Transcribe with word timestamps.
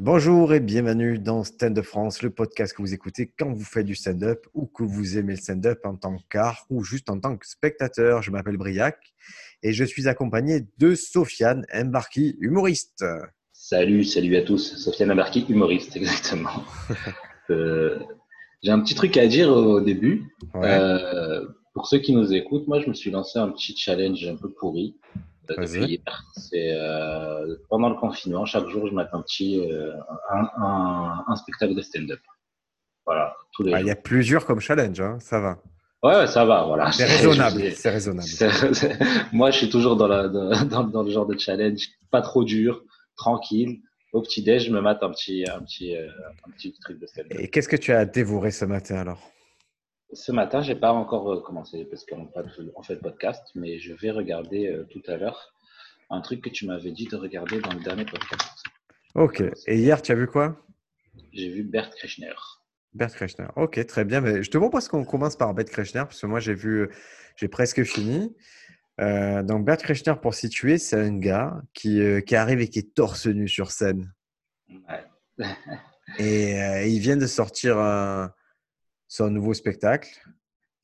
Bonjour 0.00 0.54
et 0.54 0.60
bienvenue 0.60 1.18
dans 1.18 1.42
Stand 1.42 1.76
Up 1.76 1.84
France, 1.84 2.22
le 2.22 2.30
podcast 2.30 2.72
que 2.72 2.80
vous 2.82 2.94
écoutez 2.94 3.32
quand 3.36 3.52
vous 3.52 3.64
faites 3.64 3.84
du 3.84 3.96
stand-up 3.96 4.46
ou 4.54 4.66
que 4.66 4.84
vous 4.84 5.18
aimez 5.18 5.32
le 5.32 5.40
stand-up 5.40 5.80
en 5.84 5.96
tant 5.96 6.18
qu'art 6.30 6.66
ou 6.70 6.84
juste 6.84 7.10
en 7.10 7.18
tant 7.18 7.36
que 7.36 7.44
spectateur. 7.44 8.22
Je 8.22 8.30
m'appelle 8.30 8.58
Briac 8.58 8.96
et 9.64 9.72
je 9.72 9.82
suis 9.82 10.06
accompagné 10.06 10.68
de 10.78 10.94
Sofiane 10.94 11.66
Embarki, 11.74 12.36
humoriste. 12.38 13.04
Salut, 13.52 14.04
salut 14.04 14.36
à 14.36 14.42
tous. 14.42 14.76
Sofiane 14.76 15.10
Embarki, 15.10 15.44
humoriste, 15.48 15.96
exactement. 15.96 16.62
euh, 17.50 17.98
J'ai 18.62 18.70
un 18.70 18.78
petit 18.78 18.94
truc 18.94 19.16
à 19.16 19.26
dire 19.26 19.50
au 19.50 19.80
début. 19.80 20.32
Ouais. 20.54 20.78
Euh, 20.78 21.44
pour 21.74 21.88
ceux 21.88 21.98
qui 21.98 22.14
nous 22.14 22.32
écoutent, 22.32 22.68
moi 22.68 22.78
je 22.78 22.88
me 22.88 22.94
suis 22.94 23.10
lancé 23.10 23.40
un 23.40 23.48
petit 23.48 23.76
challenge 23.76 24.24
un 24.28 24.36
peu 24.36 24.48
pourri. 24.48 24.94
Vas-y. 25.56 25.66
depuis 25.80 25.86
hier. 25.94 26.22
C'est 26.36 26.72
euh, 26.74 27.56
pendant 27.68 27.88
le 27.88 27.94
confinement, 27.96 28.44
chaque 28.44 28.68
jour 28.68 28.86
je 28.88 28.94
mets 28.94 29.04
un 29.12 29.22
petit 29.22 29.60
euh, 29.70 29.92
un, 30.30 30.48
un, 30.62 31.24
un 31.26 31.36
spectacle 31.36 31.74
de 31.74 31.82
stand-up. 31.82 32.20
Voilà, 33.06 33.34
tous 33.52 33.62
les 33.62 33.72
Ah, 33.74 33.80
Il 33.80 33.86
y 33.86 33.90
a 33.90 33.96
plusieurs 33.96 34.44
comme 34.44 34.60
challenge, 34.60 35.00
hein, 35.00 35.18
ça 35.20 35.40
va. 35.40 35.58
Ouais, 36.02 36.26
ça 36.26 36.44
va, 36.44 36.64
voilà. 36.64 36.92
C'est 36.92 37.06
raisonnable. 37.06 37.72
C'est 37.72 37.90
raisonnable. 37.90 38.28
Moi, 39.32 39.50
je 39.50 39.56
suis 39.58 39.70
toujours 39.70 39.96
dans, 39.96 40.06
la, 40.06 40.28
dans, 40.28 40.50
dans- 40.64 40.84
dans 40.84 41.02
le 41.02 41.10
genre 41.10 41.26
de 41.26 41.36
challenge, 41.38 41.88
pas 42.10 42.20
trop 42.22 42.44
dur, 42.44 42.82
tranquille. 43.16 43.80
Au 44.12 44.22
petit 44.22 44.42
déj, 44.42 44.66
je 44.66 44.70
me 44.72 44.80
mate 44.80 45.02
un 45.02 45.10
petit, 45.10 45.44
un 45.50 45.60
petit, 45.60 45.96
euh, 45.96 46.06
un 46.46 46.50
petit 46.52 46.72
truc 46.82 46.98
de 47.00 47.06
stand-up. 47.06 47.32
Et 47.38 47.48
qu'est-ce 47.48 47.68
que 47.68 47.76
tu 47.76 47.92
as 47.92 48.04
dévoré 48.04 48.50
ce 48.50 48.64
matin 48.64 48.96
alors? 48.96 49.20
Ce 50.12 50.32
matin, 50.32 50.62
j'ai 50.62 50.74
pas 50.74 50.92
encore 50.92 51.30
euh, 51.32 51.40
commencé 51.40 51.84
parce 51.84 52.04
qu'on 52.06 52.28
fait- 52.82 52.94
le 52.94 53.00
podcast, 53.00 53.42
mais 53.54 53.78
je 53.78 53.92
vais 53.94 54.10
regarder 54.10 54.66
euh, 54.68 54.84
tout 54.84 55.02
à 55.06 55.16
l'heure 55.16 55.52
un 56.10 56.20
truc 56.22 56.42
que 56.42 56.48
tu 56.48 56.66
m'avais 56.66 56.92
dit 56.92 57.06
de 57.06 57.16
regarder 57.16 57.60
dans 57.60 57.72
le 57.74 57.80
dernier 57.80 58.06
podcast. 58.06 58.62
Ok. 59.14 59.42
Et 59.66 59.76
hier, 59.78 60.00
tu 60.00 60.12
as 60.12 60.14
vu 60.14 60.26
quoi? 60.26 60.56
J'ai 61.32 61.50
vu 61.50 61.62
Bert 61.62 61.90
Kreshner. 61.90 62.32
Bert 62.94 63.10
Kreshner. 63.12 63.48
Ok, 63.56 63.84
très 63.86 64.04
bien. 64.06 64.22
Mais 64.22 64.42
je 64.42 64.50
te 64.50 64.56
propose 64.56 64.88
qu'on 64.88 65.04
commence 65.04 65.36
par 65.36 65.52
Bert 65.52 65.66
Kreshner 65.66 66.00
parce 66.04 66.20
que 66.20 66.26
moi, 66.26 66.40
j'ai 66.40 66.54
vu, 66.54 66.88
j'ai 67.36 67.48
presque 67.48 67.82
fini. 67.84 68.34
Euh, 69.00 69.42
donc, 69.42 69.66
Bert 69.66 69.76
Kreshner, 69.76 70.14
pour 70.22 70.34
situer, 70.34 70.78
c'est 70.78 70.98
un 70.98 71.18
gars 71.18 71.60
qui, 71.74 72.00
euh, 72.00 72.20
qui 72.22 72.34
arrive 72.34 72.60
et 72.60 72.68
qui 72.68 72.78
est 72.78 72.94
torse 72.94 73.26
nu 73.26 73.46
sur 73.46 73.70
scène. 73.70 74.10
Ouais. 74.70 75.04
Et 76.18 76.58
euh, 76.62 76.84
il 76.86 77.00
vient 77.00 77.18
de 77.18 77.26
sortir 77.26 77.76
un- 77.78 78.32
son 79.08 79.30
nouveau 79.30 79.54
spectacle 79.54 80.08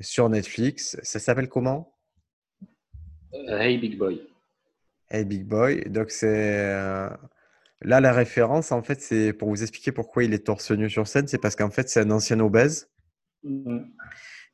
sur 0.00 0.28
Netflix. 0.28 0.96
Ça 1.02 1.18
s'appelle 1.20 1.48
comment? 1.48 1.94
Euh, 3.34 3.58
hey 3.60 3.78
Big 3.78 3.96
Boy. 3.98 4.20
Hey 5.10 5.24
Big 5.24 5.44
Boy. 5.46 5.84
Donc, 5.90 6.10
c'est. 6.10 6.26
euh, 6.64 7.08
Là, 7.82 8.00
la 8.00 8.12
référence, 8.14 8.72
en 8.72 8.82
fait, 8.82 9.02
c'est 9.02 9.34
pour 9.34 9.48
vous 9.50 9.60
expliquer 9.62 9.92
pourquoi 9.92 10.24
il 10.24 10.32
est 10.32 10.46
torse 10.46 10.70
nu 10.70 10.88
sur 10.88 11.06
scène. 11.06 11.26
C'est 11.28 11.36
parce 11.38 11.54
qu'en 11.54 11.68
fait, 11.70 11.88
c'est 11.90 12.00
un 12.00 12.10
ancien 12.10 12.40
obèse 12.40 12.88
Mhm. 13.42 13.90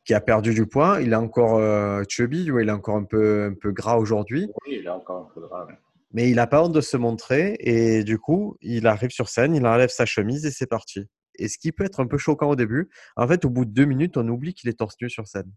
qui 0.04 0.14
a 0.14 0.20
perdu 0.20 0.52
du 0.52 0.66
poids. 0.66 1.00
Il 1.00 1.12
est 1.12 1.16
encore 1.16 1.58
euh, 1.58 2.02
chubby, 2.08 2.50
ou 2.50 2.58
il 2.58 2.68
est 2.68 2.72
encore 2.72 2.96
un 2.96 3.04
peu, 3.04 3.44
un 3.44 3.54
peu 3.54 3.70
gras 3.70 3.96
aujourd'hui. 3.98 4.48
Oui, 4.66 4.78
il 4.80 4.88
a 4.88 4.96
encore 4.96 5.28
un 5.30 5.34
peu 5.34 5.40
de 5.42 5.46
rame. 5.46 5.76
Mais 6.12 6.28
il 6.28 6.36
n'a 6.36 6.48
pas 6.48 6.64
honte 6.64 6.72
de 6.72 6.80
se 6.80 6.96
montrer. 6.96 7.56
Et 7.60 8.02
du 8.02 8.18
coup, 8.18 8.56
il 8.62 8.88
arrive 8.88 9.10
sur 9.10 9.28
scène, 9.28 9.54
il 9.54 9.64
enlève 9.64 9.90
sa 9.90 10.06
chemise 10.06 10.44
et 10.44 10.50
c'est 10.50 10.66
parti. 10.66 11.06
Et 11.40 11.48
ce 11.48 11.58
qui 11.58 11.72
peut 11.72 11.84
être 11.84 12.00
un 12.00 12.06
peu 12.06 12.18
choquant 12.18 12.48
au 12.50 12.56
début, 12.56 12.88
en 13.16 13.26
fait, 13.26 13.44
au 13.44 13.50
bout 13.50 13.64
de 13.64 13.72
deux 13.72 13.86
minutes, 13.86 14.16
on 14.16 14.28
oublie 14.28 14.54
qu'il 14.54 14.68
est 14.70 14.78
torse 14.78 14.96
nu 15.00 15.10
sur 15.10 15.26
scène. 15.26 15.50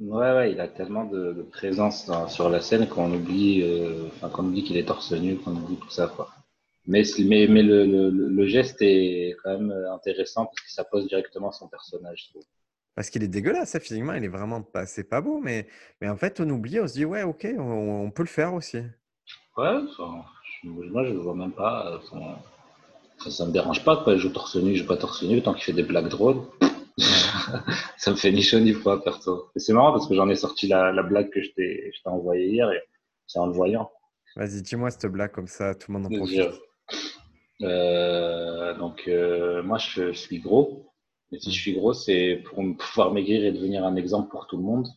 Ouais, 0.00 0.32
ouais, 0.32 0.52
il 0.52 0.60
a 0.60 0.68
tellement 0.68 1.04
de, 1.04 1.32
de 1.32 1.42
présence 1.42 2.06
dans- 2.06 2.28
sur 2.28 2.48
la 2.50 2.60
scène 2.60 2.88
qu'on 2.88 3.12
oublie, 3.12 3.62
euh, 3.62 4.06
enfin, 4.08 4.28
qu'on 4.28 4.44
oublie 4.46 4.62
qu'il 4.64 4.76
est 4.76 4.84
torse 4.86 5.12
nu, 5.12 5.36
qu'on 5.36 5.52
oublie 5.56 5.76
tout 5.76 5.90
ça, 5.90 6.06
quoi. 6.08 6.30
Mais, 6.86 7.02
mais, 7.26 7.46
mais 7.48 7.62
le, 7.62 7.84
le, 7.84 8.10
le 8.10 8.46
geste 8.46 8.78
est 8.80 9.36
quand 9.42 9.58
même 9.58 9.70
euh, 9.72 9.92
intéressant 9.92 10.46
parce 10.46 10.60
que 10.60 10.70
ça 10.72 10.84
pose 10.84 11.06
directement 11.08 11.52
son 11.52 11.68
personnage, 11.68 12.30
je. 12.34 12.40
Parce 12.94 13.10
qu'il 13.10 13.22
est 13.22 13.28
dégueulasse, 13.28 13.70
ça, 13.70 13.80
physiquement, 13.80 14.14
il 14.14 14.24
est 14.24 14.28
vraiment 14.28 14.62
pas, 14.62 14.84
c'est 14.86 15.04
pas 15.04 15.20
beau, 15.20 15.40
mais, 15.40 15.68
mais 16.00 16.08
en 16.08 16.16
fait, 16.16 16.40
on 16.40 16.48
oublie, 16.50 16.80
on 16.80 16.88
se 16.88 16.94
dit, 16.94 17.04
ouais, 17.04 17.22
ok, 17.22 17.46
on, 17.58 17.62
on 18.06 18.10
peut 18.10 18.22
le 18.24 18.28
faire 18.28 18.54
aussi. 18.54 18.78
Ouais, 19.58 19.82
moi 20.64 21.04
je 21.04 21.12
le 21.12 21.18
vois 21.18 21.34
même 21.34 21.52
pas. 21.52 21.92
euh, 21.92 21.98
enfin, 23.20 23.30
ça, 23.30 23.46
me 23.46 23.52
dérange 23.52 23.84
pas, 23.84 23.96
quoi. 23.98 24.14
Il 24.14 24.18
joue 24.18 24.30
torse 24.30 24.56
nu, 24.56 24.72
il 24.72 24.76
joue 24.76 24.86
pas 24.86 24.96
torse 24.96 25.22
nu, 25.22 25.42
tant 25.42 25.54
qu'il 25.54 25.64
fait 25.64 25.72
des 25.72 25.82
blagues 25.82 26.08
drôles. 26.08 26.42
ça 27.96 28.10
me 28.10 28.16
fait 28.16 28.32
ni 28.32 28.42
chaud 28.42 28.60
ni 28.60 28.72
froid, 28.72 29.02
perso. 29.02 29.50
Et 29.54 29.60
c'est 29.60 29.72
marrant 29.72 29.92
parce 29.92 30.08
que 30.08 30.14
j'en 30.14 30.28
ai 30.28 30.34
sorti 30.34 30.66
la, 30.66 30.92
la 30.92 31.02
blague 31.02 31.30
que 31.30 31.40
je 31.40 31.50
t'ai 31.52 31.92
je 31.94 32.08
envoyée 32.08 32.48
hier 32.48 32.70
et 32.72 32.80
c'est 33.26 33.38
en 33.38 33.46
le 33.46 33.52
voyant. 33.52 33.90
Vas-y, 34.36 34.62
dis-moi 34.62 34.90
cette 34.90 35.06
blague 35.06 35.30
comme 35.32 35.46
ça, 35.46 35.74
tout 35.74 35.92
le 35.92 35.98
monde 35.98 36.06
en 36.06 36.10
Je- 36.10 36.16
profite. 36.16 36.62
Euh, 37.62 38.74
donc, 38.74 39.04
euh, 39.08 39.62
moi, 39.62 39.78
je, 39.78 40.12
je 40.12 40.18
suis 40.18 40.38
gros. 40.38 40.92
Mais 41.30 41.38
si 41.38 41.52
je 41.52 41.60
suis 41.60 41.74
gros, 41.74 41.92
c'est 41.92 42.42
pour 42.46 42.64
pouvoir 42.78 43.12
maigrir 43.12 43.44
et 43.44 43.52
devenir 43.52 43.84
un 43.84 43.96
exemple 43.96 44.30
pour 44.30 44.46
tout 44.46 44.56
le 44.56 44.62
monde. 44.62 44.88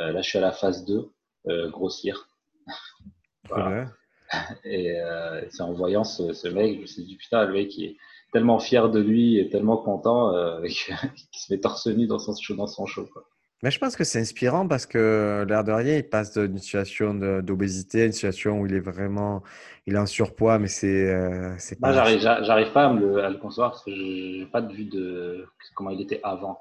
Euh, 0.00 0.12
là, 0.12 0.22
je 0.22 0.28
suis 0.28 0.38
à 0.38 0.40
la 0.40 0.52
phase 0.52 0.84
2, 0.84 1.10
euh, 1.48 1.70
grossir. 1.70 2.28
Voilà. 3.48 3.86
Ouais. 4.32 4.56
Et 4.64 5.00
euh, 5.00 5.42
c'est 5.50 5.62
en 5.62 5.72
voyant 5.72 6.04
ce, 6.04 6.32
ce 6.32 6.48
mec, 6.48 6.76
je 6.76 6.80
me 6.82 6.86
suis 6.86 7.04
dit, 7.04 7.16
putain, 7.16 7.44
le 7.46 7.52
mec, 7.52 7.76
il 7.78 7.84
est 7.84 7.96
tellement 8.32 8.58
fier 8.58 8.90
de 8.90 9.00
lui 9.00 9.38
et 9.38 9.48
tellement 9.48 9.76
content 9.76 10.34
euh, 10.34 10.60
qu'il 10.66 10.94
se 11.32 11.52
met 11.52 11.60
torse 11.60 11.86
nu 11.86 12.06
dans 12.06 12.18
son 12.18 12.34
show. 12.34 12.54
Dans 12.54 12.66
son 12.66 12.86
show 12.86 13.06
quoi. 13.12 13.24
Mais 13.62 13.70
je 13.70 13.78
pense 13.78 13.96
que 13.96 14.04
c'est 14.04 14.20
inspirant 14.20 14.68
parce 14.68 14.84
que 14.84 15.44
l'air 15.48 15.64
de 15.64 15.72
rien, 15.72 15.96
il 15.96 16.08
passe 16.08 16.36
d'une 16.36 16.58
situation 16.58 17.14
d'obésité 17.14 18.02
à 18.02 18.04
une 18.04 18.12
situation 18.12 18.60
où 18.60 18.66
il 18.66 18.74
est 18.74 18.80
vraiment, 18.80 19.42
il 19.86 19.94
est 19.94 19.98
en 19.98 20.04
surpoids, 20.06 20.58
mais 20.58 20.68
c'est, 20.68 21.08
euh, 21.08 21.54
c'est 21.58 21.80
pas. 21.80 21.92
j'arrive, 21.92 22.20
j'a- 22.20 22.42
j'arrive 22.42 22.72
pas 22.72 22.84
à, 22.86 22.92
me 22.92 23.00
le, 23.00 23.24
à 23.24 23.30
le 23.30 23.38
concevoir 23.38 23.70
parce 23.70 23.84
que 23.84 23.94
je 23.94 24.40
n'ai 24.40 24.46
pas 24.46 24.60
de 24.60 24.72
vue 24.74 24.84
de 24.84 25.46
comment 25.74 25.90
il 25.90 26.00
était 26.02 26.20
avant. 26.22 26.58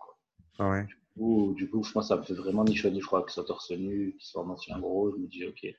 Quoi. 0.57 0.69
Ouais. 0.69 0.85
Ou, 1.17 1.53
du 1.53 1.69
coup, 1.69 1.85
moi, 1.93 2.03
ça 2.03 2.15
me 2.15 2.23
fait 2.23 2.33
vraiment 2.33 2.63
ni 2.63 2.75
chaud 2.75 2.89
ni 2.89 3.01
froid 3.01 3.23
qu'il 3.23 3.31
soit 3.31 3.45
torse 3.45 3.71
nu, 3.71 4.15
qu'il 4.17 4.25
soit 4.25 4.43
en 4.43 4.49
ancien 4.49 4.79
gros. 4.79 5.11
Je 5.11 5.17
me 5.17 5.27
dis, 5.27 5.45
ok. 5.45 5.75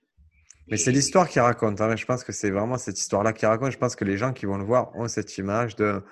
Mais 0.69 0.77
c'est 0.77 0.91
l'histoire 0.91 1.29
qui 1.29 1.39
raconte. 1.41 1.81
hein. 1.81 1.95
Je 1.97 2.05
pense 2.05 2.25
que 2.25 2.33
c'est 2.33 2.51
vraiment 2.51 2.77
cette 2.77 2.99
histoire-là 2.99 3.33
qui 3.33 3.47
raconte. 3.47 3.71
Je 3.73 3.79
pense 3.79 3.95
que 3.97 4.05
les 4.05 4.17
gens 4.17 4.33
qui 4.33 4.47
vont 4.47 4.59
le 4.59 4.65
voir 4.65 4.95
ont 4.97 5.09
cette 5.09 5.37
image 5.39 5.77
d'un 5.77 6.03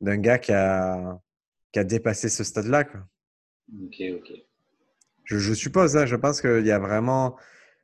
gars 0.00 0.38
qui 0.38 0.52
a, 0.52 1.18
qui 1.72 1.78
a 1.78 1.84
dépassé 1.84 2.28
ce 2.28 2.44
stade-là. 2.44 2.84
Ok, 3.84 4.02
ok. 4.14 4.32
Je, 5.24 5.38
je 5.38 5.54
suppose, 5.54 5.96
hein, 5.96 6.06
je 6.06 6.16
pense 6.16 6.40
qu'il 6.40 6.66
y 6.66 6.70
a 6.70 6.78
vraiment, 6.78 7.36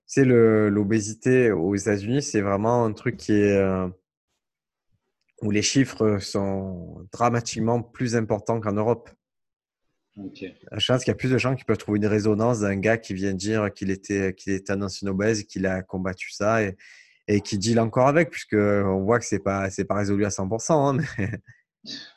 c'est 0.06 0.24
le 0.24 0.68
l'obésité 0.70 1.52
aux 1.52 1.74
États-Unis, 1.74 2.22
c'est 2.22 2.40
vraiment 2.40 2.84
un 2.84 2.92
truc 2.92 3.16
qui 3.18 3.32
est 3.32 3.56
euh, 3.56 3.88
où 5.42 5.50
les 5.50 5.62
chiffres 5.62 6.18
sont 6.18 7.06
dramatiquement 7.12 7.82
plus 7.82 8.16
importants 8.16 8.60
qu'en 8.60 8.72
Europe. 8.72 9.10
Je 10.16 10.86
pense 10.92 11.04
qu'il 11.04 11.10
y 11.10 11.14
a 11.14 11.16
plus 11.16 11.30
de 11.30 11.38
gens 11.38 11.54
qui 11.56 11.64
peuvent 11.64 11.76
trouver 11.78 11.98
une 11.98 12.06
résonance 12.06 12.60
d'un 12.60 12.76
gars 12.76 12.96
qui 12.98 13.14
vient 13.14 13.34
dire 13.34 13.72
qu'il 13.72 13.90
était, 13.90 14.34
qu'il 14.34 14.52
était 14.52 14.72
un 14.72 14.82
ancien 14.82 15.08
obèse, 15.08 15.42
qu'il 15.44 15.66
a 15.66 15.82
combattu 15.82 16.30
ça 16.32 16.62
et, 16.62 16.76
et 17.28 17.40
qui 17.40 17.58
deal 17.58 17.80
encore 17.80 18.08
avec, 18.08 18.30
puisque 18.30 18.54
on 18.54 19.02
voit 19.02 19.18
que 19.18 19.24
c'est 19.24 19.38
pas, 19.42 19.70
c'est 19.70 19.84
pas 19.84 19.94
résolu 19.96 20.24
à 20.24 20.30
100%, 20.30 20.88
hein, 20.88 20.98
mais, 21.18 21.30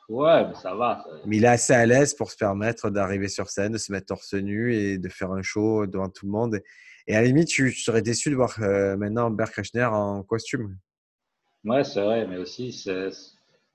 Ouais, 0.09 0.47
mais 0.47 0.55
ça 0.55 0.73
va. 0.75 1.03
ça- 1.03 1.11
mais 1.25 1.37
il 1.37 1.43
est 1.43 1.47
assez 1.47 1.73
à 1.73 1.85
l'aise 1.85 2.13
pour 2.13 2.31
se 2.31 2.37
permettre 2.37 2.89
d'arriver 2.89 3.27
sur 3.27 3.49
scène, 3.49 3.73
de 3.73 3.77
se 3.77 3.91
mettre 3.91 4.07
torse 4.07 4.33
nu 4.33 4.73
et 4.73 4.97
de 4.97 5.09
faire 5.09 5.31
un 5.31 5.41
show 5.41 5.85
devant 5.85 6.07
tout 6.09 6.25
le 6.25 6.31
monde. 6.31 6.61
Et 7.07 7.15
à 7.15 7.21
la 7.21 7.27
limite, 7.27 7.47
tu 7.49 7.71
serais 7.71 8.01
déçu 8.01 8.29
de 8.29 8.35
voir 8.35 8.55
euh, 8.61 8.95
maintenant 8.95 9.29
Bert 9.29 9.51
Kreshner 9.51 9.85
en 9.85 10.23
costume. 10.23 10.77
Ouais, 11.65 11.83
c'est 11.83 12.01
vrai, 12.01 12.25
mais 12.27 12.37
aussi, 12.37 12.71
c'est- 12.71 13.09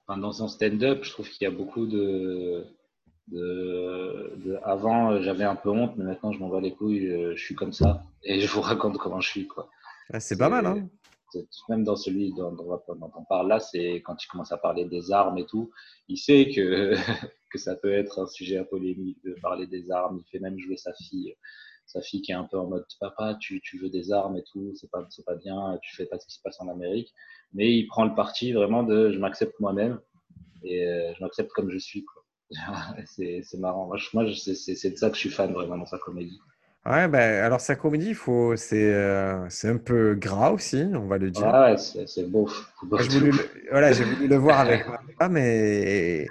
enfin, 0.06 0.18
dans 0.18 0.32
son 0.32 0.48
stand-up, 0.48 1.00
je 1.02 1.10
trouve 1.10 1.28
qu'il 1.28 1.44
y 1.44 1.48
a 1.48 1.54
beaucoup 1.54 1.86
de, 1.86 2.64
de, 3.28 4.32
de- 4.44 4.58
Avant, 4.64 5.12
euh, 5.12 5.22
j'avais 5.22 5.44
un 5.44 5.56
peu 5.56 5.70
honte, 5.70 5.96
mais 5.96 6.04
maintenant, 6.04 6.32
je 6.32 6.38
m'en 6.40 6.48
bats 6.48 6.60
les 6.60 6.74
couilles, 6.74 7.06
euh, 7.08 7.34
je 7.36 7.44
suis 7.44 7.54
comme 7.54 7.72
ça, 7.72 8.02
et 8.22 8.40
je 8.40 8.48
vous 8.52 8.60
raconte 8.62 8.98
comment 8.98 9.20
je 9.20 9.28
suis, 9.30 9.46
quoi. 9.46 9.68
Ah, 10.12 10.20
c'est 10.20 10.36
pas 10.36 10.48
mal, 10.48 10.66
hein 10.66 10.88
Même 11.68 11.84
dans 11.84 11.96
celui 11.96 12.32
dont, 12.34 12.52
dont, 12.52 12.64
dont 12.88 13.12
on 13.16 13.24
parle 13.24 13.48
là, 13.48 13.60
c'est 13.60 14.02
quand 14.04 14.22
il 14.22 14.26
commence 14.28 14.52
à 14.52 14.58
parler 14.58 14.84
des 14.84 15.12
armes 15.12 15.38
et 15.38 15.46
tout, 15.46 15.70
il 16.08 16.18
sait 16.18 16.50
que, 16.54 16.94
que 17.50 17.58
ça 17.58 17.76
peut 17.76 17.92
être 17.92 18.20
un 18.20 18.26
sujet 18.26 18.58
à 18.58 18.64
polémique 18.64 19.18
de 19.24 19.34
parler 19.40 19.66
des 19.66 19.90
armes, 19.90 20.18
il 20.18 20.30
fait 20.30 20.40
même 20.40 20.58
jouer 20.58 20.76
sa 20.76 20.92
fille. 20.94 21.34
Sa 21.86 22.00
fille 22.00 22.22
qui 22.22 22.32
est 22.32 22.36
un 22.36 22.44
peu 22.44 22.58
en 22.58 22.66
mode 22.68 22.86
papa, 23.00 23.36
tu, 23.40 23.60
tu 23.60 23.78
veux 23.78 23.90
des 23.90 24.12
armes 24.12 24.36
et 24.36 24.44
tout, 24.50 24.72
c'est 24.76 24.90
pas, 24.90 25.04
c'est 25.10 25.24
pas 25.24 25.34
bien, 25.34 25.78
tu 25.82 25.94
fais 25.94 26.06
pas 26.06 26.18
ce 26.18 26.26
qui 26.26 26.34
se 26.34 26.40
passe 26.42 26.60
en 26.60 26.68
Amérique. 26.68 27.12
Mais 27.52 27.70
il 27.72 27.86
prend 27.86 28.04
le 28.04 28.14
parti 28.14 28.52
vraiment 28.52 28.82
de 28.82 29.10
je 29.10 29.18
m'accepte 29.18 29.58
moi-même 29.60 30.00
et 30.62 30.86
euh, 30.86 31.12
je 31.14 31.22
m'accepte 31.22 31.50
comme 31.52 31.70
je 31.70 31.78
suis. 31.78 32.04
Quoi. 32.04 32.21
c'est, 33.06 33.42
marrant. 33.58 33.86
Moi, 33.86 33.98
moi 34.14 34.24
c'est, 34.34 34.90
de 34.90 34.96
ça 34.96 35.08
que 35.08 35.14
je 35.14 35.20
suis 35.20 35.30
fan 35.30 35.52
vraiment 35.52 35.78
dans 35.78 35.86
sa 35.86 35.98
comédie. 35.98 36.40
Ouais, 36.84 37.06
ben, 37.06 37.44
alors 37.44 37.60
sa 37.60 37.76
comédie, 37.76 38.08
il 38.08 38.14
faut, 38.14 38.56
c'est, 38.56 38.92
euh, 38.92 39.48
c'est 39.48 39.68
un 39.68 39.76
peu 39.76 40.14
gras 40.14 40.50
aussi, 40.50 40.84
on 40.94 41.06
va 41.06 41.18
le 41.18 41.30
dire. 41.30 41.46
Ouais, 41.46 41.74
ouais, 41.74 42.06
c'est, 42.06 42.28
beau. 42.28 42.48
J'ai 42.98 43.08
voulu, 43.08 43.32
voilà, 43.70 43.92
j'ai 43.92 44.04
voulu 44.04 44.26
le 44.26 44.36
voir 44.36 44.60
avec 44.60 44.86
ma 44.88 44.98
femme 45.18 45.36
et, 45.36 46.28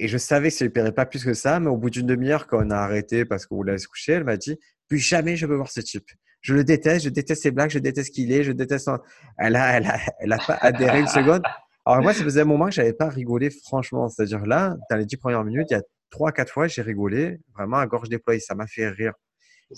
et 0.00 0.08
je 0.08 0.18
savais 0.18 0.48
que 0.48 0.54
ça 0.54 0.64
ne 0.64 0.68
lui 0.68 0.72
plairait 0.72 0.92
pas 0.92 1.06
plus 1.06 1.24
que 1.24 1.34
ça, 1.34 1.60
mais 1.60 1.68
au 1.68 1.76
bout 1.76 1.90
d'une 1.90 2.06
demi-heure, 2.06 2.46
quand 2.46 2.64
on 2.64 2.70
a 2.70 2.76
arrêté 2.76 3.24
parce 3.24 3.46
qu'on 3.46 3.56
voulait 3.56 3.78
se 3.78 3.88
coucher, 3.88 4.12
elle 4.12 4.24
m'a 4.24 4.36
dit 4.36 4.58
Plus 4.88 4.98
jamais 4.98 5.36
je 5.36 5.46
veux 5.46 5.56
voir 5.56 5.70
ce 5.70 5.80
type. 5.80 6.08
Je 6.40 6.54
le 6.54 6.62
déteste, 6.64 7.04
je 7.04 7.10
déteste 7.10 7.42
ses 7.42 7.50
blagues, 7.50 7.70
je 7.70 7.80
déteste 7.80 8.14
qui 8.14 8.22
il 8.24 8.32
est, 8.32 8.44
je 8.44 8.52
déteste. 8.52 8.84
son- 8.86 8.98
Elle 9.38 9.56
a, 9.56 9.76
elle 9.76 9.86
a, 9.86 9.98
elle 10.20 10.32
a 10.32 10.38
pas 10.38 10.58
adhéré 10.60 11.00
une 11.00 11.06
seconde. 11.08 11.42
Alors 11.88 12.02
moi, 12.02 12.12
ça 12.12 12.22
faisait 12.22 12.42
un 12.42 12.44
moment 12.44 12.66
que 12.66 12.72
j'avais 12.72 12.92
pas 12.92 13.08
rigolé 13.08 13.48
franchement. 13.48 14.08
C'est-à-dire 14.08 14.44
là, 14.44 14.76
dans 14.90 14.96
les 14.96 15.06
dix 15.06 15.16
premières 15.16 15.42
minutes, 15.42 15.68
il 15.70 15.74
y 15.74 15.76
a 15.76 15.82
trois, 16.10 16.32
quatre 16.32 16.52
fois, 16.52 16.66
j'ai 16.66 16.82
rigolé 16.82 17.38
vraiment 17.56 17.78
à 17.78 17.86
gorge 17.86 18.10
déployée. 18.10 18.40
Ça 18.40 18.54
m'a 18.54 18.66
fait 18.66 18.88
rire. 18.90 19.14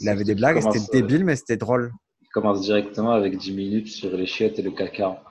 Il 0.01 0.09
avait 0.09 0.25
des 0.25 0.35
blagues, 0.35 0.61
c'était 0.61 0.79
euh, 0.79 1.01
débile, 1.01 1.25
mais 1.25 1.37
c'était 1.37 1.57
drôle. 1.57 1.93
Il 2.23 2.29
commence 2.29 2.63
directement 2.63 3.13
avec 3.13 3.37
10 3.37 3.53
minutes 3.53 3.89
sur 3.89 4.17
les 4.17 4.27
chiottes 4.27 4.59
et 4.59 4.63
le 4.63 4.73
caca. 4.73 5.23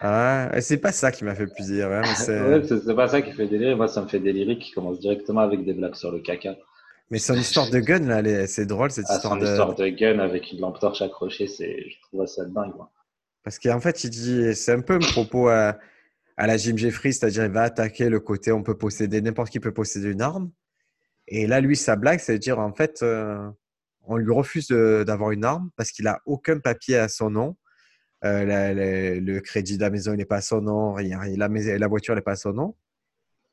ah, 0.00 0.50
c'est 0.60 0.78
pas 0.78 0.92
ça 0.92 1.12
qui 1.12 1.24
m'a 1.24 1.34
fait 1.34 1.46
plaisir. 1.46 1.90
Hein, 1.92 2.02
c'est 2.16 2.94
pas 2.94 3.08
ça 3.08 3.20
qui 3.20 3.32
fait 3.32 3.46
délirer. 3.46 3.74
Moi, 3.74 3.88
ça 3.88 4.00
me 4.00 4.08
fait 4.08 4.20
délirer 4.20 4.58
qu'il 4.58 4.74
commence 4.74 5.00
directement 5.00 5.40
avec 5.40 5.64
des 5.66 5.74
blagues 5.74 5.96
sur 5.96 6.12
le 6.12 6.20
caca. 6.20 6.56
Mais 7.10 7.18
son 7.18 7.34
histoire 7.34 7.68
de 7.68 7.78
gun, 7.80 8.00
là, 8.00 8.46
c'est 8.46 8.64
drôle 8.64 8.90
cette 8.90 9.04
ah, 9.10 9.16
histoire 9.16 9.34
son 9.34 9.44
histoire 9.44 9.74
de 9.74 9.88
gun 9.88 10.18
avec 10.18 10.50
une 10.52 10.60
lampe 10.60 10.80
torche 10.80 11.02
accrochée, 11.02 11.46
je 11.46 12.00
trouve 12.08 12.24
ça 12.26 12.46
dingue. 12.46 12.74
Moi. 12.74 12.90
Parce 13.44 13.58
qu'en 13.58 13.78
fait, 13.78 14.04
il 14.04 14.10
dit, 14.10 14.54
c'est 14.54 14.72
un 14.72 14.80
peu 14.80 14.94
un 14.94 14.98
propos 14.98 15.48
à, 15.48 15.78
à 16.36 16.46
la 16.46 16.56
Jim 16.56 16.76
Jeffries, 16.76 17.12
c'est-à-dire 17.12 17.44
il 17.44 17.50
va 17.50 17.62
attaquer 17.62 18.08
le 18.08 18.18
côté 18.18 18.50
on 18.52 18.62
peut 18.62 18.76
posséder, 18.76 19.20
n'importe 19.20 19.50
qui 19.50 19.60
peut 19.60 19.72
posséder 19.72 20.10
une 20.10 20.22
arme. 20.22 20.50
Et 21.28 21.46
là, 21.46 21.60
lui, 21.60 21.76
sa 21.76 21.96
blague, 21.96 22.20
c'est 22.20 22.34
de 22.34 22.38
dire 22.38 22.58
en 22.58 22.72
fait, 22.72 23.02
euh, 23.02 23.48
on 24.02 24.16
lui 24.16 24.32
refuse 24.32 24.68
d'avoir 24.68 25.30
une 25.30 25.44
arme 25.44 25.70
parce 25.76 25.90
qu'il 25.90 26.06
n'a 26.06 26.20
aucun 26.26 26.58
papier 26.58 26.96
à 26.96 27.08
son 27.08 27.30
nom. 27.30 27.56
Euh, 28.24 29.20
le 29.20 29.40
crédit 29.40 29.76
de 29.76 29.82
la 29.82 29.90
maison 29.90 30.14
n'est 30.14 30.24
pas 30.24 30.36
à 30.36 30.40
son 30.40 30.62
nom, 30.62 30.94
rien, 30.94 31.20
la, 31.36 31.48
la 31.48 31.88
voiture 31.88 32.14
n'est 32.14 32.22
pas 32.22 32.32
à 32.32 32.36
son 32.36 32.52
nom. 32.52 32.74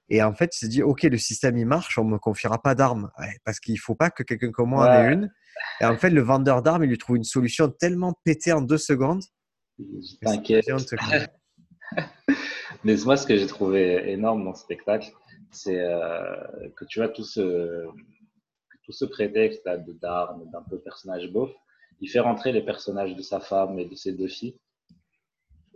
Et 0.10 0.22
en 0.24 0.34
fait, 0.34 0.54
il 0.56 0.60
s'est 0.60 0.68
dit, 0.68 0.84
OK, 0.84 1.04
le 1.04 1.18
système, 1.18 1.58
il 1.58 1.66
marche, 1.66 1.98
on 1.98 2.04
ne 2.04 2.12
me 2.12 2.20
confiera 2.20 2.62
pas 2.62 2.76
d'armes. 2.76 3.10
parce 3.46 3.60
qu'il 3.62 3.76
ne 3.76 3.80
faut 3.80 3.96
pas 3.96 4.10
que 4.10 4.24
quelqu'un 4.24 4.52
comme 4.52 4.70
moi 4.70 4.86
en 4.90 4.94
ait 4.94 5.14
une. 5.14 5.34
Et 5.80 5.86
en 5.86 5.98
fait, 5.98 6.10
le 6.10 6.22
vendeur 6.22 6.62
d'armes, 6.62 6.84
il 6.84 6.90
lui 6.90 6.98
trouve 6.98 7.16
une 7.16 7.24
solution 7.24 7.70
tellement 7.70 8.14
pétée 8.26 8.52
en 8.52 8.62
deux 8.62 8.78
secondes. 8.78 9.24
T'inquiète. 10.22 10.66
Mais 12.83 12.95
moi, 13.06 13.18
ce 13.18 13.28
que 13.28 13.36
j'ai 13.36 13.48
trouvé 13.48 14.12
énorme 14.12 14.44
dans 14.44 14.54
ce 14.54 14.63
spectacle, 14.63 15.12
c'est 15.51 15.80
euh, 15.80 16.69
que 16.75 16.86
tu 16.86 17.00
vois 17.00 17.10
tout 17.10 17.24
ce, 17.24 17.86
tout 18.83 18.92
ce 18.92 19.06
prétexte 19.06 19.66
là 19.66 19.78
de 19.78 19.94
d'armes, 19.94 20.50
d'un 20.51 20.63
peu 20.63 20.80
personnage 20.80 21.31
beauf, 21.31 21.51
il 22.00 22.10
fait 22.10 22.19
rentrer 22.19 22.51
les 22.51 22.62
personnages 22.62 23.16
de 23.16 23.22
sa 23.22 23.39
femme 23.39 23.78
et 23.80 23.86
de 23.86 23.95
ses 23.95 24.13
deux 24.13 24.28
filles. 24.28 24.57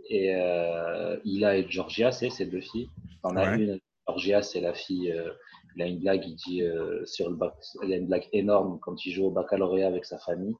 Et 0.09 0.35
euh, 0.35 1.17
Ila 1.23 1.57
et 1.57 1.69
Georgia, 1.69 2.11
c'est 2.11 2.29
ses 2.29 2.45
deux 2.45 2.61
filles. 2.61 2.89
T'en 3.21 3.35
as 3.35 3.55
une, 3.55 3.79
Georgia, 4.07 4.41
c'est 4.41 4.61
la 4.61 4.73
fille. 4.73 5.11
Euh, 5.11 5.31
il 5.75 5.81
a 5.81 5.87
une 5.87 5.99
blague, 5.99 6.25
il 6.25 6.35
dit 6.35 6.63
euh, 6.63 7.05
sur 7.05 7.29
le 7.29 7.35
bac, 7.35 7.53
il 7.83 7.93
a 7.93 7.97
une 7.97 8.07
blague 8.07 8.27
énorme 8.31 8.79
quand 8.81 9.05
il 9.05 9.11
joue 9.11 9.25
au 9.25 9.31
baccalauréat 9.31 9.87
avec 9.87 10.05
sa 10.05 10.17
famille. 10.17 10.55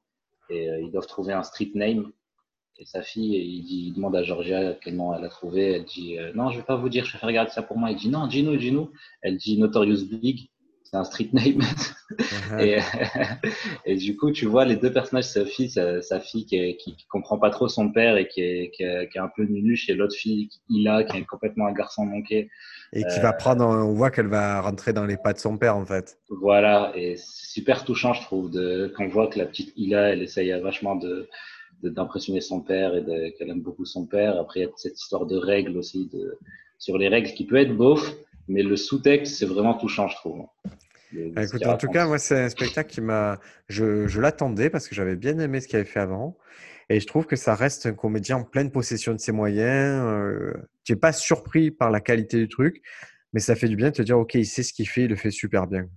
Et 0.50 0.68
ils 0.82 0.92
doivent 0.92 1.08
trouver 1.08 1.34
un 1.34 1.42
street 1.42 1.72
name 1.74 2.12
et 2.78 2.86
sa 2.86 3.02
fille, 3.02 3.36
il, 3.36 3.64
dit, 3.64 3.86
il, 3.88 3.94
demande 3.94 4.16
à 4.16 4.24
Georgia 4.24 4.74
quel 4.82 4.96
nom 4.96 5.14
elle 5.14 5.24
a 5.24 5.30
trouvé. 5.30 5.74
Elle 5.74 5.86
dit 5.86 6.18
euh, 6.18 6.34
Non, 6.36 6.50
je 6.50 6.56
ne 6.56 6.62
vais 6.62 6.66
pas 6.66 6.76
vous 6.76 6.90
dire, 6.90 7.06
je 7.06 7.14
vais 7.14 7.20
faire 7.20 7.28
regarder 7.28 7.52
ça 7.52 7.62
pour 7.62 7.78
moi. 7.78 7.92
Il 7.92 7.98
dit 7.98 8.10
Non, 8.10 8.28
dis-nous, 8.28 8.58
dis-nous. 8.58 8.92
Elle 9.22 9.38
dit 9.38 9.58
Notorious 9.58 10.06
Big, 10.06 10.50
c'est 10.84 10.98
un 10.98 11.06
street 11.06 11.30
name. 11.32 11.62
Uh-huh. 12.12 12.60
et, 12.60 12.80
et, 13.86 13.96
du 13.96 14.18
coup, 14.18 14.32
tu 14.32 14.46
vois 14.46 14.66
les 14.66 14.76
deux 14.76 14.92
personnages, 14.92 15.26
sa 15.26 15.46
fille, 15.46 15.70
sa, 15.70 16.20
fille 16.20 16.46
qui, 16.46 16.60
ne 16.60 16.74
qui, 16.74 16.98
comprend 17.10 17.40
pas 17.40 17.50
trop 17.50 17.70
son 17.70 17.92
père 17.92 18.18
et 18.18 18.28
qui 18.28 18.42
est, 18.42 18.72
qui 18.72 18.84
est, 18.84 19.18
un 19.18 19.30
peu 19.34 19.44
nunuche, 19.46 19.90
et 19.90 19.94
l'autre 19.94 20.16
fille, 20.16 20.50
Ila, 20.70 21.06
qui 21.06 21.18
est 21.18 21.26
complètement 21.26 21.68
un 21.68 21.74
garçon 21.74 22.06
manqué. 22.06 22.50
Et 22.92 23.04
qui 23.04 23.20
va 23.22 23.32
prendre, 23.34 23.66
on 23.66 23.94
voit 23.94 24.12
qu'elle 24.12 24.28
va 24.28 24.62
rentrer 24.62 24.92
dans 24.92 25.06
les 25.06 25.18
pas 25.18 25.34
de 25.34 25.40
son 25.40 25.58
père 25.58 25.76
en 25.76 25.86
fait. 25.86 26.18
Voilà, 26.30 26.92
et 26.96 27.16
super 27.18 27.84
touchant, 27.84 28.14
je 28.14 28.22
trouve, 28.22 28.52
de, 28.52 28.94
quand 28.96 29.06
on 29.06 29.08
voit 29.08 29.28
que 29.28 29.40
la 29.40 29.46
petite 29.46 29.74
Ila, 29.76 30.10
elle 30.10 30.22
essaye 30.22 30.52
vachement 30.62 30.96
de 30.96 31.30
d'impressionner 31.90 32.42
son 32.42 32.62
père 32.62 32.96
et 32.96 33.34
qu'elle 33.38 33.50
aime 33.50 33.62
beaucoup 33.62 33.86
son 33.86 34.06
père. 34.06 34.38
Après, 34.40 34.62
il 34.62 34.64
y 34.64 34.66
a 34.66 34.70
cette 34.76 35.00
histoire 35.00 35.26
de 35.26 35.38
règles 35.38 35.78
aussi, 35.78 36.10
de, 36.14 36.38
sur 36.78 36.98
les 36.98 37.08
règles 37.08 37.30
qui 37.34 37.46
peut 37.46 37.58
être 37.58 37.76
beauf, 37.76 38.16
mais 38.48 38.64
le 38.64 38.76
sous-texte, 38.76 39.36
c'est 39.36 39.46
vraiment 39.46 39.74
touchant, 39.74 40.08
je 40.08 40.16
trouve. 40.16 40.46
Bah, 41.34 41.44
écoute, 41.44 41.66
en 41.66 41.78
tout 41.78 41.88
cas, 41.88 42.08
moi, 42.08 42.18
c'est 42.18 42.40
un 42.40 42.50
spectacle 42.50 42.90
qui 42.90 43.02
m'a. 43.02 43.40
Je, 43.68 44.08
je 44.08 44.20
l'attendais 44.20 44.70
parce 44.70 44.88
que 44.88 44.96
j'avais 44.96 45.16
bien 45.16 45.40
aimé 45.40 45.62
ce 45.62 45.68
qu'il 45.68 45.78
avait 45.78 45.86
fait 45.86 46.00
avant. 46.00 46.38
Et 46.90 47.00
je 47.00 47.08
trouve 47.08 47.26
que 47.26 47.36
ça 47.36 47.56
reste 47.56 47.86
un 47.88 47.94
comédien 47.94 48.38
en 48.38 48.44
pleine 48.44 48.72
possession 48.72 49.14
de 49.14 49.18
ses 49.18 49.32
moyens. 49.32 50.04
Euh, 50.06 50.54
tu 50.84 50.94
n'es 50.94 51.00
pas 51.00 51.14
surpris 51.14 51.72
par 51.72 51.90
la 51.90 52.00
qualité 52.00 52.38
du 52.38 52.48
truc, 52.48 52.82
mais 53.34 53.40
ça 53.40 53.56
fait 53.56 53.68
du 53.68 53.76
bien 53.76 53.90
de 53.90 53.96
te 53.96 54.02
dire, 54.02 54.20
OK, 54.20 54.36
il 54.36 54.46
sait 54.46 54.62
ce 54.62 54.72
qu'il 54.74 54.88
fait, 54.88 55.04
il 55.04 55.10
le 55.10 55.16
fait 55.16 55.32
super 55.32 55.66
bien. 55.68 55.88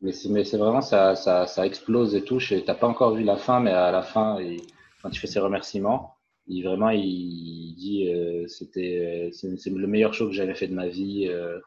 Mais 0.00 0.12
c'est 0.12 0.56
vraiment, 0.56 0.80
ça, 0.80 1.14
ça, 1.14 1.46
ça, 1.46 1.66
explose 1.66 2.14
et 2.16 2.22
tout. 2.22 2.38
Tu 2.38 2.60
n'as 2.66 2.74
pas 2.74 2.88
encore 2.88 3.14
vu 3.14 3.22
la 3.22 3.36
fin, 3.36 3.60
mais 3.60 3.70
à 3.70 3.92
la 3.92 4.02
fin, 4.02 4.40
il, 4.40 4.60
quand 5.02 5.10
il 5.10 5.18
fait 5.18 5.26
ses 5.26 5.40
remerciements, 5.40 6.16
il 6.46 6.62
vraiment 6.62 6.90
il 6.90 7.74
dit 7.76 8.08
euh, 8.08 8.46
c'était 8.48 9.30
euh, 9.30 9.56
c'est 9.56 9.70
le 9.70 9.86
meilleur 9.86 10.14
show 10.14 10.26
que 10.26 10.32
j'avais 10.32 10.54
fait 10.54 10.68
de 10.68 10.74
ma 10.74 10.88
vie. 10.88 11.26
Euh, 11.28 11.58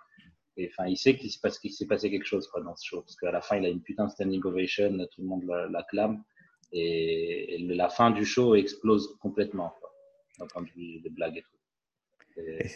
et 0.57 0.69
enfin, 0.71 0.87
il 0.87 0.97
sait 0.97 1.17
qu'il 1.17 1.29
s'est 1.29 1.39
passé, 1.41 1.85
passé, 1.85 2.09
quelque 2.09 2.25
chose 2.25 2.47
quoi, 2.47 2.61
dans 2.61 2.75
ce 2.75 2.85
show 2.85 3.01
parce 3.01 3.15
qu'à 3.17 3.31
la 3.31 3.41
fin, 3.41 3.57
il 3.57 3.65
a 3.65 3.69
une 3.69 3.81
putain 3.81 4.05
de 4.05 4.11
standing 4.11 4.41
ovation, 4.45 4.97
tout 5.11 5.21
le 5.21 5.27
monde 5.27 5.43
l'acclame 5.69 6.23
et, 6.71 7.57
la 7.69 7.89
fin 7.89 8.11
du 8.11 8.25
show 8.25 8.55
explose 8.55 9.17
complètement 9.19 9.73
d'un 10.39 10.47
point 10.47 10.61
de 10.61 10.69
vue 10.69 11.01
des 11.01 11.09
blagues 11.09 11.37
et 11.37 11.41
tout. 11.41 12.69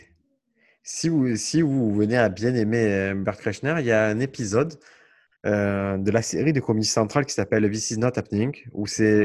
Si 0.84 1.08
vous, 1.08 1.36
si 1.36 1.62
vous 1.62 1.94
venez 1.94 2.18
à 2.18 2.30
bien 2.30 2.54
aimer 2.56 3.14
Bert 3.16 3.38
Kreshner, 3.38 3.76
il 3.80 3.86
y 3.86 3.92
a 3.92 4.08
un 4.08 4.20
épisode 4.20 4.74
euh, 5.46 5.98
de 5.98 6.12
la 6.12 6.22
série 6.22 6.52
de 6.52 6.60
comédie 6.60 6.86
centrale 6.88 7.26
qui 7.26 7.34
s'appelle 7.34 7.70
This 7.72 7.92
is 7.92 7.98
not 7.98 8.12
happening, 8.18 8.54
où 8.74 8.88
c'est 8.88 9.24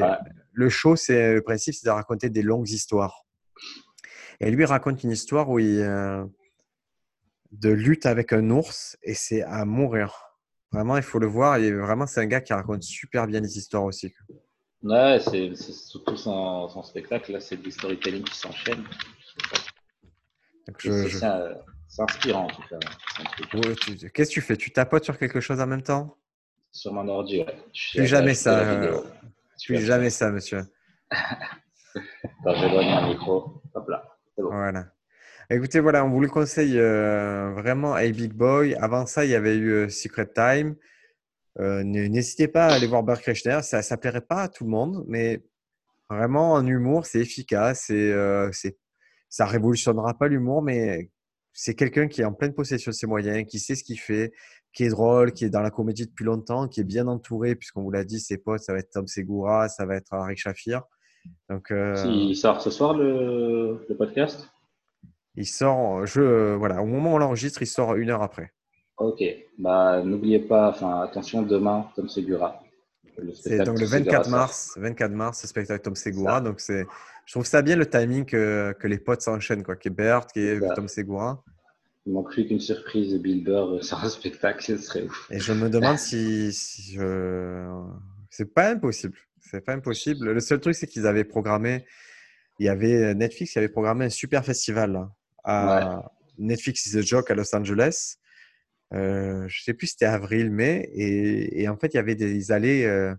le 0.55 0.69
show, 0.69 0.97
c'est 0.97 1.35
le 1.35 1.43
principe, 1.43 1.75
c'est 1.75 1.87
de 1.87 1.91
raconter 1.91 2.31
des 2.31 2.43
longues 2.43 2.71
histoires. 2.71 3.25
Et 4.41 4.51
lui 4.51 4.65
raconte 4.65 5.03
une 5.03 5.11
histoire 5.11 5.49
où 5.51 5.59
il 5.59 5.81
euh, 5.81 6.25
de 7.53 7.71
lutte 7.71 8.07
avec 8.07 8.33
un 8.33 8.51
ours 8.51 8.97
et 9.03 9.15
c'est 9.15 9.43
à 9.43 9.65
mourir. 9.65 10.13
Vraiment, 10.73 10.97
il 10.97 11.03
faut 11.03 11.19
le 11.19 11.27
voir. 11.27 11.57
Et 11.57 11.73
vraiment, 11.73 12.07
c'est 12.07 12.21
un 12.21 12.27
gars 12.27 12.41
qui 12.41 12.53
raconte 12.53 12.83
super 12.83 13.27
bien 13.27 13.41
les 13.41 13.59
histoires 13.59 13.85
aussi. 13.85 14.13
Ouais, 14.83 15.19
c'est 15.21 15.55
surtout 15.55 16.17
son, 16.17 16.83
spectacle 16.83 17.33
là, 17.33 17.41
c'est 17.41 17.57
du 17.57 17.71
storytelling 17.71 18.25
qui 18.25 18.37
s'enchaîne. 18.37 18.85
C'est 20.79 22.03
inspirant 22.03 22.45
en 22.45 22.49
tout 22.49 22.63
cas. 22.69 22.79
Qu'est-ce 24.13 24.31
que 24.31 24.35
tu 24.35 24.41
fais? 24.41 24.57
Tu 24.57 24.73
tapotes 24.73 25.05
sur 25.05 25.17
quelque 25.17 25.41
chose 25.41 25.61
en 25.61 25.67
même 25.67 25.83
temps? 25.83 26.17
Sur 26.73 26.93
mon 26.93 27.07
ordi, 27.07 27.39
ouais. 27.39 27.57
Plus 27.95 28.07
jamais 28.07 28.35
ça. 28.35 28.65
Euh, 29.55 29.67
plus 29.67 29.81
jamais 29.81 30.11
ça, 30.11 30.31
monsieur. 30.31 30.63
Attends, 31.11 32.55
j'éloigne 32.57 32.89
un 32.89 33.09
micro. 33.09 33.63
Hop 33.75 33.89
là. 33.89 34.05
Bon. 34.37 34.51
Voilà. 34.51 34.87
Écoutez, 35.51 35.81
voilà, 35.81 36.05
on 36.05 36.11
vous 36.11 36.21
le 36.21 36.29
conseille 36.29 36.79
euh, 36.79 37.53
vraiment 37.53 37.97
Hey 37.97 38.13
Big 38.13 38.33
Boy. 38.33 38.75
Avant 38.77 39.07
ça, 39.07 39.25
il 39.25 39.31
y 39.31 39.35
avait 39.35 39.57
eu 39.57 39.71
euh, 39.71 39.89
Secret 39.89 40.29
Time. 40.35 40.77
N'hésitez 41.59 42.49
pas 42.49 42.67
à 42.67 42.75
aller 42.75 42.87
voir 42.87 43.05
Bert 43.05 43.21
Kreshner. 43.21 43.61
Ça 43.63 43.79
ne 43.79 43.97
plairait 43.97 44.23
pas 44.23 44.43
à 44.43 44.49
tout 44.49 44.65
le 44.65 44.71
monde, 44.71 45.05
mais 45.07 45.45
vraiment 46.11 46.55
en 46.55 46.67
humour, 46.67 47.07
c'est 47.07 47.21
efficace. 47.21 47.91
Et, 47.91 48.13
ça 49.29 49.47
révolutionnera 49.47 50.15
pas 50.15 50.29
l'humour, 50.29 50.63
mais 50.63 51.11
c'est 51.53 51.75
quelqu'un 51.75 52.09
qui 52.09 52.21
est 52.21 52.25
en 52.25 52.33
pleine 52.33 52.55
possession 52.55 52.91
de 52.91 52.95
ses 52.95 53.07
moyens, 53.07 53.45
qui 53.49 53.59
sait 53.59 53.75
ce 53.75 53.85
qu'il 53.85 53.99
fait, 53.99 54.33
qui 54.75 54.85
est 54.85 54.89
drôle, 54.89 55.33
qui 55.33 55.45
est 55.45 55.51
dans 55.51 55.63
la 55.63 55.71
comédie 55.71 56.05
depuis 56.05 56.25
longtemps, 56.25 56.67
qui 56.67 56.81
est 56.81 56.85
bien 56.85 57.07
entouré, 57.07 57.55
puisqu'on 57.55 57.83
vous 57.83 57.93
l'a 57.93 58.05
dit, 58.05 58.19
ses 58.19 58.37
potes, 58.37 58.61
ça 58.61 58.73
va 58.73 58.81
être 58.81 58.91
Tom 58.91 59.07
Segura, 59.07 59.69
ça 59.69 59.87
va 59.87 59.95
être 59.95 60.13
Arik 60.13 60.37
Shafir. 60.37 60.83
Donc, 61.49 61.71
euh, 61.71 61.95
Il 62.07 62.37
sort 62.37 62.61
ce 62.61 62.71
soir 62.71 62.93
le, 62.93 63.87
podcast? 63.97 64.51
Il 65.37 65.47
sort, 65.47 66.05
je, 66.07 66.55
voilà, 66.55 66.83
au 66.83 66.87
moment 66.87 67.13
où 67.13 67.15
on 67.15 67.19
l'enregistre, 67.19 67.63
il 67.63 67.67
sort 67.67 67.95
une 67.95 68.11
heure 68.11 68.23
après. 68.23 68.53
Ok, 68.99 69.23
bah, 69.59 70.03
n'oubliez 70.03 70.41
pas, 70.41 70.71
enfin, 70.71 71.01
attention, 71.01 71.43
demain, 71.43 71.87
Tom 71.95 72.09
Segura. 72.09 72.61
C'est 73.33 73.65
donc 73.65 73.79
le 73.79 73.87
24 73.87 74.29
mars, 74.29 74.75
24 74.77 75.13
mars, 75.13 75.41
ce 75.41 75.47
spectacle 75.47 75.85
Tom 75.85 75.95
Segura. 75.95 76.41
Donc 76.41 76.59
c'est, 76.59 76.85
je 77.27 77.33
trouve 77.33 77.47
ça 77.47 77.63
bien 77.63 77.77
le 77.77 77.87
timing 77.87 78.25
que, 78.25 78.75
que 78.79 78.89
les 78.89 78.99
potes 78.99 79.21
s'enchaînent, 79.21 79.63
quoi. 79.63 79.77
Qui 79.77 79.87
est 79.87 79.93
Bert, 79.93 80.27
qui 80.27 80.41
est 80.41 80.75
Tom 80.75 80.89
Segura. 80.89 81.41
Il 82.07 82.13
manque 82.13 82.33
plus 82.33 82.47
qu'une 82.47 82.61
surprise 82.61 83.13
de 83.13 83.19
Bill 83.19 83.43
Burr 83.43 83.83
sur 83.83 83.99
un 83.99 84.09
spectacle, 84.09 84.63
ce 84.63 84.77
serait 84.77 85.05
ouf. 85.05 85.27
Et 85.31 85.39
je 85.39 85.53
me 85.53 85.71
demande 85.71 85.99
si, 85.99 86.53
si 86.53 86.93
je... 86.93 87.67
c'est 88.31 88.53
pas 88.53 88.71
impossible. 88.71 89.17
C'est 89.41 89.63
pas 89.63 89.73
impossible. 89.73 90.33
Le 90.33 90.41
seul 90.41 90.61
truc, 90.61 90.75
c'est 90.75 90.87
qu'ils 90.87 91.07
avaient 91.07 91.25
programmé, 91.25 91.87
il 92.59 92.67
y 92.67 92.69
avait 92.69 93.15
Netflix, 93.15 93.55
il 93.55 93.59
avait 93.59 93.69
programmé 93.69 94.05
un 94.05 94.11
super 94.11 94.45
festival 94.45 95.09
à 95.45 96.11
Netflix 96.39 96.87
is 96.87 96.99
a 96.99 97.03
Joke 97.03 97.31
à 97.31 97.35
Los 97.35 97.55
Angeles. 97.55 98.17
Euh, 98.93 99.47
je 99.49 99.63
sais 99.63 99.75
plus 99.75 99.89
si 99.89 99.93
c'était 99.93 100.07
avril, 100.07 100.51
mai, 100.51 100.89
et, 100.95 101.69
en 101.69 101.77
fait, 101.77 101.95
il 101.95 101.97
y 101.97 102.01
avait 102.01 102.15
des, 102.15 102.35
ils 102.35 102.53
allaient 102.53 102.85
euh, 102.85 103.15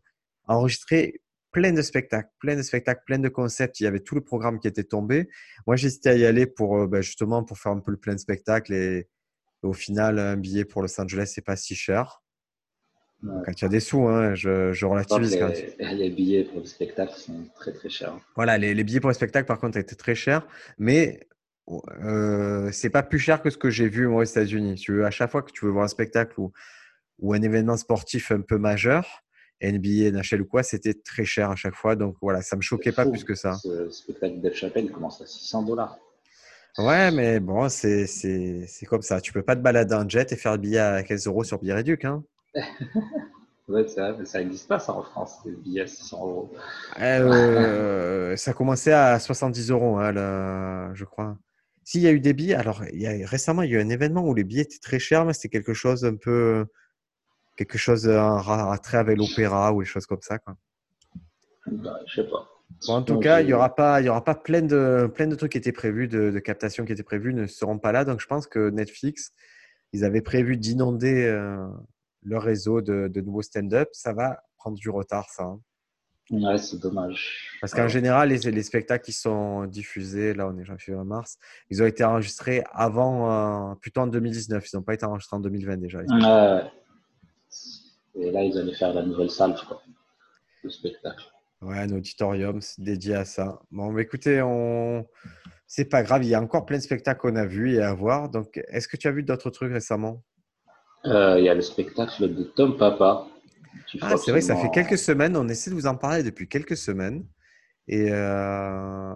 enregistrer 0.47 1.21
plein 1.55 1.71
de 1.71 1.81
spectacles, 1.81 2.29
plein 2.39 2.57
de 2.57 2.61
spectacles, 2.61 3.01
plein 3.05 3.17
de 3.17 3.29
concepts. 3.29 3.79
Il 3.79 3.85
y 3.85 3.87
avait 3.87 4.01
tout 4.01 4.13
le 4.13 4.19
programme 4.19 4.59
qui 4.59 4.67
était 4.67 4.83
tombé. 4.83 5.29
Moi, 5.65 5.77
j'hésitais 5.77 6.09
à 6.09 6.15
y 6.15 6.25
aller 6.25 6.47
pour 6.47 6.77
euh, 6.77 6.85
ben, 6.85 7.01
justement 7.01 7.45
pour 7.45 7.57
faire 7.57 7.71
un 7.71 7.79
peu 7.79 7.91
le 7.91 7.97
plein 7.97 8.13
de 8.13 8.19
spectacles 8.19 8.73
et, 8.73 9.07
au 9.63 9.71
final, 9.71 10.19
un 10.19 10.35
billet 10.35 10.65
pour 10.65 10.81
Los 10.81 10.99
Angeles, 10.99 11.31
c'est 11.33 11.45
pas 11.45 11.55
si 11.55 11.73
cher. 11.73 12.21
Quand 13.23 13.59
il 13.59 13.61
y 13.61 13.65
a 13.65 13.69
des 13.69 13.79
sous, 13.79 14.05
hein, 14.05 14.35
je, 14.35 14.73
je, 14.73 14.85
relativise. 14.85 15.39
Les, 15.79 15.93
les, 15.95 16.09
billets 16.09 16.43
pour 16.43 16.59
le 16.59 16.65
spectacle 16.65 17.13
sont 17.13 17.47
très 17.55 17.71
très 17.71 17.89
chers. 17.89 18.15
Voilà, 18.35 18.57
les, 18.57 18.75
les, 18.75 18.83
billets 18.83 18.99
pour 18.99 19.09
le 19.09 19.15
spectacle, 19.15 19.47
par 19.47 19.57
contre, 19.57 19.77
étaient 19.77 19.95
très 19.95 20.13
chers. 20.13 20.45
Mais 20.77 21.25
euh, 22.03 22.69
c'est 22.73 22.91
pas 22.91 23.01
plus 23.01 23.17
cher 23.17 23.41
que 23.41 23.49
ce 23.49 23.57
que 23.57 23.69
j'ai 23.69 23.87
vu 23.87 24.07
moi 24.07 24.21
aux 24.21 24.25
États-Unis. 24.25 24.75
Tu 24.75 24.91
veux, 24.91 25.05
à 25.05 25.11
chaque 25.11 25.31
fois 25.31 25.41
que 25.41 25.51
tu 25.51 25.65
veux 25.65 25.71
voir 25.71 25.85
un 25.85 25.87
spectacle 25.87 26.39
ou, 26.39 26.51
ou 27.19 27.33
un 27.33 27.41
événement 27.41 27.77
sportif 27.77 28.31
un 28.31 28.41
peu 28.41 28.57
majeur, 28.57 29.24
NBA, 29.61 30.11
NHL 30.11 30.41
ou 30.41 30.45
quoi, 30.45 30.63
c'était 30.63 30.93
très 30.93 31.25
cher 31.25 31.49
à 31.51 31.55
chaque 31.55 31.75
fois. 31.75 31.95
Donc 31.95 32.15
voilà, 32.21 32.41
ça 32.41 32.55
me 32.55 32.61
choquait 32.61 32.91
pas 32.91 33.05
plus 33.05 33.23
que 33.23 33.35
ça. 33.35 33.53
Ce 33.53 33.89
spectacle 33.89 34.41
de 34.41 34.51
Chapelle 34.51 34.91
commence 34.91 35.21
à 35.21 35.25
600 35.25 35.63
dollars. 35.63 35.97
Ouais, 36.77 37.09
mais 37.11 37.39
bon, 37.39 37.69
c'est 37.69 38.05
comme 38.87 39.01
ça. 39.01 39.21
Tu 39.21 39.31
peux 39.31 39.43
pas 39.43 39.55
te 39.55 39.61
balader 39.61 39.95
en 39.95 40.07
jet 40.07 40.31
et 40.31 40.35
faire 40.35 40.51
le 40.53 40.57
billet 40.57 40.79
à 40.79 41.03
15 41.03 41.27
euros 41.27 41.43
sur 41.43 41.59
billet 41.59 41.73
réduit. 41.73 41.97
Hein. 42.03 42.23
ouais, 43.69 43.85
c'est 43.87 44.01
vrai, 44.01 44.15
mais 44.19 44.25
ça 44.25 44.39
n'existe 44.39 44.67
pas 44.67 44.79
ça 44.79 44.93
en 44.93 45.03
France, 45.03 45.39
les 45.45 45.53
billets 45.53 45.81
à 45.81 45.87
600 45.87 46.17
euros. 46.19 46.51
Euh, 46.99 48.35
ça 48.35 48.53
commençait 48.53 48.93
à 48.93 49.19
70 49.19 49.71
euros, 49.71 49.97
hein, 49.97 50.91
je 50.93 51.05
crois. 51.05 51.37
S'il 51.83 52.01
y 52.01 52.07
a 52.07 52.11
eu 52.11 52.19
des 52.19 52.33
billets, 52.33 52.55
alors 52.55 52.83
il 52.91 53.01
y 53.01 53.07
a, 53.07 53.27
récemment, 53.27 53.61
il 53.61 53.71
y 53.71 53.75
a 53.75 53.79
eu 53.79 53.81
un 53.81 53.89
événement 53.89 54.25
où 54.27 54.33
les 54.33 54.43
billets 54.43 54.63
étaient 54.63 54.79
très 54.81 54.99
chers, 54.99 55.23
mais 55.23 55.33
c'était 55.33 55.49
quelque 55.49 55.73
chose 55.73 56.03
un 56.03 56.15
peu. 56.15 56.65
Quelque 57.55 57.77
chose 57.77 58.07
à 58.09 58.77
trait 58.81 58.97
avec 58.97 59.17
l'opéra 59.17 59.73
ou 59.73 59.81
des 59.81 59.85
choses 59.87 60.05
comme 60.05 60.21
ça. 60.21 60.39
Quoi. 60.39 60.55
Bah, 61.67 61.99
je 62.07 62.21
sais 62.21 62.27
pas. 62.27 62.47
en 62.87 63.01
tout 63.01 63.19
cas, 63.19 63.41
il 63.41 63.47
n'y 63.47 63.53
aura 63.53 63.73
pas, 63.73 64.01
il 64.01 64.05
y 64.05 64.09
aura 64.09 64.23
pas 64.23 64.35
plein, 64.35 64.61
de, 64.61 65.11
plein 65.13 65.27
de 65.27 65.35
trucs 65.35 65.53
qui 65.53 65.57
étaient 65.57 65.71
prévus, 65.71 66.07
de, 66.07 66.31
de 66.31 66.39
captations 66.39 66.85
qui 66.85 66.91
étaient 66.91 67.03
prévues, 67.03 67.33
ne 67.33 67.47
seront 67.47 67.79
pas 67.79 67.91
là. 67.91 68.05
Donc, 68.05 68.19
je 68.19 68.27
pense 68.27 68.47
que 68.47 68.69
Netflix, 68.69 69.31
ils 69.93 70.03
avaient 70.03 70.21
prévu 70.21 70.57
d'inonder 70.57 71.25
euh, 71.25 71.65
leur 72.23 72.43
réseau 72.43 72.81
de, 72.81 73.07
de 73.07 73.21
nouveaux 73.21 73.41
stand-up. 73.41 73.89
Ça 73.93 74.13
va 74.13 74.43
prendre 74.57 74.77
du 74.77 74.89
retard, 74.89 75.29
ça. 75.29 75.43
Hein. 75.43 75.59
Ouais, 76.31 76.57
c'est 76.57 76.79
dommage. 76.79 77.51
Parce 77.61 77.73
qu'en 77.73 77.87
général, 77.87 78.29
les, 78.29 78.39
les, 78.51 78.63
spectacles 78.63 79.05
qui 79.05 79.13
sont 79.13 79.65
diffusés, 79.65 80.33
là 80.33 80.47
on 80.47 80.57
est 80.57 80.65
janvier, 80.65 80.95
mars, 81.05 81.37
ils 81.69 81.83
ont 81.83 81.85
été 81.85 82.03
enregistrés 82.03 82.63
avant, 82.73 83.71
euh, 83.71 83.75
plutôt 83.75 84.01
en 84.01 84.07
2019. 84.07 84.65
Ils 84.67 84.75
n'ont 84.75 84.81
pas 84.81 84.95
été 84.95 85.05
enregistrés 85.05 85.37
en 85.37 85.39
2020 85.39 85.77
déjà. 85.77 85.99
Ouais. 85.99 86.71
Et 88.17 88.31
là, 88.31 88.43
ils 88.43 88.57
allaient 88.57 88.73
faire 88.73 88.93
la 88.93 89.03
nouvelle 89.03 89.29
salle, 89.29 89.55
je 89.57 89.65
crois, 89.65 89.81
le 90.63 90.69
spectacle. 90.69 91.25
Ouais, 91.61 91.79
un 91.79 91.91
auditorium 91.91 92.59
dédié 92.77 93.15
à 93.15 93.25
ça. 93.25 93.59
Bon, 93.71 93.91
mais 93.91 94.03
écoutez, 94.03 94.41
on... 94.41 95.05
c'est 95.67 95.85
pas 95.85 96.03
grave, 96.03 96.23
il 96.23 96.29
y 96.29 96.35
a 96.35 96.41
encore 96.41 96.65
plein 96.65 96.77
de 96.77 96.83
spectacles 96.83 97.19
qu'on 97.19 97.35
a 97.35 97.45
vus 97.45 97.75
et 97.75 97.81
à 97.81 97.93
voir. 97.93 98.29
Donc, 98.29 98.61
est-ce 98.69 98.87
que 98.87 98.97
tu 98.97 99.07
as 99.07 99.11
vu 99.11 99.23
d'autres 99.23 99.49
trucs 99.49 99.71
récemment? 99.71 100.23
Euh, 101.05 101.39
Il 101.39 101.45
y 101.45 101.49
a 101.49 101.53
le 101.53 101.61
spectacle 101.61 102.33
de 102.33 102.43
Tom 102.43 102.77
Papa 102.77 103.27
ah, 104.01 104.15
c'est 104.17 104.31
vrai, 104.31 104.41
ça 104.41 104.55
fait 104.55 104.69
quelques 104.71 104.97
semaines. 104.97 105.35
On 105.37 105.47
essaie 105.47 105.69
de 105.69 105.75
vous 105.75 105.87
en 105.87 105.95
parler 105.95 106.23
depuis 106.23 106.47
quelques 106.47 106.77
semaines. 106.77 107.25
Et, 107.87 108.07
euh, 108.11 109.13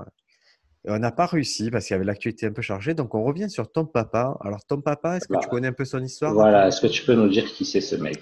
on 0.86 1.00
n'a 1.00 1.12
pas 1.12 1.26
réussi 1.26 1.70
parce 1.72 1.86
qu'il 1.86 1.94
y 1.94 1.96
avait 1.96 2.06
l'actualité 2.06 2.46
un 2.46 2.52
peu 2.52 2.62
chargée. 2.62 2.94
Donc, 2.94 3.16
on 3.16 3.24
revient 3.24 3.50
sur 3.50 3.72
Tom 3.72 3.92
Papa. 3.92 4.38
Alors, 4.42 4.66
Tom 4.66 4.82
Papa, 4.82 5.18
est-ce 5.18 5.28
que 5.28 5.40
tu 5.42 5.50
connais 5.50 5.68
un 5.68 5.74
peu 5.74 5.86
son 5.86 6.04
histoire? 6.04 6.34
Voilà, 6.34 6.68
est-ce 6.68 6.82
que 6.82 6.88
tu 6.88 7.06
peux 7.06 7.16
nous 7.16 7.30
dire 7.30 7.46
qui 7.46 7.66
c'est 7.66 7.82
ce 7.82 7.96
mec? 7.96 8.22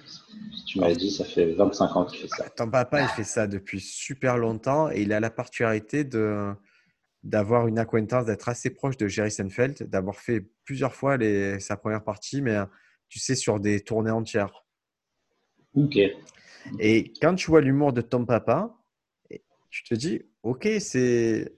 Tu 0.66 0.80
m'as 0.80 0.94
dit, 0.94 1.12
ça 1.12 1.24
fait 1.24 1.54
25 1.54 1.96
ans 1.96 2.06
qu'il 2.06 2.20
fait 2.20 2.28
ça. 2.28 2.50
Tom 2.50 2.72
Papa, 2.72 3.02
il 3.02 3.08
fait 3.10 3.24
ça 3.24 3.48
depuis 3.48 3.80
super 3.80 4.38
longtemps 4.38 4.90
et 4.92 5.02
il 5.02 5.14
a 5.14 5.20
la 5.20 5.30
particularité 5.30 6.04
de 6.04 6.54
d'avoir 7.24 7.68
une 7.68 7.78
acquaintance, 7.78 8.26
d'être 8.26 8.48
assez 8.48 8.70
proche 8.70 8.96
de 8.96 9.08
Jerry 9.08 9.32
Seinfeld, 9.32 9.90
d'avoir 9.90 10.16
fait 10.16 10.46
plusieurs 10.64 10.94
fois 10.94 11.18
les, 11.18 11.60
sa 11.60 11.76
première 11.76 12.04
partie, 12.04 12.42
mais 12.42 12.58
tu 13.10 13.20
sais, 13.20 13.36
sur 13.36 13.60
des 13.60 13.82
tournées 13.82 14.12
entières. 14.12 14.64
Ok. 15.76 15.98
Et 16.80 17.14
quand 17.22 17.36
tu 17.36 17.50
vois 17.50 17.62
l'humour 17.62 17.92
de 17.92 18.02
Tom 18.02 18.26
Papa, 18.26 18.74
tu 19.70 19.84
te 19.84 19.94
dis, 19.96 20.22
ok, 20.44 20.68
c'est. 20.80 21.54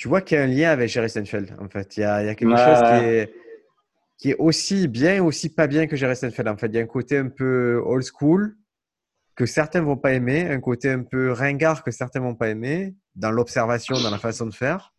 Tu 0.00 0.08
vois 0.08 0.22
qu'il 0.22 0.38
y 0.38 0.40
a 0.40 0.44
un 0.44 0.46
lien 0.46 0.70
avec 0.70 0.88
Jerry 0.88 1.10
Seinfeld. 1.10 1.54
En 1.60 1.68
fait, 1.68 1.98
il 1.98 2.00
y 2.00 2.04
a, 2.04 2.34
quelque 2.34 2.56
chose 2.56 2.78
qui 2.88 3.04
est, 3.04 3.34
qui 4.16 4.30
est 4.30 4.36
aussi 4.38 4.88
bien, 4.88 5.22
aussi 5.22 5.54
pas 5.54 5.66
bien 5.66 5.86
que 5.86 5.94
Jerry 5.94 6.16
Seinfeld. 6.16 6.48
En 6.48 6.56
fait, 6.56 6.68
il 6.68 6.76
y 6.76 6.78
a 6.78 6.80
un 6.80 6.86
côté 6.86 7.18
un 7.18 7.28
peu 7.28 7.82
old 7.84 8.02
school 8.02 8.56
que 9.36 9.44
certains 9.44 9.82
vont 9.82 9.98
pas 9.98 10.14
aimer, 10.14 10.48
un 10.48 10.58
côté 10.58 10.88
un 10.90 11.02
peu 11.02 11.32
ringard 11.32 11.84
que 11.84 11.90
certains 11.90 12.20
vont 12.20 12.34
pas 12.34 12.48
aimer 12.48 12.94
dans 13.14 13.30
l'observation, 13.30 14.00
dans 14.00 14.10
la 14.10 14.16
façon 14.16 14.46
de 14.46 14.54
faire. 14.54 14.94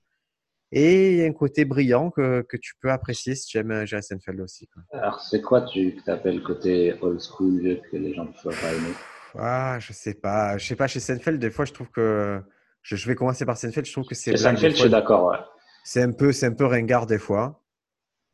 Et 0.72 1.14
il 1.14 1.18
y 1.18 1.24
a 1.24 1.26
un 1.26 1.34
côté 1.34 1.66
brillant 1.66 2.12
que, 2.12 2.46
que 2.48 2.58
tu 2.58 2.76
peux 2.80 2.92
apprécier 2.92 3.34
si 3.34 3.48
tu 3.48 3.58
aimes 3.58 3.72
euh, 3.72 3.86
Jerry 3.88 4.04
Seinfeld 4.04 4.40
aussi. 4.40 4.70
Alors, 4.94 5.20
c'est 5.20 5.42
quoi 5.42 5.64
tu 5.64 6.00
appelles 6.06 6.44
côté 6.44 6.94
old 7.02 7.20
school 7.20 7.82
que 7.92 7.98
les 7.98 8.14
gens 8.14 8.26
ne 8.26 8.44
peuvent 8.44 8.62
pas 8.62 8.72
aimer? 8.72 8.94
Ah, 9.34 9.80
Je 9.80 9.94
sais 9.94 10.14
pas. 10.14 10.60
Je 10.60 10.68
sais 10.68 10.76
pas, 10.76 10.86
chez 10.86 11.00
Seinfeld, 11.00 11.40
des 11.40 11.50
fois, 11.50 11.66
je 11.66 11.74
trouve 11.74 11.90
que. 11.90 12.40
Je, 12.82 12.96
je 12.96 13.08
vais 13.08 13.16
commencer 13.16 13.46
par 13.46 13.58
Seinfeld. 13.58 13.86
Je 13.86 13.92
trouve 13.92 14.06
que 14.06 14.16
c'est. 14.16 14.36
Seinfeld, 14.36 14.76
je 14.76 14.82
suis 14.82 14.90
d'accord. 14.90 15.32
Ouais. 15.32 15.38
C'est 15.84 16.02
un, 16.02 16.12
peu, 16.12 16.32
un 16.42 16.52
peu 16.52 16.66
ringard 16.66 17.06
des 17.06 17.18
fois. 17.18 17.64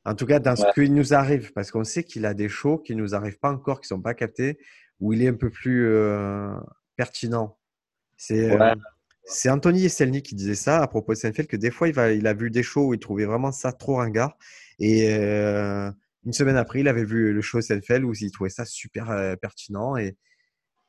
En 0.05 0.15
tout 0.15 0.25
cas, 0.25 0.39
dans 0.39 0.55
ce 0.55 0.65
qui 0.73 0.89
nous 0.89 1.13
arrive, 1.13 1.51
parce 1.53 1.71
qu'on 1.71 1.83
sait 1.83 2.03
qu'il 2.03 2.25
a 2.25 2.33
des 2.33 2.47
shows 2.47 2.77
qui 2.77 2.95
ne 2.95 3.01
nous 3.01 3.13
arrivent 3.13 3.39
pas 3.39 3.51
encore, 3.51 3.81
qui 3.81 3.85
ne 3.85 3.97
sont 3.97 4.01
pas 4.01 4.13
captés, 4.13 4.57
où 4.99 5.13
il 5.13 5.21
est 5.21 5.27
un 5.27 5.33
peu 5.33 5.49
plus 5.49 5.87
euh, 5.87 6.53
pertinent. 6.95 7.57
C'est. 8.15 8.51
Euh, 8.51 8.75
c'est 9.29 9.49
Anthony 9.49 9.83
Esselny 9.83 10.21
qui 10.21 10.35
disait 10.35 10.55
ça 10.55 10.81
à 10.81 10.87
propos 10.87 11.11
de 11.11 11.17
Seinfeld, 11.17 11.49
que 11.49 11.57
des 11.57 11.69
fois, 11.69 11.89
il, 11.89 11.93
va, 11.93 12.13
il 12.13 12.25
a 12.27 12.33
vu 12.33 12.49
des 12.49 12.63
shows 12.63 12.87
où 12.87 12.93
il 12.93 12.99
trouvait 12.99 13.25
vraiment 13.25 13.51
ça 13.51 13.73
trop 13.73 13.95
ringard. 13.95 14.37
Et 14.79 15.13
euh, 15.13 15.91
une 16.25 16.31
semaine 16.31 16.55
après, 16.55 16.79
il 16.79 16.87
avait 16.87 17.03
vu 17.03 17.33
le 17.33 17.41
show 17.41 17.59
Seinfeld 17.59 18.05
où 18.05 18.13
il 18.13 18.31
trouvait 18.31 18.49
ça 18.49 18.63
super 18.63 19.09
euh, 19.11 19.35
pertinent. 19.35 19.97
Et, 19.97 20.15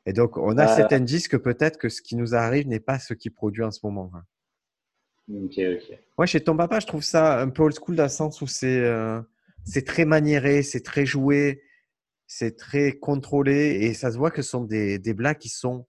et, 0.05 0.13
donc, 0.13 0.37
on 0.37 0.57
a 0.57 0.67
cet 0.67 0.93
indice 0.93 1.27
que 1.27 1.37
peut-être 1.37 1.77
que 1.77 1.89
ce 1.89 2.01
qui 2.01 2.15
nous 2.15 2.33
arrive 2.33 2.67
n'est 2.67 2.79
pas 2.79 2.99
ce 2.99 3.13
qui 3.13 3.29
produit 3.29 3.63
en 3.63 3.71
ce 3.71 3.79
moment. 3.83 4.11
Ok, 5.29 5.59
ok. 5.59 5.99
Moi, 6.17 6.25
chez 6.25 6.41
ton 6.41 6.57
papa, 6.57 6.79
je 6.79 6.87
trouve 6.87 7.03
ça 7.03 7.39
un 7.39 7.49
peu 7.49 7.63
old 7.63 7.75
school 7.75 7.95
dans 7.95 8.03
le 8.03 8.09
sens 8.09 8.41
où 8.41 8.47
c'est 8.47 8.79
euh, 8.79 9.21
très 9.85 10.05
maniéré, 10.05 10.63
c'est 10.63 10.81
très 10.81 11.05
joué, 11.05 11.61
c'est 12.25 12.57
très 12.57 12.93
contrôlé. 12.93 13.79
Et 13.81 13.93
ça 13.93 14.11
se 14.11 14.17
voit 14.17 14.31
que 14.31 14.41
ce 14.41 14.49
sont 14.49 14.63
des, 14.63 14.97
des 14.97 15.13
blagues 15.13 15.37
qui 15.37 15.49
sont 15.49 15.85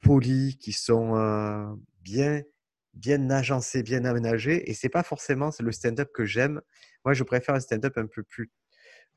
polis, 0.00 0.56
qui 0.56 0.72
sont 0.72 1.16
euh, 1.16 1.64
bien, 2.02 2.42
bien 2.94 3.30
agencés, 3.30 3.82
bien 3.82 4.04
aménagés. 4.04 4.68
Et 4.70 4.74
c'est 4.74 4.88
pas 4.88 5.02
forcément 5.02 5.50
le 5.58 5.72
stand-up 5.72 6.10
que 6.12 6.24
j'aime. 6.24 6.60
Moi, 7.04 7.14
je 7.14 7.22
préfère 7.22 7.54
un 7.54 7.60
stand-up 7.60 7.96
un 7.96 8.06
peu 8.06 8.22
plus 8.22 8.50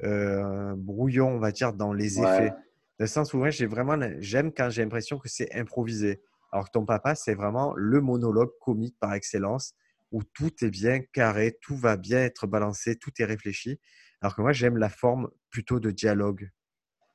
euh, 0.03 0.75
brouillon, 0.77 1.27
on 1.29 1.39
va 1.39 1.51
dire, 1.51 1.73
dans 1.73 1.91
les 1.91 2.19
effets. 2.19 2.53
Dans 2.99 3.05
le 3.05 3.07
sens 3.07 3.33
où 3.33 3.41
j'ai 3.49 3.65
vraiment, 3.65 3.97
j'aime 4.19 4.51
quand 4.51 4.69
j'ai 4.69 4.83
l'impression 4.83 5.17
que 5.19 5.29
c'est 5.29 5.55
improvisé. 5.55 6.21
Alors 6.51 6.65
que 6.65 6.71
ton 6.71 6.85
papa, 6.85 7.15
c'est 7.15 7.33
vraiment 7.33 7.73
le 7.75 8.01
monologue 8.01 8.51
comique 8.59 8.97
par 8.99 9.13
excellence, 9.13 9.73
où 10.11 10.21
tout 10.23 10.51
est 10.61 10.69
bien 10.69 10.99
carré, 11.13 11.57
tout 11.61 11.77
va 11.77 11.95
bien 11.95 12.19
être 12.19 12.45
balancé, 12.45 12.97
tout 12.97 13.11
est 13.19 13.25
réfléchi. 13.25 13.79
Alors 14.21 14.35
que 14.35 14.41
moi, 14.41 14.51
j'aime 14.51 14.75
la 14.75 14.89
forme 14.89 15.29
plutôt 15.49 15.79
de 15.79 15.91
dialogue. 15.91 16.49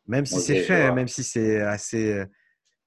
Même 0.07 0.25
si 0.25 0.41
c'est 0.41 0.63
fait, 0.63 0.91
même 0.91 1.09
si 1.09 1.23
c'est 1.23 1.61
assez 1.61 2.13
euh, 2.13 2.25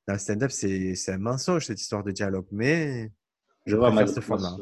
dans 0.08 0.14
le 0.14 0.20
stand-up, 0.20 0.50
c'est 0.50 0.96
un 1.10 1.18
mensonge, 1.20 1.68
cette 1.68 1.82
histoire 1.82 2.04
de 2.04 2.12
dialogue. 2.12 2.48
Mais 2.52 3.12
je 3.68 3.76
vois, 3.76 3.92
moi, 3.92 4.06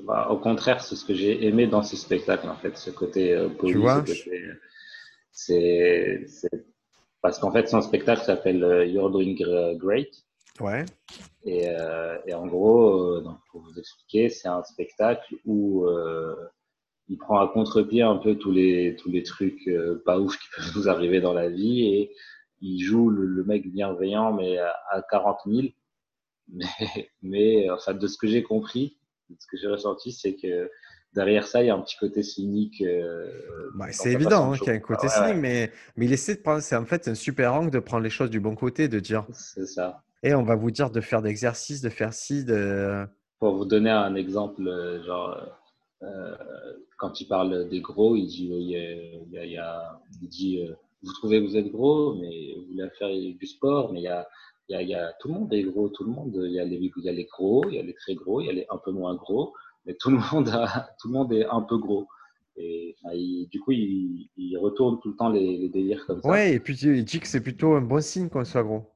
bah, 0.06 0.28
au 0.30 0.40
contraire, 0.40 0.84
c'est 0.84 0.96
ce 0.96 1.06
que 1.06 1.14
j'ai 1.14 1.46
aimé 1.46 1.68
dans 1.68 1.84
ce 1.84 1.96
spectacle, 1.96 2.50
en 2.50 2.58
fait, 2.58 2.76
ce 2.76 2.90
côté 2.90 3.34
euh, 3.34 3.50
Tu 3.66 3.78
vois? 3.78 4.04
C'est 5.32 6.26
parce 7.26 7.40
qu'en 7.40 7.52
fait, 7.52 7.68
son 7.68 7.82
spectacle 7.82 8.22
s'appelle 8.22 8.64
euh, 8.64 8.86
You're 8.86 9.10
Doing 9.10 9.36
Great. 9.80 10.24
Ouais. 10.60 10.86
Et, 11.44 11.68
euh, 11.68 12.20
et 12.28 12.36
en 12.36 12.46
gros, 12.46 13.20
donc, 13.20 13.40
pour 13.50 13.62
vous 13.62 13.80
expliquer, 13.80 14.30
c'est 14.30 14.48
un 14.48 14.62
spectacle 14.62 15.36
où 15.44 15.88
il 17.08 17.18
prend 17.18 17.40
à 17.40 17.48
contre-pied 17.48 18.04
un 18.04 18.18
peu 18.18 18.36
tous 18.36 18.52
les, 18.52 18.96
tous 18.96 19.10
les 19.10 19.24
trucs 19.24 19.68
pas 20.06 20.20
ouf 20.20 20.38
qui 20.38 20.48
peuvent 20.56 20.72
nous 20.76 20.88
arriver 20.88 21.20
dans 21.20 21.34
la 21.34 21.50
vie 21.50 21.88
et 21.88 22.12
il 22.62 22.80
joue 22.80 23.10
le, 23.10 23.44
mec 23.44 23.72
bienveillant, 23.72 24.32
mais 24.32 24.60
à, 24.60 25.04
40 25.10 25.40
000. 25.48 25.68
Mais, 26.48 26.68
mais 27.24 27.70
enfin, 27.72 27.96
de 27.96 28.06
ce 28.06 28.20
que 28.20 28.28
j'ai 28.28 28.44
compris, 28.44 29.00
de 29.32 29.36
ce 29.40 29.48
que 29.48 29.58
j'ai 29.58 29.68
ressenti, 29.68 30.12
c'est 30.12 30.36
que 30.36 30.70
derrière 31.16 31.48
ça, 31.48 31.64
il 31.64 31.68
y 31.68 31.70
a 31.70 31.76
un 31.76 31.82
petit 31.82 31.98
côté 31.98 32.22
cynique. 32.22 32.82
Euh, 32.82 33.28
bah, 33.74 33.88
c'est 33.92 34.12
évident 34.12 34.52
hein, 34.52 34.58
qu'il 34.58 34.68
y 34.68 34.72
a 34.72 34.74
un 34.74 34.80
côté 34.80 35.08
cynique, 35.08 35.38
Mais, 35.38 35.72
mais 35.96 36.06
il 36.06 36.14
essaie 36.14 36.36
de 36.36 36.42
prendre. 36.42 36.62
C'est 36.62 36.76
en 36.76 36.86
fait 36.86 37.08
un 37.08 37.16
super 37.16 37.54
angle 37.54 37.72
de 37.72 37.80
prendre 37.80 38.04
les 38.04 38.10
choses 38.10 38.30
du 38.30 38.40
bon 38.40 38.56
côté, 38.56 38.88
de 38.88 39.00
dire. 39.00 39.26
C'est 39.32 39.66
ça. 39.66 40.04
Et 40.22 40.36
on 40.36 40.44
va 40.44 40.56
vous 40.56 40.72
dire 40.72 40.90
de 40.92 41.02
faire 41.02 41.22
d'exercices, 41.22 41.82
de 41.82 41.90
faire 41.90 42.14
ci, 42.14 42.46
de. 42.46 43.06
Pour 43.40 43.56
vous 43.56 43.66
donner 43.66 43.90
un 43.90 44.16
exemple, 44.16 44.64
genre. 45.06 45.40
Euh, 46.04 46.36
quand 46.98 47.20
il 47.22 47.28
parle 47.28 47.68
des 47.70 47.82
gros, 47.82 48.16
il 48.16 48.28
dit, 48.28 48.50
il, 48.52 48.70
y 48.70 48.76
a, 48.76 49.44
il, 49.46 49.52
y 49.52 49.58
a, 49.58 50.00
il 50.22 50.28
dit 50.28 50.62
euh, 50.62 50.74
vous 51.02 51.14
trouvez 51.14 51.42
que 51.42 51.48
vous 51.48 51.58
êtes 51.58 51.72
gros, 51.72 52.16
mais 52.16 52.54
vous 52.58 52.66
voulez 52.68 52.90
faire 52.98 53.10
du 53.10 53.46
sport, 53.46 53.92
mais 53.92 54.02
il 54.02 54.04
y 54.04 54.08
a, 54.08 54.28
il 54.70 54.74
y 54.74 54.76
a, 54.76 54.82
il 54.82 54.90
y 54.90 54.96
a 54.96 55.14
tout 55.20 55.28
le 55.30 55.36
monde 55.36 55.54
est 55.54 55.64
gros, 55.64 55.90
tout 55.90 56.04
le 56.04 56.12
monde, 56.12 56.34
il 56.46 56.52
y, 56.52 56.60
a 56.60 56.66
les, 56.66 56.76
il 56.78 57.04
y 57.04 57.10
a 57.10 57.12
les 57.12 57.26
gros, 57.26 57.64
il 57.70 57.76
y 57.76 57.80
a 57.80 57.84
les 57.84 57.94
très 57.94 58.16
gros, 58.16 58.42
il 58.42 58.48
y 58.48 58.50
a 58.50 58.54
les 58.54 58.66
un 58.70 58.78
peu 58.78 58.92
moins 58.92 59.16
gros, 59.16 59.54
mais 59.86 59.96
tout 60.00 60.10
le 60.10 60.18
monde, 60.32 60.50
a, 60.50 60.90
tout 61.00 61.08
le 61.08 61.14
monde 61.14 61.32
est 61.34 61.46
un 61.46 61.62
peu 61.62 61.78
gros. 61.78 62.08
Et 62.58 62.96
du 63.52 63.60
coup, 63.60 63.72
il, 63.74 64.30
il, 64.38 64.58
retourne 64.58 65.00
tout 65.02 65.10
le 65.10 65.16
temps 65.16 65.30
les, 65.30 65.58
les, 65.58 65.68
délires 65.68 66.06
comme 66.08 66.22
ça. 66.22 66.30
Ouais, 66.30 66.54
et 66.54 66.60
puis 66.60 66.76
il 66.76 67.04
dit 67.04 67.20
que 67.20 67.28
c'est 67.28 67.42
plutôt 67.42 67.74
un 67.74 67.82
bon 67.82 68.02
signe 68.02 68.30
qu'on 68.30 68.46
soit 68.46 68.64
gros. 68.64 68.94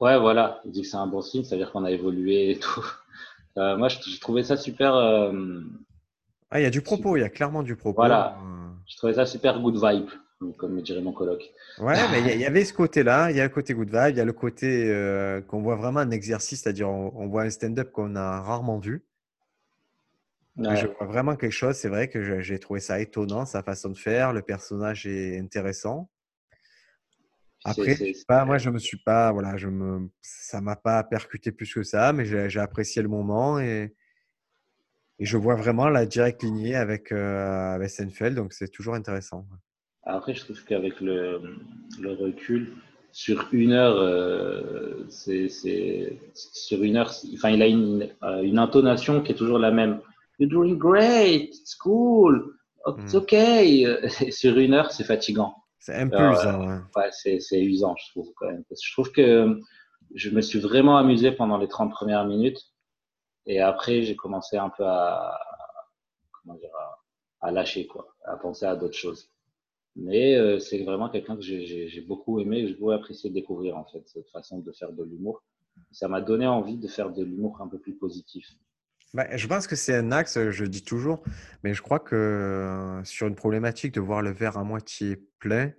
Ouais, 0.00 0.18
voilà, 0.18 0.60
il 0.64 0.72
dit 0.72 0.82
que 0.82 0.88
c'est 0.88 0.96
un 0.96 1.06
bon 1.06 1.20
signe, 1.20 1.44
c'est-à-dire 1.44 1.70
qu'on 1.72 1.84
a 1.84 1.90
évolué 1.90 2.50
et 2.50 2.58
tout. 2.58 2.84
Euh, 3.58 3.76
moi, 3.76 3.88
j'ai 3.88 4.18
trouvé 4.18 4.42
ça 4.42 4.56
super. 4.56 4.94
Euh, 4.94 5.60
Ah, 6.50 6.58
il 6.58 6.62
y 6.62 6.66
a 6.66 6.70
du 6.70 6.80
propos, 6.80 7.18
il 7.18 7.20
y 7.20 7.22
a 7.22 7.28
clairement 7.28 7.62
du 7.62 7.76
propos. 7.76 7.96
Voilà. 7.96 8.38
Euh, 8.38 8.70
Je 8.86 8.96
trouvais 8.96 9.12
ça 9.12 9.26
super 9.26 9.60
good 9.60 9.74
vibe, 9.74 10.08
comme 10.56 10.72
me 10.72 10.80
dirait 10.80 11.02
mon 11.02 11.12
coloc. 11.12 11.42
Ouais, 11.78 11.92
mais 12.12 12.34
il 12.34 12.40
y 12.40 12.46
avait 12.46 12.64
ce 12.64 12.72
côté-là, 12.72 13.30
il 13.30 13.36
y 13.36 13.40
a 13.40 13.42
le 13.42 13.50
côté 13.50 13.74
good 13.74 13.90
vibe, 13.90 14.14
il 14.14 14.16
y 14.16 14.20
a 14.22 14.24
le 14.24 14.32
côté 14.32 14.90
euh, 14.90 15.42
qu'on 15.42 15.60
voit 15.60 15.76
vraiment 15.76 16.00
un 16.00 16.10
exercice, 16.12 16.62
c'est-à-dire 16.62 16.88
on, 16.88 17.12
on 17.14 17.28
voit 17.28 17.42
un 17.42 17.50
stand-up 17.50 17.92
qu'on 17.92 18.16
a 18.16 18.40
rarement 18.40 18.78
vu. 18.78 19.04
Ouais. 20.56 20.76
Je 20.76 20.86
vois 20.86 21.06
vraiment 21.06 21.34
quelque 21.36 21.50
chose, 21.52 21.76
c'est 21.76 21.88
vrai 21.88 22.08
que 22.08 22.40
j'ai 22.40 22.58
trouvé 22.58 22.80
ça 22.80 23.00
étonnant, 23.00 23.46
sa 23.46 23.62
façon 23.62 23.88
de 23.88 23.96
faire, 23.96 24.32
le 24.32 24.42
personnage 24.42 25.06
est 25.06 25.38
intéressant. 25.38 26.10
Après, 27.64 27.92
je 27.92 27.96
sais 27.96 28.12
c'est- 28.12 28.26
pas, 28.26 28.44
moi 28.44 28.58
je 28.58 28.70
me 28.70 28.78
suis 28.78 28.98
pas, 28.98 29.32
voilà, 29.32 29.56
je 29.56 29.68
me, 29.68 30.08
ça 30.20 30.60
m'a 30.60 30.76
pas 30.76 31.02
percuté 31.04 31.52
plus 31.52 31.72
que 31.72 31.82
ça, 31.84 32.12
mais 32.12 32.24
j'ai 32.26 32.60
apprécié 32.60 33.00
le 33.02 33.08
moment 33.08 33.60
et, 33.60 33.94
et 35.18 35.24
je 35.24 35.36
vois 35.36 35.54
vraiment 35.54 35.88
la 35.88 36.04
directe 36.04 36.42
lignée 36.42 36.74
avec, 36.74 37.12
euh, 37.12 37.74
avec 37.74 37.88
Seinfeld, 37.88 38.34
donc 38.36 38.52
c'est 38.52 38.68
toujours 38.68 38.94
intéressant. 38.94 39.46
Après, 40.04 40.34
je 40.34 40.40
trouve 40.44 40.62
qu'avec 40.64 41.00
le, 41.00 41.40
le 42.00 42.12
recul, 42.12 42.74
sur 43.12 43.46
une 43.52 43.72
heure, 43.72 43.96
euh, 43.96 45.04
c'est, 45.08 45.48
sur 46.34 46.82
une 46.82 46.96
heure, 46.96 47.12
enfin, 47.34 47.50
il 47.50 47.62
a 47.62 47.66
une, 47.68 48.08
euh, 48.22 48.42
une 48.42 48.58
intonation 48.58 49.22
qui 49.22 49.32
est 49.32 49.36
toujours 49.36 49.58
la 49.58 49.70
même. 49.70 50.00
You're 50.38 50.50
doing 50.50 50.78
great, 50.78 51.50
it's 51.54 51.74
cool, 51.74 52.40
oh, 52.86 52.96
it's 52.98 53.14
Mm. 53.14 53.18
okay. 53.18 53.80
Et 53.82 54.30
sur 54.32 54.58
une 54.58 54.74
heure, 54.74 54.90
c'est 54.90 55.04
fatigant. 55.04 55.54
C'est 55.78 55.94
un 55.94 56.08
peu 56.08 56.16
usant. 56.16 56.80
Ouais, 56.96 57.10
c'est, 57.10 57.60
usant, 57.60 57.96
je 57.96 58.10
trouve, 58.10 58.32
quand 58.36 58.46
même. 58.46 58.64
Parce 58.68 58.80
que 58.80 58.86
je 58.86 58.92
trouve 58.92 59.12
que 59.12 59.60
je 60.14 60.30
me 60.30 60.40
suis 60.40 60.60
vraiment 60.60 60.96
amusé 60.96 61.32
pendant 61.32 61.58
les 61.58 61.68
30 61.68 61.90
premières 61.90 62.24
minutes. 62.24 62.60
Et 63.46 63.60
après, 63.60 64.02
j'ai 64.02 64.14
commencé 64.14 64.56
un 64.56 64.70
peu 64.70 64.84
à, 64.86 65.36
comment 66.30 66.54
dire, 66.54 66.70
à, 67.40 67.50
lâcher, 67.50 67.88
quoi, 67.88 68.14
à 68.24 68.36
penser 68.36 68.64
à 68.64 68.76
d'autres 68.76 68.96
choses. 68.96 69.28
Mais 69.96 70.36
euh, 70.36 70.60
c'est 70.60 70.84
vraiment 70.84 71.08
quelqu'un 71.10 71.34
que 71.34 71.42
j'ai, 71.42 72.04
beaucoup 72.06 72.38
aimé 72.38 72.58
et 72.58 72.62
que 72.62 72.68
j'ai 72.68 72.74
beaucoup 72.74 72.92
apprécié 72.92 73.30
de 73.30 73.34
découvrir, 73.34 73.76
en 73.76 73.84
fait, 73.84 74.02
cette 74.06 74.30
façon 74.30 74.60
de 74.60 74.72
faire 74.72 74.92
de 74.92 75.02
l'humour. 75.02 75.42
Ça 75.90 76.06
m'a 76.06 76.20
donné 76.20 76.46
envie 76.46 76.76
de 76.76 76.86
faire 76.86 77.10
de 77.10 77.24
l'humour 77.24 77.60
un 77.60 77.66
peu 77.66 77.78
plus 77.78 77.96
positif. 77.96 78.46
Bah, 79.14 79.26
je 79.36 79.46
pense 79.46 79.66
que 79.66 79.76
c'est 79.76 79.94
un 79.94 80.10
axe, 80.10 80.38
je 80.50 80.64
dis 80.64 80.84
toujours, 80.84 81.22
mais 81.62 81.74
je 81.74 81.82
crois 81.82 82.00
que 82.00 82.14
euh, 82.14 83.04
sur 83.04 83.26
une 83.26 83.34
problématique 83.34 83.92
de 83.92 84.00
voir 84.00 84.22
le 84.22 84.32
verre 84.32 84.56
à 84.56 84.64
moitié 84.64 85.22
plein, 85.38 85.72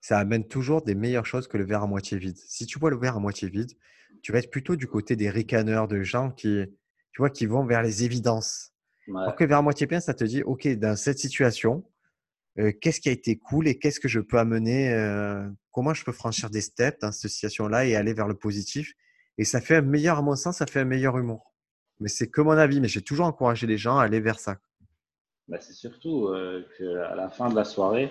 ça 0.00 0.18
amène 0.18 0.46
toujours 0.46 0.82
des 0.82 0.96
meilleures 0.96 1.24
choses 1.24 1.46
que 1.46 1.56
le 1.56 1.64
verre 1.64 1.84
à 1.84 1.86
moitié 1.86 2.18
vide. 2.18 2.36
Si 2.36 2.66
tu 2.66 2.78
vois 2.78 2.90
le 2.90 2.98
verre 2.98 3.16
à 3.16 3.20
moitié 3.20 3.48
vide, 3.48 3.70
tu 4.22 4.32
vas 4.32 4.38
être 4.38 4.50
plutôt 4.50 4.74
du 4.74 4.88
côté 4.88 5.14
des 5.14 5.30
ricaneurs, 5.30 5.86
de 5.86 6.02
gens 6.02 6.30
qui, 6.30 6.64
tu 7.12 7.18
vois, 7.18 7.30
qui 7.30 7.46
vont 7.46 7.64
vers 7.64 7.82
les 7.82 8.04
évidences. 8.04 8.72
Ouais, 9.06 9.22
Alors 9.22 9.36
que 9.36 9.44
à 9.44 9.62
moitié 9.62 9.86
plein, 9.86 10.00
ça 10.00 10.12
te 10.12 10.24
dit, 10.24 10.42
OK, 10.42 10.66
dans 10.66 10.96
cette 10.96 11.18
situation, 11.18 11.84
euh, 12.58 12.72
qu'est-ce 12.80 13.00
qui 13.00 13.08
a 13.08 13.12
été 13.12 13.36
cool 13.36 13.68
et 13.68 13.78
qu'est-ce 13.78 14.00
que 14.00 14.08
je 14.08 14.20
peux 14.20 14.38
amener, 14.38 14.92
euh, 14.92 15.48
comment 15.70 15.94
je 15.94 16.04
peux 16.04 16.12
franchir 16.12 16.50
des 16.50 16.60
steps 16.60 16.98
dans 17.00 17.12
cette 17.12 17.30
situation-là 17.30 17.86
et 17.86 17.94
aller 17.94 18.14
vers 18.14 18.26
le 18.26 18.34
positif? 18.34 18.92
Et 19.38 19.44
ça 19.44 19.60
fait 19.60 19.76
un 19.76 19.82
meilleur, 19.82 20.18
à 20.18 20.22
mon 20.22 20.34
sens, 20.34 20.58
ça 20.58 20.66
fait 20.66 20.80
un 20.80 20.84
meilleur 20.84 21.16
humour. 21.18 21.53
Mais 22.00 22.08
c'est 22.08 22.28
que 22.28 22.40
mon 22.40 22.52
avis, 22.52 22.80
mais 22.80 22.88
j'ai 22.88 23.02
toujours 23.02 23.26
encouragé 23.26 23.66
les 23.66 23.78
gens 23.78 23.98
à 23.98 24.04
aller 24.04 24.20
vers 24.20 24.38
ça. 24.38 24.58
Bah, 25.48 25.58
c'est 25.60 25.72
surtout 25.74 26.28
euh, 26.28 26.64
qu'à 26.78 27.14
la 27.14 27.28
fin 27.28 27.48
de 27.50 27.54
la 27.54 27.64
soirée, 27.64 28.10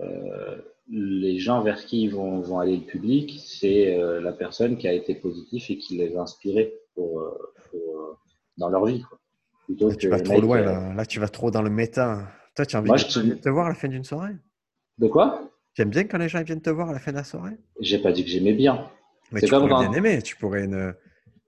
euh, 0.00 0.56
les 0.88 1.38
gens 1.38 1.62
vers 1.62 1.84
qui 1.84 2.08
vont, 2.08 2.40
vont 2.40 2.58
aller 2.60 2.76
le 2.76 2.84
public, 2.84 3.40
c'est 3.44 3.98
euh, 3.98 4.20
la 4.20 4.32
personne 4.32 4.76
qui 4.78 4.88
a 4.88 4.92
été 4.92 5.14
positive 5.14 5.64
et 5.68 5.78
qui 5.78 5.96
les 5.98 6.16
a 6.16 6.22
inspirés 6.22 6.74
pour, 6.94 7.22
pour, 7.70 8.18
dans 8.56 8.68
leur 8.68 8.84
vie. 8.86 9.02
Quoi. 9.02 9.18
Plutôt 9.66 9.88
Là, 9.88 9.96
tu 9.96 10.08
vas 10.08 10.20
trop 10.20 10.34
mec, 10.34 10.42
loin, 10.42 10.62
là. 10.62 10.94
Là, 10.94 11.06
tu 11.06 11.20
vas 11.20 11.28
trop 11.28 11.50
dans 11.50 11.62
le 11.62 11.70
méta. 11.70 12.28
Toi, 12.54 12.66
tu 12.66 12.76
as 12.76 12.78
envie 12.80 12.88
Moi, 12.88 12.96
de 12.96 13.02
je 13.02 13.34
te- 13.34 13.48
voir 13.48 13.66
à 13.66 13.68
la 13.70 13.74
fin 13.74 13.88
d'une 13.88 14.04
soirée? 14.04 14.34
De 14.98 15.08
quoi? 15.08 15.50
Tu 15.74 15.82
aimes 15.82 15.90
bien 15.90 16.04
quand 16.04 16.18
les 16.18 16.28
gens 16.28 16.42
viennent 16.42 16.60
te 16.60 16.70
voir 16.70 16.90
à 16.90 16.92
la 16.92 16.98
fin 16.98 17.12
de 17.12 17.16
la 17.16 17.24
soirée? 17.24 17.56
J'ai 17.80 17.98
pas 17.98 18.12
dit 18.12 18.24
que 18.24 18.30
j'aimais 18.30 18.52
bien. 18.52 18.90
Mais 19.30 19.40
tu 19.40 19.48
comme 19.48 19.68
pourrais 19.68 19.84
quand- 19.84 19.90
bien 19.90 19.98
aimer. 19.98 20.20
Tu 20.22 20.36
pourrais 20.36 20.66
ne... 20.66 20.92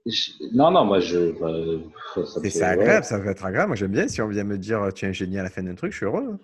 Je- 0.07 0.33
Non, 0.53 0.71
non, 0.71 0.85
moi, 0.85 1.01
je. 1.01 1.33
bah, 1.41 2.25
ça 2.27 2.41
C'est 2.43 2.63
agréable, 2.63 3.05
ça 3.07 3.19
va 3.19 3.31
être 3.31 3.45
agréable. 3.45 3.69
Moi, 3.69 3.77
j'aime 3.77 3.93
bien. 3.93 4.07
Si 4.09 4.21
on 4.21 4.29
vient 4.29 4.45
me 4.45 4.59
dire 4.59 4.89
tu 4.95 5.05
es 5.07 5.09
un 5.09 5.13
génie 5.13 5.39
à 5.39 5.43
la 5.43 5.51
fin 5.51 5.63
d'un 5.63 5.75
truc, 5.75 5.93
je 5.93 5.97
suis 5.99 6.07
heureux. 6.07 6.39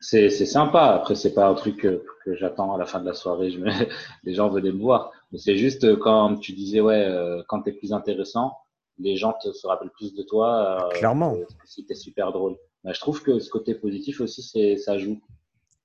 C'est 0.00 0.28
c'est 0.28 0.44
sympa. 0.46 0.94
Après, 0.94 1.14
c'est 1.14 1.32
pas 1.32 1.46
un 1.48 1.54
truc 1.54 1.78
que, 1.78 2.04
que 2.24 2.34
j'attends 2.36 2.74
à 2.74 2.78
la 2.78 2.84
fin 2.84 3.00
de 3.00 3.06
la 3.06 3.14
soirée. 3.14 3.50
Je 3.50 3.58
me... 3.58 3.70
Les 4.24 4.34
gens 4.34 4.48
venaient 4.50 4.72
me 4.72 4.80
voir. 4.80 5.10
Mais 5.32 5.38
c'est 5.38 5.56
juste 5.56 5.84
euh, 5.84 5.96
quand 5.96 6.36
tu 6.36 6.52
disais, 6.52 6.80
ouais, 6.80 7.04
euh, 7.06 7.42
quand 7.48 7.62
tu 7.62 7.70
es 7.70 7.72
plus 7.72 7.92
intéressant, 7.94 8.52
les 8.98 9.16
gens 9.16 9.32
te, 9.42 9.50
se 9.52 9.66
rappellent 9.66 9.90
plus 9.96 10.14
de 10.14 10.22
toi. 10.22 10.86
euh, 10.92 10.98
Clairement. 10.98 11.34
que- 11.34 11.40
que 11.44 11.66
si 11.66 11.86
tu 11.86 11.92
es 11.92 11.96
super 11.96 12.32
drôle. 12.32 12.56
Mais 12.84 12.92
je 12.92 13.00
trouve 13.00 13.22
que 13.22 13.38
ce 13.38 13.48
côté 13.50 13.74
positif 13.74 14.20
aussi, 14.20 14.42
ça 14.78 14.98
joue. 14.98 15.18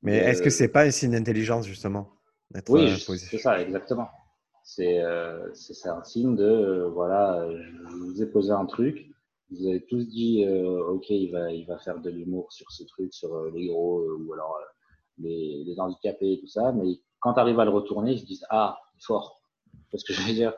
Mais 0.03 0.19
Euh, 0.21 0.27
est-ce 0.27 0.41
que 0.41 0.49
c'est 0.49 0.67
pas 0.67 0.83
un 0.83 0.91
signe 0.91 1.11
d'intelligence, 1.11 1.65
justement 1.65 2.09
Oui, 2.67 2.91
euh, 2.91 2.97
c'est 2.97 3.37
ça, 3.37 3.61
exactement. 3.61 4.09
C'est 4.63 5.01
euh, 5.01 5.49
un 5.85 6.03
signe 6.03 6.35
de, 6.35 6.43
euh, 6.43 6.89
voilà, 6.89 7.47
je 7.89 7.95
vous 7.95 8.21
ai 8.21 8.25
posé 8.25 8.51
un 8.51 8.65
truc. 8.65 9.07
Vous 9.49 9.67
avez 9.67 9.83
tous 9.85 10.05
dit, 10.07 10.45
euh, 10.45 10.83
OK, 10.85 11.09
il 11.09 11.31
va, 11.31 11.51
il 11.51 11.65
va 11.65 11.77
faire 11.77 11.99
de 11.99 12.09
l'humour 12.09 12.51
sur 12.53 12.71
ce 12.71 12.83
truc, 12.83 13.13
sur 13.13 13.35
euh, 13.35 13.51
les 13.53 13.67
gros 13.67 14.01
ou 14.19 14.33
alors 14.33 14.57
les, 15.17 15.63
les 15.65 15.79
handicapés 15.79 16.33
et 16.33 16.39
tout 16.39 16.47
ça. 16.47 16.71
Mais 16.71 17.01
quand 17.19 17.33
tu 17.33 17.39
arrives 17.39 17.59
à 17.59 17.65
le 17.65 17.71
retourner, 17.71 18.13
ils 18.13 18.19
se 18.19 18.25
disent, 18.25 18.45
ah, 18.49 18.77
fort. 19.05 19.41
C'est 19.89 19.97
ce 19.97 20.05
que 20.05 20.13
je 20.13 20.27
veux 20.27 20.33
dire. 20.33 20.53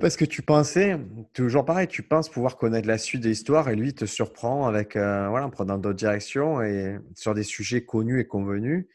Parce 0.00 0.16
que 0.16 0.24
tu 0.24 0.42
pensais, 0.42 0.98
toujours 1.32 1.64
pareil, 1.64 1.88
tu 1.88 2.02
penses 2.02 2.28
pouvoir 2.28 2.56
connaître 2.56 2.88
la 2.88 2.98
suite 2.98 3.22
de 3.22 3.28
l'histoire 3.28 3.68
et 3.68 3.76
lui 3.76 3.94
te 3.94 4.04
surprend 4.04 4.66
avec, 4.66 4.96
voilà, 4.96 5.46
en 5.46 5.50
prenant 5.50 5.78
d'autres 5.78 5.96
directions 5.96 6.60
et 6.60 6.98
sur 7.14 7.32
des 7.32 7.42
sujets 7.42 7.84
connus 7.84 8.20
et 8.20 8.26
convenus, 8.26 8.86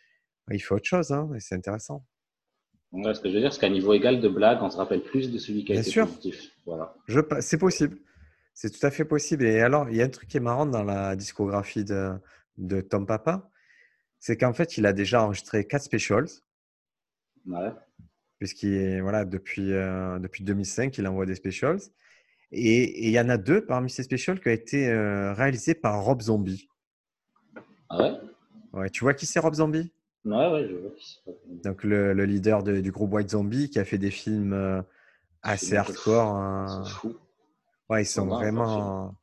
il 0.52 0.60
fait 0.60 0.76
autre 0.76 0.86
chose, 0.86 1.12
hein, 1.12 1.30
et 1.36 1.40
c'est 1.40 1.56
intéressant. 1.56 2.04
Ouais, 2.92 3.14
ce 3.14 3.20
que 3.20 3.30
je 3.30 3.36
veux 3.36 3.40
dire, 3.42 3.54
c'est 3.54 3.60
qu'à 3.60 3.70
niveau 3.70 3.94
égal 3.94 4.20
de 4.22 4.28
blague, 4.30 4.62
on 4.62 4.70
se 4.70 4.78
rappelle 4.78 5.02
plus 5.02 5.32
de 5.32 5.38
celui 5.38 5.64
qui 5.66 5.72
a 5.72 5.76
Bien 5.76 5.82
été 5.82 5.92
sûr. 5.92 6.06
positif. 6.08 6.52
Voilà. 6.66 6.94
C'est 7.42 7.58
possible, 7.58 7.98
c'est 8.54 8.70
tout 8.70 8.86
à 8.86 8.92
fait 8.92 9.06
possible. 9.06 9.46
Et 9.46 9.62
alors, 9.62 9.90
il 9.90 9.96
y 9.98 10.02
a 10.02 10.06
un 10.06 10.10
truc 10.10 10.30
qui 10.30 10.38
est 10.38 10.42
marrant 10.42 10.66
dans 10.66 10.84
la 10.84 11.16
discographie 11.16 11.84
de, 11.86 12.12
de 12.58 12.82
Tom 12.82 13.06
Papa, 13.06 13.50
c'est 14.20 14.38
qu'en 14.38 14.54
fait, 14.54 14.78
il 14.78 14.86
a 14.86 14.94
déjà 14.94 15.24
enregistré 15.24 15.66
quatre 15.66 15.84
specials, 15.84 16.28
Ouais. 17.48 17.72
puisqu'il 18.38 18.74
est, 18.74 19.02
voilà, 19.02 19.26
depuis, 19.26 19.72
euh, 19.74 20.20
depuis 20.20 20.44
2005, 20.44 20.96
il 20.98 21.08
envoie 21.08 21.26
des 21.26 21.34
specials. 21.36 21.80
Et 22.52 22.84
et 22.84 23.08
il 23.08 23.12
y 23.14 23.20
en 23.20 23.30
a 23.30 23.38
deux 23.38 23.66
parmi 23.66 23.90
ces 23.90 24.04
specials 24.04 24.40
qui 24.40 24.50
ont 24.50 24.52
été 24.52 24.90
euh, 24.90 25.34
réalisés 25.34 25.74
par 25.74 26.04
Rob 26.04 26.22
Zombie. 26.22 26.68
Ah 27.90 27.98
ouais? 28.04 28.12
Ouais, 28.74 28.90
tu 28.90 29.04
vois 29.04 29.14
qui 29.14 29.26
c'est 29.26 29.40
Rob 29.40 29.54
Zombie? 29.56 29.92
Ouais, 30.24 30.52
ouais, 30.52 30.68
je 30.70 30.76
vois. 30.76 30.92
qui 30.92 31.20
c'est. 31.26 31.62
Donc 31.64 31.84
le, 31.84 32.14
le 32.14 32.26
leader 32.26 32.62
de- 32.64 32.80
du 32.80 32.92
groupe 32.92 33.12
White 33.14 33.32
Zombie 33.32 33.70
qui 33.70 33.80
a 33.80 33.86
fait 33.86 33.98
des 33.98 34.12
films 34.12 34.54
euh, 34.54 34.82
assez 35.42 35.76
hardcore. 35.76 36.36
hein. 36.36 36.84
Fou. 36.86 37.16
Ouais, 37.90 38.04
ils 38.04 38.06
sont 38.06 38.28
Ouais, 38.30 38.36
vraiment. 38.38 39.16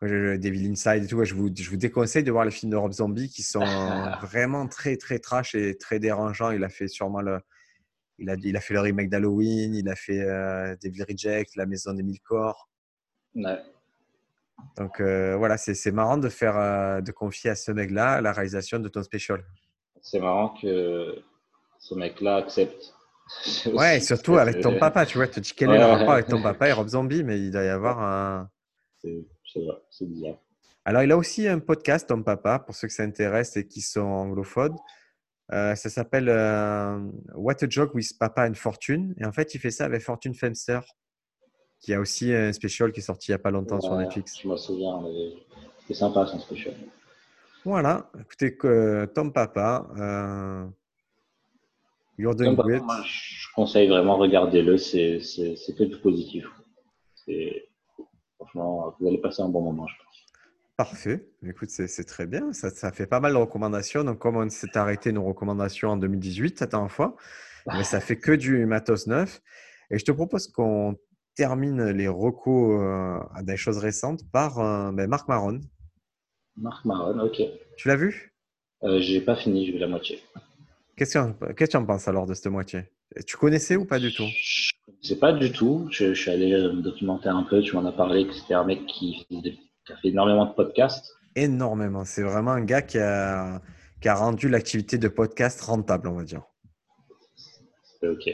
Devil 0.00 0.70
Inside 0.70 1.04
et 1.04 1.06
tout. 1.08 1.24
je, 1.24 1.34
vous, 1.34 1.50
je 1.54 1.70
vous 1.70 1.76
déconseille 1.76 2.22
de 2.22 2.30
voir 2.30 2.44
les 2.44 2.50
films 2.52 2.70
de 2.70 2.76
Rob 2.76 2.92
Zombie 2.92 3.28
qui 3.28 3.42
sont 3.42 3.60
vraiment 4.22 4.66
très 4.68 4.96
très 4.96 5.18
trash 5.18 5.54
et 5.54 5.76
très 5.76 5.98
dérangeants. 5.98 6.50
Il 6.52 6.62
a 6.64 6.68
fait 6.68 6.88
sûrement 6.88 7.20
le. 7.20 7.40
Il 8.20 8.28
a, 8.30 8.34
il 8.42 8.56
a 8.56 8.60
fait 8.60 8.74
le 8.74 8.80
remake 8.80 9.10
d'Halloween, 9.10 9.74
il 9.76 9.88
a 9.88 9.94
fait 9.94 10.20
euh, 10.20 10.74
Devil 10.82 11.04
Reject, 11.08 11.54
La 11.54 11.66
Maison 11.66 11.94
des 11.94 12.02
Mille 12.02 12.20
Corps. 12.20 12.68
Ouais. 13.36 13.62
Donc 14.76 15.00
euh, 15.00 15.36
voilà, 15.36 15.56
c'est 15.56 15.74
c'est 15.74 15.92
marrant 15.92 16.16
de 16.18 16.28
faire, 16.28 16.56
euh, 16.56 17.00
de 17.00 17.12
confier 17.12 17.50
à 17.50 17.54
ce 17.54 17.70
mec-là 17.70 18.20
la 18.20 18.32
réalisation 18.32 18.80
de 18.80 18.88
ton 18.88 19.04
special. 19.04 19.44
C'est 20.02 20.20
marrant 20.20 20.50
que 20.60 21.16
ce 21.78 21.94
mec-là 21.94 22.36
accepte. 22.36 22.94
C'est 23.42 23.72
Ouais, 23.74 24.00
surtout 24.00 24.34
c'est- 24.34 24.40
avec 24.40 24.60
ton 24.60 24.72
c'est- 24.72 24.78
papa, 24.78 25.06
tu 25.06 25.18
vois, 25.18 25.26
tu 25.28 25.34
te 25.34 25.40
dis 25.40 25.52
quel 25.56 25.68
est 25.68 25.72
Ouais. 25.72 25.78
le 25.78 25.84
rapport 25.84 26.12
avec 26.12 26.26
ton 26.28 26.42
papa 26.42 26.68
et 26.68 26.72
Rob 26.72 26.88
Zombie, 26.88 27.22
mais 27.24 27.38
il 27.40 27.50
doit 27.50 27.64
y 27.64 27.68
avoir 27.68 28.00
un. 28.00 28.48
C'est 29.02 29.24
c'est 29.52 29.60
c'est 29.90 30.06
bizarre. 30.06 30.36
Alors, 30.84 31.02
il 31.02 31.12
a 31.12 31.16
aussi 31.18 31.46
un 31.46 31.58
podcast, 31.58 32.08
Tom 32.08 32.24
Papa, 32.24 32.58
pour 32.60 32.74
ceux 32.74 32.88
que 32.88 32.94
ça 32.94 33.02
intéresse 33.02 33.56
et 33.58 33.66
qui 33.66 33.82
sont 33.82 34.00
anglophones. 34.00 34.76
Euh, 35.52 35.74
ça 35.74 35.90
s'appelle 35.90 36.28
euh, 36.30 36.98
What 37.34 37.62
a 37.62 37.68
Joke 37.68 37.94
with 37.94 38.18
Papa 38.18 38.48
and 38.48 38.54
Fortune. 38.54 39.14
Et 39.18 39.26
en 39.26 39.32
fait, 39.32 39.54
il 39.54 39.58
fait 39.60 39.70
ça 39.70 39.84
avec 39.84 40.00
Fortune 40.02 40.34
Femster, 40.34 40.82
qui 41.80 41.92
a 41.92 42.00
aussi 42.00 42.32
un 42.32 42.52
special 42.54 42.90
qui 42.92 43.00
est 43.00 43.02
sorti 43.02 43.30
il 43.30 43.32
n'y 43.32 43.36
a 43.36 43.38
pas 43.38 43.50
longtemps 43.50 43.80
sur 43.82 43.94
Netflix. 43.96 44.38
Je 44.42 44.48
me 44.48 44.56
souviens, 44.56 44.98
c'était 45.80 45.94
sympa 45.94 46.24
son 46.26 46.38
special. 46.40 46.74
Voilà, 47.68 48.10
écoutez, 48.18 48.56
que, 48.56 49.04
Tom 49.14 49.30
Papa, 49.30 49.86
euh, 49.98 50.66
You're 52.16 52.34
doing 52.34 52.56
Comme 52.56 52.66
great. 52.66 52.82
moi, 52.82 53.02
je 53.04 53.46
conseille 53.54 53.88
vraiment, 53.88 54.16
regardez-le, 54.16 54.78
c'est 54.78 55.20
que 55.76 55.84
du 55.84 55.98
positif. 55.98 56.46
Franchement, 58.36 58.96
vous 58.98 59.06
allez 59.06 59.18
passer 59.18 59.42
un 59.42 59.50
bon 59.50 59.60
moment, 59.60 59.86
je 59.86 59.94
pense. 60.02 60.16
Parfait. 60.78 61.28
Écoute, 61.42 61.68
c'est 61.68 61.88
c'est 61.88 62.04
très 62.04 62.26
bien. 62.26 62.54
Ça, 62.54 62.70
ça 62.70 62.90
fait 62.90 63.06
pas 63.06 63.20
mal 63.20 63.34
de 63.34 63.36
recommandations. 63.38 64.02
Donc, 64.02 64.18
comme 64.18 64.36
on 64.38 64.48
s'est 64.48 64.74
arrêté 64.74 65.12
nos 65.12 65.24
recommandations 65.24 65.90
en 65.90 65.98
2018, 65.98 66.60
la 66.60 66.66
dernière 66.68 66.90
fois, 66.90 67.16
mais 67.66 67.84
ça 67.84 68.00
fait 68.00 68.16
que 68.16 68.32
du 68.32 68.64
matos 68.64 69.06
neuf. 69.08 69.42
Et 69.90 69.98
je 69.98 70.06
te 70.06 70.12
propose 70.12 70.48
qu'on 70.48 70.96
termine 71.34 71.90
les 71.90 72.08
recos 72.08 72.80
euh, 72.80 73.18
à 73.34 73.42
des 73.42 73.58
choses 73.58 73.76
récentes 73.76 74.22
par 74.32 74.58
euh, 74.58 74.90
ben, 74.90 75.06
Marc 75.06 75.28
Maron. 75.28 75.60
Marc 76.60 76.84
Maron, 76.84 77.20
ok. 77.20 77.42
Tu 77.76 77.88
l'as 77.88 77.96
vu? 77.96 78.32
Euh, 78.82 79.00
J'ai 79.00 79.20
pas 79.20 79.36
fini, 79.36 79.66
j'ai 79.66 79.72
vu 79.72 79.78
la 79.78 79.86
moitié. 79.86 80.20
Qu'est-ce 80.96 81.18
que 81.54 81.64
tu 81.64 81.76
en 81.76 81.84
penses 81.84 82.08
alors 82.08 82.26
de 82.26 82.34
cette 82.34 82.46
moitié? 82.46 82.84
Tu 83.26 83.36
connaissais 83.36 83.76
ou 83.76 83.84
pas 83.84 83.98
du 83.98 84.12
tout? 84.12 84.26
Je 84.26 84.72
sais 85.00 85.18
pas 85.18 85.32
du 85.32 85.52
tout. 85.52 85.88
Je, 85.90 86.12
suis 86.12 86.30
allé 86.30 86.52
me 86.52 86.82
documenter 86.82 87.28
un 87.28 87.44
peu. 87.44 87.62
Tu 87.62 87.74
m'en 87.76 87.84
as 87.86 87.92
parlé 87.92 88.26
que 88.26 88.34
c'était 88.34 88.54
un 88.54 88.64
mec 88.64 88.84
qui, 88.86 89.26
a 89.88 89.96
fait 89.96 90.08
énormément 90.08 90.46
de 90.46 90.52
podcasts. 90.52 91.14
Énormément. 91.36 92.04
C'est 92.04 92.22
vraiment 92.22 92.50
un 92.50 92.64
gars 92.64 92.82
qui 92.82 92.98
a, 92.98 93.62
qui 94.00 94.08
a 94.08 94.14
rendu 94.14 94.48
l'activité 94.48 94.98
de 94.98 95.08
podcast 95.08 95.60
rentable, 95.60 96.08
on 96.08 96.14
va 96.14 96.24
dire. 96.24 96.42
Ok. 98.02 98.26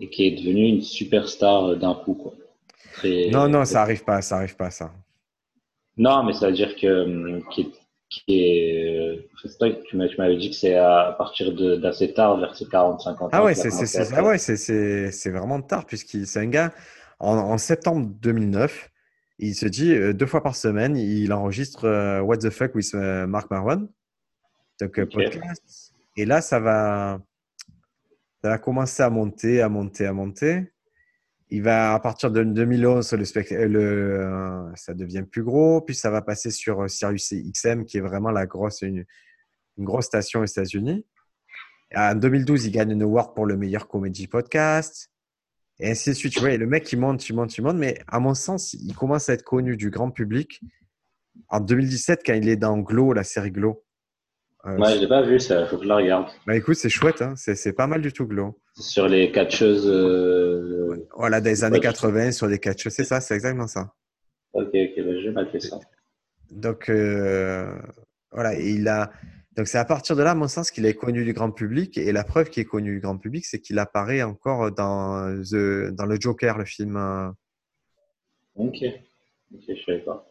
Et 0.00 0.10
qui 0.10 0.26
est 0.26 0.36
devenu 0.36 0.68
une 0.68 0.80
superstar 0.80 1.76
d'un 1.76 1.94
coup, 1.94 2.14
quoi. 2.14 2.34
Non, 3.04 3.48
non, 3.48 3.64
ça 3.64 3.82
arrive 3.82 4.04
pas, 4.04 4.22
ça 4.22 4.36
arrive 4.36 4.56
pas, 4.56 4.70
ça. 4.70 4.92
Non, 5.98 6.22
mais 6.22 6.32
ça 6.32 6.46
veut 6.46 6.54
dire 6.54 6.76
que 6.76 7.40
qui 8.10 8.22
est, 8.28 9.28
tu 9.36 9.96
m'avais 9.96 10.36
dit 10.36 10.50
que 10.50 10.56
c'est 10.56 10.76
à 10.76 11.14
partir 11.18 11.52
d'assez 11.78 12.14
tard, 12.14 12.38
vers 12.38 12.56
ses 12.56 12.64
40-50 12.64 13.22
ans. 13.22 13.28
Ah 13.32 13.44
ouais, 13.44 13.54
c'est 13.54 13.68
ah 14.14 14.24
ouais, 14.24 14.38
c'est 14.38 15.30
vraiment 15.30 15.60
tard, 15.60 15.84
puisqu'il 15.84 16.26
c'est 16.26 16.40
un 16.40 16.46
gars, 16.46 16.72
en, 17.18 17.58
septembre 17.58 18.08
2009, 18.20 18.90
il 19.40 19.54
se 19.54 19.66
dit 19.66 19.92
euh, 19.92 20.12
deux 20.12 20.26
fois 20.26 20.42
par 20.42 20.56
semaine, 20.56 20.96
il 20.96 21.32
enregistre 21.32 21.84
euh, 21.84 22.20
What 22.20 22.38
the 22.38 22.50
fuck 22.50 22.74
with 22.74 22.94
euh, 22.94 23.26
Mark 23.26 23.50
Marwan. 23.50 23.88
Donc, 24.80 25.04
podcast. 25.04 25.92
Et 26.16 26.24
là, 26.24 26.40
ça 26.40 26.60
va, 26.60 27.20
ça 28.42 28.50
va 28.50 28.58
commencer 28.58 29.02
à 29.02 29.10
monter, 29.10 29.60
à 29.60 29.68
monter, 29.68 30.06
à 30.06 30.12
monter. 30.12 30.72
Il 31.50 31.62
va, 31.62 31.94
à 31.94 32.00
partir 32.00 32.30
de 32.30 32.44
2011, 32.44 33.12
le, 33.12 33.66
le 33.66 33.80
euh, 33.80 34.74
ça 34.74 34.92
devient 34.92 35.22
plus 35.22 35.42
gros, 35.42 35.80
puis 35.80 35.94
ça 35.94 36.10
va 36.10 36.20
passer 36.20 36.50
sur 36.50 36.82
euh, 36.82 36.88
Sirius 36.88 37.32
XM, 37.32 37.84
qui 37.84 37.96
est 37.96 38.02
vraiment 38.02 38.30
la 38.30 38.46
grosse, 38.46 38.82
une, 38.82 39.04
grosse 39.78 40.06
station 40.06 40.40
aux 40.40 40.44
États-Unis. 40.44 41.06
En 41.94 42.14
2012, 42.14 42.66
il 42.66 42.72
gagne 42.72 42.90
une 42.90 43.02
award 43.02 43.34
pour 43.34 43.46
le 43.46 43.56
meilleur 43.56 43.88
comédie 43.88 44.26
podcast. 44.26 45.10
Et 45.80 45.90
ainsi 45.90 46.10
de 46.10 46.14
suite. 46.14 46.34
Tu 46.34 46.40
vois, 46.40 46.56
le 46.56 46.66
mec, 46.66 46.92
il 46.92 46.98
monte, 46.98 47.26
il 47.28 47.34
monte, 47.34 47.56
il 47.56 47.62
monte. 47.62 47.76
Mais 47.76 47.98
à 48.08 48.18
mon 48.18 48.34
sens, 48.34 48.74
il 48.74 48.94
commence 48.94 49.28
à 49.30 49.34
être 49.34 49.44
connu 49.44 49.76
du 49.76 49.90
grand 49.90 50.10
public 50.10 50.60
en 51.48 51.60
2017, 51.60 52.22
quand 52.24 52.34
il 52.34 52.48
est 52.48 52.56
dans 52.56 52.78
Glow, 52.78 53.12
la 53.12 53.24
série 53.24 53.52
Glow. 53.52 53.84
Euh, 54.68 54.76
ouais, 54.76 54.94
je 54.94 55.00
l'ai 55.00 55.08
pas 55.08 55.22
vu, 55.22 55.40
ça, 55.40 55.66
faut 55.66 55.78
que 55.78 55.84
je 55.84 55.88
la 55.88 55.96
regarde. 55.96 56.26
Bah 56.46 56.54
écoute, 56.56 56.76
c'est 56.76 56.90
chouette, 56.90 57.22
hein. 57.22 57.34
c'est 57.36 57.72
pas 57.72 57.86
mal 57.86 58.02
du 58.02 58.12
tout, 58.12 58.26
Glow. 58.26 58.60
Sur 58.74 59.08
les 59.08 59.32
catcheuses. 59.32 59.88
Euh... 59.88 61.06
Voilà, 61.16 61.40
des 61.40 61.64
années 61.64 61.80
80, 61.80 62.32
sur 62.32 62.46
les 62.46 62.58
catcheuses, 62.58 62.92
c'est 62.92 63.04
ça, 63.04 63.20
c'est 63.20 63.34
exactement 63.34 63.66
ça. 63.66 63.94
Ok, 64.52 64.68
ok, 64.74 65.04
bah, 65.04 65.32
mal 65.32 65.50
fait 65.50 65.60
ça. 65.60 65.78
Donc, 66.50 66.90
euh, 66.90 67.72
voilà, 68.30 68.58
il 68.60 68.88
a. 68.88 69.10
Donc, 69.56 69.68
c'est 69.68 69.78
à 69.78 69.84
partir 69.84 70.16
de 70.16 70.22
là, 70.22 70.32
à 70.32 70.34
mon 70.34 70.48
sens, 70.48 70.70
qu'il 70.70 70.86
est 70.86 70.94
connu 70.94 71.24
du 71.24 71.32
grand 71.32 71.50
public. 71.50 71.96
Et 71.98 72.12
la 72.12 72.22
preuve 72.22 72.50
qu'il 72.50 72.60
est 72.60 72.66
connu 72.66 72.94
du 72.94 73.00
grand 73.00 73.16
public, 73.16 73.44
c'est 73.46 73.60
qu'il 73.60 73.78
apparaît 73.78 74.22
encore 74.22 74.70
dans, 74.70 75.42
The... 75.42 75.90
dans 75.90 76.06
le 76.06 76.16
Joker, 76.20 76.58
le 76.58 76.64
film. 76.64 76.96
Euh. 76.96 77.30
Ok, 78.54 78.76
ok, 79.54 79.62
je 79.68 79.84
savais 79.84 80.04
pas. 80.04 80.28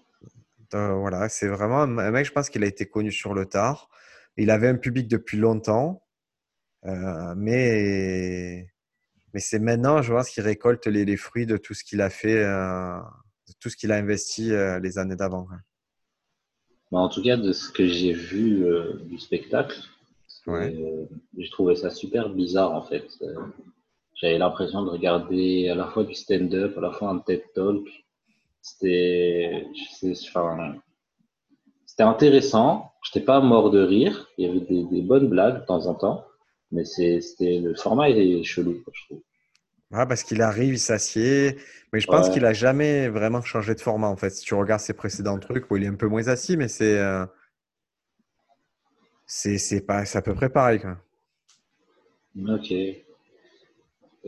voilà, 0.72 1.28
c'est 1.28 1.48
vraiment 1.48 1.82
un 1.82 2.12
mec, 2.12 2.26
je 2.26 2.32
pense 2.32 2.50
qu'il 2.50 2.64
a 2.64 2.68
été 2.68 2.86
connu 2.86 3.12
sur 3.12 3.34
le 3.34 3.46
tard. 3.46 3.90
Il 4.38 4.52
avait 4.52 4.68
un 4.68 4.78
public 4.78 5.08
depuis 5.08 5.38
longtemps, 5.38 6.04
euh, 6.86 7.34
mais, 7.36 8.68
mais 9.34 9.40
c'est 9.40 9.60
maintenant, 9.60 10.02
je 10.02 10.14
pense, 10.14 10.30
qu'il 10.30 10.44
récolte 10.44 10.86
les, 10.86 11.18
fruits 11.18 11.48
de 11.48 11.58
tout 11.58 11.74
ce 11.74 11.84
qu'il 11.84 12.02
a 12.02 12.10
fait, 12.10 12.44
euh, 12.44 12.98
de 13.48 13.54
tout 13.60 13.70
ce 13.70 13.76
qu'il 13.76 13.92
a 13.92 13.96
investi 13.96 14.52
euh, 14.52 14.80
les 14.80 15.00
années 15.00 15.16
d'avant. 15.16 15.48
Bah, 16.92 17.00
en 17.00 17.10
tout 17.10 17.24
cas, 17.24 17.36
de 17.36 17.52
ce 17.52 17.72
que 17.72 17.88
j'ai 17.88 18.14
vu 18.14 18.64
du 19.06 19.18
spectacle, 19.18 19.78
j'ai 20.48 21.50
trouvé 21.52 21.76
ça 21.76 21.90
super 21.90 22.30
bizarre 22.30 22.72
en 22.72 22.84
fait. 22.84 23.08
J'avais 24.16 24.38
l'impression 24.38 24.84
de 24.84 24.90
regarder 24.90 25.68
à 25.70 25.76
la 25.76 25.88
fois 25.88 26.04
du 26.04 26.14
stand-up, 26.14 26.78
à 26.78 26.82
la 26.82 26.92
fois 26.92 27.10
un 27.10 27.20
TED 27.20 27.44
Talk. 27.54 27.86
C'était, 28.62 29.66
enfin, 30.26 30.76
c'était 31.98 32.10
intéressant. 32.10 32.92
J'étais 33.04 33.26
pas 33.26 33.40
mort 33.40 33.72
de 33.72 33.82
rire. 33.82 34.30
Il 34.38 34.46
y 34.46 34.50
avait 34.50 34.60
des, 34.60 35.02
bonnes 35.02 35.30
blagues 35.30 35.62
de 35.62 35.66
temps 35.66 35.88
en 35.88 35.96
temps. 35.96 36.26
Mais 36.72 36.86
c'était 36.86 37.60
le 37.60 37.74
format 37.74 38.10
est 38.10 38.44
chelou, 38.44 38.84
je 38.94 39.06
trouve. 39.06 39.22
Ah, 39.92 40.06
parce 40.06 40.24
qu'il 40.24 40.44
arrive, 40.44 40.76
il 40.76 40.80
s'assied. 40.80 41.58
Mais 41.92 42.00
je 42.00 42.06
pense 42.06 42.30
qu'il 42.30 42.46
a 42.46 42.54
jamais 42.54 43.08
vraiment 43.08 43.42
changé 43.42 43.74
de 43.74 43.82
format, 43.82 44.10
en 44.10 44.16
fait. 44.16 44.30
Si 44.30 44.46
tu 44.46 44.54
regardes 44.54 44.82
ses 44.82 44.94
précédents 44.94 45.40
trucs, 45.40 45.72
où 45.72 45.78
il 45.78 45.86
est 45.86 45.88
un 45.88 45.96
peu 45.96 46.08
moins 46.08 46.28
assis, 46.28 46.56
mais 46.56 46.68
c'est. 46.68 47.00
Euh, 47.00 47.26
c'est 49.26 49.86
pas, 49.86 50.04
à 50.14 50.22
peu 50.22 50.36
près 50.36 50.50
pareil, 50.50 50.80
quoi. 50.80 50.98
Ok. 52.48 52.72
Et 52.72 53.04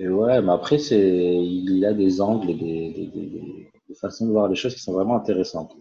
ouais, 0.07 0.41
mais 0.41 0.51
après, 0.51 0.77
il 0.77 1.85
a 1.85 1.93
des 1.93 2.19
angles 2.19 2.49
et 2.49 2.55
des, 2.55 3.69
des 3.87 3.95
façons 3.95 4.25
de 4.25 4.31
voir 4.31 4.47
les 4.47 4.55
choses 4.55 4.73
qui 4.73 4.81
sont 4.81 4.93
vraiment 4.93 5.17
intéressantes. 5.17 5.75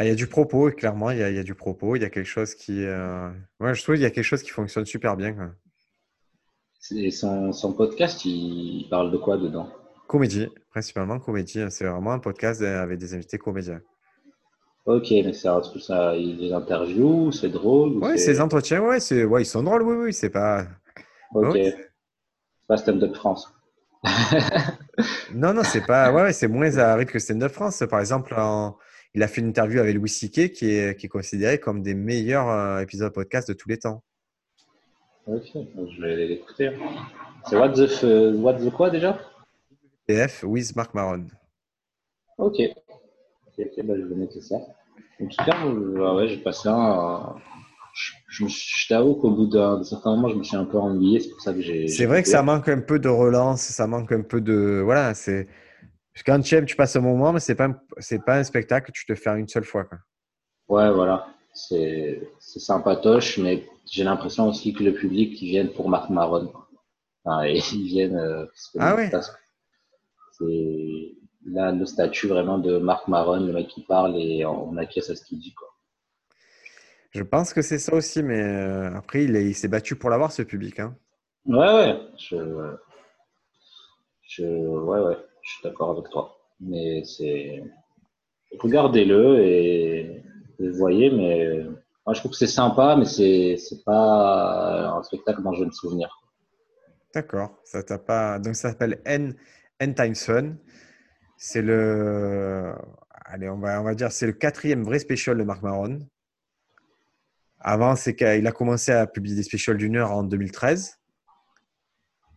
Ah, 0.00 0.04
il 0.04 0.08
y 0.10 0.12
a 0.12 0.14
du 0.14 0.28
propos, 0.28 0.70
clairement, 0.70 1.10
il 1.10 1.18
y 1.18 1.22
a, 1.24 1.42
du 1.42 1.56
propos. 1.56 1.96
Il 1.96 2.02
y 2.02 2.04
a 2.04 2.08
quelque 2.08 2.24
chose 2.24 2.54
qui. 2.54 2.84
Euh... 2.84 3.30
je 3.60 3.82
trouve 3.82 3.96
qu'il 3.96 4.04
y 4.04 4.06
a 4.06 4.10
quelque 4.10 4.22
chose 4.22 4.44
qui 4.44 4.50
fonctionne 4.50 4.86
super 4.86 5.16
bien. 5.16 5.56
Et 6.92 7.10
son, 7.10 7.74
podcast, 7.76 8.24
il 8.24 8.86
parle 8.88 9.10
de 9.10 9.16
quoi 9.16 9.38
dedans? 9.38 9.68
Comédie, 10.06 10.46
principalement 10.70 11.18
comédie. 11.18 11.64
C'est 11.70 11.84
vraiment 11.84 12.12
un 12.12 12.20
podcast 12.20 12.62
avec 12.62 13.00
des 13.00 13.12
invités 13.12 13.38
comédiens. 13.38 13.80
Ok, 14.86 15.10
mais 15.10 15.32
c'est 15.32 15.48
truc, 15.62 15.82
ça, 15.82 16.16
des 16.16 16.52
interviews, 16.52 17.32
c'est 17.32 17.48
drôle 17.48 17.98
Oui, 18.00 18.20
c'est 18.20 18.34
des 18.34 18.40
entretiens, 18.40 18.80
ouais, 18.80 18.98
ouais, 19.24 19.42
ils 19.42 19.46
sont 19.46 19.64
drôles, 19.64 19.82
oui, 19.82 19.96
oui, 19.96 20.12
c'est 20.12 20.30
pas. 20.30 20.64
Ok. 21.34 21.54
C'est 21.54 21.90
pas 22.68 22.76
Stand-up 22.76 23.16
France. 23.16 23.52
non, 25.34 25.54
non, 25.54 25.64
c'est 25.64 25.84
pas. 25.84 26.12
Ouais, 26.12 26.32
c'est 26.32 26.46
moins 26.46 26.78
à 26.78 26.94
rythme 26.94 27.10
que 27.10 27.18
Stand-up 27.18 27.50
France. 27.50 27.82
Par 27.90 27.98
exemple, 27.98 28.32
en 28.36 28.76
il 29.14 29.22
a 29.22 29.28
fait 29.28 29.40
une 29.40 29.48
interview 29.48 29.80
avec 29.80 29.94
Louis 29.94 30.08
C.K. 30.08 30.52
qui 30.52 30.70
est, 30.70 30.98
qui 30.98 31.06
est 31.06 31.08
considéré 31.08 31.58
comme 31.58 31.82
des 31.82 31.94
meilleurs 31.94 32.48
euh, 32.48 32.80
épisodes 32.80 33.12
podcast 33.12 33.48
de 33.48 33.54
tous 33.54 33.68
les 33.68 33.78
temps. 33.78 34.02
Ok, 35.26 35.48
je 35.54 36.00
vais 36.00 36.26
l'écouter. 36.26 36.70
C'est 37.48 37.56
What 37.56 37.70
the, 37.70 38.36
What 38.36 38.54
the 38.54 38.70
quoi 38.70 38.90
déjà? 38.90 39.18
PF 40.06 40.42
with 40.44 40.74
Mark 40.74 40.94
Maron. 40.94 41.26
Ok. 42.38 42.60
Ok, 43.58 43.84
bah, 43.84 43.94
je 43.96 44.04
vais 44.04 44.14
noter 44.14 44.40
ça. 44.40 44.56
En 45.20 45.26
tout 45.26 45.44
cas, 45.44 45.66
euh, 45.66 46.16
ouais, 46.16 46.28
j'ai 46.28 46.38
passé 46.38 46.68
un. 46.68 47.34
Je, 48.28 48.46
je, 48.46 48.88
t'avoue 48.88 49.16
qu'au 49.16 49.30
bout 49.32 49.46
d'un 49.46 49.82
certain 49.82 50.14
moment, 50.14 50.28
je 50.28 50.36
me 50.36 50.44
suis 50.44 50.56
un 50.56 50.64
peu 50.64 50.78
ennuyé. 50.78 51.20
C'est 51.20 51.30
pour 51.30 51.40
ça 51.40 51.52
que 51.52 51.60
j'ai. 51.60 51.88
C'est 51.88 52.06
vrai 52.06 52.22
que 52.22 52.28
ça 52.28 52.42
manque 52.42 52.68
un 52.68 52.80
peu 52.80 52.98
de 52.98 53.08
relance, 53.08 53.62
ça 53.62 53.86
manque 53.86 54.12
un 54.12 54.22
peu 54.22 54.40
de. 54.40 54.80
Voilà, 54.84 55.14
c'est 55.14 55.48
quand 56.24 56.40
tu 56.40 56.54
aimes, 56.54 56.64
tu 56.64 56.76
passes 56.76 56.96
un 56.96 57.00
moment, 57.00 57.32
mais 57.32 57.40
ce 57.40 57.52
n'est 57.52 57.56
pas, 57.56 57.66
un, 57.66 58.18
pas 58.24 58.36
un 58.36 58.44
spectacle 58.44 58.86
que 58.86 58.92
tu 58.92 59.06
te 59.06 59.14
fais 59.14 59.30
une 59.38 59.48
seule 59.48 59.64
fois. 59.64 59.84
Quoi. 59.84 59.98
Ouais, 60.68 60.90
voilà. 60.92 61.26
C'est 61.52 62.20
sympatoche, 62.38 63.38
mais 63.38 63.66
j'ai 63.90 64.04
l'impression 64.04 64.48
aussi 64.48 64.72
que 64.72 64.84
le 64.84 64.94
public, 64.94 65.40
ils 65.42 65.48
viennent 65.48 65.72
pour 65.72 65.88
Marc 65.88 66.10
Maron. 66.10 66.52
Enfin, 67.24 67.46
ils 67.46 67.86
viennent. 67.86 68.16
Euh, 68.16 68.46
ah 68.78 68.94
ouais. 68.94 69.10
C'est 70.32 71.14
là 71.46 71.72
le 71.72 71.86
statut 71.86 72.28
vraiment 72.28 72.58
de 72.58 72.78
Marc 72.78 73.08
Maron, 73.08 73.40
le 73.40 73.52
mec 73.52 73.68
qui 73.68 73.82
parle 73.82 74.16
et 74.16 74.44
on 74.44 74.76
acquiesce 74.76 75.10
à 75.10 75.16
ce 75.16 75.24
qu'il 75.24 75.38
dit. 75.38 75.54
Quoi. 75.54 75.68
Je 77.10 77.22
pense 77.22 77.52
que 77.52 77.62
c'est 77.62 77.78
ça 77.78 77.94
aussi, 77.94 78.22
mais 78.22 78.40
euh, 78.40 78.94
après, 78.94 79.24
il 79.24 79.54
s'est 79.54 79.68
battu 79.68 79.96
pour 79.96 80.10
l'avoir, 80.10 80.30
ce 80.30 80.42
public. 80.42 80.78
Hein. 80.78 80.96
Ouais, 81.46 81.74
ouais. 81.74 82.00
Je, 82.18 82.36
je, 84.22 84.44
ouais, 84.44 85.00
ouais 85.00 85.16
je 85.48 85.54
suis 85.54 85.62
d'accord 85.62 85.90
avec 85.90 86.10
toi. 86.10 86.38
Mais 86.60 87.02
c'est. 87.04 87.62
Regardez-le 88.58 89.40
et, 89.40 90.22
voyez, 90.58 91.10
mais 91.10 91.64
moi 92.06 92.14
je 92.14 92.20
trouve 92.20 92.32
que 92.32 92.36
c'est 92.36 92.46
sympa, 92.46 92.96
mais 92.96 93.04
c'est 93.04 93.84
pas 93.84 94.90
un 94.90 95.02
spectacle 95.02 95.42
dont 95.42 95.52
je 95.52 95.64
me 95.64 95.70
souvenir. 95.70 96.08
D'accord. 97.14 97.56
Ça 97.64 97.82
t'a 97.82 97.98
pas. 97.98 98.38
Donc 98.38 98.56
ça 98.56 98.70
s'appelle 98.70 99.00
N, 99.04 99.34
N 99.80 99.94
Times 99.94 100.14
Fun. 100.14 100.54
C'est 101.36 101.62
le. 101.62 102.74
Allez, 103.24 103.48
on 103.48 103.58
va, 103.58 103.80
on 103.80 103.84
va 103.84 103.94
dire, 103.94 104.10
c'est 104.10 104.26
le 104.26 104.32
quatrième 104.32 104.82
vrai 104.82 104.98
special 104.98 105.36
de 105.36 105.44
Marc 105.44 105.62
Maron. 105.62 105.98
Avant, 107.60 107.96
c'est 107.96 108.14
qu'il 108.14 108.46
a 108.46 108.52
commencé 108.52 108.92
à 108.92 109.06
publier 109.06 109.36
des 109.36 109.42
specials 109.42 109.76
d'une 109.76 109.96
heure 109.96 110.12
en 110.12 110.22
2013. 110.22 110.97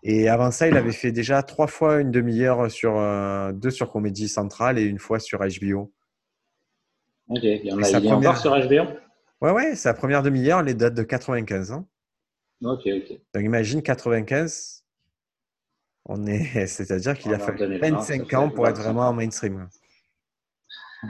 Et 0.04 0.30
avant 0.30 0.50
ça, 0.52 0.68
il 0.68 0.76
avait 0.78 0.92
fait 0.92 1.12
déjà 1.12 1.44
trois 1.44 1.68
fois 1.68 2.02
une 2.02 2.12
demi-heure 2.12 2.72
sur 2.72 2.98
euh, 2.98 3.52
deux 3.52 3.70
sur 3.70 3.92
Comédie 3.92 4.28
Centrale 4.28 4.80
et 4.80 4.84
une 4.84 4.98
fois 4.98 5.20
sur 5.20 5.40
HBO. 5.40 5.94
Ok, 7.28 7.44
il 7.44 7.66
y 7.66 7.72
en 7.72 7.82
a, 7.82 7.88
il 7.88 7.94
première... 7.94 8.18
encore 8.18 8.38
sur 8.38 8.52
HBO 8.52 8.92
Ouais, 9.42 9.52
ouais, 9.52 9.76
sa 9.76 9.94
première 9.94 10.24
demi-heure, 10.24 10.64
les 10.64 10.74
dates 10.74 10.94
de 10.94 11.04
95 11.04 11.72
ans. 11.72 11.88
Ok, 12.64 12.82
ok. 12.86 13.20
Donc 13.34 13.44
imagine 13.44 13.82
95, 13.82 14.86
on 16.06 16.26
est, 16.28 16.68
c'est-à-dire 16.68 17.18
qu'il 17.18 17.34
a 17.34 17.40
fallu 17.40 17.78
25 17.80 18.34
ans 18.34 18.50
pour 18.50 18.68
être 18.68 18.82
vraiment 18.82 19.08
en 19.08 19.14
mainstream. 19.14 19.68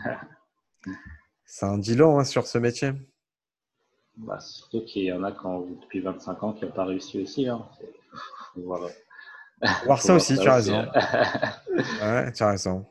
Ça 1.46 1.70
en 1.70 1.78
dit 1.78 1.96
long 1.96 2.20
hein, 2.20 2.24
sur 2.24 2.48
ce 2.48 2.58
métier. 2.58 2.92
Bah, 4.16 4.40
surtout 4.40 4.86
qu'il 4.86 5.04
y 5.04 5.12
en 5.12 5.24
a 5.24 5.32
quand, 5.32 5.62
depuis 5.82 6.00
25 6.00 6.44
ans 6.44 6.54
qui 6.54 6.64
n'ont 6.66 6.72
pas 6.72 6.86
réussi 6.86 7.22
aussi. 7.22 7.48
Hein. 7.48 7.68
Voir, 8.56 10.02
ça 10.02 10.16
aussi, 10.16 10.38
tu 10.38 10.48
as 10.48 10.56
raison. 10.56 10.80
ouais, 12.02 12.32
tu 12.32 12.44
as 12.44 12.50
raison. 12.50 12.86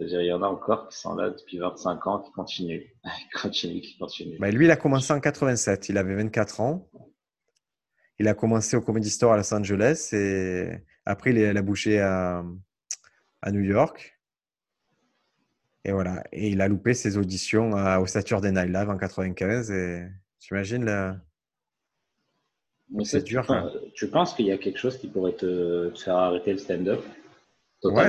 Il 0.00 0.26
y 0.26 0.32
en 0.32 0.42
a 0.42 0.46
encore 0.46 0.88
qui 0.88 0.98
sont 0.98 1.14
là 1.14 1.30
depuis 1.30 1.58
25 1.58 2.06
ans, 2.06 2.18
qui 2.24 2.32
continuent. 2.32 2.80
qui 2.80 3.40
continuent, 3.40 3.80
qui 3.80 3.98
continuent. 3.98 4.38
Bah, 4.38 4.50
lui, 4.50 4.66
il 4.66 4.70
a 4.70 4.76
commencé 4.76 5.12
en 5.12 5.20
87. 5.20 5.88
Il 5.88 5.98
avait 5.98 6.14
24 6.14 6.60
ans. 6.60 6.90
Il 8.18 8.26
a 8.28 8.34
commencé 8.34 8.76
au 8.76 8.80
Comedy 8.80 9.10
Store 9.10 9.32
à 9.32 9.36
Los 9.36 9.54
Angeles 9.54 10.10
et 10.12 10.72
après, 11.04 11.30
il 11.30 11.56
a 11.56 11.62
bouché 11.62 12.00
à, 12.00 12.44
à 13.42 13.52
New 13.52 13.60
York. 13.60 14.18
Et 15.84 15.92
voilà. 15.92 16.24
Et 16.32 16.48
il 16.48 16.60
a 16.60 16.68
loupé 16.68 16.94
ses 16.94 17.16
auditions 17.16 17.70
au 18.00 18.06
Saturday 18.06 18.50
Night 18.50 18.68
Live 18.68 18.90
en 18.90 18.98
95. 18.98 19.70
Et 19.70 20.08
j'imagine 20.40 20.84
la. 20.84 21.16
C'est 23.04 23.24
dur. 23.24 23.46
Tu, 23.94 24.08
penses 24.08 24.34
qu'il 24.34 24.46
y 24.46 24.52
a 24.52 24.58
quelque 24.58 24.78
chose 24.78 24.98
qui 24.98 25.08
pourrait 25.08 25.34
te, 25.34 25.92
faire 25.96 26.16
arrêter 26.16 26.52
le 26.52 26.58
stand-up? 26.58 27.00
Ouais, 27.84 28.08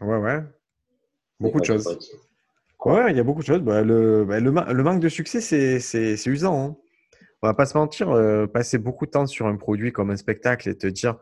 ouais, 0.00 0.16
ouais. 0.16 0.42
Beaucoup 1.40 1.60
de 1.60 1.64
choses. 1.64 1.98
Ouais, 2.84 3.10
il 3.10 3.16
y 3.16 3.20
a 3.20 3.24
beaucoup 3.24 3.40
de 3.40 3.46
choses. 3.46 3.60
Bah, 3.60 3.82
le, 3.82 4.24
bah, 4.24 4.40
le, 4.40 4.82
manque 4.82 5.00
de 5.00 5.08
succès, 5.08 5.40
c'est 5.40 6.26
usant. 6.26 6.64
Hein. 6.64 6.76
On 7.42 7.48
va 7.48 7.54
pas 7.54 7.66
se 7.66 7.76
mentir, 7.76 8.10
euh, 8.10 8.46
passer 8.46 8.78
beaucoup 8.78 9.06
de 9.06 9.10
temps 9.10 9.26
sur 9.26 9.46
un 9.46 9.56
produit 9.56 9.92
comme 9.92 10.10
un 10.10 10.16
spectacle 10.16 10.68
et 10.68 10.76
te 10.76 10.86
dire, 10.86 11.16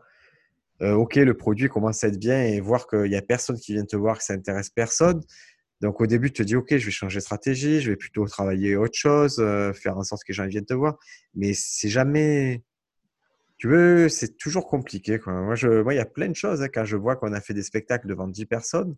euh, 0.81 0.93
OK, 0.93 1.15
le 1.15 1.33
produit 1.33 1.69
commence 1.69 2.03
à 2.03 2.07
être 2.07 2.19
bien 2.19 2.43
et 2.43 2.59
voir 2.59 2.87
qu'il 2.87 3.09
n'y 3.09 3.15
a 3.15 3.21
personne 3.21 3.57
qui 3.57 3.73
vient 3.73 3.85
te 3.85 3.95
voir, 3.95 4.17
que 4.17 4.23
ça 4.23 4.33
intéresse 4.33 4.69
personne. 4.69 5.21
Donc 5.81 6.01
au 6.01 6.07
début, 6.07 6.31
tu 6.31 6.43
te 6.43 6.47
dis, 6.47 6.55
OK, 6.55 6.75
je 6.75 6.85
vais 6.85 6.91
changer 6.91 7.19
de 7.19 7.23
stratégie, 7.23 7.79
je 7.79 7.91
vais 7.91 7.95
plutôt 7.95 8.25
travailler 8.25 8.75
autre 8.75 8.97
chose, 8.97 9.37
euh, 9.39 9.71
faire 9.71 9.97
en 9.97 10.03
sorte 10.03 10.23
que 10.23 10.31
les 10.31 10.35
gens 10.35 10.45
viennent 10.45 10.65
te 10.65 10.73
voir. 10.73 10.97
Mais 11.35 11.53
c'est 11.53 11.89
jamais... 11.89 12.63
Tu 13.59 13.67
veux, 13.67 14.07
c'est 14.07 14.37
toujours 14.37 14.67
compliqué. 14.67 15.19
Quoi. 15.19 15.33
Moi, 15.33 15.55
je, 15.55 15.81
moi, 15.81 15.93
il 15.93 15.97
y 15.97 16.01
a 16.01 16.05
plein 16.05 16.29
de 16.29 16.35
choses. 16.35 16.61
Hein, 16.61 16.69
quand 16.73 16.85
je 16.85 16.95
vois 16.95 17.17
qu'on 17.17 17.33
a 17.33 17.41
fait 17.41 17.53
des 17.53 17.61
spectacles 17.61 18.07
devant 18.07 18.27
10 18.27 18.45
personnes, 18.45 18.95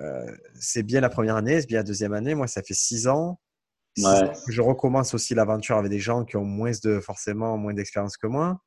euh, 0.00 0.30
c'est 0.54 0.82
bien 0.82 1.00
la 1.00 1.08
première 1.08 1.36
année, 1.36 1.60
c'est 1.60 1.66
bien 1.66 1.78
la 1.78 1.82
deuxième 1.82 2.12
année. 2.12 2.34
Moi, 2.34 2.46
ça 2.46 2.62
fait 2.62 2.74
six 2.74 3.08
ans. 3.08 3.40
je 3.96 4.60
recommence 4.60 5.14
aussi 5.14 5.34
l'aventure 5.34 5.78
avec 5.78 5.90
des 5.90 5.98
gens 5.98 6.24
qui 6.24 6.36
ont 6.36 6.44
moins 6.44 6.72
de, 6.84 7.00
forcément 7.00 7.56
moins 7.56 7.72
d'expérience 7.72 8.18
que 8.18 8.26
moi. 8.26 8.60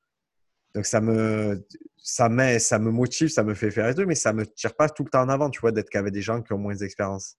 Donc 0.73 0.85
ça 0.85 0.99
me, 1.01 1.65
ça, 1.97 2.27
met, 2.27 2.59
ça 2.59 2.79
me 2.79 2.91
motive, 2.91 3.29
ça 3.29 3.43
me 3.43 3.53
fait 3.53 3.71
faire 3.71 3.87
les 3.87 3.93
deux, 3.93 4.05
mais 4.05 4.15
ça 4.15 4.33
me 4.33 4.45
tire 4.45 4.75
pas 4.75 4.89
tout 4.89 5.03
le 5.03 5.09
temps 5.09 5.21
en 5.21 5.29
avant, 5.29 5.49
tu 5.49 5.61
vois, 5.61 5.71
d'être 5.71 5.89
qu'avec 5.89 6.11
des 6.11 6.21
gens 6.21 6.41
qui 6.41 6.51
ont 6.51 6.57
moins 6.57 6.75
d'expérience. 6.75 7.37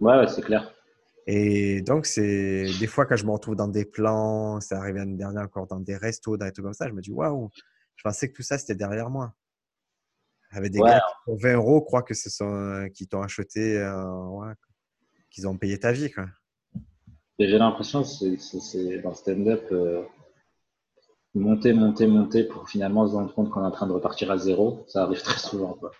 Ouais, 0.00 0.26
c'est 0.26 0.42
clair. 0.42 0.74
Et 1.26 1.80
donc, 1.82 2.06
c'est 2.06 2.66
des 2.78 2.86
fois 2.86 3.06
quand 3.06 3.16
je 3.16 3.24
me 3.24 3.30
retrouve 3.30 3.56
dans 3.56 3.68
des 3.68 3.84
plans, 3.84 4.60
c'est 4.60 4.74
arrivé 4.74 4.98
l'année 4.98 5.16
dernière 5.16 5.44
encore 5.44 5.66
dans 5.66 5.80
des 5.80 5.96
restos, 5.96 6.36
dans 6.36 6.44
des 6.44 6.52
trucs 6.52 6.64
comme 6.64 6.74
ça, 6.74 6.88
je 6.88 6.92
me 6.92 7.00
dis 7.00 7.10
waouh, 7.10 7.50
je 7.96 8.02
pensais 8.02 8.28
que 8.28 8.34
tout 8.34 8.42
ça 8.42 8.58
c'était 8.58 8.74
derrière 8.74 9.08
moi. 9.08 9.34
Avec 10.50 10.70
des 10.70 10.78
gars 10.78 11.00
qui 11.00 11.14
pour 11.24 11.40
20 11.40 11.54
euros 11.54 11.80
croient 11.80 12.02
que 12.02 12.14
ce 12.14 12.30
sont 12.30 12.88
qui 12.94 13.08
t'ont 13.08 13.22
acheté, 13.22 13.78
euh, 13.78 14.52
qu'ils 15.30 15.48
ont 15.48 15.56
payé 15.56 15.78
ta 15.80 15.92
vie. 15.92 16.10
Quoi. 16.12 16.26
J'ai 17.38 17.58
l'impression 17.58 18.02
que 18.02 18.36
c'est 18.36 18.98
dans 18.98 19.08
le 19.08 19.14
stand-up, 19.16 19.66
euh, 19.72 20.02
monter, 21.34 21.72
monter, 21.72 22.06
monter 22.06 22.44
pour 22.44 22.68
finalement 22.68 23.08
se 23.08 23.14
rendre 23.14 23.34
compte 23.34 23.50
qu'on 23.50 23.62
est 23.62 23.66
en 23.66 23.72
train 23.72 23.88
de 23.88 23.92
repartir 23.92 24.30
à 24.30 24.38
zéro. 24.38 24.84
Ça 24.86 25.02
arrive 25.02 25.22
très 25.22 25.38
souvent. 25.38 25.72
Quoi. 25.72 25.90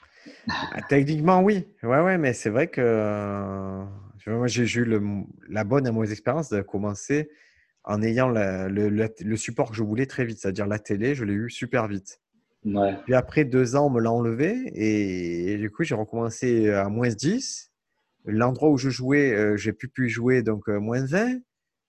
Ah, 0.49 0.83
techniquement, 0.89 1.41
oui. 1.43 1.67
Ouais, 1.83 2.01
ouais, 2.01 2.19
mais 2.19 2.33
c'est 2.33 2.51
vrai 2.51 2.69
que 2.69 3.85
euh, 4.29 4.37
moi, 4.37 4.47
j'ai 4.47 4.65
eu 4.65 4.85
le, 4.85 5.03
la 5.49 5.65
bonne 5.65 5.87
et 5.87 5.91
mauvaise 5.91 6.13
expérience 6.13 6.49
de 6.49 6.61
commencer 6.63 7.31
en 7.85 8.03
ayant 8.03 8.29
le, 8.29 8.69
le, 8.69 9.37
support 9.37 9.71
que 9.71 9.77
je 9.77 9.83
voulais 9.83 10.07
très 10.07 10.25
vite, 10.25 10.39
c'est-à-dire 10.39 10.67
la 10.67 10.79
télé, 10.79 11.15
je 11.15 11.25
l'ai 11.25 11.35
eu 11.35 11.51
super 11.51 11.87
vite. 11.87 12.21
Puis 13.05 13.15
après 13.15 13.45
deux 13.45 13.77
ans, 13.77 13.89
on 13.89 13.91
me 13.91 14.01
l'a 14.01 14.11
enlevé 14.11 14.71
et, 14.75 15.59
du 15.59 15.71
coup, 15.71 15.85
j'ai 15.85 15.95
recommencé 15.95 16.71
à 16.71 16.89
moins 16.89 17.11
10. 17.11 17.71
L'endroit 18.25 18.71
où 18.71 18.79
je 18.79 18.89
jouais, 18.89 19.33
euh, 19.35 19.59
j'ai 19.59 19.75
pu 19.75 19.89
plus 19.89 20.09
jouer, 20.09 20.43
donc 20.43 20.67
euh, 20.71 20.81
moins 20.81 21.05
20. 21.05 21.41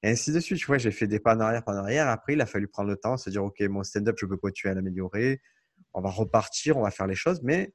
Et 0.04 0.10
ainsi 0.10 0.34
de 0.34 0.40
suite. 0.42 0.60
Tu 0.60 0.66
vois, 0.66 0.78
j'ai 0.78 0.92
fait 0.92 1.08
des 1.08 1.20
pas 1.20 1.34
en 1.34 1.40
arrière, 1.40 1.64
pas 1.64 1.72
en 1.72 1.78
arrière. 1.78 2.10
Après, 2.10 2.34
il 2.34 2.42
a 2.42 2.46
fallu 2.46 2.68
prendre 2.68 2.90
le 2.90 2.98
temps, 2.98 3.16
se 3.16 3.30
dire, 3.30 3.42
OK, 3.42 3.62
mon 3.62 3.84
stand-up, 3.84 4.18
je 4.20 4.26
peux 4.26 4.36
continuer 4.36 4.74
à 4.74 4.76
l'améliorer. 4.76 5.40
On 5.94 6.02
va 6.02 6.10
repartir, 6.10 6.76
on 6.76 6.82
va 6.82 6.92
faire 6.92 7.08
les 7.08 7.16
choses. 7.16 7.42
Mais 7.42 7.74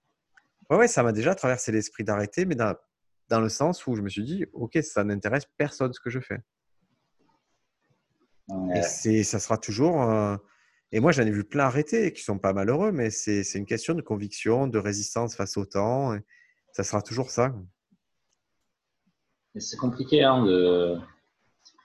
ouais, 0.69 0.77
ouais 0.77 0.89
ça 0.89 1.03
m'a 1.03 1.13
déjà 1.13 1.35
traversé 1.35 1.73
l'esprit 1.73 2.05
d'arrêter, 2.05 2.45
mais 2.45 2.55
dans, 2.55 2.75
dans, 3.31 3.41
le 3.41 3.49
sens 3.49 3.87
où 3.87 3.95
je 3.95 4.03
me 4.03 4.09
suis 4.09 4.25
dit, 4.25 4.45
OK, 4.53 4.79
ça 4.83 5.05
n'intéresse 5.05 5.47
personne 5.57 5.93
ce 5.93 6.01
que 6.01 6.11
je 6.11 6.21
fais. 6.21 6.41
Et 8.75 9.23
ça 9.23 9.39
sera 9.39 9.59
toujours. 9.59 10.03
Euh, 10.03 10.37
et 10.93 10.99
moi, 11.01 11.13
j'en 11.13 11.23
ai 11.23 11.31
vu 11.31 11.45
plein 11.45 11.65
arrêter 11.65 12.13
qui 12.13 12.23
sont 12.23 12.39
pas 12.39 12.53
malheureux, 12.53 12.91
mais 12.91 13.11
c'est 13.11 13.43
une 13.55 13.67
question 13.67 13.95
de 13.95 14.03
conviction, 14.03 14.67
de 14.67 14.79
résistance 14.79 15.37
face 15.37 15.57
au 15.57 15.65
temps. 15.65 16.17
ça 16.73 16.83
sera 16.83 17.01
toujours 17.01 17.31
ça. 17.31 17.55
C'est 19.57 19.77
compliqué 19.77 20.23
hein, 20.23 20.45
de. 20.45 20.99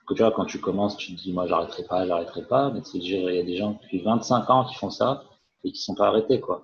Que 0.07 0.13
tu 0.13 0.21
vois, 0.21 0.31
quand 0.31 0.45
tu 0.45 0.59
commences, 0.59 0.97
tu 0.97 1.15
te 1.15 1.21
dis, 1.21 1.33
moi, 1.33 1.47
j'arrêterai 1.47 1.83
pas, 1.85 2.05
j'arrêterai 2.05 2.47
pas. 2.47 2.71
Mais 2.71 2.81
il 2.93 3.03
y 3.03 3.39
a 3.39 3.43
des 3.43 3.57
gens 3.57 3.71
depuis 3.71 4.03
25 4.03 4.49
ans 4.51 4.65
qui 4.65 4.75
font 4.75 4.91
ça 4.91 5.23
et 5.63 5.71
qui 5.71 5.81
sont 5.81 5.95
pas 5.95 6.07
arrêtés, 6.07 6.39
quoi. 6.39 6.63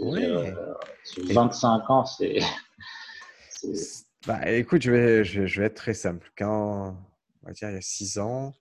Oui. 0.00 0.24
Euh, 0.24 0.52
sur 1.04 1.24
25 1.24 1.90
ans, 1.90 2.04
c'est. 2.04 2.38
Bah, 4.26 4.50
écoute, 4.50 4.82
je 4.82 4.90
vais, 4.90 5.24
je, 5.24 5.60
vais 5.60 5.66
être 5.66 5.74
très 5.74 5.94
simple. 5.94 6.30
Quand, 6.36 6.96
on 7.42 7.46
va 7.46 7.52
dire, 7.52 7.70
il 7.70 7.74
y 7.74 7.78
a 7.78 7.80
6 7.80 8.18
ans, 8.18 8.54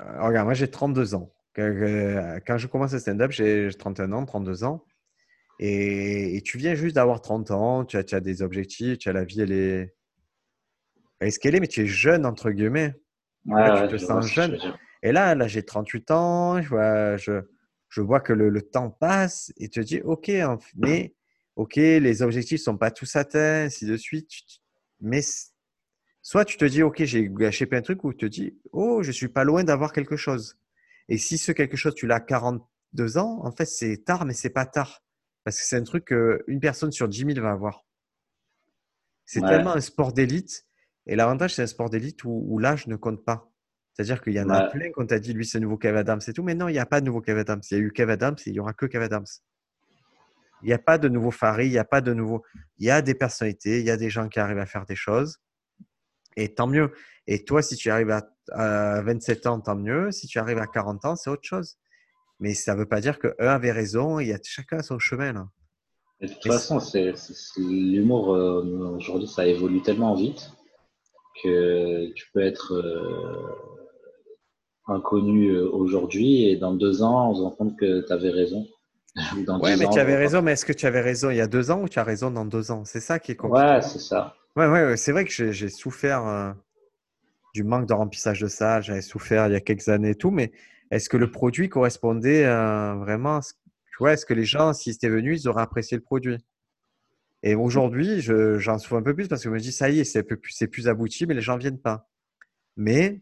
euh, 0.00 0.22
regarde, 0.22 0.46
moi, 0.46 0.54
j'ai 0.54 0.68
32 0.68 1.14
ans. 1.14 1.32
Quand 1.56 2.58
je 2.58 2.66
commence 2.66 2.92
le 2.92 2.98
stand-up, 2.98 3.32
j'ai 3.32 3.70
31 3.76 4.12
ans, 4.12 4.24
32 4.24 4.64
ans. 4.64 4.84
Et, 5.58 6.40
tu 6.44 6.56
viens 6.58 6.74
juste 6.74 6.94
d'avoir 6.94 7.20
30 7.20 7.50
ans, 7.50 7.84
tu 7.84 7.96
as, 7.96 8.04
tu 8.04 8.14
as, 8.14 8.20
des 8.20 8.42
objectifs, 8.42 8.98
tu 8.98 9.08
as 9.08 9.12
la 9.12 9.24
vie, 9.24 9.40
elle 9.40 9.52
est. 9.52 9.94
est 11.20 11.30
ce 11.30 11.38
qu'elle 11.40 11.56
est, 11.56 11.60
mais 11.60 11.66
tu 11.66 11.82
es 11.82 11.86
jeune, 11.86 12.26
entre 12.26 12.50
guillemets. 12.50 12.94
tu 13.44 13.52
te 13.88 13.96
sens 13.96 14.26
jeune. 14.26 14.56
Et 15.02 15.12
là, 15.12 15.34
là 15.34 15.48
j'ai 15.48 15.64
38 15.64 16.10
ans, 16.12 16.62
je 16.62 16.68
vois, 16.68 17.16
je, 17.16 17.42
je 17.88 18.00
vois 18.00 18.20
que 18.20 18.32
le, 18.32 18.62
temps 18.62 18.90
passe 18.90 19.52
et 19.56 19.68
tu 19.68 19.80
te 19.80 19.84
dis, 19.84 20.00
OK, 20.02 20.30
mais 20.76 21.14
OK, 21.58 21.74
les 21.74 22.22
objectifs 22.22 22.60
ne 22.60 22.64
sont 22.64 22.78
pas 22.78 22.92
tous 22.92 23.16
atteints, 23.16 23.64
ainsi 23.64 23.84
de 23.84 23.96
suite. 23.96 24.30
Mais 25.00 25.20
soit 26.22 26.44
tu 26.44 26.56
te 26.56 26.64
dis, 26.64 26.84
OK, 26.84 27.02
j'ai 27.02 27.28
gâché 27.28 27.66
plein 27.66 27.80
de 27.80 27.84
trucs, 27.84 28.04
ou 28.04 28.12
tu 28.12 28.18
te 28.18 28.26
dis, 28.26 28.56
oh, 28.70 29.02
je 29.02 29.10
suis 29.10 29.26
pas 29.26 29.42
loin 29.42 29.64
d'avoir 29.64 29.92
quelque 29.92 30.16
chose. 30.16 30.56
Et 31.08 31.18
si 31.18 31.36
ce 31.36 31.50
quelque 31.50 31.76
chose, 31.76 31.96
tu 31.96 32.06
l'as 32.06 32.20
42 32.20 33.18
ans, 33.18 33.40
en 33.44 33.50
fait, 33.50 33.64
c'est 33.64 34.04
tard, 34.04 34.24
mais 34.24 34.34
c'est 34.34 34.50
pas 34.50 34.66
tard. 34.66 35.02
Parce 35.42 35.58
que 35.58 35.64
c'est 35.64 35.76
un 35.76 35.82
truc 35.82 36.04
qu'une 36.04 36.60
personne 36.60 36.92
sur 36.92 37.08
10 37.08 37.34
000 37.34 37.40
va 37.40 37.50
avoir. 37.50 37.84
C'est 39.24 39.40
tellement 39.40 39.72
un 39.72 39.80
sport 39.80 40.12
d'élite. 40.12 40.64
Et 41.06 41.16
l'avantage, 41.16 41.56
c'est 41.56 41.62
un 41.62 41.66
sport 41.66 41.90
d'élite 41.90 42.22
où, 42.22 42.58
l'âge 42.60 42.86
ne 42.86 42.94
compte 42.94 43.24
pas. 43.24 43.50
C'est-à-dire 43.94 44.22
qu'il 44.22 44.34
y 44.34 44.40
en 44.40 44.48
a 44.48 44.68
plein 44.68 44.92
quand 44.92 45.06
t'a 45.06 45.18
dit, 45.18 45.32
lui, 45.32 45.44
c'est 45.44 45.58
le 45.58 45.64
nouveau 45.64 45.76
Kev 45.76 45.98
Adams 45.98 46.20
et 46.24 46.32
tout. 46.32 46.44
Mais 46.44 46.54
non, 46.54 46.68
il 46.68 46.74
n'y 46.74 46.78
a 46.78 46.86
pas 46.86 47.00
de 47.00 47.06
nouveau 47.06 47.20
Kev 47.20 47.40
Adams. 47.40 47.62
Il 47.68 47.76
y 47.76 47.80
a 47.80 47.82
eu 47.82 47.92
Kev 47.92 48.12
Adams 48.12 48.36
et 48.46 48.50
il 48.50 48.52
n'y 48.52 48.60
aura 48.60 48.74
que 48.74 48.86
Kev 48.86 49.02
Adams. 49.04 49.26
Il 50.62 50.66
n'y 50.66 50.72
a 50.72 50.78
pas 50.78 50.98
de 50.98 51.08
nouveau 51.08 51.30
Farid, 51.30 51.68
il 51.68 51.72
n'y 51.72 51.78
a 51.78 51.84
pas 51.84 52.00
de 52.00 52.12
nouveau. 52.12 52.42
Il 52.78 52.86
y 52.86 52.90
a 52.90 53.02
des 53.02 53.14
personnalités, 53.14 53.80
il 53.80 53.86
y 53.86 53.90
a 53.90 53.96
des 53.96 54.10
gens 54.10 54.28
qui 54.28 54.40
arrivent 54.40 54.58
à 54.58 54.66
faire 54.66 54.84
des 54.84 54.96
choses. 54.96 55.38
Et 56.36 56.54
tant 56.54 56.66
mieux. 56.66 56.92
Et 57.26 57.44
toi, 57.44 57.62
si 57.62 57.76
tu 57.76 57.90
arrives 57.90 58.10
à, 58.10 59.02
27 59.02 59.46
ans, 59.46 59.60
tant 59.60 59.76
mieux. 59.76 60.10
Si 60.10 60.26
tu 60.26 60.38
arrives 60.38 60.58
à 60.58 60.66
40 60.66 61.04
ans, 61.04 61.16
c'est 61.16 61.30
autre 61.30 61.44
chose. 61.44 61.76
Mais 62.40 62.54
ça 62.54 62.74
ne 62.74 62.78
veut 62.78 62.86
pas 62.86 63.00
dire 63.00 63.18
qu'un 63.18 63.32
avait 63.38 63.72
raison. 63.72 64.20
Il 64.20 64.28
y 64.28 64.32
a 64.32 64.38
chacun 64.42 64.82
son 64.82 64.98
chemin. 64.98 65.50
de 66.20 66.28
toute 66.28 66.46
façon, 66.46 66.80
c'est, 66.80 67.12
l'humour 67.58 68.34
euh, 68.34 68.96
aujourd'hui, 68.96 69.28
ça 69.28 69.46
évolue 69.46 69.82
tellement 69.82 70.14
vite 70.14 70.50
que 71.42 72.12
tu 72.14 72.26
peux 72.32 72.40
être 72.40 72.72
euh, 72.74 73.52
inconnu 74.88 75.50
euh, 75.50 75.68
aujourd'hui 75.70 76.44
et 76.44 76.56
dans 76.56 76.72
deux 76.72 77.02
ans, 77.02 77.30
on 77.30 77.34
se 77.34 77.42
rend 77.42 77.50
compte 77.50 77.78
que 77.78 78.06
tu 78.06 78.12
avais 78.12 78.30
raison. 78.30 78.66
Oui, 79.60 79.76
mais 79.78 79.88
tu 79.88 79.98
avais 79.98 80.16
raison, 80.16 80.42
mais 80.42 80.52
est-ce 80.52 80.64
que 80.64 80.72
tu 80.72 80.86
avais 80.86 81.00
raison 81.00 81.30
il 81.30 81.36
y 81.36 81.40
a 81.40 81.46
deux 81.46 81.70
ans 81.70 81.82
ou 81.82 81.88
tu 81.88 81.98
as 81.98 82.04
raison 82.04 82.30
dans 82.30 82.44
deux 82.44 82.70
ans? 82.70 82.84
C'est 82.84 83.00
ça 83.00 83.18
qui 83.18 83.32
est 83.32 83.36
compliqué. 83.36 83.66
Ouais, 83.66 83.82
c'est 83.82 83.98
ça. 83.98 84.36
Ouais, 84.56 84.68
ouais, 84.68 84.96
c'est 84.96 85.12
vrai 85.12 85.24
que 85.24 85.52
j'ai 85.52 85.68
souffert 85.68 86.26
euh, 86.26 86.52
du 87.54 87.64
manque 87.64 87.86
de 87.86 87.94
remplissage 87.94 88.40
de 88.40 88.48
salle. 88.48 88.82
J'avais 88.82 89.02
souffert 89.02 89.46
il 89.46 89.52
y 89.52 89.56
a 89.56 89.60
quelques 89.60 89.88
années 89.88 90.10
et 90.10 90.14
tout, 90.14 90.30
mais 90.30 90.52
est-ce 90.90 91.08
que 91.08 91.16
le 91.16 91.30
produit 91.30 91.68
correspondait 91.68 92.44
euh, 92.44 92.94
vraiment 92.94 93.40
Tu 93.40 93.96
vois, 94.00 94.14
est-ce 94.14 94.26
que 94.26 94.34
les 94.34 94.44
gens, 94.44 94.72
s'ils 94.72 94.94
étaient 94.94 95.08
venus, 95.08 95.42
ils 95.42 95.48
auraient 95.48 95.62
apprécié 95.62 95.96
le 95.96 96.02
produit? 96.02 96.38
Et 97.44 97.54
aujourd'hui, 97.54 98.20
j'en 98.20 98.78
souffre 98.78 98.96
un 98.96 99.02
peu 99.02 99.14
plus 99.14 99.28
parce 99.28 99.42
que 99.42 99.48
je 99.48 99.54
me 99.54 99.60
dis, 99.60 99.70
ça 99.70 99.90
y 99.90 100.00
est, 100.00 100.04
c'est 100.04 100.24
plus, 100.24 100.66
plus 100.66 100.88
abouti, 100.88 101.24
mais 101.26 101.34
les 101.34 101.40
gens 101.40 101.54
ne 101.54 101.60
viennent 101.60 101.80
pas. 101.80 102.08
Mais 102.76 103.20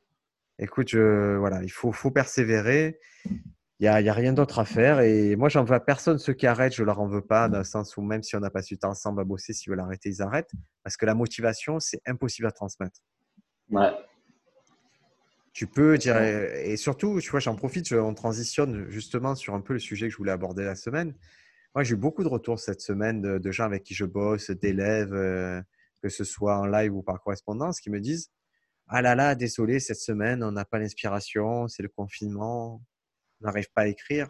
écoute, 0.59 0.95
voilà, 0.95 1.63
il 1.63 1.71
faut, 1.71 1.93
faut 1.93 2.11
persévérer. 2.11 2.99
Il 3.79 3.83
n'y 3.83 3.89
a, 3.89 4.01
y 4.01 4.09
a, 4.09 4.12
rien 4.15 4.33
d'autre 4.33 4.59
à 4.59 4.65
faire. 4.65 5.01
Et 5.01 5.37
moi, 5.37 5.51
j'en 5.51 5.62
veux 5.62 5.75
à 5.75 5.81
personne. 5.81 6.19
Ceux 6.19 6.33
qui 6.33 6.47
arrêtent, 6.47 6.75
je 6.75 6.83
leur 6.83 6.99
en 6.99 7.09
veux 7.09 7.21
pas, 7.21 7.49
dans 7.49 7.59
le 7.59 7.65
sens 7.65 7.97
où 7.99 8.03
même 8.03 8.23
si 8.23 8.35
on 8.35 8.41
n'a 8.41 8.51
pas 8.51 8.62
su 8.62 8.79
ensemble 8.83 9.21
à 9.21 9.25
bosser, 9.25 9.53
s'ils 9.53 9.71
veulent 9.71 9.81
arrêter, 9.81 10.09
ils 10.09 10.23
arrêtent. 10.23 10.53
Parce 10.83 10.97
que 10.97 11.05
la 11.05 11.15
motivation, 11.15 11.79
c'est 11.79 12.01
impossible 12.07 12.47
à 12.47 12.53
transmettre. 12.53 13.01
Ouais. 13.71 13.91
Tu 15.53 15.67
peux 15.67 15.99
dire, 15.99 16.21
et 16.21 16.77
surtout, 16.77 17.21
tu 17.21 17.31
vois, 17.31 17.41
j'en 17.41 17.57
profite, 17.57 17.91
on 17.93 18.15
transitionne 18.15 18.91
justement 18.91 19.35
sur 19.35 19.55
un 19.55 19.61
peu 19.61 19.73
le 19.75 19.79
sujet 19.79 20.07
que 20.07 20.12
je 20.12 20.19
voulais 20.19 20.33
aborder 20.33 20.65
la 20.65 20.75
semaine. 20.75 21.15
Moi, 21.75 21.83
j'ai 21.83 21.95
eu 21.95 21.97
beaucoup 21.97 22.23
de 22.23 22.29
retours 22.29 22.59
cette 22.59 22.81
semaine 22.81 23.21
de, 23.21 23.51
gens 23.51 23.65
avec 23.65 23.83
qui 23.83 23.95
je 23.95 24.07
bosse, 24.07 24.51
d'élèves, 24.51 25.12
euh, 25.12 25.61
que 26.03 26.09
ce 26.09 26.25
soit 26.25 26.59
en 26.59 26.67
live 26.67 26.95
ou 26.95 27.03
par 27.03 27.21
correspondance, 27.21 27.81
qui 27.81 27.91
me 27.91 28.01
disent 28.01 28.31
Ah 28.87 29.03
là 29.03 29.15
là, 29.15 29.35
désolé, 29.35 29.81
cette 29.81 30.01
semaine, 30.01 30.43
on 30.43 30.53
n'a 30.53 30.65
pas 30.65 30.79
l'inspiration, 30.79 31.69
c'est 31.69 31.83
le 31.83 31.91
confinement, 31.91 32.77
on 32.77 32.81
n'arrive 33.40 33.70
pas 33.72 33.83
à 33.83 33.87
écrire. 33.87 34.29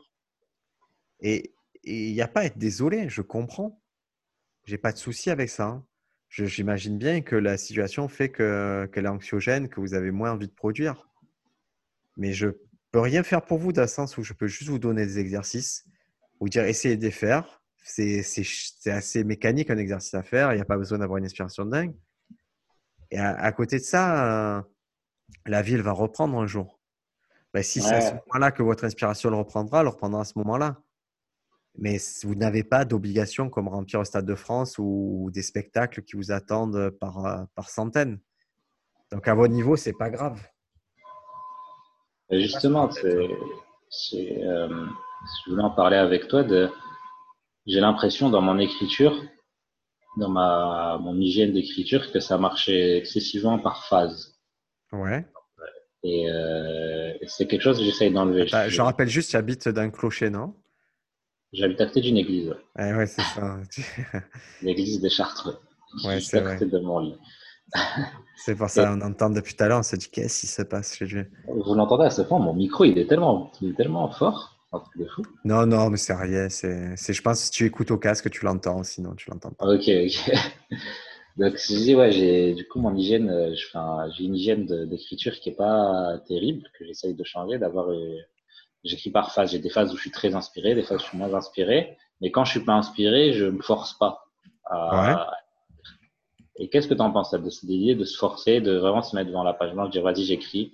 Et 1.21 1.55
il 1.85 2.13
n'y 2.13 2.21
a 2.21 2.29
pas 2.29 2.41
à 2.41 2.45
être 2.45 2.59
désolé, 2.59 3.09
je 3.09 3.23
comprends. 3.23 3.81
J'ai 4.65 4.79
pas 4.79 4.93
de 4.93 4.99
souci 4.99 5.31
avec 5.31 5.49
ça. 5.49 5.67
Hein. 5.67 5.87
J'imagine 6.29 6.99
bien 6.99 7.23
que 7.23 7.37
la 7.37 7.57
situation 7.57 8.09
fait 8.09 8.31
qu'elle 8.31 9.05
est 9.05 9.09
anxiogène, 9.09 9.69
que 9.69 9.81
vous 9.81 9.95
avez 9.95 10.11
moins 10.11 10.33
envie 10.33 10.49
de 10.49 10.53
produire. 10.53 11.09
Mais 12.17 12.33
je 12.33 12.49
peux 12.91 13.01
rien 13.01 13.23
faire 13.23 13.45
pour 13.45 13.59
vous 13.59 13.73
dans 13.73 13.83
le 13.83 13.89
sens 13.89 14.19
où 14.19 14.23
je 14.23 14.33
peux 14.33 14.47
juste 14.47 14.69
vous 14.69 14.79
donner 14.79 15.07
des 15.07 15.19
exercices, 15.19 15.87
vous 16.41 16.49
dire 16.49 16.65
essayez 16.65 16.97
de 16.97 17.05
les 17.05 17.11
faire. 17.11 17.63
C'est 17.83 18.25
assez 18.87 19.23
mécanique 19.23 19.71
un 19.71 19.79
exercice 19.79 20.15
à 20.15 20.25
faire, 20.25 20.53
il 20.53 20.57
n'y 20.57 20.63
a 20.63 20.67
pas 20.67 20.77
besoin 20.77 20.99
d'avoir 20.99 21.19
une 21.19 21.25
inspiration 21.25 21.65
dingue. 21.65 21.95
Et 23.13 23.19
à, 23.19 23.53
côté 23.53 23.79
de 23.79 23.85
ça, 23.85 24.59
euh, 24.59 24.63
la 25.47 25.63
ville 25.63 25.81
va 25.81 25.93
reprendre 25.93 26.37
un 26.37 26.49
jour. 26.49 26.76
Ben, 27.57 27.63
si 27.63 27.81
c'est 27.81 27.95
à 27.95 28.01
ce 28.03 28.13
moment-là 28.13 28.51
que 28.51 28.63
votre 28.63 28.85
inspiration 28.85 29.31
le 29.31 29.37
reprendra, 29.37 29.79
elle 29.79 29.85
le 29.85 29.91
reprendra 29.91 30.21
à 30.21 30.25
ce 30.25 30.35
moment-là 30.37 30.77
mais 31.79 31.99
vous 32.23 32.35
n'avez 32.35 32.65
pas 32.65 32.85
d'obligation 32.85 33.51
comme 33.51 33.69
remplir 33.69 34.01
le 34.01 34.05
Stade 34.05 34.27
de 34.27 34.35
France 34.35 34.77
ou 34.79 35.31
des 35.33 35.43
spectacles 35.43 36.03
qui 36.03 36.17
vous 36.17 36.33
attendent 36.33 36.91
par, 37.01 37.25
euh, 37.25 37.45
par 37.55 37.69
centaines. 37.69 38.21
Donc 39.13 39.29
à 39.29 39.35
votre 39.35 39.53
niveau, 39.53 39.77
c'est 39.77 39.93
pas 39.93 40.11
grave. 40.11 40.41
justement, 42.31 42.91
c'est, 42.91 44.43
euh, 44.43 44.87
je 45.47 45.51
voulais 45.51 45.63
en 45.63 45.71
parler 45.71 45.97
avec 45.97 46.29
toi. 46.29 46.43
De, 46.43 46.71
j'ai 47.67 47.81
l'impression 47.81 48.31
dans 48.31 48.43
mon 48.43 48.59
écriture, 48.59 49.15
dans 50.19 50.31
ma 50.31 50.99
mon 51.01 51.17
hygiène 51.21 51.53
d'écriture, 51.53 52.11
que 52.11 52.21
ça 52.21 52.39
marchait 52.39 52.97
excessivement 52.97 53.59
par 53.59 53.87
phase. 53.87 54.35
Ouais. 54.93 55.27
Et 56.09 56.31
euh, 56.31 57.13
c'est 57.27 57.49
quelque 57.49 57.63
chose 57.63 57.79
que 57.79 57.85
j'essaye 57.85 58.13
d'enlever. 58.13 58.47
je 58.47 58.81
rappelle 58.81 59.09
juste, 59.09 59.31
tu 59.31 59.37
habites 59.37 59.69
d'un 59.69 59.91
clocher, 59.91 60.31
non? 60.31 60.55
J'habite 61.53 61.81
à 61.81 61.87
côté 61.87 62.01
d'une 62.01 62.17
église. 62.17 62.55
Ouais, 62.79 62.95
ouais 62.95 63.07
c'est 63.07 63.23
ça. 63.23 63.59
L'église 64.63 65.01
des 65.01 65.11
Chartres. 65.11 65.61
Ouais, 66.05 66.21
c'est 66.21 66.41
vrai. 66.41 66.59
de 66.61 66.79
mon 66.79 67.01
lit. 67.01 67.17
c'est 68.37 68.55
pour 68.55 68.71
ça, 68.71 68.93
on 68.93 69.01
entend 69.01 69.31
depuis 69.31 69.57
tout 69.57 69.65
à 69.65 69.69
l'heure, 69.69 69.81
on 69.81 69.83
se 69.83 69.97
dit 69.97 70.09
qu'est-ce 70.09 70.43
qui 70.43 70.47
se 70.47 70.63
passe 70.63 70.95
chez 70.95 71.07
lui. 71.07 71.25
Vous 71.49 71.75
l'entendez 71.75 72.05
à 72.05 72.11
ce 72.11 72.23
point, 72.23 72.39
mon 72.39 72.55
micro, 72.55 72.85
il 72.85 72.97
est 72.99 73.09
tellement, 73.09 73.51
il 73.61 73.71
est 73.71 73.75
tellement 73.75 74.09
fort. 74.13 74.61
fou. 74.71 75.23
Non, 75.45 75.67
non, 75.67 75.91
mais 75.91 75.97
c'est 75.97 76.15
rien. 76.15 76.49
C'est, 76.49 76.95
je 76.97 77.23
pense 77.23 77.41
que 77.41 77.45
si 77.47 77.51
tu 77.51 77.65
écoutes 77.65 77.91
au 77.91 77.99
casque, 77.99 78.31
tu 78.31 78.45
l'entends, 78.45 78.85
sinon 78.85 79.15
tu 79.17 79.29
l'entends 79.29 79.51
pas. 79.51 79.67
Ok, 79.67 79.89
ok. 79.89 80.33
Donc, 81.37 81.57
je 81.59 81.75
dis, 81.75 81.95
ouais, 81.95 82.13
j'ai, 82.13 82.55
du 82.55 82.67
coup, 82.67 82.81
mon 82.81 82.95
hygiène, 82.95 83.29
euh, 83.29 83.55
j'ai 84.17 84.25
une 84.25 84.35
hygiène 84.35 84.67
d'écriture 84.87 85.35
qui 85.39 85.51
est 85.51 85.57
pas 85.57 86.19
terrible, 86.27 86.71
que 86.79 86.85
j'essaye 86.85 87.15
de 87.15 87.25
changer, 87.25 87.59
d'avoir 87.59 87.91
euh, 87.91 88.17
j'écris 88.85 89.11
par 89.11 89.33
phase. 89.33 89.53
J'ai 89.53 89.59
des 89.59 89.69
phases 89.69 89.93
où 89.93 89.97
je 89.97 90.01
suis 90.03 90.11
très 90.11 90.35
inspiré, 90.35 90.75
des 90.75 90.83
phases 90.83 91.01
où 91.01 91.05
je 91.05 91.09
suis 91.09 91.19
moins 91.19 91.35
inspiré. 91.35 91.99
Mais 92.21 92.31
quand 92.31 92.45
je 92.45 92.53
suis 92.53 92.65
pas 92.65 92.73
inspiré, 92.73 93.33
je 93.35 93.45
me 93.45 93.61
force 93.61 93.93
pas. 93.99 94.25
À... 94.65 95.31
Et 96.57 96.69
qu'est-ce 96.71 96.89
que 96.89 96.95
tu 96.95 97.03
en 97.03 97.11
penses 97.11 97.33
de 97.33 97.51
cette 97.51 97.69
idée 97.69 97.95
de 97.95 98.05
se 98.05 98.17
forcer, 98.17 98.63
de 98.63 98.77
vraiment 98.77 99.03
se 99.03 99.15
mettre 99.15 99.29
devant 99.29 99.45
la 99.45 99.53
page 99.53 99.75
blanche, 99.75 99.91
dire 99.91 100.03
vas-y 100.03 100.25
j'écris, 100.25 100.73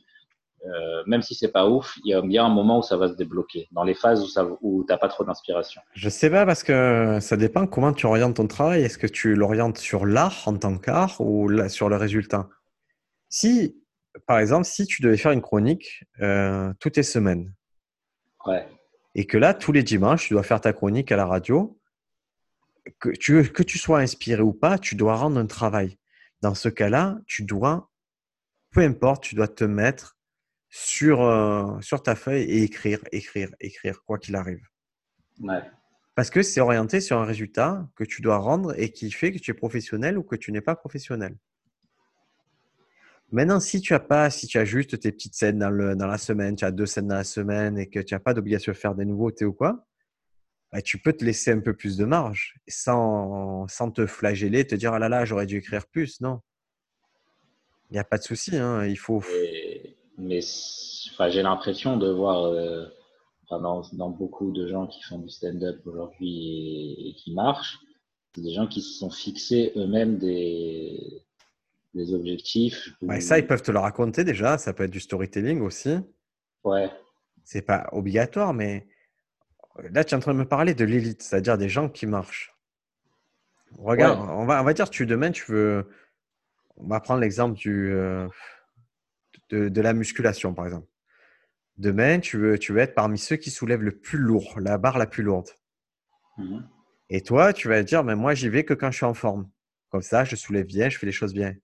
euh, 0.64 1.03
même 1.07 1.22
si 1.22 1.35
c'est 1.35 1.51
pas 1.51 1.66
ouf, 1.68 1.98
il 2.05 2.11
y 2.11 2.14
a 2.14 2.22
bien 2.22 2.44
un 2.44 2.48
moment 2.48 2.79
où 2.79 2.83
ça 2.83 2.96
va 2.96 3.09
se 3.09 3.14
débloquer, 3.14 3.68
dans 3.72 3.83
les 3.83 3.94
phases 3.94 4.22
où, 4.22 4.29
ça, 4.29 4.46
où 4.61 4.85
t'as 4.85 4.96
pas 4.96 5.09
trop 5.09 5.25
d'inspiration. 5.25 5.81
Je 5.94 6.09
sais 6.09 6.31
pas 6.31 6.46
parce 6.46 6.62
que 6.62 7.18
ça 7.20 7.37
dépend 7.37 7.66
comment 7.66 7.92
tu 7.92 8.07
orientes 8.07 8.37
ton 8.37 8.46
travail. 8.46 8.83
Est-ce 8.83 8.98
que 8.98 9.07
tu 9.07 9.35
l'orientes 9.35 9.79
sur 9.79 10.07
l'art 10.07 10.42
en 10.46 10.57
tant 10.57 10.79
qu'art 10.79 11.20
ou 11.20 11.51
sur 11.68 11.88
le 11.88 11.96
résultat? 11.96 12.48
Si, 13.29 13.77
par 14.27 14.38
exemple, 14.38 14.64
si 14.64 14.87
tu 14.87 15.03
devais 15.03 15.16
faire 15.16 15.33
une 15.33 15.42
chronique 15.42 16.05
euh, 16.20 16.72
toutes 16.79 16.96
les 16.96 17.03
semaines, 17.03 17.53
et 19.14 19.27
que 19.27 19.38
là, 19.38 19.55
tous 19.55 19.72
les 19.72 19.83
dimanches, 19.83 20.29
tu 20.29 20.35
dois 20.35 20.42
faire 20.42 20.61
ta 20.61 20.72
chronique 20.72 21.12
à 21.12 21.16
la 21.16 21.27
radio. 21.27 21.79
Que 22.98 23.11
tu, 23.11 23.44
que 23.53 23.62
tu 23.62 23.79
sois 23.79 24.01
inspiré 24.01 24.42
ou 24.42 24.53
pas, 24.53 24.79
tu 24.79 24.96
dois 24.96 25.14
rendre 25.14 25.38
un 25.38 25.46
travail. 25.46 25.98
Dans 26.40 26.55
ce 26.55 26.68
cas-là, 26.68 27.18
tu 27.27 27.44
dois, 27.44 27.90
peu 28.72 28.81
importe, 28.81 29.22
tu 29.22 29.37
dois 29.37 29.46
te 29.46 29.62
mettre 29.62 30.16
sur, 30.75 31.21
euh, 31.21 31.79
sur 31.83 32.03
ta 32.03 32.15
feuille 32.15 32.45
et 32.45 32.63
écrire, 32.63 32.99
écrire, 33.13 33.51
écrire, 33.61 34.03
quoi 34.05 34.19
qu'il 34.19 34.35
arrive. 34.35 34.67
Parce 36.15 36.31
que 36.31 36.43
c'est 36.43 36.61
orienté 36.61 37.03
sur 37.03 37.19
un 37.19 37.27
résultat 37.27 37.87
que 37.95 38.05
tu 38.05 38.23
dois 38.23 38.39
rendre 38.39 38.75
et 38.81 38.91
qui 38.91 39.11
fait 39.13 39.33
que 39.33 39.39
tu 39.39 39.51
es 39.51 39.55
professionnel 39.55 40.17
ou 40.17 40.23
que 40.23 40.35
tu 40.35 40.51
n'es 40.51 40.63
pas 40.63 40.75
professionnel. 40.75 41.37
Maintenant, 43.33 43.61
si 43.61 43.83
tu 43.83 43.93
as 43.93 44.01
pas, 44.01 44.31
si 44.31 44.47
tu 44.47 44.59
as 44.59 44.65
juste 44.65 44.99
tes 44.99 45.13
petites 45.13 45.35
scènes 45.35 45.59
dans, 45.59 45.71
le, 45.71 45.95
dans 45.95 46.07
la 46.07 46.19
semaine, 46.19 46.57
tu 46.57 46.65
as 46.65 46.71
deux 46.71 46.87
scènes 46.87 47.09
dans 47.09 47.17
la 47.17 47.25
semaine 47.25 47.79
et 47.79 47.91
que 47.91 48.01
tu 48.01 48.15
n'as 48.15 48.21
pas 48.21 48.33
d'obligation 48.33 48.73
de 48.73 48.77
faire 48.77 48.95
des 48.95 49.05
nouveautés 49.05 49.45
ou 49.45 49.53
quoi, 49.53 49.87
bah, 50.71 50.81
tu 50.81 50.99
peux 50.99 51.13
te 51.13 51.23
laisser 51.23 51.53
un 51.53 51.61
peu 51.61 51.75
plus 51.75 51.99
de 51.99 52.07
marge 52.07 52.55
sans, 52.67 53.69
sans 53.69 53.91
te 53.91 54.07
flageller, 54.07 54.67
te 54.67 54.75
dire 54.75 54.95
ah 54.95 54.99
là 54.99 55.11
là, 55.11 55.27
j'aurais 55.27 55.47
dû 55.47 55.59
écrire 55.59 55.87
plus. 55.87 56.21
Non, 56.23 56.41
il 57.91 57.95
n'y 57.95 57.99
a 58.01 58.05
pas 58.05 58.17
de 58.17 58.23
souci. 58.23 58.57
Hein, 58.57 58.87
il 58.87 58.99
faut. 58.99 59.23
Mais 60.23 60.41
j'ai 60.41 61.43
l'impression 61.43 61.97
de 61.97 62.11
voir 62.11 62.45
euh, 62.45 62.87
dans, 63.51 63.83
dans, 63.93 64.11
beaucoup 64.11 64.51
de 64.53 64.67
gens 64.67 64.87
qui 64.87 65.03
font 65.03 65.19
du 65.19 65.29
stand-up 65.29 65.81
aujourd'hui 65.87 66.31
et, 66.31 67.09
et, 67.09 67.15
qui 67.15 67.33
marchent, 67.33 67.79
des 68.37 68.53
gens 68.53 68.67
qui 68.67 68.81
se 68.81 68.99
sont 68.99 69.11
fixés 69.11 69.73
eux-mêmes 69.77 70.19
des 70.19 71.23
des 71.95 72.15
objectifs. 72.15 72.91
ça, 73.21 73.39
ils 73.39 73.47
peuvent 73.47 73.63
te 73.63 73.71
le 73.71 73.79
raconter 73.79 74.25
déjà. 74.25 74.59
Ça 74.59 74.73
peut 74.73 74.85
être 74.85 74.91
du 74.91 75.01
storytelling 75.01 75.61
aussi. 75.61 75.99
Ouais. 76.65 76.91
C'est 77.45 77.63
pas 77.63 77.89
obligatoire, 77.93 78.55
mais 78.55 78.87
là, 79.91 80.05
tu 80.05 80.15
es 80.15 80.17
en 80.17 80.21
train 80.21 80.33
de 80.33 80.39
me 80.39 80.49
parler 80.49 80.75
de 80.75 80.85
l'élite, 80.85 81.23
c'est-à-dire 81.23 81.59
des 81.59 81.69
gens 81.69 81.89
qui 81.89 82.07
marchent. 82.07 82.55
Regarde, 83.79 84.21
on, 84.31 84.45
va, 84.45 84.61
on 84.61 84.65
va 84.65 84.75
dire, 84.75 84.91
tu 84.91 85.07
demain, 85.07 85.31
tu 85.31 85.51
veux. 85.51 85.89
On 86.77 86.89
va 86.89 87.01
prendre 87.01 87.21
l'exemple 87.21 87.57
du, 87.57 87.93
euh, 87.93 88.29
de, 89.53 89.81
la 89.81 89.93
musculation, 89.93 90.55
par 90.55 90.67
exemple. 90.67 90.88
Demain, 91.77 92.21
tu 92.21 92.38
veux, 92.38 92.59
tu 92.59 92.73
veux 92.73 92.81
être 92.81 92.95
parmi 92.95 93.19
ceux 93.19 93.37
qui 93.37 93.51
soulèvent 93.51 93.83
le 93.83 93.99
plus 93.99 94.19
lourd, 94.19 94.59
la 94.61 94.79
barre 94.79 94.99
la 94.99 95.07
plus 95.07 95.23
lourde. 95.23 95.49
Mhm. 96.38 96.69
Et 97.11 97.23
toi, 97.23 97.53
tu 97.53 97.69
vas 97.69 97.83
dire, 97.83 98.05
mais 98.05 98.15
moi, 98.15 98.35
j'y 98.35 98.49
vais 98.49 98.65
que 98.65 98.75
quand 98.75 98.91
je 98.91 98.97
suis 98.97 99.07
en 99.07 99.15
forme. 99.15 99.51
Comme 99.91 100.03
ça, 100.03 100.25
je 100.25 100.37
soulève 100.37 100.67
bien, 100.67 100.88
je 100.88 100.99
fais 100.99 101.07
les 101.07 101.12
choses 101.12 101.35
bien. 101.35 101.55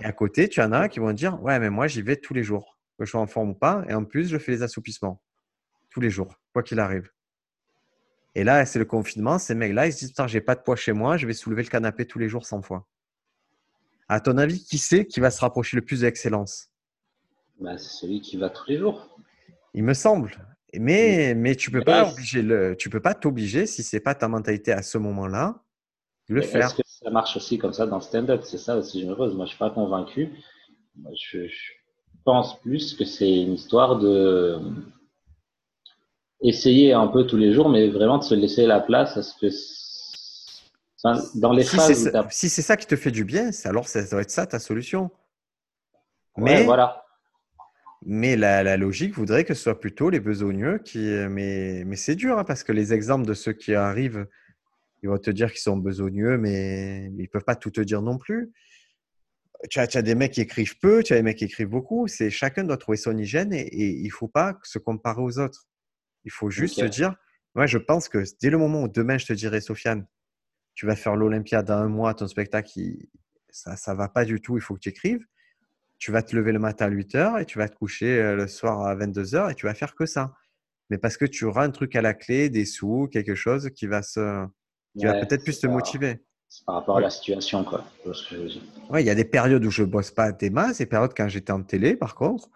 Et 0.00 0.04
à 0.04 0.12
côté, 0.12 0.48
tu 0.48 0.60
en 0.62 0.72
as 0.72 0.88
qui 0.88 1.00
vont 1.00 1.12
dire 1.12 1.42
Ouais, 1.42 1.58
mais 1.58 1.68
moi, 1.68 1.86
j'y 1.86 2.00
vais 2.00 2.16
tous 2.16 2.32
les 2.32 2.42
jours, 2.42 2.78
que 2.98 3.04
je 3.04 3.10
sois 3.10 3.20
en 3.20 3.26
forme 3.26 3.50
ou 3.50 3.54
pas. 3.54 3.84
Et 3.88 3.94
en 3.94 4.04
plus, 4.04 4.28
je 4.28 4.38
fais 4.38 4.52
les 4.52 4.62
assoupissements 4.62 5.22
tous 5.90 6.00
les 6.00 6.08
jours, 6.08 6.40
quoi 6.54 6.62
qu'il 6.62 6.80
arrive. 6.80 7.10
Et 8.34 8.44
là, 8.44 8.64
c'est 8.64 8.78
le 8.78 8.86
confinement. 8.86 9.38
Ces 9.38 9.54
mecs-là, 9.54 9.86
ils 9.86 9.92
se 9.92 9.98
disent 9.98 10.10
Putain, 10.10 10.26
j'ai 10.26 10.40
pas 10.40 10.54
de 10.54 10.62
poids 10.62 10.76
chez 10.76 10.92
moi, 10.92 11.16
je 11.18 11.26
vais 11.26 11.34
soulever 11.34 11.62
le 11.62 11.68
canapé 11.68 12.06
tous 12.06 12.18
les 12.18 12.28
jours 12.28 12.46
100 12.46 12.62
fois. 12.62 12.88
À 14.12 14.20
ton 14.20 14.36
avis, 14.36 14.62
qui 14.62 14.76
c'est 14.76 15.06
qui 15.06 15.20
va 15.20 15.30
se 15.30 15.40
rapprocher 15.40 15.74
le 15.74 15.82
plus 15.82 16.00
de 16.00 16.04
l'excellence? 16.04 16.68
Bah, 17.58 17.78
C'est 17.78 17.88
celui 17.88 18.20
qui 18.20 18.36
va 18.36 18.50
tous 18.50 18.68
les 18.68 18.76
jours. 18.76 19.18
Il 19.72 19.84
me 19.84 19.94
semble. 19.94 20.36
Mais, 20.78 21.34
mais 21.34 21.56
tu 21.56 21.70
peux 21.70 21.80
pas 21.80 22.12
le, 22.34 22.74
tu 22.74 22.90
peux 22.90 23.00
pas 23.00 23.14
t'obliger 23.14 23.64
si 23.64 23.82
c'est 23.82 24.00
pas 24.00 24.14
ta 24.14 24.28
mentalité 24.28 24.70
à 24.72 24.82
ce 24.82 24.98
moment-là 24.98 25.62
de 26.28 26.34
le 26.34 26.42
faire 26.42 26.70
ça 26.84 27.10
marche 27.10 27.36
aussi 27.38 27.56
comme 27.56 27.72
ça 27.72 27.86
dans 27.86 27.96
le 27.96 28.02
stand-up? 28.02 28.42
C'est 28.44 28.58
ça 28.58 28.76
aussi 28.76 29.00
généreuse. 29.00 29.34
Moi, 29.34 29.46
je 29.46 29.50
suis 29.50 29.58
pas 29.58 29.70
convaincu. 29.70 30.30
je, 31.14 31.48
pense 32.24 32.60
plus 32.60 32.94
que 32.94 33.06
c'est 33.06 33.40
une 33.40 33.54
histoire 33.54 33.98
de 33.98 34.58
essayer 36.42 36.92
un 36.92 37.06
peu 37.06 37.26
tous 37.26 37.38
les 37.38 37.54
jours, 37.54 37.70
mais 37.70 37.88
vraiment 37.88 38.18
de 38.18 38.24
se 38.24 38.34
laisser 38.34 38.66
la 38.66 38.80
place 38.80 39.16
à 39.16 39.22
ce 39.22 39.34
que 39.40 39.48
dans 41.34 41.52
les 41.52 41.64
si 41.64 41.76
phases. 41.76 42.12
si 42.30 42.48
c'est 42.48 42.62
ça 42.62 42.76
qui 42.76 42.86
te 42.86 42.96
fait 42.96 43.10
du 43.10 43.24
bien, 43.24 43.50
alors 43.64 43.88
ça 43.88 44.02
doit 44.04 44.22
être 44.22 44.30
ça 44.30 44.46
ta 44.46 44.58
solution. 44.58 45.10
mais 46.36 46.64
voilà. 46.64 47.04
Mais 48.04 48.36
la, 48.36 48.76
logique 48.76 49.14
voudrait 49.14 49.44
que 49.44 49.54
ce 49.54 49.62
soit 49.62 49.78
plutôt 49.78 50.10
les 50.10 50.18
besogneux 50.20 50.78
qui. 50.78 50.98
Mais, 51.30 51.84
mais 51.86 51.96
c'est 51.96 52.16
dur 52.16 52.38
hein, 52.38 52.44
parce 52.44 52.64
que 52.64 52.72
les 52.72 52.92
exemples 52.92 53.26
de 53.26 53.34
ceux 53.34 53.52
qui 53.52 53.74
arrivent 53.74 54.26
ils 55.02 55.08
vont 55.08 55.18
te 55.18 55.30
dire 55.30 55.50
qu'ils 55.50 55.60
sont 55.60 55.76
besogneux, 55.76 56.38
mais 56.38 57.06
ils 57.06 57.22
ne 57.22 57.26
peuvent 57.26 57.44
pas 57.44 57.56
tout 57.56 57.70
te 57.70 57.80
dire 57.80 58.02
non 58.02 58.18
plus. 58.18 58.52
Tu 59.70 59.78
as, 59.78 59.86
des 60.02 60.14
mecs 60.14 60.32
qui 60.32 60.40
écrivent 60.40 60.78
peu, 60.78 61.02
tu 61.02 61.12
as 61.12 61.16
des 61.16 61.22
mecs 61.22 61.38
qui 61.38 61.44
écrivent 61.44 61.68
beaucoup. 61.68 62.08
C'est 62.08 62.30
chacun 62.30 62.64
doit 62.64 62.76
trouver 62.76 62.96
son 62.96 63.16
hygiène 63.16 63.52
et, 63.52 63.68
il 63.72 64.04
ne 64.06 64.10
faut 64.10 64.28
pas 64.28 64.58
se 64.62 64.78
comparer 64.78 65.22
aux 65.22 65.38
autres. 65.38 65.68
Il 66.24 66.32
faut 66.32 66.50
juste 66.50 66.80
se 66.80 66.84
dire, 66.84 67.14
moi 67.54 67.66
je 67.66 67.78
pense 67.78 68.08
que 68.08 68.24
dès 68.40 68.50
le 68.50 68.58
moment 68.58 68.82
où 68.82 68.88
demain 68.88 69.18
je 69.18 69.26
te 69.26 69.32
dirai, 69.32 69.60
Sofiane, 69.60 70.06
tu 70.74 70.86
vas 70.86 70.96
faire 70.96 71.16
l'Olympiade 71.16 71.66
dans 71.66 71.74
un 71.74 71.88
mois, 71.88 72.14
ton 72.14 72.26
spectacle, 72.26 72.70
ça 73.50 73.92
ne 73.92 73.96
va 73.96 74.08
pas 74.08 74.24
du 74.24 74.40
tout, 74.40 74.56
il 74.56 74.60
faut 74.60 74.74
que 74.74 74.80
tu 74.80 74.88
écrives. 74.88 75.24
tu 75.98 76.10
vas 76.10 76.22
te 76.22 76.34
lever 76.34 76.52
le 76.52 76.58
matin 76.58 76.86
à 76.86 76.88
8 76.88 77.14
heures 77.14 77.38
et 77.38 77.46
tu 77.46 77.58
vas 77.58 77.68
te 77.68 77.76
coucher 77.76 78.20
euh, 78.20 78.34
le 78.34 78.48
soir 78.48 78.82
à 78.82 78.94
22 78.94 79.34
heures 79.34 79.50
et 79.50 79.54
tu 79.54 79.66
vas 79.66 79.74
faire 79.74 79.94
que 79.94 80.06
ça. 80.06 80.34
Mais 80.90 80.98
parce 80.98 81.16
que 81.16 81.24
tu 81.24 81.44
auras 81.44 81.64
un 81.64 81.70
truc 81.70 81.94
à 81.94 82.02
la 82.02 82.12
clé, 82.12 82.50
des 82.50 82.64
sous, 82.64 83.08
quelque 83.08 83.34
chose 83.34 83.70
qui 83.70 83.86
va 83.86 84.02
se, 84.02 84.46
qui 84.98 85.06
va 85.06 85.14
peut-être 85.14 85.44
plus 85.44 85.60
te 85.60 85.66
motiver. 85.66 86.24
C'est 86.48 86.66
par 86.66 86.74
rapport 86.74 86.98
à 86.98 87.00
la 87.00 87.08
situation, 87.08 87.64
quoi. 87.64 87.84
Oui, 88.04 89.00
il 89.00 89.06
y 89.06 89.10
a 89.10 89.14
des 89.14 89.24
périodes 89.24 89.64
où 89.64 89.70
je 89.70 89.84
bosse 89.84 90.10
pas 90.10 90.32
des 90.32 90.50
masses, 90.50 90.78
des 90.78 90.86
périodes 90.86 91.14
quand 91.16 91.28
j'étais 91.28 91.52
en 91.52 91.62
télé, 91.62 91.96
par 91.96 92.14
contre, 92.14 92.50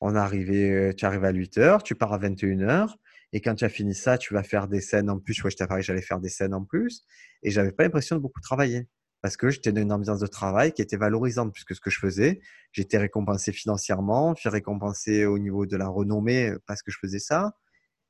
on 0.00 0.14
arrivait, 0.14 0.70
euh, 0.70 0.92
tu 0.92 1.06
arrives 1.06 1.24
à 1.24 1.30
8 1.30 1.56
heures, 1.58 1.82
tu 1.82 1.94
pars 1.94 2.12
à 2.12 2.18
21 2.18 2.60
heures, 2.60 2.98
et 3.32 3.40
quand 3.40 3.54
tu 3.54 3.64
as 3.64 3.68
fini 3.68 3.94
ça, 3.94 4.18
tu 4.18 4.34
vas 4.34 4.42
faire 4.42 4.68
des 4.68 4.80
scènes 4.80 5.10
en 5.10 5.18
plus. 5.18 5.42
Ouais, 5.42 5.50
je 5.50 5.56
t'ai 5.56 5.66
parlé, 5.66 5.82
j'allais 5.82 6.02
faire 6.02 6.20
des 6.20 6.28
scènes 6.28 6.54
en 6.54 6.64
plus, 6.64 7.04
et 7.42 7.50
j'avais 7.50 7.72
pas 7.72 7.82
l'impression 7.84 8.16
de 8.16 8.20
beaucoup 8.20 8.40
travailler 8.40 8.88
parce 9.20 9.36
que 9.36 9.50
j'étais 9.50 9.72
dans 9.72 9.82
une 9.82 9.92
ambiance 9.92 10.20
de 10.20 10.26
travail 10.26 10.72
qui 10.72 10.82
était 10.82 10.96
valorisante 10.96 11.52
puisque 11.52 11.74
ce 11.74 11.80
que 11.80 11.90
je 11.90 11.98
faisais, 11.98 12.40
j'étais 12.72 12.98
récompensé 12.98 13.52
financièrement, 13.52 14.34
puis 14.34 14.48
récompensé 14.48 15.26
au 15.26 15.38
niveau 15.38 15.66
de 15.66 15.76
la 15.76 15.88
renommée 15.88 16.50
euh, 16.50 16.58
parce 16.66 16.82
que 16.82 16.92
je 16.92 16.98
faisais 16.98 17.18
ça. 17.18 17.52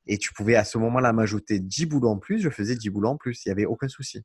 Et 0.07 0.19
tu 0.19 0.33
pouvais 0.33 0.55
à 0.55 0.65
ce 0.65 0.79
moment-là 0.79 1.13
m'ajouter 1.13 1.61
10 1.61 1.87
boulots 1.87 2.11
en 2.11 2.19
plus, 2.19 2.41
je 2.41 2.51
faisais 2.51 2.77
10 2.77 2.91
boulots 2.91 3.11
en 3.11 3.17
plus, 3.17 3.45
il 3.45 3.49
n'y 3.49 3.53
avait 3.53 3.67
aucun 3.67 3.89
souci. 3.89 4.23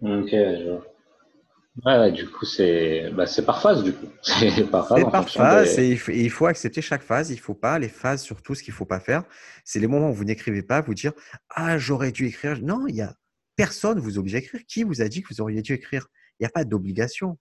Ok, 0.00 0.30
je 0.30 0.70
vois. 0.70 0.97
Ouais, 1.84 2.10
du 2.10 2.28
coup, 2.28 2.44
c'est 2.44 3.10
bah, 3.12 3.24
par 3.46 3.62
phase, 3.62 3.84
du 3.84 3.92
coup. 3.92 4.06
C'est 4.22 4.68
par 4.70 4.88
phase. 4.88 5.04
Par 5.10 5.28
phase 5.28 5.78
et 5.78 5.88
il, 5.88 6.30
faut, 6.30 6.46
accepter 6.46 6.82
chaque 6.82 7.02
phase. 7.02 7.30
Il 7.30 7.36
ne 7.36 7.40
faut 7.40 7.54
pas 7.54 7.78
les 7.78 7.88
phases, 7.88 8.22
surtout 8.22 8.54
ce 8.54 8.62
qu'il 8.62 8.72
ne 8.72 8.76
faut 8.76 8.84
pas 8.84 8.98
faire. 8.98 9.22
C'est 9.64 9.78
les 9.78 9.86
moments 9.86 10.10
où 10.10 10.14
vous 10.14 10.24
n'écrivez 10.24 10.62
pas, 10.62 10.80
vous 10.80 10.94
dire 10.94 11.12
Ah, 11.50 11.78
j'aurais 11.78 12.10
dû 12.10 12.26
écrire. 12.26 12.60
Non, 12.62 12.86
il 12.88 12.96
y 12.96 13.02
a 13.02 13.14
Personne 13.58 13.98
vous 13.98 14.18
oblige 14.18 14.36
à 14.36 14.38
écrire. 14.38 14.60
Qui 14.68 14.84
vous 14.84 15.02
a 15.02 15.08
dit 15.08 15.20
que 15.20 15.34
vous 15.34 15.40
auriez 15.40 15.62
dû 15.62 15.72
écrire? 15.72 16.06
Il 16.38 16.44
n'y 16.44 16.46
a 16.46 16.50
pas 16.50 16.64
d'obligation. 16.64 17.38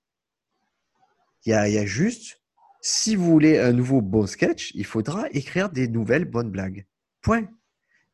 Il 1.45 1.51
y, 1.51 1.53
a, 1.53 1.85
juste, 1.85 2.41
si 2.81 3.15
vous 3.15 3.25
voulez 3.25 3.59
un 3.59 3.71
nouveau 3.71 4.01
bon 4.01 4.25
sketch, 4.25 4.71
il 4.73 4.83
faudra 4.83 5.29
écrire 5.29 5.69
des 5.69 5.87
nouvelles 5.87 6.25
bonnes 6.25 6.49
blagues. 6.49 6.87
Point. 7.21 7.47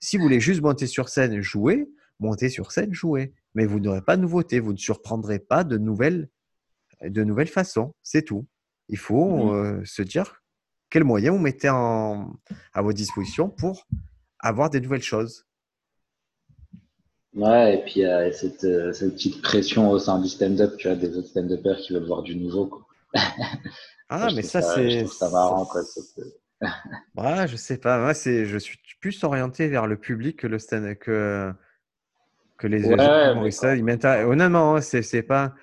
Si 0.02 0.18
vous 0.18 0.24
voulez 0.24 0.42
juste 0.42 0.62
monter 0.62 0.86
sur 0.86 1.08
scène, 1.08 1.40
jouer, 1.40 1.88
montez 2.20 2.50
sur 2.50 2.74
scène, 2.74 2.94
jouer. 2.94 3.34
Mais 3.56 3.66
vous 3.66 3.80
n'aurez 3.80 4.02
pas 4.02 4.18
de 4.18 4.22
nouveauté, 4.22 4.60
vous 4.60 4.74
ne 4.74 4.78
surprendrez 4.78 5.40
pas 5.40 5.64
de 5.64 5.78
nouvelles, 5.78 6.30
de 7.04 7.24
nouvelles 7.24 7.48
façons. 7.48 7.94
C'est 8.02 8.24
tout. 8.24 8.48
Il 8.90 8.98
faut 8.98 9.52
mmh 9.52 9.56
euh, 9.56 9.86
se 9.86 10.02
dire 10.02 10.42
quels 10.90 11.04
moyens 11.04 11.36
vous 11.36 11.42
mettez 11.42 11.70
à 11.70 12.82
votre 12.82 12.96
disposition 12.96 13.50
pour 13.50 13.88
avoir 14.40 14.70
des 14.70 14.80
nouvelles 14.80 15.02
choses. 15.02 15.46
Ouais, 17.34 17.76
et 17.76 17.84
puis 17.84 17.94
il 17.96 18.02
y 18.02 18.06
a 18.06 18.32
cette, 18.32 18.64
euh, 18.64 18.94
cette, 18.94 19.14
petite 19.14 19.42
pression 19.42 19.90
au 19.90 19.98
sein 19.98 20.22
du 20.22 20.30
stand-up, 20.30 20.78
tu 20.78 20.88
vois, 20.88 20.96
des 20.96 21.18
autres 21.18 21.30
stand-uppers 21.30 21.78
qui 21.78 21.94
veulent 21.94 22.06
voir 22.06 22.22
du 22.22 22.36
nouveau. 22.36 22.68
Quoi. 22.68 22.86
Ah, 24.10 24.28
mais 24.36 24.44
ça, 24.44 24.62
c'est. 24.62 24.92
Je 24.92 25.00
trouve 25.00 25.14
ça 25.14 25.30
marrant, 25.32 25.66
quoi. 25.66 25.82
ouais, 27.18 27.48
je 27.48 27.56
sais 27.56 27.78
pas. 27.78 27.98
Moi, 27.98 28.14
c'est, 28.14 28.46
je 28.46 28.60
suis 28.60 28.78
plus 29.00 29.24
orienté 29.24 29.68
vers 29.70 29.88
le 29.88 29.98
public 29.98 30.38
que 30.38 30.46
le 30.46 30.60
stand 30.60 30.96
que, 31.00 31.52
que 32.64 32.68
les 32.68 32.86
humoristes. 32.86 33.64
Honnêtement, 33.64 34.76
hein, 34.76 34.82
c'est, 34.82 35.02
c'est 35.02 35.24
pas. 35.24 35.54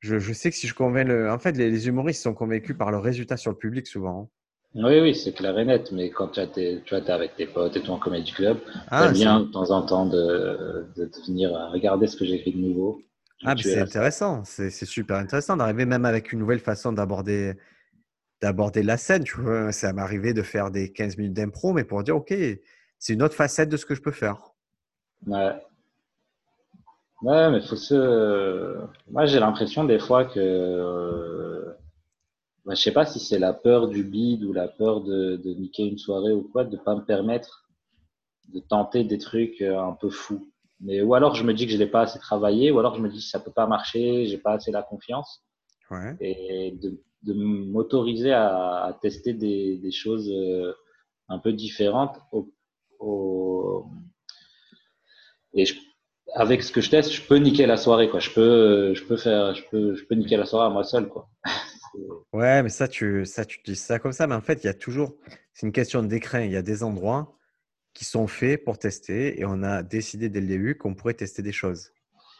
Je, 0.00 0.18
je, 0.18 0.32
sais 0.32 0.50
que 0.50 0.56
si 0.56 0.66
je 0.66 0.74
convainc 0.74 1.06
le. 1.06 1.30
En 1.30 1.38
fait, 1.38 1.52
les, 1.52 1.70
les, 1.70 1.88
humoristes 1.88 2.22
sont 2.22 2.32
convaincus 2.32 2.76
par 2.76 2.90
le 2.90 2.98
résultat 2.98 3.36
sur 3.36 3.50
le 3.50 3.58
public 3.58 3.86
souvent. 3.86 4.22
Hein. 4.22 4.28
Oui, 4.86 5.00
oui, 5.00 5.14
c'est 5.14 5.32
clair 5.32 5.58
et 5.58 5.64
net, 5.64 5.90
mais 5.92 6.10
quand 6.10 6.28
tu 6.28 6.40
es, 6.40 6.80
tu 6.84 6.94
es 6.94 7.10
avec 7.10 7.34
tes 7.36 7.46
potes 7.46 7.76
et 7.76 7.82
tout 7.82 7.90
en 7.90 7.98
comédie 7.98 8.32
club, 8.32 8.58
ah, 8.88 9.08
c'est 9.08 9.14
bien 9.14 9.40
de 9.40 9.46
temps 9.46 9.70
en 9.72 9.82
temps 9.84 10.06
de, 10.06 10.86
de, 10.96 11.10
venir 11.26 11.50
regarder 11.72 12.06
ce 12.06 12.16
que 12.16 12.24
j'ai 12.24 12.34
écrit 12.34 12.52
de 12.52 12.58
nouveau. 12.58 13.02
Ah, 13.44 13.54
c'est 13.60 13.80
intéressant, 13.80 14.44
c'est 14.44 14.70
super 14.70 15.16
intéressant 15.16 15.56
d'arriver 15.56 15.86
même 15.86 16.04
avec 16.04 16.32
une 16.32 16.38
nouvelle 16.38 16.60
façon 16.60 16.92
d'aborder 16.92 17.54
d'aborder 18.40 18.82
la 18.82 18.96
scène. 18.96 19.24
Tu 19.24 19.40
vois, 19.40 19.72
ça 19.72 19.92
m'est 19.92 20.02
arrivé 20.02 20.32
de 20.34 20.42
faire 20.42 20.70
des 20.70 20.92
15 20.92 21.18
minutes 21.18 21.34
d'impro, 21.34 21.72
mais 21.72 21.84
pour 21.84 22.02
dire, 22.04 22.16
OK, 22.16 22.32
c'est 22.98 23.12
une 23.12 23.22
autre 23.22 23.34
facette 23.34 23.68
de 23.68 23.76
ce 23.76 23.84
que 23.84 23.96
je 23.96 24.02
peux 24.02 24.12
faire. 24.12 24.52
Ouais. 25.26 25.52
Ouais, 27.22 27.50
mais 27.50 27.60
faut 27.60 27.76
se. 27.76 28.78
Moi, 29.10 29.26
j'ai 29.26 29.40
l'impression 29.40 29.84
des 29.84 29.98
fois 29.98 30.24
que 30.24 31.74
bah, 32.64 32.74
je 32.74 32.82
sais 32.82 32.92
pas 32.92 33.06
si 33.06 33.18
c'est 33.18 33.38
la 33.38 33.52
peur 33.52 33.88
du 33.88 34.04
bide 34.04 34.44
ou 34.44 34.52
la 34.52 34.68
peur 34.68 35.02
de, 35.02 35.36
de 35.36 35.54
niquer 35.54 35.84
une 35.84 35.98
soirée 35.98 36.32
ou 36.32 36.42
quoi, 36.42 36.64
de 36.64 36.76
pas 36.76 36.94
me 36.94 37.04
permettre 37.04 37.68
de 38.48 38.60
tenter 38.60 39.04
des 39.04 39.18
trucs 39.18 39.60
euh, 39.60 39.80
un 39.80 39.92
peu 39.92 40.10
fous. 40.10 40.50
Mais 40.80 41.02
ou 41.02 41.14
alors 41.14 41.34
je 41.34 41.44
me 41.44 41.52
dis 41.52 41.66
que 41.66 41.72
je 41.72 41.78
l'ai 41.78 41.86
pas 41.86 42.02
assez 42.02 42.18
travaillé, 42.18 42.70
ou 42.70 42.78
alors 42.78 42.94
je 42.94 43.02
me 43.02 43.08
dis 43.08 43.18
que 43.18 43.24
ça 43.24 43.40
peut 43.40 43.52
pas 43.52 43.66
marcher, 43.66 44.26
j'ai 44.26 44.38
pas 44.38 44.52
assez 44.52 44.70
la 44.70 44.82
confiance. 44.82 45.42
Ouais. 45.90 46.16
Et 46.20 46.72
de, 46.80 47.00
de 47.22 47.34
m'autoriser 47.34 48.32
à, 48.32 48.84
à, 48.84 48.92
tester 48.94 49.32
des, 49.34 49.76
des, 49.78 49.90
choses 49.90 50.30
euh, 50.30 50.72
un 51.28 51.38
peu 51.38 51.52
différentes 51.52 52.16
au, 52.32 52.48
au... 53.00 53.86
et 55.52 55.66
je, 55.66 55.74
avec 56.34 56.62
ce 56.62 56.72
que 56.72 56.80
je 56.80 56.90
teste, 56.90 57.12
je 57.12 57.22
peux 57.22 57.36
niquer 57.36 57.66
la 57.66 57.76
soirée 57.76 58.08
quoi. 58.08 58.20
Je 58.20 58.30
peux 58.30 58.94
je 58.94 59.04
peux 59.04 59.16
faire 59.16 59.54
je 59.54 59.62
peux 59.70 59.94
je 59.94 60.04
peux 60.04 60.14
niquer 60.14 60.36
la 60.36 60.46
soirée 60.46 60.66
à 60.66 60.70
moi 60.70 60.84
seul 60.84 61.08
quoi. 61.08 61.28
Ouais, 62.32 62.62
mais 62.62 62.68
ça 62.68 62.88
tu, 62.88 63.26
ça, 63.26 63.44
tu 63.44 63.60
dis 63.64 63.76
ça 63.76 63.98
comme 63.98 64.12
ça, 64.12 64.26
mais 64.26 64.34
en 64.34 64.40
fait, 64.40 64.62
il 64.62 64.66
y 64.66 64.70
a 64.70 64.74
toujours, 64.74 65.16
c'est 65.52 65.66
une 65.66 65.72
question 65.72 66.02
d'écran. 66.02 66.38
Il 66.38 66.52
y 66.52 66.56
a 66.56 66.62
des 66.62 66.82
endroits 66.82 67.36
qui 67.94 68.04
sont 68.04 68.26
faits 68.26 68.64
pour 68.64 68.78
tester 68.78 69.40
et 69.40 69.44
on 69.44 69.62
a 69.62 69.82
décidé 69.82 70.28
dès 70.28 70.40
le 70.40 70.46
début 70.46 70.76
qu'on 70.76 70.94
pourrait 70.94 71.14
tester 71.14 71.42
des 71.42 71.52
choses. 71.52 71.92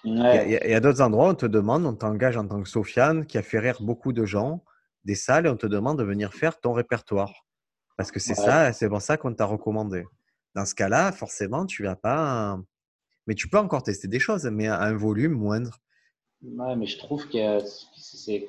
Il 0.05 0.16
y 0.16 0.74
a, 0.74 0.80
d'autres 0.80 1.03
endroits 1.03 1.28
on 1.28 1.34
te 1.34 1.45
demande, 1.45 1.84
on 1.84 1.95
t'engage 1.95 2.36
en 2.38 2.47
tant 2.47 2.62
que 2.62 2.68
Sofiane, 2.68 3.26
qui 3.26 3.36
a 3.36 3.43
fait 3.43 3.59
rire 3.59 3.78
beaucoup 3.82 4.14
de 4.14 4.24
gens, 4.24 4.64
des 5.05 5.14
salles, 5.14 5.45
et 5.47 5.51
on 5.51 5.57
te 5.57 5.66
demande 5.66 5.99
de 5.99 6.05
venir 6.05 6.32
faire 6.32 6.59
ton 6.59 6.72
répertoire. 6.72 7.45
Parce 7.99 8.11
que 8.11 8.18
c'est 8.18 8.34
ça, 8.34 8.72
c'est 8.72 8.88
pour 8.88 9.03
ça 9.03 9.18
qu'on 9.18 9.34
t'a 9.34 9.45
recommandé. 9.45 10.07
Dans 10.55 10.64
ce 10.64 10.74
cas-là, 10.74 11.12
forcément, 11.12 11.66
tu 11.66 11.82
vas 11.82 11.97
pas. 11.97 12.59
Mais 13.26 13.34
tu 13.34 13.48
peux 13.48 13.58
encore 13.58 13.82
tester 13.82 14.08
des 14.08 14.18
choses, 14.18 14.44
mais 14.46 14.66
à 14.66 14.80
un 14.80 14.94
volume 14.94 15.32
moindre. 15.32 15.78
Ouais, 16.42 16.74
mais 16.74 16.86
je 16.86 16.98
trouve 16.98 17.28
que 17.28 17.58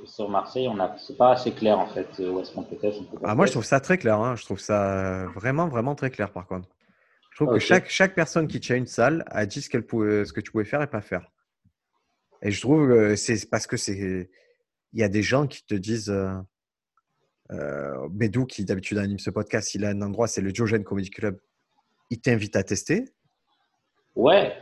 sur 0.06 0.30
Marseille, 0.30 0.68
on 0.70 0.80
a, 0.80 0.96
c'est 0.98 1.18
pas 1.18 1.34
assez 1.34 1.52
clair 1.52 1.78
en 1.78 1.88
fait 1.88 2.08
où 2.20 2.40
est-ce 2.40 2.54
qu'on 2.54 2.64
peut 2.64 2.78
tester. 2.78 3.06
Ah, 3.24 3.36
moi, 3.36 3.46
je 3.46 3.52
trouve 3.52 3.66
ça 3.66 3.82
très 3.82 3.98
clair. 3.98 4.18
Hein. 4.18 4.36
Je 4.36 4.46
trouve 4.46 4.60
ça 4.60 5.26
vraiment, 5.36 5.68
vraiment 5.68 5.94
très 5.94 6.10
clair 6.10 6.32
par 6.32 6.48
contre. 6.48 6.70
Je 7.32 7.36
trouve 7.36 7.54
que 7.54 7.60
chaque, 7.60 7.90
chaque 7.90 8.16
personne 8.16 8.48
qui 8.48 8.60
tient 8.60 8.76
une 8.76 8.88
salle 8.88 9.24
a 9.28 9.46
dit 9.46 9.62
ce, 9.62 9.70
qu'elle 9.70 9.86
pouvait, 9.86 10.26
ce 10.26 10.34
que 10.34 10.42
tu 10.42 10.52
pouvais 10.52 10.66
faire 10.66 10.82
et 10.82 10.88
pas 10.88 11.02
faire. 11.02 11.32
Et 12.42 12.52
je 12.52 12.62
trouve 12.62 12.88
que 12.88 13.16
c'est 13.16 13.50
parce 13.50 13.68
que 13.68 13.78
c'est. 13.78 14.30
Il 14.94 15.00
y 15.00 15.04
a 15.04 15.10
des 15.10 15.24
gens 15.24 15.48
qui 15.48 15.66
te 15.66 15.76
disent. 15.76 16.10
Euh, 16.10 16.34
euh 17.52 18.08
Bédou, 18.10 18.46
qui 18.46 18.64
d'habitude 18.64 18.98
anime 18.98 19.20
ce 19.20 19.30
podcast, 19.30 19.76
il 19.76 19.84
a 19.84 19.90
un 19.90 20.02
endroit, 20.02 20.28
c'est 20.28 20.42
le 20.42 20.54
Diogène 20.54 20.86
Comedy 20.86 21.10
Club. 21.10 21.40
Il 22.10 22.22
t'invite 22.22 22.56
à 22.56 22.64
tester. 22.64 23.06
Ouais, 24.16 24.54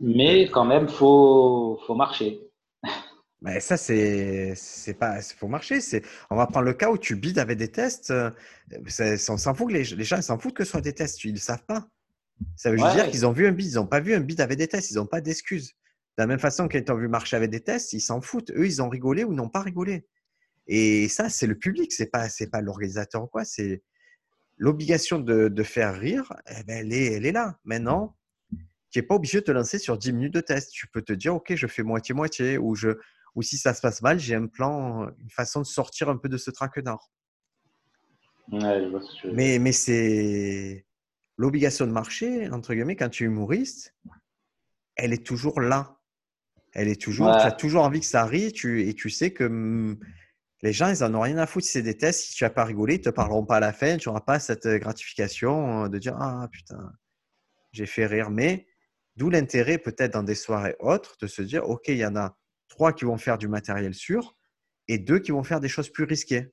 mais 0.00 0.48
quand 0.48 0.64
même, 0.64 0.88
faut, 0.88 1.78
faut 1.86 1.94
marcher. 1.94 2.40
Mais 3.42 3.60
ça, 3.60 3.76
c'est, 3.76 4.54
c'est 4.56 4.94
pas, 4.94 5.20
faut 5.22 5.48
marcher. 5.48 5.80
C'est, 5.80 6.02
on 6.30 6.36
va 6.36 6.46
prendre 6.46 6.66
le 6.66 6.72
cas 6.72 6.90
où 6.90 6.98
tu 6.98 7.16
bides 7.16 7.38
avec 7.38 7.58
des 7.58 7.70
tests. 7.70 8.10
Euh, 8.10 8.30
on 9.28 9.36
s'en 9.36 9.54
fout 9.54 9.68
que 9.68 9.72
les, 9.74 9.84
les 9.84 10.04
gens 10.04 10.20
s'en 10.20 10.38
foutent 10.38 10.54
que 10.54 10.64
ce 10.64 10.72
soit 10.72 10.80
des 10.80 10.94
tests. 10.94 11.22
Ils 11.24 11.34
ne 11.34 11.38
savent 11.38 11.64
pas. 11.64 11.86
Ça 12.56 12.70
veut 12.70 12.76
dire 12.76 13.10
qu'ils 13.10 13.26
ont 13.26 13.32
vu 13.32 13.46
un 13.46 13.52
bid. 13.52 13.66
Ils 13.66 13.74
n'ont 13.76 13.86
pas 13.86 14.00
vu 14.00 14.14
un 14.14 14.20
bid 14.20 14.40
avec 14.40 14.58
des 14.58 14.68
tests. 14.68 14.90
Ils 14.90 14.96
n'ont 14.96 15.06
pas 15.06 15.20
d'excuses. 15.20 15.72
De 16.18 16.22
la 16.22 16.26
même 16.26 16.38
façon 16.38 16.68
qu'ils 16.68 16.84
ont 16.90 16.96
vu 16.96 17.08
marcher 17.08 17.36
avec 17.36 17.50
des 17.50 17.60
tests, 17.60 17.92
ils 17.92 18.00
s'en 18.00 18.20
foutent. 18.20 18.50
Eux, 18.50 18.66
ils 18.66 18.82
ont 18.82 18.88
rigolé 18.88 19.24
ou 19.24 19.32
n'ont 19.32 19.48
pas 19.48 19.62
rigolé. 19.62 20.06
Et 20.66 21.08
ça, 21.08 21.28
c'est 21.28 21.46
le 21.46 21.56
public. 21.56 21.92
C'est 21.92 22.10
pas, 22.10 22.28
c'est 22.28 22.50
pas 22.50 22.60
l'organisateur 22.60 23.24
ou 23.24 23.26
quoi. 23.26 23.44
C'est 23.44 23.82
l'obligation 24.60 25.18
de, 25.18 25.48
de, 25.48 25.62
faire 25.62 25.98
rire. 25.98 26.32
Eh 26.46 26.62
ben, 26.64 26.86
elle 26.86 26.92
est, 26.92 27.14
elle 27.14 27.26
est 27.26 27.32
là. 27.32 27.58
Maintenant, 27.64 28.14
tu 28.90 28.98
n'es 28.98 29.02
pas 29.02 29.14
obligé 29.14 29.40
de 29.40 29.44
te 29.44 29.50
lancer 29.50 29.78
sur 29.78 29.96
10 29.96 30.12
minutes 30.12 30.34
de 30.34 30.40
test. 30.40 30.70
Tu 30.70 30.86
peux 30.86 31.02
te 31.02 31.14
dire, 31.14 31.34
OK, 31.34 31.54
je 31.54 31.66
fais 31.66 31.82
moitié-moitié, 31.82 32.58
ou, 32.58 32.74
je, 32.74 32.90
ou 33.34 33.42
si 33.42 33.56
ça 33.56 33.72
se 33.72 33.80
passe 33.80 34.02
mal, 34.02 34.18
j'ai 34.18 34.34
un 34.34 34.46
plan, 34.46 35.08
une 35.18 35.30
façon 35.30 35.60
de 35.60 35.66
sortir 35.66 36.10
un 36.10 36.18
peu 36.18 36.28
de 36.28 36.36
ce 36.36 36.50
traquenard. 36.50 37.10
Ouais, 38.52 38.90
mais 39.32 39.60
mais 39.60 39.70
c'est 39.70 40.84
l'obligation 41.36 41.86
de 41.86 41.92
marcher, 41.92 42.50
entre 42.50 42.74
guillemets, 42.74 42.96
quand 42.96 43.08
tu 43.08 43.22
es 43.22 43.26
humoriste, 43.26 43.94
elle 44.96 45.12
est 45.12 45.24
toujours 45.24 45.60
là. 45.60 46.00
Elle 46.72 46.88
est 46.88 47.00
toujours, 47.00 47.30
tu 47.30 47.46
as 47.46 47.52
toujours 47.52 47.84
envie 47.84 48.00
que 48.00 48.06
ça 48.06 48.22
arrive 48.22 48.52
tu, 48.52 48.88
et 48.88 48.94
tu 48.94 49.08
sais 49.08 49.32
que 49.32 49.44
hmm, 49.44 49.98
les 50.62 50.72
gens, 50.72 50.92
ils 50.92 51.00
n'en 51.02 51.14
ont 51.18 51.22
rien 51.22 51.38
à 51.38 51.46
foutre 51.46 51.66
si 51.66 51.72
c'est 51.72 51.82
des 51.82 51.96
tests. 51.96 52.20
Si 52.20 52.34
tu 52.34 52.44
n'as 52.44 52.50
pas 52.50 52.64
rigolé, 52.64 52.96
ils 52.96 52.98
ne 52.98 53.04
te 53.04 53.10
parleront 53.10 53.44
pas 53.44 53.56
à 53.56 53.60
la 53.60 53.72
fin. 53.72 53.96
Tu 53.96 54.08
n'auras 54.08 54.20
pas 54.20 54.38
cette 54.38 54.66
gratification 54.66 55.88
de 55.88 55.98
dire 55.98 56.16
Ah 56.20 56.48
putain, 56.50 56.92
j'ai 57.72 57.86
fait 57.86 58.06
rire. 58.06 58.30
Mais 58.30 58.66
D'où 59.20 59.28
l'intérêt 59.28 59.76
peut-être 59.76 60.14
dans 60.14 60.22
des 60.22 60.34
soirées 60.34 60.76
autres 60.80 61.16
de 61.20 61.26
se 61.26 61.42
dire, 61.42 61.68
OK, 61.68 61.88
il 61.88 61.98
y 61.98 62.06
en 62.06 62.16
a 62.16 62.36
trois 62.68 62.94
qui 62.94 63.04
vont 63.04 63.18
faire 63.18 63.36
du 63.36 63.48
matériel 63.48 63.92
sûr 63.92 64.34
et 64.88 64.98
deux 64.98 65.18
qui 65.18 65.32
vont 65.32 65.42
faire 65.42 65.60
des 65.60 65.68
choses 65.68 65.90
plus 65.90 66.04
risquées. 66.04 66.52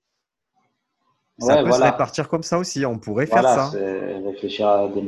Ça 1.39 1.63
peut 1.63 1.71
se 1.71 1.81
répartir 1.81 2.27
comme 2.27 2.43
ça 2.43 2.57
aussi. 2.57 2.85
On 2.85 2.99
pourrait 2.99 3.27
faire 3.27 3.43
ça. 3.43 3.69
Réfléchir 3.69 4.67
à 4.67 4.89
des, 4.89 5.01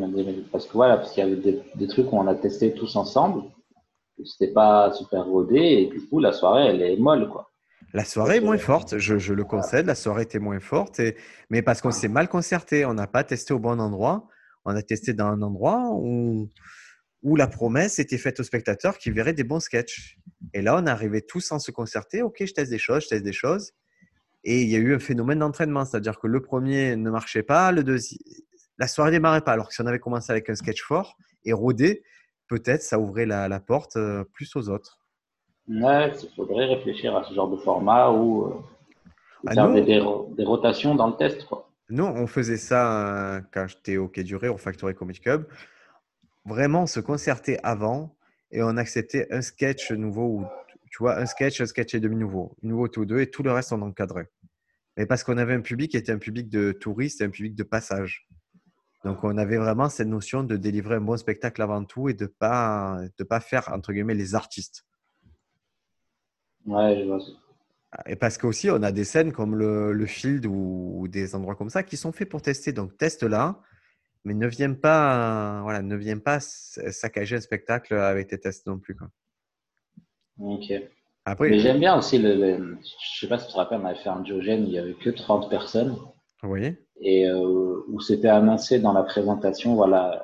parce 0.52 0.68
que 0.68 0.74
voilà, 0.74 0.98
parce 0.98 1.12
qu'il 1.12 1.22
y 1.22 1.28
avait 1.28 1.62
des, 1.76 1.88
trucs 1.88 2.12
où 2.14 2.16
on 2.16 2.28
a 2.28 2.36
testé 2.36 2.74
tous 2.74 2.96
ensemble. 2.96 3.44
C'était 4.24 4.54
pas 4.54 4.94
super 4.94 5.26
rodé 5.26 5.58
et 5.58 5.86
du 5.88 6.08
coup 6.08 6.20
la 6.20 6.32
soirée 6.32 6.68
elle 6.68 6.82
est 6.82 6.98
molle 6.98 7.30
quoi. 7.30 7.49
La 7.94 8.06
soirée 8.06 8.38
est 8.38 8.42
moins 8.42 8.58
forte, 8.58 8.98
je, 9.00 9.34
le 9.34 9.44
concède, 9.44 9.88
la 9.88 9.96
soirée 9.96 10.24
était 10.24 10.40
moins 10.40 10.60
forte, 10.60 11.02
mais 11.50 11.62
parce 11.62 11.82
qu'on 11.82 11.92
s'est 11.92 12.08
mal 12.08 12.28
concerté, 12.28 12.86
on 12.86 12.94
n'a 12.94 13.08
pas 13.08 13.24
testé 13.24 13.54
au 13.54 13.60
bon 13.60 13.80
endroit, 13.80 14.28
on 14.66 14.76
a 14.76 14.82
testé 14.84 15.14
dans 15.14 15.28
un 15.28 15.42
endroit 15.42 15.90
où, 15.94 16.50
où 17.24 17.36
la 17.36 17.48
promesse 17.48 17.98
était 17.98 18.20
faite 18.20 18.40
aux 18.40 18.44
spectateurs 18.44 18.98
qui 18.98 19.10
verraient 19.10 19.34
des 19.34 19.44
bons 19.44 19.60
sketchs. 19.60 20.20
Et 20.54 20.62
là, 20.62 20.78
on 20.78 20.86
arrivait 20.86 21.22
tous 21.22 21.42
sans 21.42 21.58
se 21.58 21.72
concerter, 21.72 22.22
ok, 22.22 22.38
je 22.46 22.54
teste 22.54 22.70
des 22.70 22.78
choses, 22.78 23.04
je 23.04 23.10
teste 23.10 23.24
des 23.24 23.34
choses, 23.34 23.72
et 24.44 24.62
il 24.62 24.70
y 24.70 24.76
a 24.76 24.80
eu 24.80 24.94
un 24.94 25.00
phénomène 25.00 25.40
d'entraînement, 25.40 25.84
c'est-à-dire 25.84 26.20
que 26.20 26.28
le 26.28 26.42
premier 26.42 26.96
ne 26.96 27.10
marchait 27.10 27.44
pas, 27.44 27.72
le 27.72 27.84
deuxième, 27.84 28.20
la 28.78 28.88
soirée 28.88 29.12
démarrait 29.12 29.42
pas, 29.42 29.52
alors 29.52 29.68
que 29.68 29.74
si 29.74 29.82
on 29.82 29.86
avait 29.86 30.00
commencé 30.00 30.32
avec 30.32 30.50
un 30.50 30.56
sketch 30.56 30.82
fort 30.82 31.18
et 31.44 31.54
rodé, 31.54 32.04
peut-être 32.48 32.82
ça 32.82 33.00
ouvrait 33.00 33.26
la, 33.26 33.60
porte 33.60 33.98
euh, 33.98 34.24
plus 34.24 34.56
aux 34.56 34.70
autres. 34.70 34.99
Il 35.70 36.30
faudrait 36.36 36.66
réfléchir 36.66 37.16
à 37.16 37.24
ce 37.24 37.34
genre 37.34 37.50
de 37.50 37.58
format 37.58 38.10
où, 38.10 38.46
euh, 38.46 38.54
ah, 39.46 39.54
faire 39.54 39.72
des, 39.72 40.44
rotations 40.44 40.96
dans 40.96 41.08
le 41.08 41.16
test. 41.16 41.46
Quoi. 41.46 41.70
Nous, 41.90 42.04
on 42.04 42.26
faisait 42.26 42.58
ça 42.58 43.36
euh, 43.36 43.42
quand 43.54 43.68
j'étais 43.68 43.98
au 43.98 44.08
Quai 44.08 44.24
Duré, 44.24 44.50
au 44.50 44.58
Factory 44.58 44.96
Comic 44.96 45.22
Club. 45.22 45.48
Vraiment, 46.46 46.84
on 46.84 46.88
se 46.88 47.00
concertait 47.00 47.60
avant 47.62 48.16
et 48.52 48.64
on 48.64 48.78
acceptait 48.78 49.28
un 49.32 49.42
sketch 49.42 49.92
nouveau 49.92 50.24
ou 50.24 50.46
tu 50.90 51.04
vois, 51.04 51.20
un 51.20 51.28
sketch, 51.28 51.62
un 51.62 51.68
sketch 51.68 51.94
et 51.94 52.00
demi 52.00 52.16
nouveau, 52.16 52.56
nouveau 52.64 52.88
tous 52.88 53.06
deux 53.06 53.20
et 53.20 53.30
tout 53.30 53.44
le 53.44 53.52
reste 53.52 53.72
on 53.72 53.82
encadrait. 53.84 54.32
Mais 54.98 55.06
parce 55.06 55.24
qu'on 55.24 55.38
avait 55.38 55.54
un 55.54 55.62
public 55.62 55.92
qui 55.92 55.98
était 55.98 56.12
un 56.12 56.18
public 56.18 56.50
de 56.50 56.72
touristes 56.72 57.22
et 57.22 57.26
un 57.26 57.30
public 57.30 57.54
de 57.54 57.64
passage. 57.64 58.28
Donc, 59.06 59.24
on 59.24 59.38
avait 59.38 59.58
vraiment 59.58 59.88
cette 59.88 60.08
notion 60.08 60.44
de 60.44 60.58
délivrer 60.58 60.96
un 60.96 61.02
bon 61.02 61.16
spectacle 61.16 61.62
avant 61.62 61.86
tout 61.86 62.10
et 62.10 62.14
de 62.14 62.24
ne 62.24 62.28
pas, 62.28 63.00
de 63.18 63.24
pas 63.24 63.40
faire, 63.40 63.70
entre 63.72 63.94
guillemets, 63.94 64.16
les 64.16 64.36
artistes. 64.36 64.84
Ouais, 66.70 67.00
je 67.00 67.06
vois. 67.06 67.20
Et 68.06 68.16
parce 68.16 68.38
qu'aussi, 68.38 68.70
on 68.70 68.84
a 68.84 68.92
des 68.92 69.04
scènes 69.04 69.32
comme 69.32 69.56
le, 69.56 69.92
le 69.94 70.06
field 70.06 70.46
ou, 70.46 71.08
des 71.08 71.36
endroits 71.36 71.56
comme 71.56 71.70
ça 71.70 71.84
qui 71.84 71.98
sont 71.98 72.12
faits 72.12 72.30
pour 72.30 72.42
tester. 72.42 72.72
Donc, 72.72 72.98
teste 72.98 73.24
là, 73.24 73.60
mais 74.24 74.34
ne 74.34 74.48
viens 74.48 74.74
pas, 74.74 75.62
voilà, 75.64 75.82
ne 75.82 75.96
viens 75.96 76.20
pas 76.20 76.40
saccager 76.40 77.38
un 77.38 77.42
spectacle 77.42 77.96
avec 77.96 78.28
tes 78.28 78.40
tests 78.40 78.68
non 78.68 78.78
plus. 78.78 78.96
Quoi. 78.96 79.10
Ok. 80.40 80.72
Après, 81.26 81.50
mais 81.50 81.60
j'aime 81.60 81.80
bien 81.80 81.98
aussi 81.98 82.18
le, 82.18 82.78
Je 82.82 82.90
Je 83.14 83.20
sais 83.20 83.28
pas 83.28 83.40
si 83.40 83.48
tu 83.48 83.54
te 83.54 83.58
rappelles, 83.58 83.80
on 83.82 83.86
avait 83.86 84.00
fait 84.00 84.10
un 84.10 84.22
Diogène, 84.22 84.66
il 84.66 84.70
n'y 84.70 84.80
avait 84.80 84.94
que 84.94 85.10
30 85.10 85.50
personnes. 85.50 85.98
Oui 86.44 86.76
et 87.00 87.28
euh, 87.28 87.84
où 87.88 88.00
c'était 88.00 88.28
annoncé 88.28 88.80
dans 88.80 88.94
la 88.94 89.04
présentation, 89.04 89.76
voilà, 89.76 90.24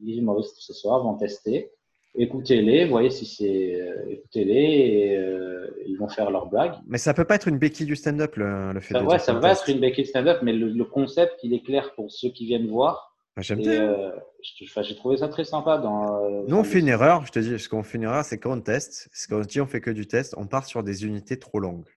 les 0.00 0.16
humoristes 0.16 0.56
ce 0.58 0.72
soir 0.72 1.02
vont 1.02 1.14
tester, 1.14 1.70
écoutez-les, 2.16 2.86
voyez 2.86 3.10
si 3.10 3.26
c'est, 3.26 3.80
euh, 3.80 4.10
écoutez-les 4.10 4.52
et 4.52 5.16
euh, 5.16 5.68
ils 5.86 5.96
vont 5.96 6.08
faire 6.08 6.30
leurs 6.30 6.46
blagues. 6.46 6.74
Mais 6.86 6.98
ça 6.98 7.14
peut 7.14 7.24
pas 7.24 7.36
être 7.36 7.48
une 7.48 7.58
béquille 7.58 7.86
du 7.86 7.96
stand-up 7.96 8.36
le, 8.36 8.72
le 8.72 8.80
fait 8.80 8.94
ça, 8.94 9.02
Ouais, 9.02 9.18
ça 9.18 9.32
va 9.34 9.52
être 9.52 9.68
une 9.68 9.80
béquille 9.80 10.04
du 10.04 10.10
stand-up, 10.10 10.38
mais 10.42 10.52
le, 10.52 10.84
concept 10.84 11.38
il 11.42 11.52
est 11.52 11.62
clair 11.62 11.94
pour 11.94 12.10
ceux 12.10 12.30
qui 12.30 12.46
viennent 12.46 12.68
voir. 12.68 13.16
Bah, 13.36 13.42
j'aime 13.42 13.60
bien. 13.60 14.12
j'ai 14.42 14.96
trouvé 14.96 15.18
ça 15.18 15.28
très 15.28 15.44
sympa. 15.44 15.78
Dans, 15.78 16.46
Nous, 16.48 16.56
on 16.56 16.64
fait 16.64 16.80
une 16.80 16.88
erreur. 16.88 17.26
Je 17.26 17.32
te 17.32 17.38
dis, 17.38 17.58
ce 17.58 17.68
qu'on 17.68 17.82
fait 17.82 17.98
une 17.98 18.04
erreur, 18.04 18.24
c'est 18.24 18.38
quand 18.38 18.56
on 18.56 18.60
teste. 18.60 19.08
Ce 19.12 19.28
qu'on 19.28 19.40
dit, 19.40 19.60
on 19.60 19.66
fait 19.66 19.82
que 19.82 19.90
du 19.90 20.06
test. 20.06 20.34
On 20.38 20.46
part 20.46 20.64
sur 20.64 20.82
des 20.82 21.04
unités 21.04 21.38
trop 21.38 21.60
longues. 21.60 21.88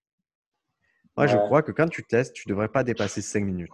Moi, 1.15 1.27
je 1.27 1.37
crois 1.37 1.61
que 1.61 1.71
quand 1.71 1.87
tu 1.87 2.03
testes, 2.03 2.33
tu 2.33 2.47
devrais 2.47 2.69
pas 2.69 2.83
dépasser 2.83 3.21
5 3.21 3.43
minutes. 3.43 3.71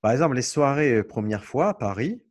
Par 0.00 0.12
exemple, 0.12 0.36
les 0.36 0.42
soirées 0.42 0.94
euh, 0.94 1.02
première 1.02 1.44
fois 1.44 1.68
à 1.68 1.74
Paris, 1.74 2.22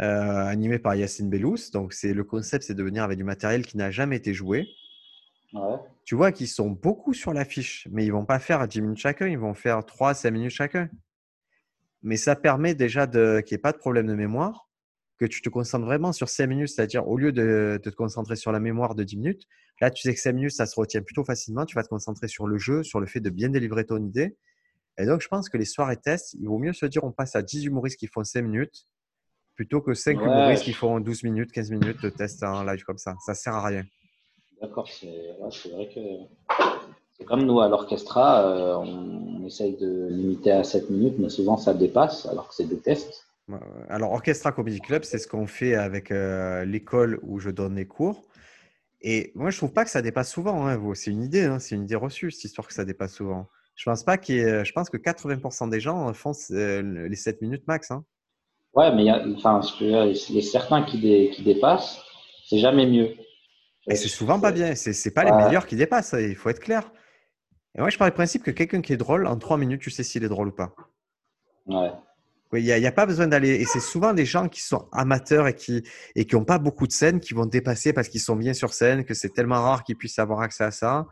euh, 0.00 0.46
animées 0.46 0.78
par 0.78 0.94
Yacine 0.94 1.28
Bellous. 1.28 1.70
Donc, 1.72 1.92
c'est 1.92 2.14
le 2.14 2.24
concept, 2.24 2.64
c'est 2.64 2.74
de 2.74 2.82
venir 2.82 3.02
avec 3.02 3.18
du 3.18 3.24
matériel 3.24 3.64
qui 3.66 3.76
n'a 3.76 3.90
jamais 3.90 4.16
été 4.16 4.34
joué. 4.34 4.68
Tu 6.04 6.14
vois 6.14 6.32
qu'ils 6.32 6.48
sont 6.48 6.70
beaucoup 6.70 7.12
sur 7.12 7.34
l'affiche, 7.34 7.86
mais 7.90 8.06
ils 8.06 8.10
vont 8.10 8.24
pas 8.24 8.38
faire 8.38 8.66
10 8.66 8.80
minutes 8.80 8.98
chacun, 8.98 9.26
ils 9.28 9.38
vont 9.38 9.52
faire 9.52 9.84
3 9.84 10.10
à 10.10 10.14
5 10.14 10.30
minutes 10.30 10.50
chacun. 10.50 10.88
Mais 12.02 12.16
ça 12.16 12.36
permet 12.36 12.74
déjà 12.74 13.06
de, 13.06 13.40
qu'il 13.40 13.54
n'y 13.54 13.58
ait 13.58 13.62
pas 13.62 13.72
de 13.72 13.76
problème 13.76 14.06
de 14.06 14.14
mémoire, 14.14 14.70
que 15.18 15.26
tu 15.26 15.42
te 15.42 15.50
concentres 15.50 15.84
vraiment 15.84 16.12
sur 16.12 16.30
5 16.30 16.46
minutes, 16.46 16.68
c'est-à-dire 16.68 17.06
au 17.06 17.18
lieu 17.18 17.32
de, 17.32 17.78
de, 17.82 17.90
te 17.90 17.94
concentrer 17.94 18.36
sur 18.36 18.50
la 18.50 18.60
mémoire 18.60 18.94
de 18.94 19.04
10 19.04 19.18
minutes, 19.18 19.42
là 19.80 19.90
tu 19.90 20.02
sais 20.02 20.14
que 20.14 20.20
5 20.20 20.32
minutes, 20.32 20.52
ça 20.52 20.64
se 20.64 20.74
retient 20.74 21.02
plutôt 21.02 21.22
facilement, 21.22 21.66
tu 21.66 21.74
vas 21.74 21.82
te 21.82 21.88
concentrer 21.88 22.28
sur 22.28 22.46
le 22.46 22.56
jeu, 22.56 22.82
sur 22.82 22.98
le 22.98 23.06
fait 23.06 23.20
de 23.20 23.28
bien 23.28 23.50
délivrer 23.50 23.84
ton 23.84 24.02
idée 24.02 24.36
et 24.98 25.06
donc, 25.06 25.22
je 25.22 25.28
pense 25.28 25.48
que 25.48 25.56
les 25.56 25.64
soirées 25.64 25.96
tests, 25.96 26.34
il 26.34 26.46
vaut 26.48 26.58
mieux 26.58 26.72
se 26.72 26.86
dire 26.86 27.04
on 27.04 27.12
passe 27.12 27.34
à 27.34 27.42
10 27.42 27.64
humoristes 27.64 27.98
qui 27.98 28.06
font 28.06 28.24
5 28.24 28.42
minutes 28.42 28.86
plutôt 29.54 29.80
que 29.80 29.94
5 29.94 30.20
humoristes 30.20 30.64
qui 30.64 30.72
font 30.72 31.00
12 31.00 31.24
minutes, 31.24 31.52
15 31.52 31.70
minutes 31.70 32.02
de 32.02 32.10
test 32.10 32.42
en 32.42 32.64
live 32.64 32.82
comme 32.84 32.98
ça. 32.98 33.14
Ça 33.24 33.34
sert 33.34 33.54
à 33.54 33.66
rien. 33.66 33.84
D'accord, 34.60 34.88
c'est 34.88 35.70
vrai 35.70 35.88
que 35.92 36.00
c'est 37.18 37.24
comme 37.24 37.42
nous 37.42 37.60
à 37.60 37.68
l'orchestra, 37.68 38.46
euh, 38.46 38.76
on, 38.76 39.44
essaye 39.44 39.76
de 39.76 40.08
limiter 40.08 40.52
à 40.52 40.64
7 40.64 40.88
minutes, 40.88 41.16
mais 41.18 41.28
souvent 41.28 41.56
ça 41.56 41.74
dépasse 41.74 42.26
alors 42.26 42.48
que 42.48 42.54
c'est 42.54 42.68
des 42.68 42.78
tests. 42.78 43.26
Alors, 43.88 44.12
Orchestra 44.12 44.52
Comedy 44.52 44.80
Club, 44.80 45.02
c'est 45.02 45.18
ce 45.18 45.26
qu'on 45.26 45.46
fait 45.46 45.74
avec 45.74 46.10
euh, 46.10 46.64
l'école 46.64 47.18
où 47.22 47.40
je 47.40 47.50
donne 47.50 47.74
les 47.74 47.86
cours. 47.86 48.22
Et 49.00 49.32
moi, 49.34 49.50
je 49.50 49.56
trouve 49.56 49.72
pas 49.72 49.84
que 49.84 49.90
ça 49.90 50.00
dépasse 50.00 50.30
souvent. 50.30 50.66
Hein, 50.66 50.80
c'est 50.94 51.10
une 51.10 51.24
idée, 51.24 51.44
hein, 51.44 51.58
c'est 51.58 51.74
une 51.74 51.82
idée 51.82 51.96
reçue, 51.96 52.30
cette 52.30 52.44
histoire 52.44 52.66
que 52.68 52.72
ça 52.72 52.84
dépasse 52.84 53.14
souvent. 53.14 53.48
Je 53.74 53.84
pense 53.90 54.04
pas 54.04 54.16
qu'il 54.16 54.64
Je 54.64 54.72
pense 54.72 54.90
que 54.90 54.96
80% 54.96 55.70
des 55.70 55.80
gens 55.80 56.12
font 56.14 56.32
euh, 56.52 57.08
les 57.08 57.16
7 57.16 57.42
minutes 57.42 57.66
max. 57.66 57.90
Hein. 57.90 58.04
Ouais, 58.74 58.94
mais 58.94 59.02
il 59.02 59.06
y 59.06 59.10
a, 59.10 59.22
enfin, 59.36 59.60
il 59.80 59.90
y 59.90 60.38
a 60.38 60.42
certains 60.42 60.82
qui, 60.82 61.00
qui 61.30 61.42
dépassent, 61.42 62.00
c'est 62.46 62.58
jamais 62.58 62.86
mieux. 62.86 63.14
Et 63.88 63.96
c'est 63.96 64.08
souvent 64.08 64.40
pas 64.40 64.52
bien. 64.52 64.74
C'est 64.74 64.92
n'est 65.04 65.12
pas 65.12 65.24
les 65.24 65.32
meilleurs 65.32 65.66
qui 65.66 65.76
dépassent, 65.76 66.14
il 66.18 66.36
faut 66.36 66.48
être 66.48 66.60
clair. 66.60 66.90
Et 67.76 67.80
moi, 67.80 67.90
je 67.90 67.98
pars 67.98 68.08
du 68.08 68.14
principe 68.14 68.42
que 68.42 68.50
quelqu'un 68.50 68.80
qui 68.80 68.92
est 68.92 68.98
drôle, 68.98 69.26
en 69.26 69.36
3 69.36 69.56
minutes, 69.56 69.80
tu 69.80 69.90
sais 69.90 70.02
s'il 70.02 70.24
est 70.24 70.28
drôle 70.28 70.48
ou 70.48 70.52
pas. 70.52 70.74
Ouais. 71.66 71.90
Il 72.54 72.64
n'y 72.64 72.72
a, 72.72 72.88
a, 72.88 72.92
pas 72.92 73.06
besoin 73.06 73.26
d'aller. 73.26 73.54
Et 73.54 73.64
c'est 73.64 73.80
souvent 73.80 74.12
des 74.12 74.26
gens 74.26 74.48
qui 74.48 74.60
sont 74.60 74.86
amateurs 74.92 75.48
et 75.48 75.54
qui 75.54 75.82
et 76.14 76.26
qui 76.26 76.34
n'ont 76.34 76.44
pas 76.44 76.58
beaucoup 76.58 76.86
de 76.86 76.92
scènes 76.92 77.18
qui 77.18 77.32
vont 77.32 77.46
dépasser 77.46 77.94
parce 77.94 78.08
qu'ils 78.08 78.20
sont 78.20 78.36
bien 78.36 78.52
sur 78.52 78.74
scène, 78.74 79.04
que 79.04 79.14
c'est 79.14 79.30
tellement 79.30 79.62
rare 79.62 79.84
qu'ils 79.84 79.96
puissent 79.96 80.18
avoir 80.18 80.40
accès 80.40 80.64
à 80.64 80.70
ça 80.70 81.06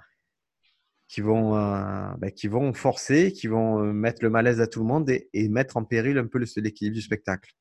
qui 1.11 1.23
vont, 1.23 1.57
euh, 1.57 2.07
bah, 2.19 2.31
qui 2.31 2.47
vont 2.47 2.73
forcer, 2.73 3.33
qui 3.33 3.49
vont 3.49 3.83
euh, 3.83 3.93
mettre 3.93 4.23
le 4.23 4.31
malaise 4.31 4.61
à 4.61 4.69
tout 4.69 4.79
le 4.79 4.87
monde 4.87 5.11
et, 5.11 5.49
mettre 5.49 5.77
en 5.77 5.85
péril 5.85 6.17
un 6.19 6.27
peu 6.29 6.39
l'équilibre 6.39 6.95
du 6.95 7.03
spectacle. 7.03 7.53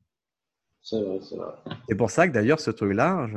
C'est 0.83 1.01
vrai, 1.01 1.19
c'est 1.27 1.35
vrai. 1.35 1.53
C'est 1.89 1.95
pour 1.95 2.11
ça 2.11 2.27
que 2.27 2.33
d'ailleurs, 2.33 2.59
ce 2.59 2.69
truc-là, 2.69 3.27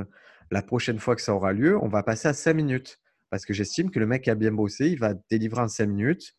la 0.51 0.63
prochaine 0.63 0.99
fois 0.99 1.17
que 1.17 1.23
ça 1.23 1.35
aura 1.35 1.55
lieu, 1.55 1.83
on 1.83 1.89
va 1.89 2.03
passer 2.03 2.29
à 2.29 2.35
5 2.35 2.53
minutes. 2.53 3.01
Parce 3.31 3.47
que 3.47 3.55
j'estime 3.55 3.91
que 3.91 3.99
le 3.99 4.07
mec 4.07 4.25
qui 4.25 4.31
a 4.31 4.35
bien 4.35 4.53
bossé, 4.53 4.91
il 4.91 4.99
va 4.99 5.15
délivrer 5.31 5.63
en 5.63 5.69
5 5.69 5.87
minutes. 5.87 6.35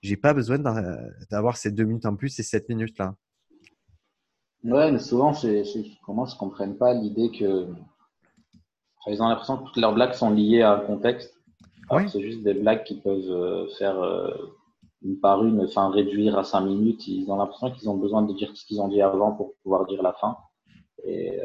J'ai 0.00 0.16
pas 0.16 0.32
besoin 0.32 0.58
d'avoir 1.30 1.58
ces 1.58 1.70
2 1.70 1.84
minutes 1.84 2.06
en 2.06 2.16
plus 2.16 2.38
et 2.38 2.42
7 2.42 2.70
minutes 2.70 2.98
là. 2.98 3.14
Ouais, 4.64 4.90
mais 4.90 4.98
souvent, 4.98 5.34
c'est 5.34 5.64
comment 6.04 6.24
ils 6.26 6.32
ne 6.32 6.38
comprennent 6.38 6.78
pas 6.78 6.94
l'idée 6.94 7.30
que. 7.30 7.68
ils 9.06 9.22
ont 9.22 9.28
l'impression 9.28 9.58
que 9.58 9.64
toutes 9.64 9.76
leurs 9.76 9.94
blagues 9.94 10.14
sont 10.14 10.30
liées 10.30 10.62
à 10.62 10.72
un 10.72 10.80
contexte. 10.80 11.37
C'est 12.08 12.20
juste 12.20 12.42
des 12.42 12.54
blagues 12.54 12.84
qui 12.84 13.00
peuvent 13.00 13.30
euh, 13.30 13.66
faire 13.78 14.00
euh, 14.00 14.30
une 15.02 15.18
par 15.20 15.44
une, 15.44 15.60
enfin 15.62 15.90
réduire 15.90 16.38
à 16.38 16.44
5 16.44 16.60
minutes. 16.60 17.06
Ils 17.08 17.30
ont 17.30 17.36
l'impression 17.36 17.70
qu'ils 17.70 17.88
ont 17.88 17.96
besoin 17.96 18.22
de 18.22 18.32
dire 18.34 18.50
ce 18.54 18.64
qu'ils 18.66 18.80
ont 18.80 18.88
dit 18.88 19.00
avant 19.00 19.32
pour 19.32 19.54
pouvoir 19.62 19.86
dire 19.86 20.02
la 20.02 20.12
fin. 20.12 20.36
Et 21.04 21.30
euh, 21.38 21.44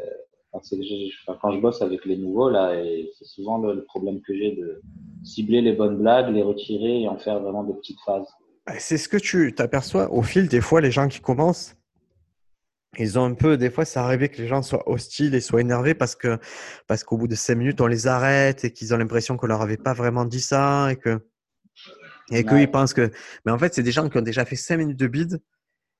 quand 0.52 1.50
je 1.52 1.60
bosse 1.60 1.82
avec 1.82 2.04
les 2.04 2.16
nouveaux, 2.16 2.48
là, 2.48 2.72
c'est 3.18 3.24
souvent 3.24 3.58
le, 3.58 3.84
problème 3.84 4.20
que 4.20 4.34
j'ai 4.34 4.52
de 4.52 4.80
cibler 5.24 5.60
les 5.60 5.72
bonnes 5.72 5.98
blagues, 5.98 6.32
les 6.32 6.42
retirer 6.42 7.02
et 7.02 7.08
en 7.08 7.16
faire 7.16 7.40
vraiment 7.40 7.64
des 7.64 7.74
petites 7.74 8.00
phases. 8.06 8.28
Bah, 8.66 8.74
c'est 8.78 8.96
ce 8.96 9.08
que 9.08 9.16
tu 9.16 9.52
t'aperçois 9.54 10.12
au 10.12 10.22
fil 10.22 10.48
des 10.48 10.60
fois, 10.60 10.80
les 10.80 10.92
gens 10.92 11.08
qui 11.08 11.20
commencent 11.20 11.74
ils 12.98 13.18
ont 13.18 13.24
un 13.24 13.34
peu, 13.34 13.56
des 13.56 13.70
fois, 13.70 13.84
ça 13.84 14.04
arrivé 14.04 14.28
que 14.28 14.40
les 14.40 14.48
gens 14.48 14.62
soient 14.62 14.88
hostiles 14.88 15.34
et 15.34 15.40
soient 15.40 15.60
énervés 15.60 15.94
parce 15.94 16.14
que 16.16 16.38
parce 16.86 17.04
qu'au 17.04 17.16
bout 17.16 17.28
de 17.28 17.34
cinq 17.34 17.56
minutes, 17.56 17.80
on 17.80 17.86
les 17.86 18.06
arrête 18.06 18.64
et 18.64 18.72
qu'ils 18.72 18.94
ont 18.94 18.98
l'impression 18.98 19.36
qu'on 19.36 19.46
leur 19.46 19.62
avait 19.62 19.76
pas 19.76 19.94
vraiment 19.94 20.24
dit 20.24 20.40
ça 20.40 20.88
et 20.90 20.96
que 20.96 21.20
et 22.30 22.44
qu'ils 22.44 22.70
pensent 22.70 22.94
que. 22.94 23.10
Mais 23.44 23.52
en 23.52 23.58
fait, 23.58 23.74
c'est 23.74 23.82
des 23.82 23.92
gens 23.92 24.08
qui 24.08 24.18
ont 24.18 24.22
déjà 24.22 24.44
fait 24.44 24.56
cinq 24.56 24.78
minutes 24.78 24.98
de 24.98 25.06
bide. 25.06 25.40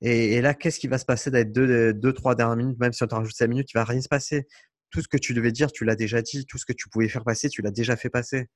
Et, 0.00 0.42
là, 0.42 0.52
qu'est-ce 0.52 0.78
qui 0.78 0.88
va 0.88 0.98
se 0.98 1.06
passer 1.06 1.30
d'être 1.30 1.52
deux, 1.52 1.94
deux, 1.94 2.12
trois 2.12 2.34
dernières 2.34 2.56
minutes, 2.56 2.78
même 2.78 2.92
si 2.92 3.02
on 3.02 3.06
te 3.06 3.14
rajoute 3.14 3.34
cinq 3.34 3.46
minutes, 3.48 3.70
il 3.72 3.74
va 3.74 3.84
rien 3.84 4.02
se 4.02 4.08
passer. 4.08 4.46
Tout 4.90 5.00
ce 5.00 5.08
que 5.08 5.16
tu 5.16 5.32
devais 5.32 5.52
dire, 5.52 5.72
tu 5.72 5.84
l'as 5.84 5.96
déjà 5.96 6.20
dit. 6.20 6.44
Tout 6.46 6.58
ce 6.58 6.66
que 6.66 6.74
tu 6.74 6.88
pouvais 6.90 7.08
faire 7.08 7.24
passer, 7.24 7.48
tu 7.48 7.62
l'as 7.62 7.70
déjà 7.70 7.96
fait 7.96 8.10
passer. 8.10 8.48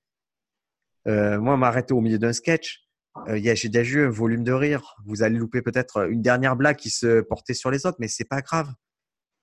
Euh, 1.06 1.38
moi, 1.40 1.56
m'arrêter 1.56 1.94
au 1.94 2.00
milieu 2.00 2.18
d'un 2.18 2.34
sketch, 2.34 2.87
euh, 3.28 3.40
j'ai 3.54 3.68
déjà 3.68 3.98
eu 3.98 4.06
un 4.06 4.10
volume 4.10 4.44
de 4.44 4.52
rire. 4.52 4.96
Vous 5.04 5.22
allez 5.22 5.38
louper 5.38 5.62
peut-être 5.62 6.08
une 6.10 6.22
dernière 6.22 6.56
blague 6.56 6.76
qui 6.76 6.90
se 6.90 7.20
portait 7.20 7.54
sur 7.54 7.70
les 7.70 7.86
autres, 7.86 7.98
mais 8.00 8.08
c'est 8.08 8.28
pas 8.28 8.40
grave. 8.40 8.72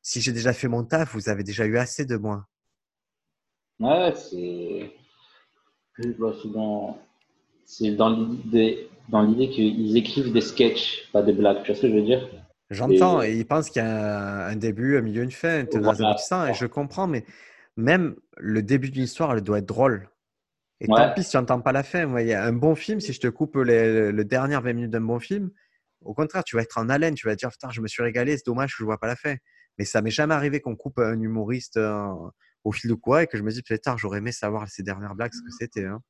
Si 0.01 0.22
j'ai 0.22 0.32
déjà 0.32 0.53
fait 0.53 0.68
mon 0.68 0.84
taf, 0.84 1.13
vous 1.13 1.30
avez 1.30 1.43
déjà 1.43 1.66
eu 1.66 1.78
assez 1.78 2.05
de 2.05 2.16
moi. 2.16 2.45
Ouais, 3.80 4.13
c'est. 4.16 4.91
souvent. 6.41 6.99
C'est 7.66 7.91
dans 7.91 8.09
l'idée, 8.09 8.89
dans 9.09 9.24
l'idée 9.24 9.49
qu'ils 9.49 9.97
écrivent 9.97 10.32
des 10.32 10.41
sketchs, 10.41 11.09
pas 11.11 11.24
des 11.24 11.34
blagues. 11.34 11.63
Tu 11.63 11.72
vois 11.72 11.76
ce 11.76 11.82
que 11.82 11.89
je 11.89 11.95
veux 11.95 12.03
dire? 12.03 12.30
J'entends, 12.70 13.22
et 13.22 13.36
ils 13.36 13.45
pensent 13.45 13.70
qu'il 13.70 13.82
y 13.82 13.86
a 13.86 14.47
un, 14.47 14.55
début, 14.55 14.97
un 14.97 15.01
milieu, 15.01 15.24
une 15.24 15.32
fin, 15.32 15.59
et 15.59 16.53
je 16.53 16.66
comprends, 16.66 17.07
mais 17.07 17.24
même 17.78 18.16
le 18.38 18.63
début 18.63 18.89
d'une 18.89 19.03
histoire, 19.03 19.34
elle 19.34 19.41
doit 19.41 19.59
être 19.59 19.68
drôle. 19.68 20.09
Et 20.82 20.88
tant 20.88 21.13
pis 21.13 21.23
si 21.23 21.32
tu 21.32 21.38
n'entends 21.38 21.61
pas 21.61 21.71
la 21.71 21.84
fin. 21.84 22.19
Il 22.19 22.28
y 22.28 22.34
a 22.34 22.43
un 22.43 22.53
bon 22.53 22.76
film, 22.76 22.99
si 22.99 23.13
je 23.13 23.19
te 23.19 23.28
coupe 23.28 23.55
les, 23.55 24.11
le 24.11 24.26
dernier 24.26 24.59
20 24.59 24.73
minutes 24.73 24.91
d'un 24.91 25.01
bon 25.01 25.19
film, 25.19 25.51
au 26.01 26.13
contraire, 26.13 26.43
tu 26.43 26.55
vas 26.55 26.61
être 26.61 26.78
en 26.78 26.89
haleine, 26.89 27.15
tu 27.15 27.28
vas 27.28 27.36
dire, 27.36 27.49
putain, 27.49 27.69
je 27.71 27.82
me 27.82 27.88
suis 27.88 28.03
régalé, 28.03 28.38
c'est 28.38 28.45
dommage 28.45 28.71
que 28.71 28.78
je 28.78 28.84
ne 28.84 28.88
vois 28.88 28.99
pas 28.99 29.07
la 29.07 29.15
fin. 29.15 29.36
Mais 29.78 29.86
ça 29.86 30.01
m'est 30.01 30.11
jamais 30.11 30.36
arrivé 30.36 30.61
qu'on 30.61 30.76
coupe 30.76 30.99
un 30.99 31.19
humoriste 31.19 31.78
euh, 31.78 32.07
au 32.63 32.71
fil 32.71 32.89
de 32.89 32.95
quoi 32.95 33.23
et 33.23 33.28
que 33.28 33.38
je 33.38 33.43
me 33.43 33.51
dis, 33.51 33.61
putain, 33.61 33.97
j'aurais 33.97 34.19
aimé 34.19 34.32
savoir 34.32 34.67
ces 34.69 34.84
dernières 34.84 35.15
blagues 35.15 35.34
ce 35.34 35.41
que 35.41 35.51
c'était. 35.51 35.86
Hein. 35.86 36.01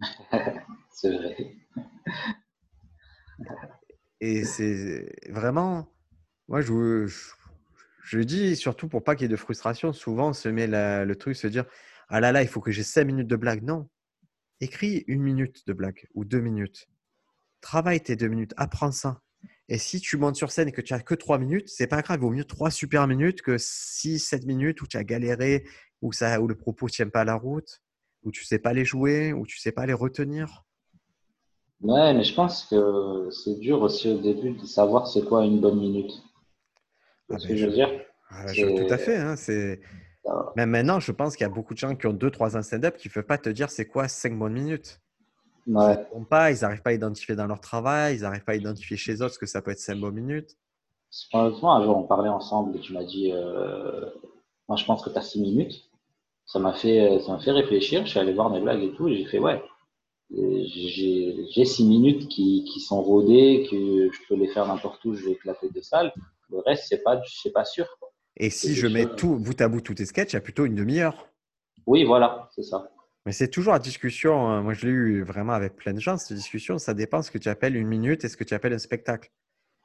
c'est 0.92 1.16
vrai. 1.16 1.36
Et 4.20 4.44
c'est 4.44 5.14
vraiment, 5.28 5.92
moi, 6.48 6.60
je, 6.62 7.06
je, 8.02 8.18
dis 8.20 8.56
surtout 8.56 8.88
pour 8.88 9.04
pas 9.04 9.14
qu'il 9.14 9.24
y 9.24 9.26
ait 9.26 9.28
de 9.28 9.36
frustration, 9.36 9.92
souvent 9.92 10.30
on 10.30 10.32
se 10.32 10.48
met 10.48 10.66
le 10.66 11.14
truc, 11.14 11.36
se 11.36 11.46
dire, 11.46 11.66
ah 12.08 12.20
là 12.20 12.32
là, 12.32 12.42
il 12.42 12.48
faut 12.48 12.60
que 12.60 12.70
j'ai 12.70 12.82
cinq 12.82 13.04
minutes 13.04 13.28
de 13.28 13.36
blague. 13.36 13.62
Non, 13.62 13.88
écris 14.60 15.04
une 15.06 15.22
minute 15.22 15.66
de 15.66 15.72
blague 15.72 16.06
ou 16.14 16.24
deux 16.24 16.40
minutes. 16.40 16.88
Travaille 17.60 18.00
tes 18.00 18.16
deux 18.16 18.28
minutes, 18.28 18.54
apprends 18.56 18.92
ça. 18.92 19.20
Et 19.68 19.78
si 19.78 20.00
tu 20.00 20.16
montes 20.16 20.36
sur 20.36 20.52
scène 20.52 20.68
et 20.68 20.72
que 20.72 20.80
tu 20.80 20.94
as 20.94 21.00
que 21.00 21.14
trois 21.14 21.38
minutes, 21.38 21.68
c'est 21.68 21.86
pas 21.88 22.02
grave, 22.02 22.18
il 22.20 22.22
vaut 22.22 22.30
mieux 22.30 22.44
trois 22.44 22.70
super 22.70 23.06
minutes 23.08 23.42
que 23.42 23.58
six, 23.58 24.18
sept 24.18 24.46
minutes 24.46 24.80
où 24.82 24.86
tu 24.86 24.96
as 24.96 25.04
galéré, 25.04 25.66
où, 26.02 26.12
ça, 26.12 26.40
où 26.40 26.46
le 26.46 26.54
propos 26.54 26.86
ne 26.86 26.90
tient 26.90 27.08
pas 27.08 27.24
la 27.24 27.34
route, 27.34 27.82
où 28.22 28.30
tu 28.30 28.44
sais 28.44 28.58
pas 28.58 28.72
les 28.72 28.84
jouer, 28.84 29.32
où 29.32 29.46
tu 29.46 29.58
sais 29.58 29.72
pas 29.72 29.86
les 29.86 29.92
retenir. 29.92 30.64
Ouais, 31.80 32.14
mais 32.14 32.24
je 32.24 32.34
pense 32.34 32.64
que 32.64 33.28
c'est 33.30 33.58
dur 33.58 33.82
aussi 33.82 34.08
au 34.08 34.18
début 34.18 34.52
de 34.52 34.64
savoir 34.64 35.06
c'est 35.08 35.24
quoi 35.24 35.44
une 35.44 35.60
bonne 35.60 35.78
minute. 35.78 36.12
Ah 37.30 37.38
ce 37.38 37.48
que 37.48 37.52
ben, 37.52 37.58
je 37.58 37.66
veux 37.66 37.72
dire? 37.72 37.90
Ah, 38.30 38.46
Tout 38.54 38.86
à 38.88 38.98
fait. 38.98 39.16
Hein, 39.16 39.36
mais 40.56 40.66
maintenant, 40.66 41.00
je 41.00 41.12
pense 41.12 41.36
qu'il 41.36 41.44
y 41.44 41.50
a 41.50 41.52
beaucoup 41.52 41.74
de 41.74 41.78
gens 41.78 41.94
qui 41.94 42.06
ont 42.06 42.12
deux, 42.12 42.30
trois 42.30 42.56
ans 42.56 42.62
stand-up 42.62 42.96
qui 42.96 43.08
ne 43.08 43.12
peuvent 43.12 43.26
pas 43.26 43.38
te 43.38 43.48
dire 43.48 43.70
c'est 43.70 43.86
quoi 43.86 44.08
cinq 44.08 44.38
bonnes 44.38 44.52
minutes. 44.54 45.00
Ouais. 45.66 46.06
Ils 46.16 46.24
pas, 46.24 46.52
ils 46.52 46.60
n'arrivent 46.60 46.82
pas 46.82 46.90
à 46.90 46.94
identifier 46.94 47.34
dans 47.34 47.46
leur 47.46 47.60
travail, 47.60 48.16
ils 48.16 48.22
n'arrivent 48.22 48.44
pas 48.44 48.52
à 48.52 48.56
identifier 48.56 48.96
chez 48.96 49.22
eux 49.22 49.28
ce 49.28 49.38
que 49.38 49.46
ça 49.46 49.62
peut 49.62 49.72
être 49.72 49.80
5 49.80 49.98
bonnes 49.98 50.14
minutes. 50.14 50.56
Honnêtement, 51.32 51.74
un 51.74 51.84
jour, 51.84 51.96
on 51.96 52.04
parlait 52.04 52.28
ensemble 52.28 52.76
et 52.76 52.80
tu 52.80 52.92
m'as 52.92 53.04
dit 53.04 53.32
euh, 53.32 54.08
Moi, 54.68 54.76
je 54.76 54.84
pense 54.84 55.02
que 55.04 55.10
tu 55.10 55.18
as 55.18 55.22
6 55.22 55.40
minutes. 55.40 55.90
Ça 56.44 56.60
m'a 56.60 56.72
fait, 56.72 57.20
ça 57.26 57.36
fait 57.38 57.50
réfléchir. 57.50 58.04
Je 58.04 58.10
suis 58.10 58.20
allé 58.20 58.32
voir 58.32 58.50
mes 58.50 58.60
blagues 58.60 58.82
et 58.82 58.92
tout, 58.92 59.08
et 59.08 59.16
j'ai 59.16 59.24
fait 59.24 59.40
Ouais, 59.40 59.60
j'ai 60.30 61.64
6 61.64 61.84
minutes 61.84 62.28
qui, 62.28 62.64
qui, 62.64 62.80
sont 62.80 63.02
rodées, 63.02 63.66
que 63.68 64.10
je 64.12 64.18
peux 64.28 64.36
les 64.36 64.48
faire 64.48 64.66
n'importe 64.66 65.04
où, 65.04 65.14
je 65.14 65.24
vais 65.24 65.32
éclater 65.32 65.68
de 65.70 65.80
salle. 65.80 66.12
Le 66.50 66.58
reste, 66.58 66.84
c'est 66.88 67.02
pas, 67.02 67.20
pas 67.52 67.64
sûr. 67.64 67.86
Et 68.36 68.50
si 68.50 68.74
je 68.74 68.86
mets 68.86 69.06
tout 69.16 69.36
bout 69.36 69.60
à 69.60 69.68
bout 69.68 69.80
tous 69.80 69.94
tes 69.94 70.04
sketchs, 70.04 70.32
il 70.32 70.36
y 70.36 70.38
a 70.38 70.42
plutôt 70.42 70.66
une 70.66 70.74
demi-heure. 70.74 71.32
Oui, 71.86 72.04
voilà, 72.04 72.48
c'est 72.54 72.62
ça. 72.62 72.90
Mais 73.24 73.32
c'est 73.32 73.48
toujours 73.48 73.72
la 73.72 73.78
discussion. 73.78 74.48
Hein. 74.48 74.62
Moi, 74.62 74.74
je 74.74 74.86
l'ai 74.86 74.92
eu 74.92 75.22
vraiment 75.22 75.52
avec 75.52 75.74
plein 75.74 75.92
de 75.92 76.00
gens, 76.00 76.16
cette 76.16 76.36
discussion. 76.36 76.78
Ça 76.78 76.94
dépend 76.94 77.22
ce 77.22 77.30
que 77.30 77.38
tu 77.38 77.48
appelles 77.48 77.76
une 77.76 77.88
minute 77.88 78.24
et 78.24 78.28
ce 78.28 78.36
que 78.36 78.44
tu 78.44 78.54
appelles 78.54 78.72
un 78.72 78.78
spectacle. 78.78 79.30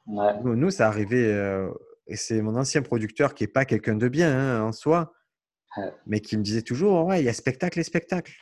Nous, 0.06 0.70
ça 0.70 0.88
arrivait, 0.88 1.32
euh, 1.32 1.70
et 2.06 2.16
c'est 2.16 2.42
mon 2.42 2.56
ancien 2.56 2.82
producteur 2.82 3.34
qui 3.34 3.44
n'est 3.44 3.48
pas 3.48 3.64
quelqu'un 3.64 3.94
de 3.94 4.08
bien 4.08 4.36
hein, 4.36 4.62
en 4.62 4.72
soi, 4.72 5.12
mais 6.06 6.20
qui 6.20 6.36
me 6.36 6.42
disait 6.42 6.62
toujours 6.62 7.06
Ouais, 7.06 7.20
il 7.20 7.24
y 7.24 7.28
a 7.28 7.32
spectacle 7.32 7.78
et 7.78 7.84
spectacle. 7.84 8.32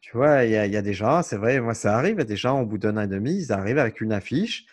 Tu 0.00 0.16
vois, 0.16 0.44
il 0.44 0.52
y, 0.52 0.56
a, 0.56 0.82
des 0.82 0.94
gens, 0.94 1.22
c'est 1.22 1.36
vrai, 1.36 1.60
moi, 1.60 1.74
ça 1.74 1.96
arrive, 1.96 2.14
il 2.16 2.18
y 2.18 2.22
a 2.22 2.24
des 2.24 2.36
gens, 2.36 2.60
au 2.60 2.66
bout 2.66 2.78
d'un 2.78 2.96
an 2.96 3.02
et 3.02 3.08
demi, 3.08 3.36
ils 3.36 3.52
arrivent 3.52 3.78
avec 3.78 4.00
une 4.00 4.12
affiche, 4.12 4.66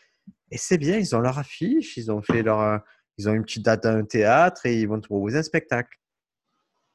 et 0.52 0.58
c'est 0.58 0.78
bien, 0.78 0.98
ils 0.98 1.16
ont 1.16 1.20
leur 1.20 1.40
affiche, 1.40 1.98
ils 1.98 2.12
ont 2.12 2.22
fait 2.22 2.44
leur. 2.44 2.82
Ils 3.18 3.30
ont 3.30 3.34
une 3.34 3.44
petite 3.44 3.64
date 3.64 3.84
d'un 3.84 4.04
théâtre 4.04 4.66
et 4.66 4.80
ils 4.80 4.88
vont 4.88 5.00
te 5.00 5.08
proposer 5.08 5.38
un 5.38 5.44
spectacle. 5.44 6.00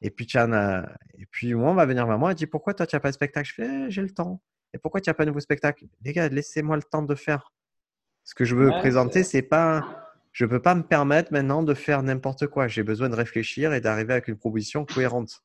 Et 0.00 0.10
puis, 0.10 0.28
et 0.34 1.26
puis 1.30 1.54
moi, 1.54 1.70
on 1.70 1.74
va 1.74 1.86
venir 1.86 2.06
vers 2.06 2.18
moi 2.18 2.32
et 2.32 2.34
dit 2.34 2.46
Pourquoi 2.46 2.74
toi, 2.74 2.86
tu 2.86 2.94
n'as 2.94 3.00
pas 3.00 3.10
de 3.10 3.14
spectacle? 3.14 3.48
Je 3.48 3.54
fais 3.54 3.86
eh, 3.86 3.90
J'ai 3.90 4.02
le 4.02 4.10
temps. 4.10 4.40
Et 4.72 4.78
pourquoi 4.78 5.00
tu 5.00 5.10
n'as 5.10 5.14
pas 5.14 5.24
de 5.24 5.30
nouveau 5.30 5.40
spectacle? 5.40 5.86
Les 6.04 6.12
gars, 6.12 6.28
laissez-moi 6.28 6.76
le 6.76 6.82
temps 6.82 7.02
de 7.02 7.14
faire. 7.14 7.52
Ce 8.24 8.34
que 8.34 8.44
je 8.44 8.54
veux 8.54 8.70
présenter, 8.70 9.24
c'est 9.24 9.42
pas. 9.42 10.04
Je 10.32 10.44
ne 10.44 10.50
peux 10.50 10.60
pas 10.60 10.74
me 10.74 10.82
permettre 10.82 11.32
maintenant 11.32 11.62
de 11.62 11.74
faire 11.74 12.02
n'importe 12.02 12.46
quoi. 12.46 12.68
J'ai 12.68 12.82
besoin 12.82 13.08
de 13.08 13.14
réfléchir 13.14 13.72
et 13.72 13.80
d'arriver 13.80 14.12
avec 14.12 14.28
une 14.28 14.36
proposition 14.36 14.84
cohérente. 14.84 15.42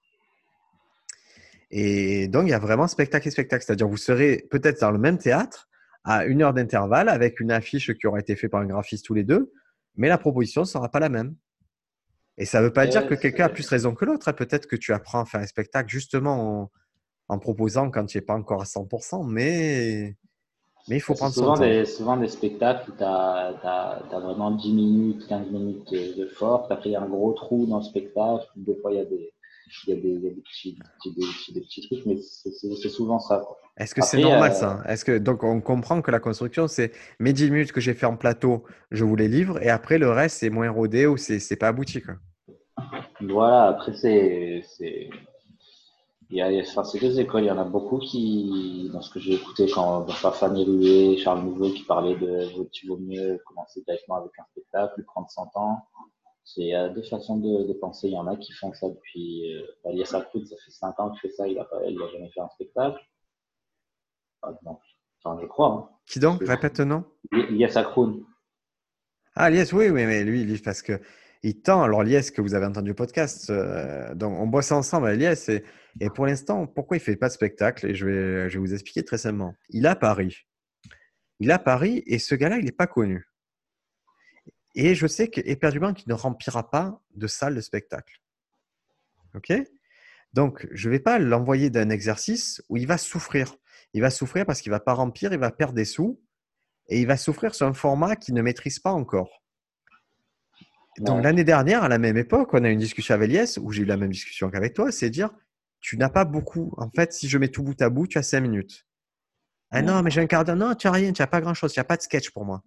Et 1.71 2.28
donc, 2.28 2.43
il 2.43 2.49
y 2.49 2.53
a 2.53 2.59
vraiment 2.59 2.88
spectacle 2.88 3.28
et 3.28 3.32
spectacle. 3.32 3.63
C'est-à-dire, 3.65 3.88
vous 3.88 3.97
serez 3.97 4.45
peut-être 4.51 4.82
dans 4.82 4.91
le 4.91 4.99
même 4.99 5.17
théâtre 5.17 5.67
à 6.03 6.26
une 6.26 6.43
heure 6.43 6.53
d'intervalle 6.53 7.09
avec 7.09 7.39
une 7.39 7.51
affiche 7.51 7.91
qui 7.93 8.05
aura 8.05 8.19
été 8.19 8.36
faite 8.36 8.51
par 8.51 8.61
un 8.61 8.65
graphiste 8.65 9.05
tous 9.05 9.13
les 9.13 9.24
deux, 9.24 9.51
mais 9.95 10.07
la 10.07 10.17
proposition 10.17 10.61
ne 10.61 10.65
sera 10.65 10.89
pas 10.89 10.99
la 10.99 11.09
même. 11.09 11.35
Et 12.37 12.45
ça 12.45 12.59
ne 12.59 12.65
veut 12.65 12.73
pas 12.73 12.87
dire 12.87 13.07
que 13.07 13.13
quelqu'un 13.13 13.45
a 13.45 13.49
plus 13.49 13.67
raison 13.67 13.93
que 13.93 14.05
l'autre. 14.05 14.27
Hein. 14.27 14.33
Peut-être 14.33 14.67
que 14.67 14.75
tu 14.75 14.91
apprends 14.91 15.21
à 15.21 15.25
faire 15.25 15.41
un 15.41 15.45
spectacle 15.45 15.89
justement 15.89 16.71
en, 17.29 17.39
proposant 17.39 17.89
quand 17.89 18.05
tu 18.05 18.17
n'es 18.17 18.21
pas 18.21 18.35
encore 18.35 18.61
à 18.61 18.65
100%, 18.65 19.27
mais, 19.27 20.15
mais 20.87 20.97
il 20.97 20.99
faut 20.99 21.15
prendre 21.15 21.33
souvent 21.33 21.55
son 21.55 21.61
des, 21.61 21.85
Souvent 21.85 22.17
des 22.17 22.27
spectacles 22.27 22.91
où 22.91 22.95
tu 22.95 23.03
as, 23.03 24.01
vraiment 24.11 24.51
10 24.51 24.71
minutes, 24.71 25.27
15 25.27 25.49
minutes 25.49 25.91
de, 25.91 26.27
force. 26.27 26.69
Après, 26.71 26.89
il 26.89 26.93
y 26.93 26.95
a 26.95 27.01
un 27.01 27.09
gros 27.09 27.33
trou 27.33 27.65
dans 27.65 27.77
le 27.77 27.83
spectacle. 27.83 28.45
Des 28.55 28.75
fois, 28.75 28.91
il 28.91 28.97
y 28.97 29.01
a 29.01 29.05
des, 29.05 29.32
il 29.88 29.89
y 29.89 29.97
a 29.97 30.01
des, 30.01 30.17
des, 30.17 30.32
petits, 30.41 30.78
des, 31.05 31.61
petits, 31.61 31.88
trucs, 31.88 32.05
mais 32.05 32.17
c'est 32.17 32.89
souvent 32.89 33.19
ça. 33.19 33.43
Est-ce 33.78 33.95
que 33.95 34.01
c'est 34.01 34.19
normal 34.19 34.51
euh, 34.51 34.55
ça? 34.55 34.84
Est-ce 34.88 35.03
que 35.03 35.17
donc 35.17 35.43
on 35.43 35.61
comprend 35.61 36.01
que 36.01 36.11
la 36.11 36.19
construction 36.19 36.67
c'est 36.67 36.91
mes 37.19 37.34
10 37.34 37.51
minutes 37.51 37.71
que 37.71 37.82
j'ai 37.82 37.93
fait 37.93 38.05
en 38.05 38.17
plateau, 38.17 38.63
je 38.91 39.03
vous 39.03 39.15
les 39.15 39.28
livre 39.28 39.61
et 39.63 39.69
après 39.69 39.97
le 39.97 40.09
reste 40.09 40.38
c'est 40.38 40.49
moins 40.49 40.69
rodé 40.69 41.07
ou 41.07 41.17
c'est 41.17 41.55
pas 41.55 41.69
abouti 41.69 42.01
quoi? 42.01 42.15
Voilà, 43.21 43.67
après 43.69 43.93
c'est 43.93 44.63
il 46.34 46.38
y 46.38 46.41
a, 46.41 46.47
enfin, 46.61 46.82
deux 46.99 47.19
écoles, 47.19 47.43
il 47.43 47.47
y 47.47 47.51
en 47.51 47.59
a 47.59 47.63
beaucoup 47.63 47.99
qui, 47.99 48.89
dans 48.91 49.01
ce 49.01 49.13
que 49.13 49.19
j'ai 49.19 49.34
écouté 49.34 49.67
quand 49.71 50.09
Fanny 50.09 50.65
Loué, 50.65 51.15
Charles 51.17 51.43
Nouveau 51.43 51.69
qui 51.69 51.84
parlaient 51.84 52.15
de 52.15 52.67
tu 52.71 52.88
vaut 52.88 52.97
mieux 52.97 53.39
commencer 53.45 53.84
directement 53.86 54.17
avec 54.17 54.32
un 54.39 54.43
spectacle, 54.51 55.03
prendre 55.03 55.30
100 55.30 55.51
ans. 55.57 55.78
C'est 56.45 56.75
euh, 56.75 56.89
deux 56.89 57.03
façons 57.03 57.37
de, 57.37 57.63
de, 57.67 57.73
penser. 57.73 58.07
Il 58.07 58.13
y 58.13 58.17
en 58.17 58.27
a 58.27 58.35
qui 58.35 58.51
font 58.53 58.73
ça 58.73 58.89
depuis. 58.89 59.55
Euh, 59.55 59.89
Elias 59.89 60.05
ça 60.05 60.21
fait 60.31 60.71
5 60.71 60.99
ans 60.99 61.11
qu'il 61.11 61.21
fait 61.21 61.35
ça, 61.35 61.47
il 61.47 61.55
n'a 61.55 62.07
jamais 62.11 62.29
fait 62.31 62.41
un 62.41 62.49
spectacle. 62.49 62.99
Enfin, 64.41 65.39
je 65.41 65.45
crois. 65.45 65.67
Hein. 65.67 65.89
Qui 66.05 66.19
donc? 66.19 66.41
Répète 66.45 66.81
nom 66.81 67.05
Elias 67.31 67.73
Akroun. 67.75 68.25
Ah, 69.35 69.49
Elias, 69.49 69.71
oui, 69.73 69.89
oui, 69.89 70.05
mais 70.05 70.23
lui, 70.23 70.41
il 70.41 70.61
parce 70.61 70.81
que 70.81 70.99
il 71.43 71.61
tend. 71.61 71.81
Alors, 71.83 72.03
Elias, 72.03 72.31
que 72.35 72.41
vous 72.41 72.55
avez 72.55 72.65
entendu 72.65 72.89
le 72.89 72.95
podcast, 72.95 73.49
euh, 73.49 74.13
donc 74.13 74.37
on 74.37 74.47
bosse 74.47 74.71
ensemble, 74.71 75.09
Elias. 75.09 75.45
Et, 75.49 75.63
et 76.01 76.09
pour 76.09 76.25
l'instant, 76.25 76.67
pourquoi 76.67 76.97
il 76.97 76.99
ne 76.99 77.05
fait 77.05 77.15
pas 77.15 77.29
de 77.29 77.33
spectacle? 77.33 77.87
Et 77.87 77.95
je 77.95 78.05
vais, 78.05 78.49
je 78.49 78.59
vais 78.59 78.65
vous 78.65 78.73
expliquer 78.73 79.03
très 79.03 79.17
simplement. 79.17 79.55
Il 79.69 79.87
a 79.87 79.95
Paris. 79.95 80.45
Il 81.39 81.51
a 81.51 81.59
Paris 81.59 82.03
et 82.05 82.19
ce 82.19 82.35
gars-là, 82.35 82.57
il 82.57 82.65
n'est 82.65 82.71
pas 82.71 82.87
connu. 82.87 83.25
Et 84.76 84.95
je 84.95 85.07
sais 85.07 85.28
qu'éperdument, 85.28 85.93
qu'il 85.93 86.09
ne 86.09 86.13
remplira 86.13 86.69
pas 86.69 86.99
de 87.15 87.28
salle 87.28 87.55
de 87.55 87.61
spectacle. 87.61 88.21
OK? 89.36 89.53
Donc, 90.34 90.67
je 90.71 90.89
ne 90.89 90.93
vais 90.93 90.99
pas 90.99 91.19
l'envoyer 91.19 91.69
d'un 91.69 91.89
exercice 91.89 92.63
où 92.69 92.78
il 92.78 92.88
va 92.88 92.97
souffrir. 92.97 93.55
Il 93.93 94.01
va 94.01 94.09
souffrir 94.09 94.45
parce 94.45 94.61
qu'il 94.61 94.71
ne 94.71 94.76
va 94.76 94.80
pas 94.80 94.93
remplir, 94.93 95.32
il 95.32 95.39
va 95.39 95.51
perdre 95.51 95.76
des 95.76 95.86
sous 95.86 96.19
et 96.89 96.99
il 96.99 97.07
va 97.07 97.17
souffrir 97.17 97.53
sur 97.53 97.67
un 97.67 97.74
format 97.74 98.15
qu'il 98.15 98.34
ne 98.34 98.41
maîtrise 98.41 98.80
pas 98.80 98.91
encore. 98.91 99.43
Donc, 100.99 101.24
l'année 101.24 101.43
dernière, 101.43 101.84
à 101.84 101.88
la 101.88 101.97
même 101.97 102.17
époque, 102.17 102.53
on 102.53 102.63
a 102.63 102.69
eu 102.69 102.74
une 102.74 102.80
discussion 102.80 103.15
avec 103.15 103.30
Elias 103.30 103.57
où 103.61 103.71
j'ai 103.71 103.84
eu 103.84 103.86
la 103.86 103.97
même 103.97 104.11
discussion 104.11 104.49
qu'avec 104.51 104.74
toi 104.74 104.91
c'est 104.91 105.09
dire 105.09 105.30
tu 105.80 105.97
n'as 105.97 106.09
pas 106.09 106.24
beaucoup. 106.24 106.74
En 106.78 106.89
fait, 106.89 107.13
si 107.13 107.28
je 107.28 107.38
mets 107.38 107.49
tout 107.49 107.61
bout 107.61 107.80
à 107.82 107.89
bout, 107.89 108.07
tu 108.07 108.17
as 108.17 108.24
cinq 108.24 108.41
minutes. 108.41 108.86
Ah 109.69 109.82
non, 109.82 110.01
mais 110.01 110.11
j'ai 110.11 110.21
un 110.21 110.28
quart 110.28 110.45
d'heure. 110.45 110.55
Non, 110.55 110.76
tu 110.76 110.88
n'as 110.88 110.93
rien, 110.93 111.11
tu 111.11 111.21
n'as 111.21 111.28
pas 111.28 111.41
grand-chose. 111.41 111.74
Tu 111.74 111.80
n'as 111.80 111.84
pas 111.84 111.97
de 111.97 112.03
sketch 112.03 112.30
pour 112.30 112.45
moi 112.45 112.63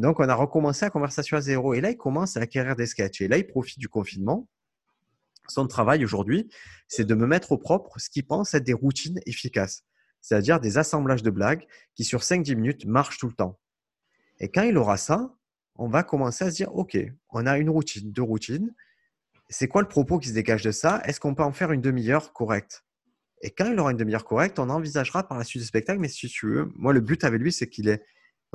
donc, 0.00 0.20
on 0.20 0.28
a 0.28 0.34
recommencé 0.34 0.86
la 0.86 0.90
conversation 0.90 1.36
à 1.36 1.40
zéro. 1.40 1.74
Et 1.74 1.80
là, 1.80 1.90
il 1.90 1.96
commence 1.96 2.36
à 2.36 2.40
acquérir 2.40 2.76
des 2.76 2.86
sketchs. 2.86 3.20
Et 3.20 3.28
là, 3.28 3.36
il 3.36 3.46
profite 3.46 3.78
du 3.78 3.88
confinement. 3.88 4.48
Son 5.48 5.66
travail 5.66 6.04
aujourd'hui, 6.04 6.48
c'est 6.88 7.04
de 7.04 7.14
me 7.14 7.26
mettre 7.26 7.52
au 7.52 7.58
propre 7.58 7.98
ce 7.98 8.08
qu'il 8.08 8.26
pense 8.26 8.54
être 8.54 8.64
des 8.64 8.72
routines 8.72 9.20
efficaces, 9.26 9.84
c'est-à-dire 10.20 10.60
des 10.60 10.78
assemblages 10.78 11.22
de 11.22 11.30
blagues 11.30 11.66
qui, 11.94 12.04
sur 12.04 12.20
5-10 12.20 12.54
minutes, 12.54 12.86
marchent 12.86 13.18
tout 13.18 13.26
le 13.26 13.34
temps. 13.34 13.58
Et 14.38 14.48
quand 14.48 14.62
il 14.62 14.78
aura 14.78 14.96
ça, 14.96 15.34
on 15.76 15.88
va 15.88 16.02
commencer 16.02 16.44
à 16.44 16.50
se 16.50 16.56
dire, 16.56 16.74
OK, 16.74 16.96
on 17.30 17.46
a 17.46 17.58
une 17.58 17.70
routine, 17.70 18.12
deux 18.12 18.22
routines. 18.22 18.74
C'est 19.48 19.68
quoi 19.68 19.82
le 19.82 19.88
propos 19.88 20.18
qui 20.18 20.28
se 20.28 20.34
dégage 20.34 20.62
de 20.62 20.70
ça? 20.70 21.02
Est-ce 21.04 21.20
qu'on 21.20 21.34
peut 21.34 21.42
en 21.42 21.52
faire 21.52 21.72
une 21.72 21.80
demi-heure 21.80 22.32
correcte? 22.32 22.84
Et 23.42 23.50
quand 23.50 23.70
il 23.70 23.78
aura 23.78 23.90
une 23.90 23.96
demi-heure 23.96 24.24
correcte, 24.24 24.58
on 24.58 24.70
envisagera 24.70 25.26
par 25.26 25.36
la 25.36 25.44
suite 25.44 25.60
du 25.60 25.66
spectacle. 25.66 25.98
Mais 25.98 26.08
si 26.08 26.28
tu 26.28 26.46
veux, 26.46 26.72
moi, 26.76 26.92
le 26.92 27.00
but 27.00 27.24
avec 27.24 27.40
lui, 27.40 27.52
c'est 27.52 27.68
qu'il 27.68 27.88
ait 27.88 28.04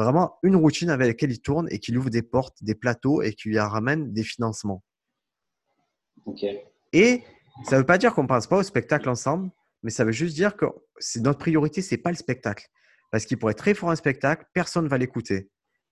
vraiment 0.04 0.38
une 0.44 0.56
routine 0.56 0.90
avec 0.90 1.08
laquelle 1.08 1.32
il 1.32 1.42
tourne 1.42 1.68
et 1.72 1.80
qui 1.80 1.96
ouvre 1.98 2.10
des 2.10 2.22
portes, 2.22 2.64
des 2.64 2.76
plateaux 2.76 3.22
et 3.22 3.34
qui 3.34 3.50
lui 3.50 3.60
ramène 3.60 4.14
des 4.14 4.24
financements. 4.24 4.84
Et 6.94 7.24
ça 7.66 7.76
ne 7.76 7.82
veut 7.82 7.86
pas 7.86 7.98
dire 7.98 8.14
qu'on 8.14 8.24
ne 8.24 8.28
pense 8.28 8.48
pas 8.48 8.58
au 8.58 8.64
spectacle 8.64 9.10
ensemble, 9.10 9.50
mais 9.84 9.90
ça 9.90 10.06
veut 10.06 10.12
juste 10.12 10.36
dire 10.36 10.56
que 10.56 10.66
notre 11.18 11.40
priorité, 11.40 11.82
ce 11.82 11.96
n'est 11.96 12.02
pas 12.02 12.12
le 12.12 12.18
spectacle. 12.18 12.68
Parce 13.12 13.26
qu'il 13.26 13.38
pourrait 13.38 13.52
être 13.52 13.58
très 13.58 13.74
fort 13.74 13.90
en 13.90 13.96
spectacle, 13.96 14.46
personne 14.54 14.84
ne 14.84 14.90
va 14.90 14.98
l'écouter. 14.98 15.50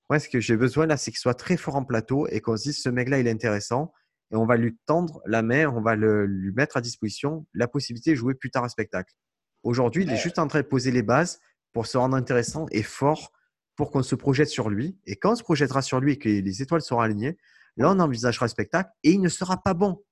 Moi, 0.09 0.19
ce 0.19 0.29
que 0.29 0.39
j'ai 0.39 0.57
besoin 0.57 0.85
là, 0.85 0.97
c'est 0.97 1.11
qu'il 1.11 1.19
soit 1.19 1.33
très 1.33 1.57
fort 1.57 1.75
en 1.75 1.83
plateau 1.83 2.27
et 2.27 2.41
qu'on 2.41 2.57
se 2.57 2.63
dise 2.63 2.81
ce 2.81 2.89
mec-là, 2.89 3.19
il 3.19 3.27
est 3.27 3.31
intéressant 3.31 3.91
et 4.31 4.35
on 4.35 4.45
va 4.45 4.57
lui 4.57 4.77
tendre 4.85 5.21
la 5.25 5.41
main, 5.41 5.67
on 5.67 5.81
va 5.81 5.95
lui 5.95 6.51
mettre 6.53 6.77
à 6.77 6.81
disposition 6.81 7.47
la 7.53 7.67
possibilité 7.67 8.11
de 8.11 8.15
jouer 8.15 8.35
plus 8.35 8.51
tard 8.51 8.63
un 8.63 8.69
spectacle. 8.69 9.13
Aujourd'hui, 9.63 10.03
il 10.03 10.11
est 10.11 10.17
juste 10.17 10.37
en 10.37 10.47
train 10.47 10.61
de 10.61 10.67
poser 10.67 10.91
les 10.91 11.01
bases 11.01 11.39
pour 11.73 11.87
se 11.87 11.97
rendre 11.97 12.15
intéressant 12.15 12.67
et 12.71 12.83
fort 12.83 13.31
pour 13.75 13.91
qu'on 13.91 14.03
se 14.03 14.15
projette 14.15 14.49
sur 14.49 14.69
lui. 14.69 14.97
Et 15.05 15.15
quand 15.15 15.33
on 15.33 15.35
se 15.35 15.43
projettera 15.43 15.81
sur 15.81 15.99
lui 15.99 16.13
et 16.13 16.17
que 16.17 16.29
les 16.29 16.61
étoiles 16.61 16.81
seront 16.81 17.01
alignées, 17.01 17.37
là, 17.77 17.91
on 17.91 17.99
envisagera 17.99 18.45
le 18.45 18.49
spectacle 18.49 18.89
et 19.03 19.11
il 19.11 19.21
ne 19.21 19.29
sera 19.29 19.61
pas 19.61 19.73
bon. 19.73 20.03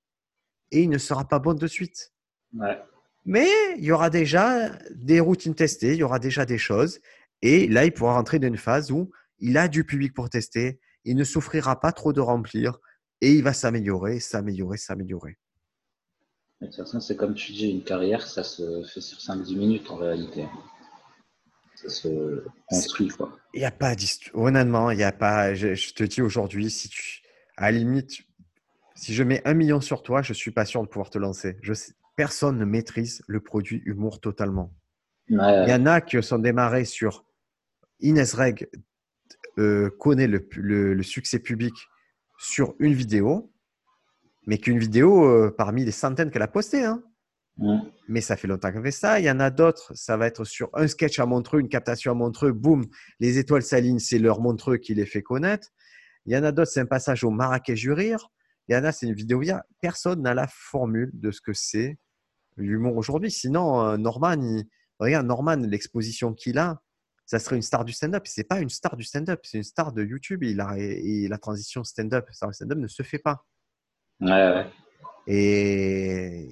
Et 0.72 0.82
il 0.82 0.90
ne 0.90 0.98
sera 0.98 1.28
pas 1.28 1.40
bon 1.40 1.54
de 1.54 1.68
suite. 1.68 2.14
Mais 3.26 3.48
il 3.78 3.84
y 3.84 3.92
aura 3.92 4.10
déjà 4.10 4.70
des 4.92 5.20
routines 5.20 5.56
testées, 5.56 5.94
il 5.94 6.00
y 6.00 6.04
aura 6.04 6.20
déjà 6.20 6.46
des 6.46 6.58
choses. 6.58 7.00
Et 7.42 7.68
là, 7.68 7.86
il 7.86 7.94
pourra 7.94 8.16
rentrer 8.16 8.40
dans 8.40 8.48
une 8.48 8.58
phase 8.58 8.92
où 8.92 9.12
il 9.40 9.58
a 9.58 9.68
du 9.68 9.84
public 9.84 10.14
pour 10.14 10.30
tester, 10.30 10.80
il 11.06 11.16
ne 11.16 11.24
souffrira 11.24 11.80
pas 11.80 11.92
trop 11.92 12.14
de 12.14 12.22
remplir 12.22 12.80
et 13.22 13.34
il 13.34 13.44
va 13.44 13.54
s'améliorer, 13.54 14.20
s'améliorer, 14.20 14.78
s'améliorer. 14.78 15.38
De 16.62 16.68
toute 16.68 16.76
façon, 16.78 17.02
c'est 17.02 17.18
comme 17.18 17.34
tu 17.34 17.52
dis, 17.52 17.70
une 17.70 17.84
carrière, 17.84 18.26
ça 18.26 18.44
se 18.44 18.84
fait 18.84 19.02
sur 19.02 19.18
5-10 19.18 19.58
minutes 19.58 19.92
en 19.92 19.98
réalité. 19.98 20.46
Se 21.88 22.44
construit. 22.68 23.12
Il 23.54 23.60
n'y 23.60 23.66
a 23.66 23.72
pas. 23.72 23.94
Honnêtement, 24.34 24.92
il 24.92 24.98
n'y 24.98 25.04
a 25.04 25.12
pas. 25.12 25.54
Je, 25.54 25.94
te 25.94 26.04
dis 26.04 26.22
aujourd'hui, 26.22 26.70
si 26.70 26.90
tu. 26.90 27.22
À 27.56 27.72
la 27.72 27.78
limite, 27.78 28.22
si 28.96 29.14
je 29.14 29.24
mets 29.24 29.42
un 29.46 29.54
million 29.54 29.80
sur 29.80 30.02
toi, 30.02 30.22
je 30.22 30.32
ne 30.32 30.36
suis 30.36 30.52
pas 30.52 30.66
sûr 30.66 30.82
de 30.82 30.88
pouvoir 30.88 31.10
te 31.10 31.20
lancer. 31.20 31.58
Je 31.62 31.74
Personne 32.16 32.60
ne 32.60 32.66
maîtrise 32.66 33.24
le 33.28 33.40
produit 33.40 33.82
humour 33.86 34.20
totalement. 34.20 34.72
Il 35.30 35.36
y 35.36 35.74
en 35.74 35.86
a 35.86 36.02
qui 36.02 36.22
sont 36.22 36.38
démarrés 36.38 36.86
sur 36.86 37.26
Inès 38.02 38.34
Reg 38.34 38.70
euh, 39.58 39.90
connaît 40.00 40.28
le, 40.28 41.04
succès 41.04 41.40
public 41.40 41.74
sur 42.38 42.76
une 42.80 42.94
vidéo, 42.94 43.52
mais 44.46 44.58
qu'une 44.58 44.78
vidéo 44.78 45.26
euh, 45.26 45.54
parmi 45.56 45.86
les 45.86 45.92
centaines 45.92 46.30
qu'elle 46.30 46.42
a 46.42 46.48
postées. 46.48 46.84
Hein. 46.84 47.04
Mais 47.58 48.22
ça 48.22 48.36
fait 48.36 48.48
longtemps 48.48 48.72
qu'elle 48.72 48.84
fait 48.84 48.92
ça. 48.92 49.20
Il 49.20 49.26
y 49.26 49.32
en 49.32 49.40
a 49.40 49.50
d'autres, 49.50 49.94
ça 49.96 50.18
va 50.18 50.28
être 50.28 50.44
sur 50.44 50.70
un 50.74 50.88
sketch 50.88 51.20
à 51.20 51.26
Montreux, 51.26 51.60
une 51.60 51.70
captation 51.70 52.12
à 52.12 52.16
Montreux, 52.16 52.52
boum, 52.52 52.86
les 53.20 53.38
étoiles 53.38 53.62
s'alignent, 53.62 54.00
c'est 54.00 54.20
leur 54.20 54.42
Montreux 54.42 54.78
qui 54.78 54.94
les 54.96 55.06
fait 55.06 55.22
connaître. 55.22 55.70
Il 56.26 56.34
y 56.34 56.38
en 56.38 56.44
a 56.44 56.52
d'autres, 56.52 56.72
c'est 56.72 56.80
un 56.80 56.86
passage 56.86 57.24
au 57.24 57.30
Marrakech 57.30 57.80
du 57.80 57.92
rire. 57.92 58.30
Il 58.68 58.76
y 58.76 58.78
en 58.78 58.84
a, 58.84 58.92
c'est 58.92 59.08
une 59.08 59.14
vidéo 59.14 59.42
Personne 59.82 60.22
n'a 60.22 60.34
la 60.34 60.48
formule 60.48 61.12
de 61.14 61.32
ce 61.32 61.42
que 61.42 61.54
c'est 61.54 61.98
l'humour 62.56 62.96
aujourd'hui. 62.96 63.30
Sinon, 63.30 63.86
euh, 63.86 63.98
Norman, 63.98 64.64
regarde, 65.00 65.28
Norman, 65.28 65.58
l'exposition 65.58 66.34
qu'il 66.34 66.58
a, 66.58 66.82
ça 67.26 67.40
serait 67.40 67.56
une 67.56 67.62
star 67.62 67.84
du 67.84 67.94
stand-up. 67.94 68.24
C'est 68.26 68.44
pas 68.44 68.60
une 68.62 68.70
star 68.70 68.96
du 68.96 69.04
stand-up, 69.04 69.42
c'est 69.44 69.58
une 69.58 69.64
star 69.64 69.92
de 69.92 70.04
YouTube. 70.04 70.44
Et 70.44 70.54
la, 70.54 70.78
et 70.78 71.28
la 71.28 71.38
transition 71.38 71.84
stand-up, 71.84 72.28
stand-up 72.32 72.78
ne 72.78 72.88
se 72.88 73.04
fait 73.04 73.20
pas. 73.20 73.46
Et, 75.28 76.50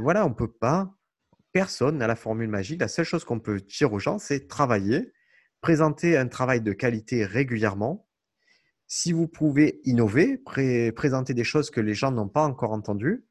voilà, 0.00 0.26
on 0.26 0.32
peut 0.32 0.50
pas. 0.50 0.94
Personne 1.52 1.98
n'a 1.98 2.06
la 2.06 2.16
formule 2.16 2.48
magique. 2.48 2.80
La 2.80 2.88
seule 2.88 3.04
chose 3.04 3.24
qu'on 3.24 3.40
peut 3.40 3.60
dire 3.60 3.92
aux 3.92 3.98
gens, 3.98 4.18
c'est 4.18 4.48
travailler, 4.48 5.12
présenter 5.60 6.16
un 6.16 6.26
travail 6.26 6.60
de 6.60 6.72
qualité 6.72 7.24
régulièrement. 7.24 8.08
Si 8.86 9.12
vous 9.12 9.28
pouvez 9.28 9.80
innover, 9.84 10.38
présenter 10.94 11.34
des 11.34 11.44
choses 11.44 11.70
que 11.70 11.80
les 11.80 11.94
gens 11.94 12.10
n'ont 12.10 12.28
pas 12.28 12.44
encore 12.44 12.72
entendues, 12.72 13.24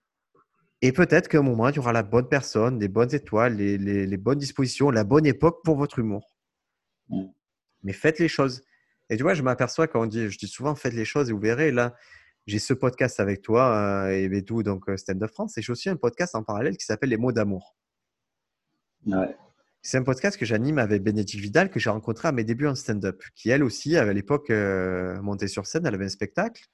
et 0.81 0.91
peut-être 0.91 1.29
qu'à 1.29 1.39
un 1.39 1.43
moment, 1.43 1.69
il 1.69 1.75
y 1.77 1.79
aura 1.79 1.93
la 1.93 2.03
bonne 2.03 2.27
personne, 2.27 2.77
les 2.77 2.89
bonnes 2.89 3.15
étoiles, 3.15 3.55
les, 3.55 4.17
bonnes 4.17 4.39
dispositions, 4.39 4.91
la 4.91 5.05
bonne 5.05 5.25
époque 5.25 5.63
pour 5.63 5.77
votre 5.77 5.99
humour. 5.99 6.35
Mm. 7.07 7.27
Mais 7.83 7.93
faites 7.93 8.19
les 8.19 8.27
choses. 8.27 8.63
Et 9.09 9.15
tu 9.15 9.23
vois, 9.23 9.33
je 9.33 9.43
m'aperçois 9.43 9.87
quand 9.87 10.01
on 10.01 10.05
dit, 10.05 10.29
je 10.29 10.37
dis 10.37 10.47
souvent, 10.47 10.75
faites 10.75 10.93
les 10.93 11.05
choses 11.05 11.29
et 11.29 11.33
vous 11.33 11.39
verrez, 11.39 11.71
là, 11.71 11.95
j'ai 12.45 12.59
ce 12.59 12.73
podcast 12.73 13.19
avec 13.19 13.41
toi 13.41 14.07
euh, 14.07 14.31
et 14.31 14.43
tout, 14.43 14.63
donc 14.63 14.89
euh, 14.89 14.97
Stand 14.97 15.23
Up 15.23 15.31
France, 15.31 15.57
et 15.57 15.61
j'ai 15.61 15.71
aussi 15.71 15.89
un 15.89 15.95
podcast 15.95 16.35
en 16.35 16.43
parallèle 16.43 16.77
qui 16.77 16.85
s'appelle 16.85 17.09
Les 17.09 17.17
mots 17.17 17.31
d'amour. 17.31 17.75
C'est 19.81 19.97
un 19.97 20.03
podcast 20.03 20.37
que 20.37 20.45
j'anime 20.45 20.77
avec 20.77 21.03
Bénédicte 21.03 21.41
Vidal, 21.41 21.69
que 21.69 21.79
j'ai 21.79 21.89
rencontré 21.89 22.29
à 22.29 22.31
mes 22.31 22.45
débuts 22.45 22.67
en 22.67 22.75
stand-up, 22.75 23.21
qui 23.35 23.49
elle 23.49 23.63
aussi, 23.63 23.97
à 23.97 24.13
l'époque, 24.13 24.49
euh, 24.49 25.21
montait 25.21 25.47
sur 25.47 25.65
scène, 25.67 25.85
elle 25.85 25.93
avait 25.93 26.05
un 26.05 26.09
spectacle. 26.09 26.65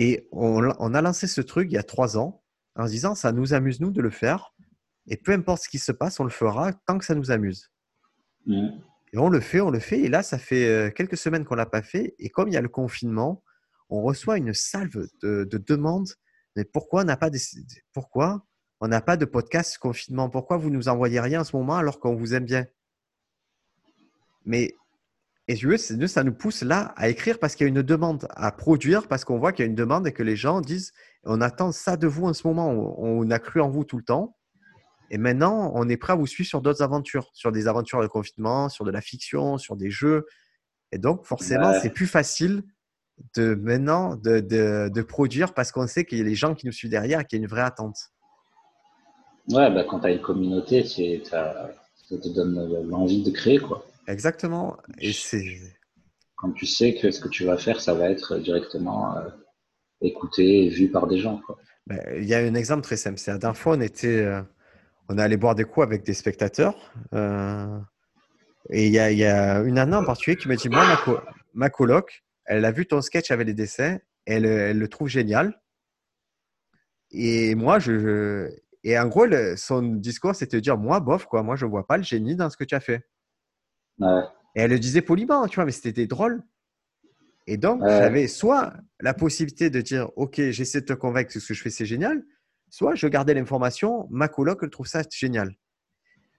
Et 0.00 0.28
on, 0.30 0.62
a 0.94 1.02
lancé 1.02 1.26
ce 1.26 1.40
truc 1.40 1.68
il 1.72 1.74
y 1.74 1.78
a 1.78 1.82
trois 1.82 2.16
ans 2.16 2.44
en 2.76 2.86
se 2.86 2.92
disant 2.92 3.16
ça 3.16 3.32
nous 3.32 3.52
amuse 3.52 3.80
nous 3.80 3.90
de 3.90 4.00
le 4.00 4.10
faire 4.10 4.54
et 5.08 5.16
peu 5.16 5.32
importe 5.32 5.64
ce 5.64 5.68
qui 5.68 5.80
se 5.80 5.90
passe, 5.90 6.20
on 6.20 6.24
le 6.24 6.30
fera 6.30 6.72
tant 6.72 6.98
que 6.98 7.04
ça 7.04 7.16
nous 7.16 7.32
amuse. 7.32 7.72
Et 8.46 9.18
on 9.18 9.28
le 9.28 9.40
fait, 9.40 9.60
on 9.60 9.70
le 9.70 9.80
fait. 9.80 9.98
Et 9.98 10.08
là, 10.08 10.22
ça 10.22 10.38
fait 10.38 10.92
quelques 10.94 11.16
semaines 11.16 11.44
qu'on 11.44 11.56
l'a 11.56 11.66
pas 11.66 11.82
fait. 11.82 12.14
Et 12.20 12.28
comme 12.28 12.46
il 12.46 12.54
y 12.54 12.56
a 12.56 12.60
le 12.60 12.68
confinement, 12.68 13.42
on 13.90 14.02
reçoit 14.02 14.38
une 14.38 14.54
salve 14.54 15.08
de, 15.22 15.44
demandes. 15.44 16.10
Mais 16.56 16.64
pourquoi 16.64 17.02
on 17.02 17.04
n'a 17.04 17.16
pas 17.16 17.30
de, 17.30 17.38
pourquoi 17.92 18.46
on 18.80 18.88
n'a 18.88 19.00
pas 19.00 19.16
de 19.16 19.24
podcast 19.24 19.78
confinement? 19.78 20.30
Pourquoi 20.30 20.56
vous 20.56 20.70
nous 20.70 20.88
envoyez 20.88 21.20
rien 21.20 21.40
en 21.40 21.44
ce 21.44 21.56
moment 21.56 21.76
alors 21.76 22.00
qu'on 22.00 22.14
vous 22.14 22.34
aime 22.34 22.44
bien? 22.44 22.66
Mais 24.44 24.74
et 25.50 25.54
veux, 25.54 25.78
ça 25.78 26.24
nous 26.24 26.34
pousse 26.34 26.62
là 26.62 26.92
à 26.96 27.08
écrire 27.08 27.38
parce 27.38 27.54
qu'il 27.54 27.64
y 27.64 27.68
a 27.68 27.70
une 27.70 27.80
demande, 27.80 28.28
à 28.30 28.52
produire 28.52 29.08
parce 29.08 29.24
qu'on 29.24 29.38
voit 29.38 29.52
qu'il 29.52 29.64
y 29.64 29.66
a 29.66 29.70
une 29.70 29.74
demande 29.74 30.06
et 30.06 30.12
que 30.12 30.22
les 30.22 30.36
gens 30.36 30.60
disent 30.60 30.92
on 31.24 31.40
attend 31.40 31.72
ça 31.72 31.96
de 31.96 32.06
vous 32.06 32.26
en 32.26 32.34
ce 32.34 32.46
moment, 32.46 32.68
on, 32.68 33.30
a 33.30 33.38
cru 33.38 33.62
en 33.62 33.70
vous 33.70 33.84
tout 33.84 33.96
le 33.96 34.04
temps. 34.04 34.36
Et 35.10 35.16
maintenant, 35.16 35.72
on 35.74 35.88
est 35.88 35.96
prêt 35.96 36.12
à 36.12 36.16
vous 36.16 36.26
suivre 36.26 36.46
sur 36.46 36.60
d'autres 36.60 36.82
aventures, 36.82 37.30
sur 37.32 37.50
des 37.50 37.66
aventures 37.66 38.02
de 38.02 38.06
confinement, 38.06 38.68
sur 38.68 38.84
de 38.84 38.90
la 38.90 39.00
fiction, 39.00 39.56
sur 39.56 39.74
des 39.76 39.90
jeux. 39.90 40.26
Et 40.92 40.98
donc, 40.98 41.24
forcément, 41.24 41.72
c'est 41.80 41.90
plus 41.90 42.06
facile 42.06 42.62
de 43.36 43.54
maintenant 43.54 44.16
de, 44.16 44.40
de, 44.40 45.02
produire 45.02 45.54
parce 45.54 45.72
qu'on 45.72 45.86
sait 45.86 46.04
qu'il 46.04 46.18
y 46.18 46.20
a 46.20 46.24
les 46.24 46.34
gens 46.34 46.54
qui 46.54 46.66
nous 46.66 46.72
suivent 46.72 46.90
derrière, 46.90 47.26
qu'il 47.26 47.38
y 47.38 47.40
a 47.40 47.44
une 47.44 47.50
vraie 47.50 47.62
attente. 47.62 47.96
Ouais, 49.50 49.70
bah, 49.72 49.84
quand 49.84 50.00
tu 50.00 50.06
as 50.06 50.10
une 50.12 50.20
communauté, 50.20 50.84
ça 50.84 51.70
te 52.10 52.28
donne 52.28 52.88
l'envie 52.88 53.22
de 53.22 53.30
créer. 53.30 53.58
quoi. 53.58 53.84
Exactement. 54.08 54.76
Et 54.98 55.12
c'est. 55.12 55.44
Quand 56.36 56.52
tu 56.52 56.66
sais 56.66 56.94
que 56.94 57.10
ce 57.10 57.20
que 57.20 57.28
tu 57.28 57.44
vas 57.44 57.56
faire, 57.56 57.80
ça 57.80 57.94
va 57.94 58.10
être 58.10 58.38
directement 58.38 59.16
euh, 59.16 59.28
écouté 60.00 60.64
et 60.64 60.68
vu 60.68 60.90
par 60.90 61.06
des 61.06 61.18
gens. 61.18 61.40
Ben, 61.86 62.00
il 62.16 62.24
y 62.24 62.34
a 62.34 62.38
un 62.38 62.54
exemple 62.54 62.82
très 62.82 62.96
simple. 62.96 63.18
C'est 63.18 63.30
la 63.30 63.38
dernière 63.38 63.58
fois, 63.58 63.76
on 63.76 63.80
était, 63.80 64.24
euh, 64.24 64.42
on 65.08 65.18
est 65.18 65.22
allé 65.22 65.36
boire 65.36 65.54
des 65.54 65.64
coups 65.64 65.84
avec 65.86 66.04
des 66.04 66.14
spectateurs. 66.14 66.92
Euh, 67.14 67.78
et 68.70 68.86
il 68.86 68.92
y, 68.92 68.98
a, 68.98 69.10
y, 69.10 69.24
a, 69.24 69.60
une 69.60 69.74
nana 69.74 70.00
en 70.00 70.04
particulier 70.04 70.36
qui 70.36 70.48
m'a 70.48 70.56
dit 70.56 70.68
Moi, 70.68 70.84
ma, 71.54 71.70
coloc, 71.70 72.22
elle 72.48 72.64
a 72.64 72.72
vu 72.72 72.86
ton 72.86 73.00
sketch 73.00 73.30
avec 73.30 73.46
les 73.46 73.54
dessins, 73.54 73.98
elle, 74.26 74.46
elle 74.46 74.78
le 74.78 74.88
trouve 74.88 75.08
génial. 75.08 75.60
Et 77.10 77.54
moi, 77.54 77.78
je, 77.78 78.50
et 78.82 78.98
en 78.98 79.06
gros, 79.06 79.26
son 79.56 79.82
discours, 79.82 80.34
c'était 80.34 80.56
de 80.56 80.62
dire 80.62 80.78
Moi, 80.78 81.00
bof, 81.00 81.26
quoi, 81.26 81.42
moi, 81.42 81.56
je 81.56 81.66
ne 81.66 81.70
vois 81.70 81.86
pas 81.86 81.98
le 81.98 82.02
génie 82.02 82.36
dans 82.36 82.50
ce 82.50 82.56
que 82.56 82.64
tu 82.64 82.74
as 82.74 82.80
fait. 82.80 83.06
Et 84.54 84.62
elle 84.62 84.70
le 84.70 84.78
disait 84.78 85.02
poliment, 85.02 85.46
tu 85.46 85.56
vois, 85.56 85.64
mais 85.66 85.72
c'était 85.72 86.06
drôle. 86.06 86.42
Et 87.46 87.56
donc, 87.56 87.82
j'avais 87.86 88.28
soit 88.28 88.74
la 89.00 89.14
possibilité 89.14 89.70
de 89.70 89.80
dire, 89.80 90.10
OK, 90.16 90.36
j'essaie 90.50 90.80
de 90.80 90.86
te 90.86 90.92
convaincre 90.92 91.32
que 91.32 91.40
ce 91.40 91.48
que 91.48 91.54
je 91.54 91.62
fais, 91.62 91.70
c'est 91.70 91.86
génial, 91.86 92.22
soit 92.70 92.94
je 92.94 93.06
gardais 93.06 93.34
l'information, 93.34 94.06
ma 94.10 94.28
coloc, 94.28 94.60
elle 94.62 94.70
trouve 94.70 94.86
ça 94.86 95.02
génial. 95.10 95.54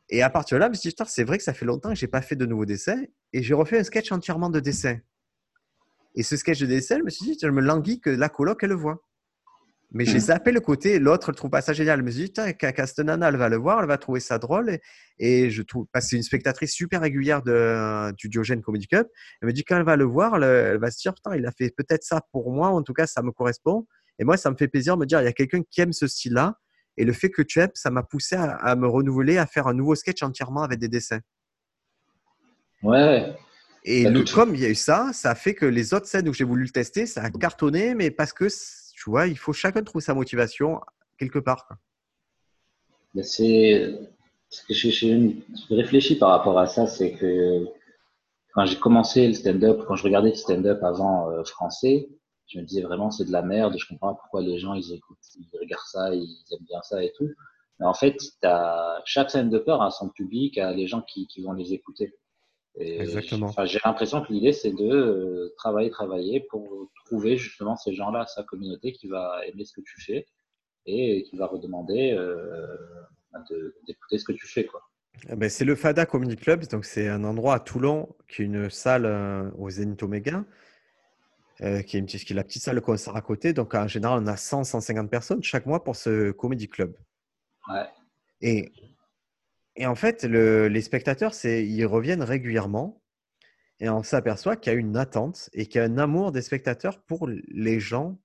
Et 0.10 0.22
à 0.24 0.30
partir 0.30 0.58
de 0.58 0.60
là, 0.60 0.66
je 0.68 0.72
me 0.72 0.76
suis 0.76 0.90
dit, 0.90 0.96
c'est 1.08 1.24
vrai 1.24 1.38
que 1.38 1.44
ça 1.44 1.54
fait 1.54 1.66
longtemps 1.66 1.90
que 1.90 1.96
je 1.96 2.06
n'ai 2.06 2.10
pas 2.10 2.22
fait 2.22 2.36
de 2.36 2.46
nouveaux 2.46 2.66
dessins, 2.66 3.02
et 3.34 3.42
j'ai 3.42 3.54
refait 3.54 3.80
un 3.80 3.84
sketch 3.84 4.12
entièrement 4.12 4.50
de 4.50 4.60
dessin. 4.60 5.00
Et 6.16 6.24
ce 6.24 6.36
sketch 6.36 6.60
de 6.60 6.66
dessin, 6.66 6.98
je 6.98 7.04
me 7.04 7.10
suis 7.10 7.26
dit, 7.26 7.38
je 7.42 7.48
me 7.48 7.62
languis 7.62 8.00
que 8.00 8.10
la 8.10 8.30
coloc, 8.30 8.64
elle 8.64 8.70
le 8.70 8.76
voit. 8.76 9.04
Mais 9.92 10.06
j'ai 10.06 10.18
hmm. 10.18 10.22
zappé 10.22 10.52
le 10.52 10.60
côté, 10.60 11.00
l'autre 11.00 11.32
ne 11.32 11.36
trouve 11.36 11.50
pas 11.50 11.62
ça 11.62 11.74
génial. 11.74 12.00
Je 12.00 12.04
me 12.04 12.12
suis 12.12 12.26
dit, 12.26 12.34
Castanana, 12.58 13.30
elle 13.30 13.38
va 13.38 13.50
le 13.50 13.58
voir, 13.58 13.80
elle 13.82 13.88
va 13.88 13.98
trouver 13.98 14.20
ça 14.20 14.38
drôle. 14.38 14.78
Et, 15.18 15.50
je 15.50 15.64
trouve, 15.64 15.88
parce 15.92 16.06
que 16.06 16.10
c'est 16.12 16.16
une 16.16 16.24
spectatrice 16.24 16.74
super 16.74 17.02
régulière 17.02 17.42
de, 17.42 18.12
du 18.16 18.30
Diogène 18.30 18.62
Comedy 18.62 18.88
Cup. 18.88 19.08
Elle 19.42 19.48
me 19.48 19.54
dit, 19.54 19.64
quand 19.64 19.78
elle 19.78 19.86
va 19.86 19.96
le 19.96 20.06
voir, 20.06 20.36
elle, 20.36 20.78
va 20.78 20.92
se 20.92 21.02
dire, 21.02 21.16
putain, 21.16 21.36
il 21.36 21.46
a 21.46 21.52
fait 21.52 21.74
peut-être 21.76 22.04
ça 22.04 22.22
pour 22.32 22.52
moi. 22.52 22.70
En 22.70 22.84
tout 22.84 22.94
cas, 22.94 23.08
ça 23.08 23.24
me 23.24 23.32
correspond. 23.32 23.88
Et 24.20 24.26
moi, 24.26 24.38
ça 24.38 24.52
me 24.52 24.56
fait 24.56 24.68
plaisir 24.68 24.96
de 24.96 25.02
me 25.02 25.06
dire, 25.08 25.22
il 25.22 25.26
y 25.26 25.30
a 25.30 25.34
quelqu'un 25.34 25.62
qui 25.64 25.82
aime 25.82 25.94
ce 25.94 26.06
style-là. 26.06 26.56
Et 26.98 27.06
le 27.06 27.14
fait 27.14 27.32
que 27.32 27.42
tu 27.42 27.60
aimes, 27.60 27.72
ça 27.74 27.90
m'a 27.90 28.04
poussé 28.04 28.36
à, 28.36 28.76
me 28.76 28.88
renouveler, 28.88 29.38
à 29.38 29.48
faire 29.48 29.68
un 29.68 29.74
nouveau 29.74 29.96
sketch 29.96 30.22
entièrement 30.22 30.62
avec 30.62 30.80
des 30.80 30.90
dessins. 30.90 31.22
Ouais. 32.84 33.34
Et 33.84 34.06
comme 34.34 34.56
il 34.56 34.62
y 34.62 34.66
a 34.66 34.70
eu 34.70 34.76
ça, 34.76 35.12
ça 35.14 35.32
a 35.32 35.36
fait 35.36 35.56
que 35.56 35.66
les 35.66 35.94
autres 35.94 36.08
scènes 36.08 36.28
où 36.28 36.34
j'ai 36.34 36.44
voulu 36.44 36.64
le 36.64 36.70
tester, 36.70 37.06
ça 37.06 37.24
a 37.24 37.30
cartonné, 37.32 37.96
mais 37.96 38.12
parce 38.12 38.34
que 38.34 38.48
tu 38.94 39.10
vois, 39.10 39.28
il 39.28 39.38
faut 39.38 39.54
chacun 39.54 39.82
trouver 39.84 40.04
sa 40.04 40.14
motivation 40.14 40.82
quelque 41.18 41.40
part. 41.40 41.70
C'est 43.24 43.96
ce 44.50 44.64
que 44.64 44.74
je, 44.74 45.76
réfléchis 45.76 46.18
par 46.18 46.30
rapport 46.30 46.60
à 46.60 46.68
ça, 46.68 46.88
c'est 46.88 47.14
que 47.14 47.66
quand 48.54 48.66
j'ai 48.66 48.78
commencé 48.78 49.28
le 49.28 49.34
stand-up, 49.34 49.86
quand 49.88 49.96
je 49.96 50.04
regardais 50.04 50.30
le 50.30 50.36
stand-up 50.36 50.84
avant 50.84 51.30
euh, 51.30 51.44
français, 51.44 52.10
je 52.48 52.60
me 52.60 52.66
disais 52.66 52.82
vraiment 52.82 53.12
c'est 53.12 53.26
de 53.26 53.32
la 53.32 53.44
merde, 53.44 53.76
je 53.78 53.88
comprends 53.88 54.14
pas 54.14 54.20
pourquoi 54.22 54.42
les 54.42 54.58
gens 54.58 54.74
ils 54.74 54.94
écoutent, 54.94 55.18
ils 55.38 55.60
regardent 55.60 55.82
ça, 55.86 56.14
ils 56.14 56.44
aiment 56.52 56.66
bien 56.68 56.82
ça 56.82 57.04
et 57.04 57.14
tout. 57.16 57.30
Mais 57.80 57.86
en 57.86 57.94
fait, 57.94 58.18
as, 58.44 59.02
chaque 59.06 59.30
stand-upper 59.30 59.78
a 59.82 59.92
son 59.92 60.10
public, 60.10 60.58
a 60.58 60.74
les 60.74 60.88
gens 60.88 61.02
qui, 61.02 61.28
qui 61.28 61.42
vont 61.42 61.54
les 61.54 61.74
écouter. 61.74 62.14
Exactement. 62.76 63.54
J'ai 63.66 63.80
l'impression 63.84 64.22
que 64.22 64.32
l'idée, 64.32 64.54
c'est 64.54 64.72
de 64.72 64.90
euh, 64.90 65.54
travailler, 65.58 65.90
travailler 65.90 66.40
pour 66.40 66.90
trouver 67.06 67.36
justement 67.38 67.76
ces 67.76 67.94
gens-là, 67.94 68.26
sa 68.28 68.44
communauté 68.44 68.94
qui 68.94 69.08
va 69.08 69.42
aimer 69.48 69.66
ce 69.66 69.74
que 69.74 69.82
tu 69.82 70.02
fais 70.02 70.28
et 70.86 71.24
qui 71.24 71.36
va 71.36 71.48
redemander 71.48 72.12
euh, 72.12 72.68
d'écouter 73.86 74.18
ce 74.18 74.24
que 74.24 74.32
tu 74.32 74.48
fais. 74.48 74.66
Quoi. 74.66 74.82
Eh 75.28 75.36
ben, 75.36 75.50
c'est 75.50 75.66
le 75.66 75.76
Fada 75.76 76.06
Comedy 76.06 76.36
Club, 76.36 76.66
donc 76.68 76.86
c'est 76.86 77.08
un 77.08 77.24
endroit 77.24 77.56
à 77.56 77.60
Toulon 77.60 78.16
qui 78.28 78.42
est 78.42 78.46
une 78.46 78.70
salle 78.70 79.06
euh, 79.06 79.50
au 79.58 79.70
Zénith 79.70 80.02
Omega, 80.02 80.46
euh, 81.62 81.82
qui, 81.82 81.98
est 81.98 82.00
une, 82.00 82.06
qui 82.06 82.16
est 82.16 82.36
la 82.36 82.44
petite 82.44 82.62
salle 82.62 82.76
de 82.76 82.80
concert 82.80 83.16
à 83.16 83.22
côté. 83.22 83.54
Donc 83.54 83.76
en 83.76 83.88
général, 83.88 84.22
on 84.24 84.28
a 84.28 84.36
100-150 84.36 85.10
personnes 85.10 85.44
chaque 85.44 85.66
mois 85.66 85.84
pour 85.84 85.96
ce 85.96 86.32
Comedy 86.32 86.70
Club. 86.70 86.96
Ouais. 87.70 87.86
Et, 88.42 88.72
et 89.76 89.86
en 89.86 89.96
fait, 89.96 90.24
le, 90.24 90.68
les 90.68 90.82
spectateurs, 90.82 91.34
ils 91.46 91.86
reviennent 91.86 92.24
régulièrement 92.24 93.02
et 93.80 93.90
on 93.90 94.04
s'aperçoit 94.04 94.58
qu'il 94.58 94.74
y 94.74 94.76
a 94.76 94.80
une 94.80 94.98
attente 94.98 95.50
et 95.54 95.68
qu'il 95.68 95.80
y 95.80 95.84
a 95.84 95.88
un 95.88 95.98
amour 95.98 96.32
des 96.32 96.42
spectateurs 96.42 97.02
pour 97.04 97.28
les 97.28 97.80
gens, 97.80 98.20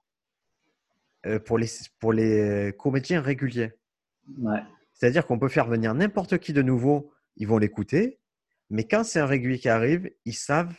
euh, 1.27 1.39
pour, 1.39 1.59
les, 1.59 1.69
pour 2.01 2.13
les 2.13 2.75
comédiens 2.77 3.21
réguliers. 3.21 3.73
Ouais. 4.39 4.61
C'est-à-dire 4.95 5.27
qu'on 5.27 5.39
peut 5.39 5.49
faire 5.49 5.69
venir 5.69 5.95
n'importe 5.95 6.39
qui 6.39 6.53
de 6.53 6.63
nouveau, 6.63 7.13
ils 7.37 7.47
vont 7.47 7.59
l'écouter, 7.59 8.21
mais 8.71 8.85
quand 8.85 9.05
c'est 9.05 9.21
un 9.21 9.27
régulier 9.27 9.59
qui 9.59 9.69
arrive, 9.69 10.11
ils 10.25 10.35
savent 10.35 10.75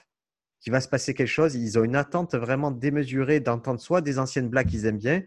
qu'il 0.60 0.72
va 0.72 0.82
se 0.82 0.88
passer 0.88 1.14
quelque 1.14 1.28
chose, 1.28 1.56
ils 1.56 1.78
ont 1.78 1.84
une 1.84 1.96
attente 1.96 2.34
vraiment 2.34 2.72
démesurée 2.72 3.40
d'entendre 3.40 3.80
soit 3.80 4.02
des 4.02 4.18
anciennes 4.20 4.50
blagues 4.50 4.68
qu'ils 4.68 4.86
aiment 4.86 4.98
bien, 4.98 5.22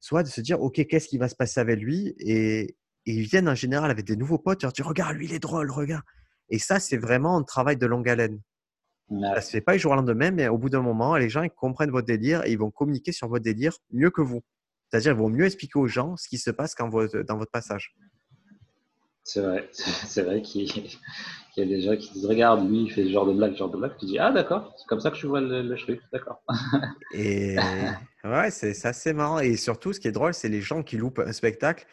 soit 0.00 0.22
de 0.22 0.28
se 0.28 0.40
dire, 0.40 0.60
OK, 0.60 0.84
qu'est-ce 0.86 1.08
qui 1.08 1.18
va 1.18 1.28
se 1.28 1.34
passer 1.34 1.60
avec 1.60 1.80
lui 1.80 2.14
et, 2.18 2.76
ils 3.06 3.22
viennent 3.22 3.48
en 3.48 3.54
général 3.54 3.90
avec 3.90 4.04
des 4.04 4.16
nouveaux 4.16 4.38
potes, 4.38 4.62
leur 4.62 4.72
disent, 4.72 4.84
regarde, 4.84 5.16
lui, 5.16 5.26
il 5.26 5.34
est 5.34 5.38
drôle, 5.38 5.70
regarde. 5.70 6.04
Et 6.48 6.58
ça, 6.58 6.80
c'est 6.80 6.96
vraiment 6.96 7.36
un 7.36 7.42
travail 7.42 7.76
de 7.76 7.86
longue 7.86 8.08
haleine. 8.08 8.40
Ça 9.10 9.36
ne 9.36 9.40
se 9.40 9.50
fait 9.50 9.60
pas 9.60 9.72
le 9.72 9.78
jour 9.78 9.92
au 9.92 9.94
lendemain, 9.94 10.30
mais 10.30 10.48
au 10.48 10.56
bout 10.56 10.70
d'un 10.70 10.80
moment, 10.80 11.16
les 11.16 11.28
gens 11.28 11.42
ils 11.42 11.50
comprennent 11.50 11.90
votre 11.90 12.06
délire 12.06 12.46
et 12.46 12.52
ils 12.52 12.58
vont 12.58 12.70
communiquer 12.70 13.12
sur 13.12 13.28
votre 13.28 13.44
délire 13.44 13.76
mieux 13.90 14.10
que 14.10 14.22
vous. 14.22 14.42
C'est-à-dire, 14.88 15.12
ils 15.12 15.18
vont 15.18 15.28
mieux 15.28 15.44
expliquer 15.44 15.78
aux 15.78 15.86
gens 15.86 16.16
ce 16.16 16.28
qui 16.28 16.38
se 16.38 16.50
passe 16.50 16.74
quand 16.74 16.88
vous, 16.88 17.06
dans 17.24 17.36
votre 17.36 17.50
passage. 17.50 17.94
C'est 19.24 19.40
vrai, 19.40 19.68
c'est 19.72 20.22
vrai 20.22 20.42
qu'il 20.42 20.66
y 20.66 21.60
a 21.60 21.64
des 21.64 21.82
gens 21.82 21.96
qui 21.96 22.10
disent 22.12 22.26
Regarde, 22.26 22.68
lui, 22.68 22.84
il 22.84 22.90
fait 22.90 23.04
ce 23.04 23.10
genre 23.10 23.26
de 23.26 23.32
blague, 23.32 23.52
ce 23.52 23.58
genre 23.58 23.70
de 23.70 23.76
blague. 23.76 23.96
Tu 23.98 24.06
dis 24.06 24.18
Ah, 24.18 24.32
d'accord, 24.32 24.74
c'est 24.78 24.86
comme 24.86 25.00
ça 25.00 25.10
que 25.10 25.16
tu 25.16 25.26
vois 25.26 25.40
le, 25.40 25.76
truc, 25.76 26.00
d'accord. 26.12 26.42
Et 27.12 27.56
ouais, 28.24 28.50
c'est 28.50 28.86
assez 28.86 29.12
marrant. 29.12 29.40
Et 29.40 29.56
surtout, 29.56 29.92
ce 29.92 30.00
qui 30.00 30.08
est 30.08 30.12
drôle, 30.12 30.34
c'est 30.34 30.48
les 30.48 30.60
gens 30.60 30.82
qui 30.82 30.96
loupent 30.96 31.20
un 31.20 31.32
spectacle. 31.32 31.86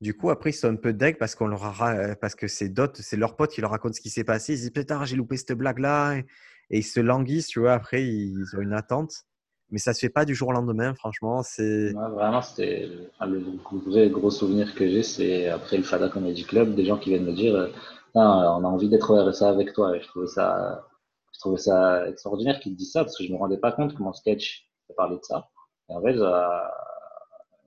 Du 0.00 0.16
coup, 0.16 0.30
après, 0.30 0.50
ils 0.50 0.54
sont 0.54 0.68
un 0.68 0.76
peu 0.76 0.92
deg 0.92 1.18
parce, 1.18 1.34
qu'on 1.34 1.50
a, 1.52 2.14
parce 2.16 2.34
que 2.34 2.46
c'est 2.46 2.68
d'autres, 2.68 3.00
c'est 3.02 3.16
leur 3.16 3.36
pote 3.36 3.50
qui 3.50 3.60
leur 3.60 3.70
raconte 3.70 3.94
ce 3.94 4.00
qui 4.00 4.10
s'est 4.10 4.24
passé. 4.24 4.54
Ils 4.54 4.58
disent 4.58 4.70
Putain, 4.70 5.04
j'ai 5.04 5.16
loupé 5.16 5.36
cette 5.36 5.52
blague-là. 5.52 6.18
Et, 6.18 6.24
ils 6.70 6.84
se 6.84 7.00
languissent, 7.00 7.48
tu 7.48 7.60
vois. 7.60 7.72
Après, 7.72 8.04
ils 8.04 8.44
ont 8.56 8.60
une 8.60 8.74
attente 8.74 9.24
mais 9.70 9.78
ça 9.78 9.92
se 9.92 10.00
fait 10.00 10.08
pas 10.08 10.24
du 10.24 10.34
jour 10.34 10.48
au 10.48 10.52
lendemain, 10.52 10.94
franchement. 10.94 11.42
Vraiment, 11.58 12.42
c'était 12.42 12.88
le 13.20 13.44
vrai 13.86 14.08
gros 14.08 14.30
souvenir 14.30 14.74
que 14.74 14.88
j'ai, 14.88 15.02
c'est 15.02 15.48
après 15.48 15.76
le 15.76 15.82
Fada 15.82 16.08
Comedy 16.08 16.44
Club, 16.44 16.74
des 16.74 16.86
gens 16.86 16.96
qui 16.98 17.10
viennent 17.10 17.26
me 17.26 17.32
dire 17.32 17.54
euh, 17.54 17.68
on 18.14 18.20
a 18.20 18.66
envie 18.66 18.88
d'être 18.88 19.10
au 19.10 19.22
RSA 19.22 19.48
avec 19.48 19.72
toi. 19.74 19.96
Et 19.96 20.00
je 20.00 20.08
trouvais 20.08 20.26
ça, 20.26 20.86
je 21.34 21.38
trouvais 21.38 21.58
ça 21.58 22.08
extraordinaire 22.08 22.60
qu'ils 22.60 22.76
disent 22.76 22.92
ça 22.92 23.04
parce 23.04 23.16
que 23.16 23.24
je 23.24 23.32
me 23.32 23.36
rendais 23.36 23.58
pas 23.58 23.72
compte 23.72 23.94
que 23.94 24.02
mon 24.02 24.12
sketch 24.12 24.68
parlait 24.96 25.16
de 25.16 25.24
ça. 25.24 25.50
Et 25.90 25.94
en 25.94 26.02
fait, 26.02 26.14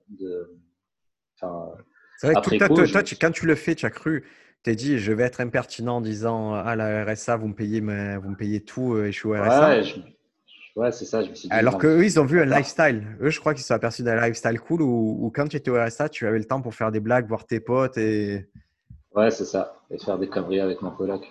de, 0.08 0.58
c'est 1.36 1.46
vrai 2.28 2.34
que 2.34 2.56
toi, 2.90 3.02
quand 3.20 3.30
tu 3.30 3.46
le 3.46 3.54
fais, 3.54 3.74
tu 3.74 3.86
as 3.86 3.90
cru, 3.90 4.22
tu 4.22 4.28
t'es 4.62 4.74
dit, 4.74 4.98
je 4.98 5.12
vais 5.12 5.24
être 5.24 5.40
impertinent 5.40 5.96
en 5.96 6.00
disant 6.00 6.54
à 6.54 6.76
la 6.76 7.04
RSA, 7.04 7.36
vous 7.36 7.48
me 7.48 7.54
payez, 7.54 7.80
vous 7.80 7.86
me 8.30 8.36
payez 8.36 8.60
tout 8.60 8.98
et 8.98 9.12
je 9.12 9.18
suis 9.18 9.28
au 9.28 9.32
RSA. 9.32 9.68
Ouais, 9.68 9.82
je, 9.82 9.94
Ouais, 10.74 10.90
c'est 10.90 11.04
ça. 11.04 11.22
Je 11.22 11.30
me 11.30 11.34
suis 11.34 11.48
dit, 11.48 11.54
Alors 11.54 11.76
qu'eux, 11.76 12.04
ils 12.04 12.18
ont 12.18 12.24
vu 12.24 12.40
un 12.40 12.46
lifestyle. 12.46 13.04
Eux, 13.20 13.28
je 13.28 13.40
crois 13.40 13.52
qu'ils 13.52 13.64
sont 13.64 13.74
aperçus 13.74 14.02
d'un 14.02 14.16
lifestyle 14.16 14.58
cool 14.58 14.82
où, 14.82 15.30
quand 15.34 15.46
tu 15.48 15.56
étais 15.56 15.70
au 15.70 15.74
RSA, 15.74 16.08
tu 16.08 16.26
avais 16.26 16.38
le 16.38 16.44
temps 16.44 16.62
pour 16.62 16.74
faire 16.74 16.90
des 16.90 17.00
blagues, 17.00 17.28
voir 17.28 17.46
tes 17.46 17.60
potes 17.60 17.98
et. 17.98 18.46
Ouais, 19.14 19.30
c'est 19.30 19.44
ça. 19.44 19.76
Et 19.90 19.98
faire 19.98 20.18
des 20.18 20.28
conneries 20.28 20.60
avec 20.60 20.80
mon 20.80 20.90
coloc. 20.90 21.28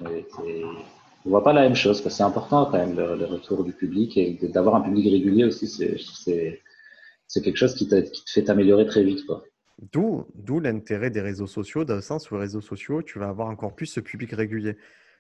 On 1.26 1.30
voit 1.30 1.44
pas 1.44 1.54
la 1.54 1.62
même 1.62 1.76
chose. 1.76 2.04
C'est 2.08 2.24
important 2.24 2.66
quand 2.66 2.78
même 2.78 2.96
le, 2.96 3.26
retour 3.26 3.64
du 3.64 3.74
public 3.74 4.16
et 4.18 4.38
d'avoir 4.44 4.76
un 4.76 4.82
public 4.82 5.12
régulier 5.12 5.46
aussi. 5.46 5.68
C'est 5.68 7.42
quelque 7.42 7.58
chose 7.58 7.74
qui, 7.74 7.88
te 7.88 8.04
fait 8.28 8.44
t'améliorer 8.44 8.86
très 8.86 9.04
vite. 9.04 9.22
D'où 9.82 10.60
l'intérêt 10.60 11.10
des 11.10 11.22
réseaux 11.22 11.48
sociaux, 11.48 11.86
dans 11.86 11.96
le 11.96 12.02
sens 12.02 12.30
où 12.30 12.36
les 12.36 12.42
réseaux 12.42 12.62
sociaux, 12.62 13.02
tu 13.02 13.18
vas 13.18 13.30
avoir 13.30 13.48
encore 13.48 13.76
plus 13.76 13.88
ce 13.88 14.00
public 14.00 14.32
régulier. 14.32 14.78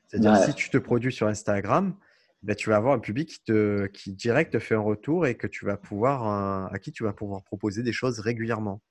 C'est-à-dire, 0.07 0.38
si 0.38 0.53
tu 0.53 0.70
te 0.70 0.78
produis 0.78 1.12
sur 1.12 1.28
Instagram, 1.28 1.95
ben, 2.43 2.55
tu 2.55 2.70
vas 2.70 2.76
avoir 2.76 2.93
un 2.93 2.99
public 2.99 3.30
qui, 3.30 3.43
te, 3.43 3.88
qui 3.88 4.14
direct 4.14 4.53
te 4.53 4.59
fait 4.59 4.76
un 4.76 4.80
retour 4.80 5.26
et 5.26 5.36
que 5.36 5.47
tu 5.47 5.66
vas 5.66 5.78
pouvoir, 5.78 6.28
euh, 6.28 6.74
à 6.74 6.80
qui 6.80 6.91
tu 6.91 7.03
vas 7.03 7.14
pouvoir 7.14 7.43
proposer 7.43 7.84
des 7.84 7.93
choses 7.93 8.20
régulièrement. 8.20 8.82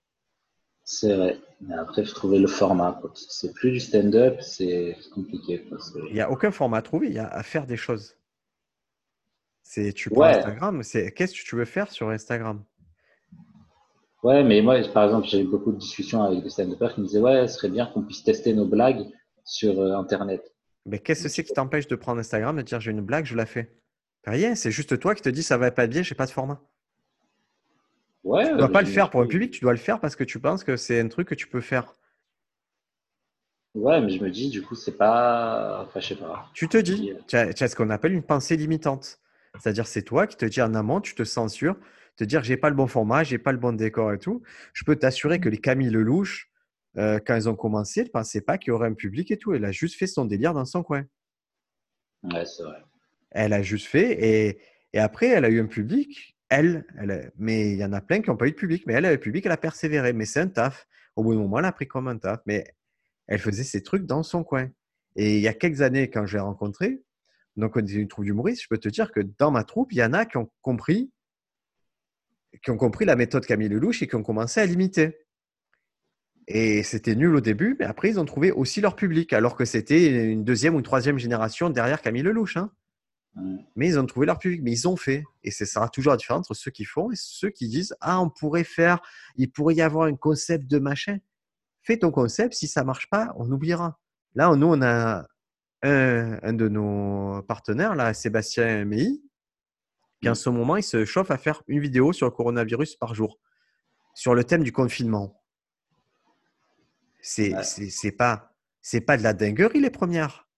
C'est 0.84 1.14
vrai. 1.14 1.40
Mais 1.60 1.74
après, 1.74 2.02
il 2.02 2.08
faut 2.08 2.14
trouver 2.14 2.38
le 2.38 2.46
format. 2.46 3.00
C'est 3.14 3.52
plus 3.52 3.70
du 3.70 3.80
stand-up, 3.80 4.40
c'est 4.40 4.96
compliqué. 5.12 5.68
Il 6.08 6.14
n'y 6.14 6.20
a 6.20 6.30
aucun 6.30 6.50
format 6.50 6.78
à 6.78 6.82
trouver, 6.82 7.08
il 7.08 7.14
y 7.14 7.18
a 7.18 7.28
à 7.28 7.42
faire 7.42 7.66
des 7.66 7.76
choses. 7.76 8.16
C'est, 9.62 9.92
tu 9.92 10.10
prends 10.10 10.24
Instagram, 10.24 10.82
c'est, 10.82 11.12
qu'est-ce 11.12 11.34
que 11.40 11.46
tu 11.46 11.54
veux 11.54 11.64
faire 11.64 11.90
sur 11.92 12.08
Instagram? 12.08 12.64
Ouais, 14.22 14.44
mais 14.44 14.60
moi, 14.60 14.76
par 14.92 15.04
exemple, 15.04 15.26
j'ai 15.26 15.40
eu 15.40 15.44
beaucoup 15.44 15.72
de 15.72 15.78
discussions 15.78 16.22
avec 16.22 16.42
des 16.42 16.50
stand-uppers 16.50 16.94
qui 16.94 17.00
me 17.00 17.06
disaient 17.06 17.20
Ouais, 17.20 17.48
ce 17.48 17.54
serait 17.54 17.70
bien 17.70 17.86
qu'on 17.86 18.02
puisse 18.02 18.22
tester 18.22 18.52
nos 18.52 18.66
blagues 18.66 19.06
sur 19.44 19.80
euh, 19.80 19.96
Internet. 19.96 20.52
Mais 20.86 20.98
qu'est-ce 20.98 21.24
que 21.24 21.28
c'est 21.28 21.44
qui 21.44 21.52
t'empêche 21.52 21.86
de 21.86 21.96
prendre 21.96 22.20
Instagram 22.20 22.58
et 22.58 22.62
de 22.62 22.66
dire 22.68 22.80
j'ai 22.80 22.90
une 22.90 23.00
blague, 23.00 23.24
je 23.24 23.36
la 23.36 23.46
fais? 23.46 23.74
Rien, 24.24 24.54
c'est 24.54 24.70
juste 24.70 24.98
toi 24.98 25.14
qui 25.14 25.22
te 25.22 25.28
dis 25.28 25.42
ça 25.42 25.56
va 25.56 25.70
pas 25.70 25.86
bien, 25.86 26.02
j'ai 26.02 26.14
pas 26.14 26.26
de 26.26 26.30
format. 26.30 26.60
Ouais, 28.24 28.46
tu 28.46 28.52
ne 28.52 28.58
dois 28.58 28.68
pas 28.68 28.82
le 28.82 28.86
faire 28.86 29.08
pour 29.08 29.22
un 29.22 29.26
public, 29.26 29.50
tu 29.50 29.60
dois 29.60 29.72
le 29.72 29.78
faire 29.78 29.98
parce 29.98 30.14
que 30.14 30.24
tu 30.24 30.38
penses 30.38 30.62
que 30.64 30.76
c'est 30.76 31.00
un 31.00 31.08
truc 31.08 31.28
que 31.28 31.34
tu 31.34 31.46
peux 31.48 31.62
faire. 31.62 31.94
Ouais, 33.74 34.00
mais 34.00 34.10
je 34.10 34.22
me 34.22 34.30
dis, 34.30 34.50
du 34.50 34.62
coup, 34.62 34.74
c'est 34.74 34.96
pas. 34.96 35.84
Enfin, 35.86 36.00
je 36.00 36.08
sais 36.08 36.16
pas. 36.16 36.50
Tu 36.54 36.68
te 36.68 36.76
dis, 36.76 37.12
tu 37.28 37.36
as, 37.36 37.54
ce 37.54 37.76
qu'on 37.76 37.90
appelle 37.90 38.12
une 38.12 38.22
pensée 38.22 38.56
limitante. 38.56 39.20
C'est-à-dire, 39.58 39.86
c'est 39.86 40.02
toi 40.02 40.26
qui 40.26 40.36
te 40.36 40.44
dis 40.44 40.60
en 40.60 40.74
amont, 40.74 41.00
tu 41.00 41.14
te 41.14 41.24
censures, 41.24 41.76
te 42.20 42.24
dire, 42.24 42.44
j'ai 42.44 42.58
pas 42.58 42.68
le 42.68 42.76
bon 42.76 42.86
format, 42.86 43.24
j'ai 43.24 43.38
pas 43.38 43.50
le 43.50 43.58
bon 43.58 43.72
décor 43.72 44.12
et 44.12 44.18
tout. 44.18 44.42
Je 44.74 44.84
peux 44.84 44.96
t'assurer 44.96 45.40
que 45.40 45.48
les 45.48 45.56
Camille 45.56 45.88
Lelouch, 45.88 46.50
euh, 46.98 47.18
quand 47.24 47.34
ils 47.34 47.48
ont 47.48 47.54
commencé, 47.54 48.00
elle 48.00 48.06
ne 48.06 48.10
pensait 48.10 48.42
pas 48.42 48.58
qu'il 48.58 48.68
y 48.68 48.70
aurait 48.72 48.88
un 48.88 48.94
public 48.94 49.30
et 49.30 49.38
tout. 49.38 49.54
Elle 49.54 49.64
a 49.64 49.72
juste 49.72 49.96
fait 49.96 50.06
son 50.06 50.26
délire 50.26 50.52
dans 50.52 50.66
son 50.66 50.82
coin. 50.82 51.04
Ouais, 52.24 52.44
c'est 52.44 52.62
vrai. 52.62 52.82
Elle 53.30 53.54
a 53.54 53.62
juste 53.62 53.86
fait 53.86 54.12
et, 54.22 54.58
et, 54.92 54.98
après, 54.98 55.28
elle 55.28 55.46
a 55.46 55.48
eu 55.48 55.60
un 55.60 55.66
public. 55.66 56.36
Elle, 56.50 56.84
elle 56.98 57.32
mais 57.38 57.72
il 57.72 57.78
y 57.78 57.84
en 57.84 57.92
a 57.94 58.02
plein 58.02 58.20
qui 58.20 58.28
n'ont 58.28 58.36
pas 58.36 58.48
eu 58.48 58.50
de 58.50 58.56
public. 58.56 58.84
Mais 58.86 58.92
elle 58.92 59.06
a 59.06 59.12
eu 59.12 59.14
un 59.14 59.18
public, 59.18 59.46
elle 59.46 59.52
a 59.52 59.56
persévéré. 59.56 60.12
Mais 60.12 60.26
c'est 60.26 60.40
un 60.40 60.48
taf. 60.48 60.86
Au 61.16 61.22
bout 61.22 61.32
d'un 61.32 61.40
moment, 61.40 61.60
elle 61.60 61.64
a 61.64 61.72
pris 61.72 61.88
comme 61.88 62.06
un 62.08 62.18
taf. 62.18 62.40
Mais 62.44 62.64
elle 63.28 63.38
faisait 63.38 63.64
ses 63.64 63.82
trucs 63.82 64.04
dans 64.04 64.22
son 64.22 64.44
coin. 64.44 64.68
Et 65.16 65.36
il 65.36 65.42
y 65.42 65.48
a 65.48 65.54
quelques 65.54 65.80
années, 65.80 66.10
quand 66.10 66.26
je 66.26 66.36
l'ai 66.36 66.42
rencontrée, 66.42 67.02
donc 67.56 67.76
on 67.76 67.80
était 67.80 67.94
une 67.94 68.08
troupe 68.08 68.24
d'humoristes, 68.26 68.62
je 68.62 68.68
peux 68.68 68.78
te 68.78 68.88
dire 68.88 69.10
que 69.10 69.20
dans 69.38 69.50
ma 69.50 69.64
troupe, 69.64 69.92
il 69.92 69.98
y 69.98 70.04
en 70.04 70.12
a 70.12 70.26
qui 70.26 70.36
ont 70.36 70.50
compris, 70.62 71.10
qui 72.62 72.70
ont 72.70 72.76
compris 72.76 73.04
la 73.04 73.16
méthode 73.16 73.46
Camille 73.46 73.68
Lelouch 73.68 74.02
et 74.02 74.08
qui 74.08 74.16
ont 74.16 74.22
commencé 74.22 74.60
à 74.60 74.66
l'imiter. 74.66 75.18
Et 76.46 76.82
c'était 76.82 77.14
nul 77.14 77.34
au 77.36 77.40
début, 77.40 77.76
mais 77.78 77.84
après, 77.84 78.10
ils 78.10 78.18
ont 78.18 78.24
trouvé 78.24 78.50
aussi 78.50 78.80
leur 78.80 78.96
public, 78.96 79.32
alors 79.32 79.54
que 79.54 79.64
c'était 79.64 80.30
une 80.32 80.44
deuxième 80.44 80.74
ou 80.74 80.78
une 80.78 80.84
troisième 80.84 81.18
génération 81.18 81.70
derrière 81.70 82.02
Camille 82.02 82.22
Lelouch. 82.22 82.56
Hein. 82.56 82.72
Mais 83.76 83.86
ils 83.86 83.98
ont 83.98 84.06
trouvé 84.06 84.26
leur 84.26 84.38
public, 84.38 84.60
mais 84.62 84.72
ils 84.72 84.88
ont 84.88 84.96
fait. 84.96 85.22
Et 85.44 85.52
ce 85.52 85.64
sera 85.64 85.88
toujours 85.88 86.16
différent 86.16 86.40
entre 86.40 86.54
ceux 86.54 86.72
qui 86.72 86.84
font 86.84 87.12
et 87.12 87.16
ceux 87.16 87.50
qui 87.50 87.68
disent 87.68 87.94
Ah, 88.00 88.20
on 88.20 88.28
pourrait 88.28 88.64
faire, 88.64 89.00
il 89.36 89.50
pourrait 89.52 89.76
y 89.76 89.82
avoir 89.82 90.06
un 90.06 90.16
concept 90.16 90.66
de 90.66 90.78
machin. 90.78 91.18
Fais 91.82 91.98
ton 91.98 92.10
concept, 92.10 92.54
si 92.54 92.66
ça 92.66 92.82
marche 92.82 93.08
pas, 93.08 93.32
on 93.36 93.50
oubliera. 93.50 94.00
Là, 94.34 94.54
nous, 94.56 94.66
on 94.66 94.82
a 94.82 95.26
un, 95.82 96.52
de 96.52 96.68
nos 96.68 97.42
partenaires, 97.42 97.94
là, 97.94 98.12
Sébastien 98.12 98.84
Meilly, 98.84 99.22
qui 100.20 100.28
en 100.28 100.34
ce 100.34 100.50
moment, 100.50 100.76
il 100.76 100.82
se 100.82 101.04
chauffe 101.04 101.30
à 101.30 101.38
faire 101.38 101.62
une 101.66 101.80
vidéo 101.80 102.12
sur 102.12 102.26
le 102.26 102.32
coronavirus 102.32 102.96
par 102.96 103.14
jour, 103.14 103.38
sur 104.14 104.34
le 104.34 104.44
thème 104.44 104.62
du 104.62 104.72
confinement. 104.72 105.42
C'est 107.22 107.52
pas 108.16 108.50
c'est 108.82 109.00
pas 109.02 109.16
de 109.16 109.22
la 109.22 109.34
dinguerie 109.34 109.80
les 109.80 109.90
premières. 109.90 110.48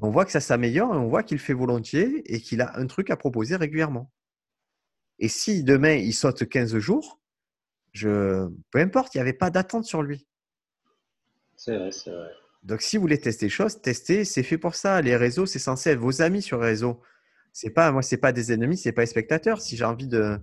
On 0.00 0.10
voit 0.10 0.24
que 0.24 0.32
ça 0.32 0.40
s'améliore 0.40 0.94
et 0.94 0.98
on 0.98 1.08
voit 1.08 1.22
qu'il 1.22 1.38
fait 1.38 1.54
volontiers 1.54 2.22
et 2.32 2.40
qu'il 2.40 2.60
a 2.60 2.76
un 2.78 2.86
truc 2.86 3.10
à 3.10 3.16
proposer 3.16 3.56
régulièrement. 3.56 4.12
Et 5.18 5.28
si 5.28 5.62
demain 5.62 5.94
il 5.94 6.12
saute 6.12 6.48
15 6.48 6.76
jours, 6.78 7.20
je 7.92 8.48
peu 8.70 8.80
importe, 8.80 9.14
il 9.14 9.18
n'y 9.18 9.22
avait 9.22 9.32
pas 9.32 9.50
d'attente 9.50 9.84
sur 9.84 10.02
lui. 10.02 10.26
C'est 11.56 11.76
vrai, 11.76 11.92
c'est 11.92 12.10
vrai. 12.10 12.30
Donc 12.64 12.80
si 12.80 12.96
vous 12.96 13.02
voulez 13.02 13.20
tester 13.20 13.46
des 13.46 13.50
choses, 13.50 13.80
testez, 13.80 14.24
c'est 14.24 14.42
fait 14.42 14.58
pour 14.58 14.74
ça. 14.74 15.00
Les 15.02 15.16
réseaux, 15.16 15.46
c'est 15.46 15.58
censé 15.58 15.90
être 15.90 15.98
vos 15.98 16.22
amis 16.22 16.42
sur 16.42 16.58
les 16.58 16.66
réseaux. 16.66 17.00
C'est 17.54 17.70
pas 17.70 17.90
moi, 17.90 18.02
c'est 18.02 18.18
pas 18.18 18.32
des 18.32 18.52
ennemis, 18.52 18.76
c'est 18.76 18.92
pas 18.92 19.02
des 19.02 19.06
spectateurs. 19.06 19.62
Si 19.62 19.78
j'ai 19.78 19.84
envie 19.84 20.08
de 20.08 20.38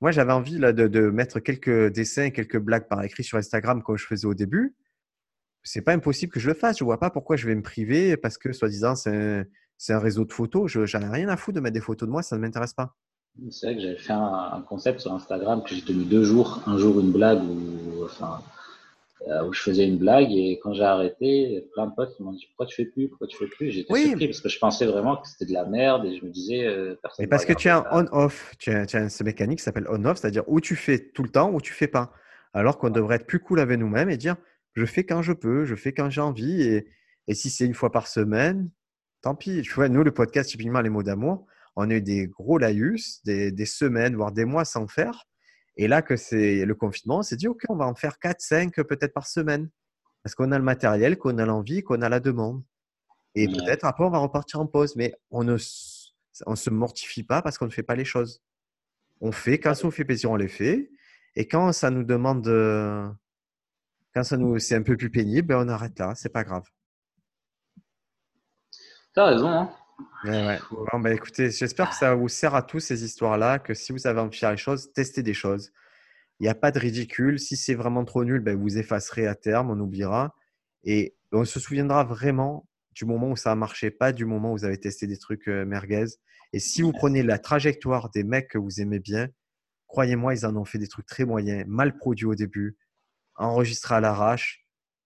moi, 0.00 0.12
j'avais 0.12 0.32
envie 0.32 0.58
là, 0.58 0.72
de, 0.72 1.10
mettre 1.10 1.40
quelques 1.40 1.90
dessins, 1.90 2.30
quelques 2.30 2.58
blagues 2.58 2.86
par 2.86 3.02
écrit 3.02 3.24
sur 3.24 3.38
Instagram 3.38 3.82
comme 3.82 3.96
je 3.96 4.06
faisais 4.06 4.26
au 4.26 4.34
début 4.34 4.76
c'est 5.64 5.80
pas 5.80 5.92
impossible 5.92 6.30
que 6.32 6.38
je 6.38 6.48
le 6.48 6.54
fasse. 6.54 6.78
Je 6.78 6.84
vois 6.84 7.00
pas 7.00 7.10
pourquoi 7.10 7.36
je 7.36 7.46
vais 7.46 7.54
me 7.54 7.62
priver 7.62 8.16
parce 8.16 8.38
que, 8.38 8.52
soi-disant, 8.52 8.94
c'est 8.94 9.46
un, 9.88 9.98
réseau 9.98 10.24
de 10.24 10.32
photos. 10.32 10.70
Je 10.70 10.80
n'en 10.80 11.06
ai 11.06 11.10
rien 11.10 11.28
à 11.28 11.36
foutre 11.36 11.56
de 11.56 11.60
mettre 11.60 11.74
des 11.74 11.80
photos 11.80 12.06
de 12.06 12.12
moi, 12.12 12.22
ça 12.22 12.36
ne 12.36 12.42
m'intéresse 12.42 12.74
pas. 12.74 12.94
C'est 13.50 13.66
vrai 13.66 13.74
que 13.74 13.82
j'avais 13.82 13.96
fait 13.96 14.12
un, 14.12 14.64
concept 14.68 15.00
sur 15.00 15.12
Instagram 15.12 15.64
que 15.64 15.74
j'ai 15.74 15.82
tenu 15.82 16.04
deux 16.04 16.22
jours, 16.22 16.62
un 16.66 16.78
jour 16.78 17.00
une 17.00 17.10
blague 17.10 17.42
ou 17.42 18.04
enfin 18.04 18.40
où 19.46 19.52
je 19.52 19.60
faisais 19.60 19.86
une 19.86 19.98
blague 19.98 20.30
et 20.32 20.58
quand 20.62 20.74
j'ai 20.74 20.82
arrêté, 20.82 21.66
plein 21.74 21.86
de 21.86 21.94
potes 21.94 22.18
m'ont 22.20 22.32
dit 22.32 22.46
pourquoi 22.48 22.66
tu 22.66 22.74
fais 22.74 22.84
plus, 22.84 23.08
pourquoi 23.08 23.26
tu 23.26 23.36
fais 23.36 23.46
plus. 23.46 23.70
J'étais 23.70 23.92
Oui. 23.92 24.08
surpris 24.08 24.26
parce 24.26 24.40
que 24.40 24.48
je 24.48 24.58
pensais 24.58 24.86
vraiment 24.86 25.16
que 25.16 25.26
c'était 25.28 25.46
de 25.46 25.52
la 25.54 25.64
merde 25.64 26.04
et 26.04 26.18
je 26.18 26.24
me 26.24 26.30
disais 26.30 26.66
euh, 26.66 26.94
personne. 27.00 27.24
Mais 27.24 27.28
parce 27.28 27.44
que 27.44 27.52
tu 27.54 27.68
as 27.68 27.78
un 27.78 28.06
on-off, 28.06 28.54
tu 28.58 28.70
as, 28.70 28.84
tu 28.86 28.96
as 28.96 29.08
ce 29.08 29.24
mécanique 29.24 29.58
qui 29.58 29.64
s'appelle 29.64 29.86
on-off, 29.88 30.18
c'est-à-dire 30.18 30.44
où 30.46 30.60
tu 30.60 30.76
fais 30.76 30.98
tout 30.98 31.22
le 31.22 31.30
temps 31.30 31.50
ou 31.52 31.60
tu 31.60 31.72
fais 31.72 31.88
pas. 31.88 32.12
Alors 32.52 32.78
qu'on 32.78 32.90
devrait 32.90 33.16
être 33.16 33.26
plus 33.26 33.40
cool 33.40 33.60
avec 33.60 33.78
nous-mêmes 33.78 34.10
et 34.10 34.16
dire 34.16 34.36
je 34.74 34.84
fais 34.84 35.04
quand 35.04 35.22
je 35.22 35.32
peux, 35.32 35.64
je 35.64 35.74
fais 35.74 35.92
quand 35.92 36.10
j'ai 36.10 36.20
envie. 36.20 36.62
Et, 36.62 36.86
et 37.26 37.34
si 37.34 37.48
c'est 37.48 37.64
une 37.64 37.74
fois 37.74 37.90
par 37.90 38.06
semaine, 38.08 38.70
tant 39.22 39.34
pis. 39.34 39.62
Tu 39.62 39.72
vois, 39.72 39.88
nous, 39.88 40.04
le 40.04 40.12
podcast, 40.12 40.50
typiquement 40.50 40.80
Les 40.80 40.90
mots 40.90 41.02
d'amour, 41.02 41.46
on 41.76 41.88
a 41.90 41.94
eu 41.94 42.02
des 42.02 42.26
gros 42.26 42.58
laïus, 42.58 43.22
des, 43.24 43.50
des 43.50 43.66
semaines, 43.66 44.14
voire 44.16 44.32
des 44.32 44.44
mois 44.44 44.64
sans 44.64 44.86
faire. 44.86 45.24
Et 45.76 45.88
là, 45.88 46.02
que 46.02 46.16
c'est 46.16 46.64
le 46.64 46.74
confinement, 46.74 47.18
on 47.18 47.22
s'est 47.22 47.36
dit 47.36 47.48
ok, 47.48 47.62
on 47.68 47.76
va 47.76 47.86
en 47.86 47.94
faire 47.94 48.18
4, 48.18 48.40
5 48.40 48.74
peut-être 48.82 49.12
par 49.12 49.26
semaine. 49.26 49.68
Parce 50.22 50.34
qu'on 50.34 50.52
a 50.52 50.58
le 50.58 50.64
matériel, 50.64 51.18
qu'on 51.18 51.36
a 51.38 51.44
l'envie, 51.44 51.82
qu'on 51.82 52.00
a 52.00 52.08
la 52.08 52.20
demande. 52.20 52.62
Et 53.34 53.46
Ouais. 53.48 53.52
peut-être 53.52 53.84
après, 53.84 54.04
on 54.04 54.10
va 54.10 54.18
repartir 54.18 54.60
en 54.60 54.66
pause. 54.66 54.96
Mais 54.96 55.14
on 55.30 55.44
ne 55.44 55.56
on 56.46 56.56
se 56.56 56.70
mortifie 56.70 57.22
pas 57.24 57.42
parce 57.42 57.58
qu'on 57.58 57.66
ne 57.66 57.70
fait 57.70 57.82
pas 57.82 57.94
les 57.96 58.04
choses. 58.04 58.42
On 59.20 59.32
fait, 59.32 59.58
quand 59.58 59.74
ça 59.74 59.84
nous 59.84 59.90
fait 59.90 60.04
plaisir, 60.04 60.30
on 60.30 60.36
les 60.36 60.48
fait. 60.48 60.90
Et 61.36 61.46
quand 61.48 61.72
ça 61.72 61.90
nous 61.90 62.04
demande, 62.04 62.46
euh, 62.48 63.08
quand 64.14 64.22
ça 64.24 64.36
nous, 64.36 64.58
c'est 64.58 64.76
un 64.76 64.82
peu 64.82 64.96
plus 64.96 65.10
pénible, 65.10 65.48
ben 65.48 65.64
on 65.64 65.68
arrête 65.68 65.98
là. 65.98 66.14
C'est 66.14 66.28
pas 66.28 66.44
grave. 66.44 66.64
T'as 69.14 69.26
raison, 69.26 69.48
hein. 69.48 69.70
Ouais, 70.24 70.58
ben, 70.92 71.12
écoutez, 71.12 71.50
j'espère 71.50 71.90
que 71.90 71.96
ça 71.96 72.14
vous 72.14 72.28
sert 72.28 72.54
à 72.54 72.62
tous 72.62 72.80
ces 72.80 73.04
histoires-là, 73.04 73.58
que 73.58 73.74
si 73.74 73.92
vous 73.92 74.06
avez 74.06 74.20
envie 74.20 74.30
de 74.30 74.36
faire 74.36 74.50
les 74.50 74.56
choses, 74.56 74.92
testez 74.92 75.22
des 75.22 75.34
choses. 75.34 75.72
Il 76.40 76.44
n'y 76.44 76.48
a 76.48 76.54
pas 76.54 76.70
de 76.70 76.78
ridicule. 76.78 77.38
Si 77.38 77.56
c'est 77.56 77.74
vraiment 77.74 78.04
trop 78.04 78.24
nul, 78.24 78.40
ben, 78.40 78.56
vous 78.56 78.78
effacerez 78.78 79.26
à 79.26 79.34
terme, 79.34 79.70
on 79.70 79.78
oubliera. 79.78 80.34
Et 80.82 81.14
on 81.32 81.44
se 81.44 81.60
souviendra 81.60 82.04
vraiment 82.04 82.68
du 82.92 83.04
moment 83.04 83.30
où 83.30 83.36
ça 83.36 83.52
a 83.52 83.54
marché, 83.54 83.90
pas 83.90 84.12
du 84.12 84.24
moment 84.24 84.52
où 84.52 84.58
vous 84.58 84.64
avez 84.64 84.78
testé 84.78 85.06
des 85.06 85.18
trucs 85.18 85.48
euh, 85.48 85.64
merguez. 85.64 86.06
Et 86.52 86.60
si 86.60 86.82
vous 86.82 86.92
prenez 86.92 87.22
la 87.22 87.38
trajectoire 87.38 88.10
des 88.10 88.22
mecs 88.22 88.48
que 88.48 88.58
vous 88.58 88.80
aimez 88.80 89.00
bien, 89.00 89.28
croyez-moi, 89.88 90.34
ils 90.34 90.46
en 90.46 90.56
ont 90.56 90.64
fait 90.64 90.78
des 90.78 90.88
trucs 90.88 91.06
très 91.06 91.24
moyens, 91.24 91.64
mal 91.66 91.96
produits 91.96 92.26
au 92.26 92.34
début, 92.34 92.76
enregistrés 93.36 93.96
à 93.96 94.00
l'arrache, 94.00 94.64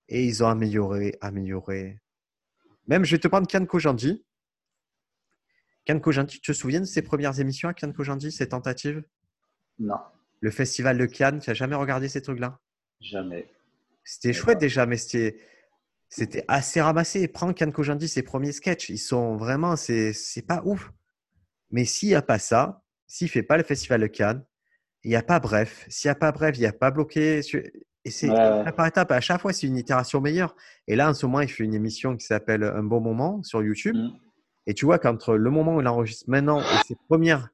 et 0.09 0.25
ils 0.25 0.43
ont 0.43 0.49
amélioré, 0.49 1.17
amélioré. 1.21 2.01
Même, 2.87 3.05
je 3.05 3.13
vais 3.13 3.21
te 3.21 3.29
prendre 3.29 3.47
Kian 3.47 3.67
Kojandi. 3.67 4.25
Kian 5.89 6.01
Kojandi, 6.01 6.39
tu 6.39 6.41
te 6.41 6.53
souviens 6.53 6.81
de 6.81 6.85
ses 6.85 7.01
premières 7.01 7.41
émissions 7.41 7.69
à 7.69 7.75
Kian 7.75 7.93
Kojandi, 7.93 8.31
ses 8.31 8.51
tentatives? 8.51 9.03
Non, 9.79 9.97
Le 10.41 10.51
festival 10.51 10.99
de 10.99 11.07
Cannes, 11.07 11.41
tu 11.41 11.49
n'as 11.49 11.55
jamais 11.55 11.77
regardé 11.77 12.09
ces 12.09 12.21
trucs-là? 12.21 12.59
Jamais. 13.01 13.49
C'était 14.05 14.35
chouette 14.35 14.59
déjà, 14.59 14.85
mais 14.87 14.97
c'était 14.97 15.41
c'était 16.11 16.45
assez 16.49 16.81
ramassé. 16.81 17.27
Prends 17.29 17.53
Kian 17.55 17.71
Kojandi, 17.71 18.09
ses 18.09 18.23
premiers 18.23 18.53
sketchs, 18.53 18.91
ils 18.91 18.99
sont 18.99 19.37
vraiment, 19.37 19.77
c'est 19.77 20.13
c'est 20.13 20.47
pas 20.47 20.63
ouf. 20.65 20.91
Mais 21.71 21.85
s'il 21.85 22.11
n'y 22.11 22.15
a 22.15 22.23
pas 22.23 22.39
ça, 22.39 22.83
s'il 23.07 23.29
fait 23.29 23.43
pas 23.43 23.57
le 23.57 23.63
festival 23.63 24.01
de 24.03 24.07
Cannes, 24.09 24.45
il 25.05 25.11
n'y 25.11 25.17
a 25.17 25.23
pas 25.23 25.41
bref. 25.41 25.87
S'il 25.89 26.09
n'y 26.09 26.13
a 26.13 26.17
pas 26.17 26.33
bref, 26.33 26.57
il 26.57 26.61
n'y 26.61 26.67
a 26.67 26.73
pas 26.73 26.91
bloqué. 26.91 27.41
Et 28.05 28.11
c'est 28.11 28.29
ouais. 28.29 28.61
étape 28.61 28.77
par 28.77 28.87
étape. 28.87 29.11
À 29.13 29.21
chaque 29.21 29.41
fois, 29.41 29.53
c'est 29.53 29.67
une 29.67 29.77
itération 29.77 30.21
meilleure. 30.21 30.55
Et 30.87 30.97
là, 30.97 31.09
en 31.09 31.15
ce 31.15 31.25
moment, 31.25 31.41
il 31.41 31.49
fait 31.49 31.65
une 31.65 31.75
émission 31.75 32.17
qui 32.17 32.27
s'appelle 32.27 32.63
Un 32.63 32.83
bon 32.83 33.01
moment 33.01 33.43
sur 33.43 33.63
YouTube. 33.63 33.97
Mm. 33.97 34.28
Et 34.69 34.75
tu 34.75 34.85
vois 34.85 34.99
qu'entre 34.99 35.35
le 35.35 35.51
moment 35.51 35.77
où 35.77 35.81
il 35.81 35.89
enregistre 35.89 36.29
maintenant 36.29 36.61
et 36.61 36.77
ses 36.87 36.95
premières 37.09 37.49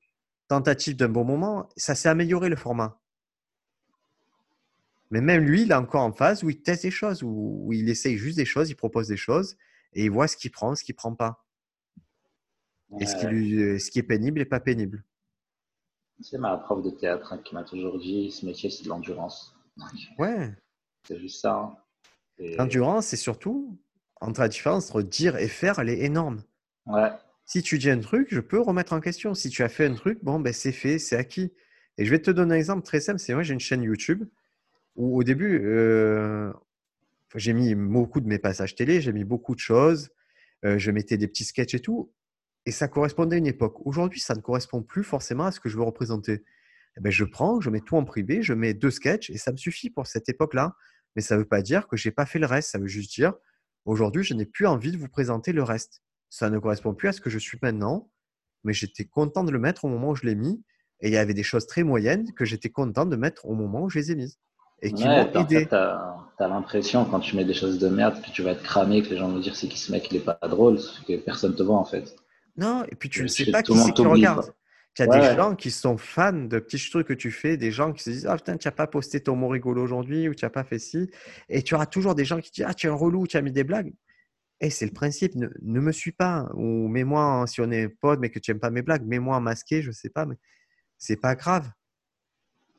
tentatives 0.48 0.96
d'un 0.96 1.08
bon 1.08 1.24
moment, 1.24 1.68
ça 1.76 1.94
s'est 1.94 2.08
amélioré 2.08 2.48
le 2.48 2.56
format. 2.56 3.00
Mais 5.12 5.20
même 5.20 5.44
lui, 5.44 5.62
il 5.62 5.70
est 5.70 5.74
encore 5.74 6.02
en 6.02 6.12
phase 6.12 6.42
où 6.42 6.50
il 6.50 6.60
teste 6.60 6.82
des 6.82 6.90
choses, 6.90 7.22
où, 7.22 7.70
il 7.72 7.88
essaye 7.88 8.16
juste 8.18 8.36
des 8.36 8.44
choses, 8.44 8.68
il 8.68 8.74
propose 8.74 9.06
des 9.06 9.16
choses 9.16 9.56
et 9.92 10.04
il 10.04 10.10
voit 10.10 10.26
ce 10.26 10.36
qu'il 10.36 10.50
prend, 10.50 10.74
ce 10.74 10.82
qu'il 10.82 10.96
prend 10.96 11.14
pas. 11.14 11.44
Et 12.98 13.06
ce 13.06 13.14
qui, 13.14 13.26
Ouais. 13.26 13.30
lui, 13.32 13.80
ce 13.80 13.90
qui 13.92 14.00
est 14.00 14.02
pénible 14.04 14.40
et 14.40 14.44
pas 14.44 14.58
pénible. 14.58 15.04
C'est 16.20 16.38
ma 16.38 16.56
prof 16.56 16.82
de 16.82 16.90
théâtre 16.90 17.32
hein, 17.32 17.38
qui 17.44 17.54
m'a 17.54 17.62
toujours 17.62 17.98
dit 17.98 18.32
ce 18.32 18.44
métier, 18.44 18.70
c'est 18.70 18.82
de 18.82 18.88
l'endurance. 18.88 19.56
Ouais. 20.18 20.52
C'est 21.06 21.18
juste 21.20 21.40
ça. 21.40 21.54
hein. 21.58 21.76
Et- 22.38 22.56
L'endurance, 22.56 23.06
c'est 23.06 23.16
surtout 23.16 23.78
entre 24.20 24.40
la 24.40 24.48
différence 24.48 24.90
entre 24.90 25.02
dire 25.02 25.36
et 25.36 25.46
faire, 25.48 25.78
elle 25.78 25.88
est 25.90 26.00
énorme. 26.00 26.42
Si 27.46 27.62
tu 27.62 27.78
dis 27.78 27.90
un 27.90 28.00
truc, 28.00 28.28
je 28.30 28.40
peux 28.40 28.60
remettre 28.60 28.92
en 28.92 29.00
question. 29.00 29.34
Si 29.34 29.50
tu 29.50 29.62
as 29.62 29.68
fait 29.68 29.86
un 29.86 29.94
truc, 29.94 30.18
bon, 30.22 30.40
ben, 30.40 30.52
c'est 30.52 30.72
fait, 30.72 30.98
c'est 30.98 31.16
acquis. 31.16 31.52
Et 31.98 32.04
je 32.04 32.10
vais 32.10 32.20
te 32.20 32.30
donner 32.30 32.54
un 32.54 32.58
exemple 32.58 32.84
très 32.84 33.00
simple. 33.00 33.18
C'est 33.18 33.34
moi, 33.34 33.42
j'ai 33.42 33.54
une 33.54 33.60
chaîne 33.60 33.82
YouTube 33.82 34.24
où 34.96 35.18
au 35.18 35.24
début, 35.24 35.60
euh, 35.64 36.52
j'ai 37.34 37.52
mis 37.52 37.74
beaucoup 37.74 38.20
de 38.20 38.26
mes 38.26 38.38
passages 38.38 38.74
télé, 38.74 39.00
j'ai 39.00 39.12
mis 39.12 39.24
beaucoup 39.24 39.54
de 39.54 39.60
choses, 39.60 40.10
euh, 40.64 40.78
je 40.78 40.90
mettais 40.90 41.16
des 41.16 41.28
petits 41.28 41.44
sketchs 41.44 41.74
et 41.74 41.80
tout, 41.80 42.12
et 42.66 42.70
ça 42.70 42.88
correspondait 42.88 43.36
à 43.36 43.38
une 43.38 43.46
époque. 43.46 43.84
Aujourd'hui, 43.86 44.20
ça 44.20 44.34
ne 44.34 44.40
correspond 44.40 44.82
plus 44.82 45.04
forcément 45.04 45.46
à 45.46 45.52
ce 45.52 45.60
que 45.60 45.68
je 45.68 45.76
veux 45.76 45.82
représenter. 45.82 46.44
Eh 46.96 47.00
ben, 47.00 47.10
je 47.10 47.24
prends, 47.24 47.60
je 47.60 47.70
mets 47.70 47.80
tout 47.80 47.96
en 47.96 48.04
privé, 48.04 48.42
je 48.42 48.54
mets 48.54 48.72
deux 48.72 48.90
sketchs 48.90 49.30
et 49.30 49.38
ça 49.38 49.50
me 49.50 49.56
suffit 49.56 49.90
pour 49.90 50.06
cette 50.06 50.28
époque-là. 50.28 50.76
Mais 51.16 51.22
ça 51.22 51.34
ne 51.34 51.40
veut 51.40 51.46
pas 51.46 51.62
dire 51.62 51.88
que 51.88 51.96
je 51.96 52.08
n'ai 52.08 52.12
pas 52.12 52.26
fait 52.26 52.38
le 52.38 52.46
reste. 52.46 52.70
Ça 52.70 52.78
veut 52.78 52.86
juste 52.86 53.12
dire, 53.14 53.34
aujourd'hui, 53.84 54.22
je 54.22 54.34
n'ai 54.34 54.46
plus 54.46 54.66
envie 54.66 54.92
de 54.92 54.96
vous 54.96 55.08
présenter 55.08 55.52
le 55.52 55.62
reste. 55.62 56.03
Ça 56.36 56.50
ne 56.50 56.58
correspond 56.58 56.94
plus 56.94 57.06
à 57.08 57.12
ce 57.12 57.20
que 57.20 57.30
je 57.30 57.38
suis 57.38 57.58
maintenant, 57.62 58.10
mais 58.64 58.72
j'étais 58.72 59.04
content 59.04 59.44
de 59.44 59.52
le 59.52 59.60
mettre 59.60 59.84
au 59.84 59.88
moment 59.88 60.08
où 60.10 60.16
je 60.16 60.26
l'ai 60.26 60.34
mis. 60.34 60.64
Et 61.00 61.06
il 61.06 61.12
y 61.12 61.16
avait 61.16 61.32
des 61.32 61.44
choses 61.44 61.64
très 61.68 61.84
moyennes 61.84 62.32
que 62.34 62.44
j'étais 62.44 62.70
content 62.70 63.06
de 63.06 63.14
mettre 63.14 63.46
au 63.46 63.54
moment 63.54 63.82
où 63.84 63.88
je 63.88 64.00
les 64.00 64.10
ai 64.10 64.16
mises. 64.16 64.40
Et 64.82 64.92
qui 64.92 65.04
Ouais, 65.04 65.22
m'ont 65.22 65.28
puis 65.28 65.38
en 65.38 65.42
aidé. 65.44 65.58
fait, 65.60 65.66
t'as 65.66 66.16
as, 66.40 66.48
l'impression 66.48 67.04
quand 67.04 67.20
tu 67.20 67.36
mets 67.36 67.44
des 67.44 67.54
choses 67.54 67.78
de 67.78 67.88
merde 67.88 68.20
que 68.20 68.30
tu 68.32 68.42
vas 68.42 68.50
être 68.50 68.64
cramé, 68.64 69.00
que 69.02 69.10
les 69.10 69.16
gens 69.16 69.28
vont 69.28 69.38
dire 69.38 69.54
c'est 69.54 69.68
qui 69.68 69.78
ce 69.78 69.92
mec, 69.92 70.08
il 70.10 70.16
est 70.16 70.24
pas 70.24 70.36
drôle, 70.48 70.80
que 71.06 71.16
personne 71.18 71.54
te 71.54 71.62
voit 71.62 71.76
en 71.78 71.84
fait. 71.84 72.16
Non, 72.56 72.82
et 72.90 72.96
puis 72.96 73.08
tu 73.08 73.20
ne 73.20 73.26
Euh, 73.26 73.28
sais 73.28 73.52
pas 73.52 73.62
qui 73.62 73.76
c'est 73.78 73.92
qui 73.92 74.02
regarde. 74.04 74.52
Tu 74.94 75.02
as 75.02 75.06
Ouais, 75.06 75.20
des 75.20 75.26
ouais. 75.28 75.36
gens 75.36 75.54
qui 75.54 75.70
sont 75.70 75.96
fans 75.98 76.32
de 76.32 76.58
petits 76.58 76.90
trucs 76.90 77.06
que 77.06 77.12
tu 77.14 77.30
fais, 77.30 77.56
des 77.56 77.70
gens 77.70 77.92
qui 77.92 78.02
se 78.02 78.10
disent 78.10 78.26
Ah 78.26 78.34
putain, 78.36 78.56
tu 78.56 78.66
n'as 78.66 78.72
pas 78.72 78.88
posté 78.88 79.20
ton 79.20 79.36
mot 79.36 79.46
rigolo 79.48 79.82
aujourd'hui 79.84 80.28
ou 80.28 80.34
tu 80.34 80.44
n'as 80.44 80.50
pas 80.50 80.64
fait 80.64 80.80
ci. 80.80 81.08
Et 81.48 81.62
tu 81.62 81.76
auras 81.76 81.86
toujours 81.86 82.16
des 82.16 82.24
gens 82.24 82.40
qui 82.40 82.50
disent 82.50 82.66
Ah, 82.68 82.74
tu 82.74 82.88
es 82.88 82.90
un 82.90 82.94
relou, 82.94 83.28
tu 83.28 83.36
as 83.36 83.42
mis 83.42 83.52
des 83.52 83.64
blagues. 83.64 83.92
Et 84.60 84.70
c'est 84.70 84.86
le 84.86 84.92
principe, 84.92 85.34
ne, 85.34 85.48
ne 85.62 85.80
me 85.80 85.92
suis 85.92 86.12
pas. 86.12 86.48
Ou 86.54 86.88
mets-moi, 86.88 87.44
si 87.46 87.60
on 87.60 87.70
est 87.70 87.88
potes, 87.88 88.20
mais 88.20 88.30
que 88.30 88.38
tu 88.38 88.50
n'aimes 88.50 88.60
pas 88.60 88.70
mes 88.70 88.82
blagues, 88.82 89.04
mets-moi 89.04 89.38
masqué, 89.40 89.82
je 89.82 89.90
sais 89.90 90.10
pas, 90.10 90.26
mais 90.26 90.36
c'est 90.98 91.16
pas 91.20 91.34
grave. 91.34 91.70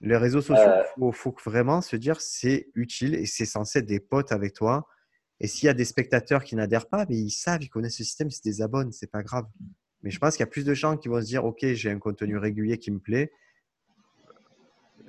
Les 0.01 0.17
réseaux 0.17 0.41
sociaux, 0.41 0.63
il 0.97 1.03
Euh. 1.03 1.11
faut, 1.11 1.35
vraiment 1.45 1.81
se 1.81 1.95
dire 1.95 2.21
c'est 2.21 2.69
utile 2.75 3.15
et 3.15 3.25
c'est 3.25 3.45
censé 3.45 3.79
être 3.79 3.85
des 3.85 3.99
potes 3.99 4.31
avec 4.31 4.53
toi. 4.53 4.87
Et 5.39 5.47
s'il 5.47 5.67
y 5.67 5.69
a 5.69 5.73
des 5.73 5.85
spectateurs 5.85 6.43
qui 6.43 6.55
n'adhèrent 6.55 6.87
pas, 6.87 7.05
mais 7.09 7.17
ils 7.17 7.31
savent, 7.31 7.61
ils 7.61 7.69
connaissent 7.69 7.99
le 7.99 8.05
système, 8.05 8.29
ils 8.29 8.35
se 8.35 8.41
désabonnent, 8.41 8.91
c'est 8.91 9.11
pas 9.11 9.23
grave. 9.23 9.45
Mais 10.01 10.11
je 10.11 10.19
pense 10.19 10.35
qu'il 10.35 10.41
y 10.41 10.47
a 10.47 10.47
plus 10.47 10.65
de 10.65 10.73
gens 10.73 10.97
qui 10.97 11.07
vont 11.07 11.19
se 11.19 11.25
dire 11.25 11.43
Ok, 11.43 11.65
j'ai 11.65 11.89
un 11.91 11.99
contenu 11.99 12.37
régulier 12.37 12.77
qui 12.77 12.91
me 12.91 12.99
plaît. 12.99 13.31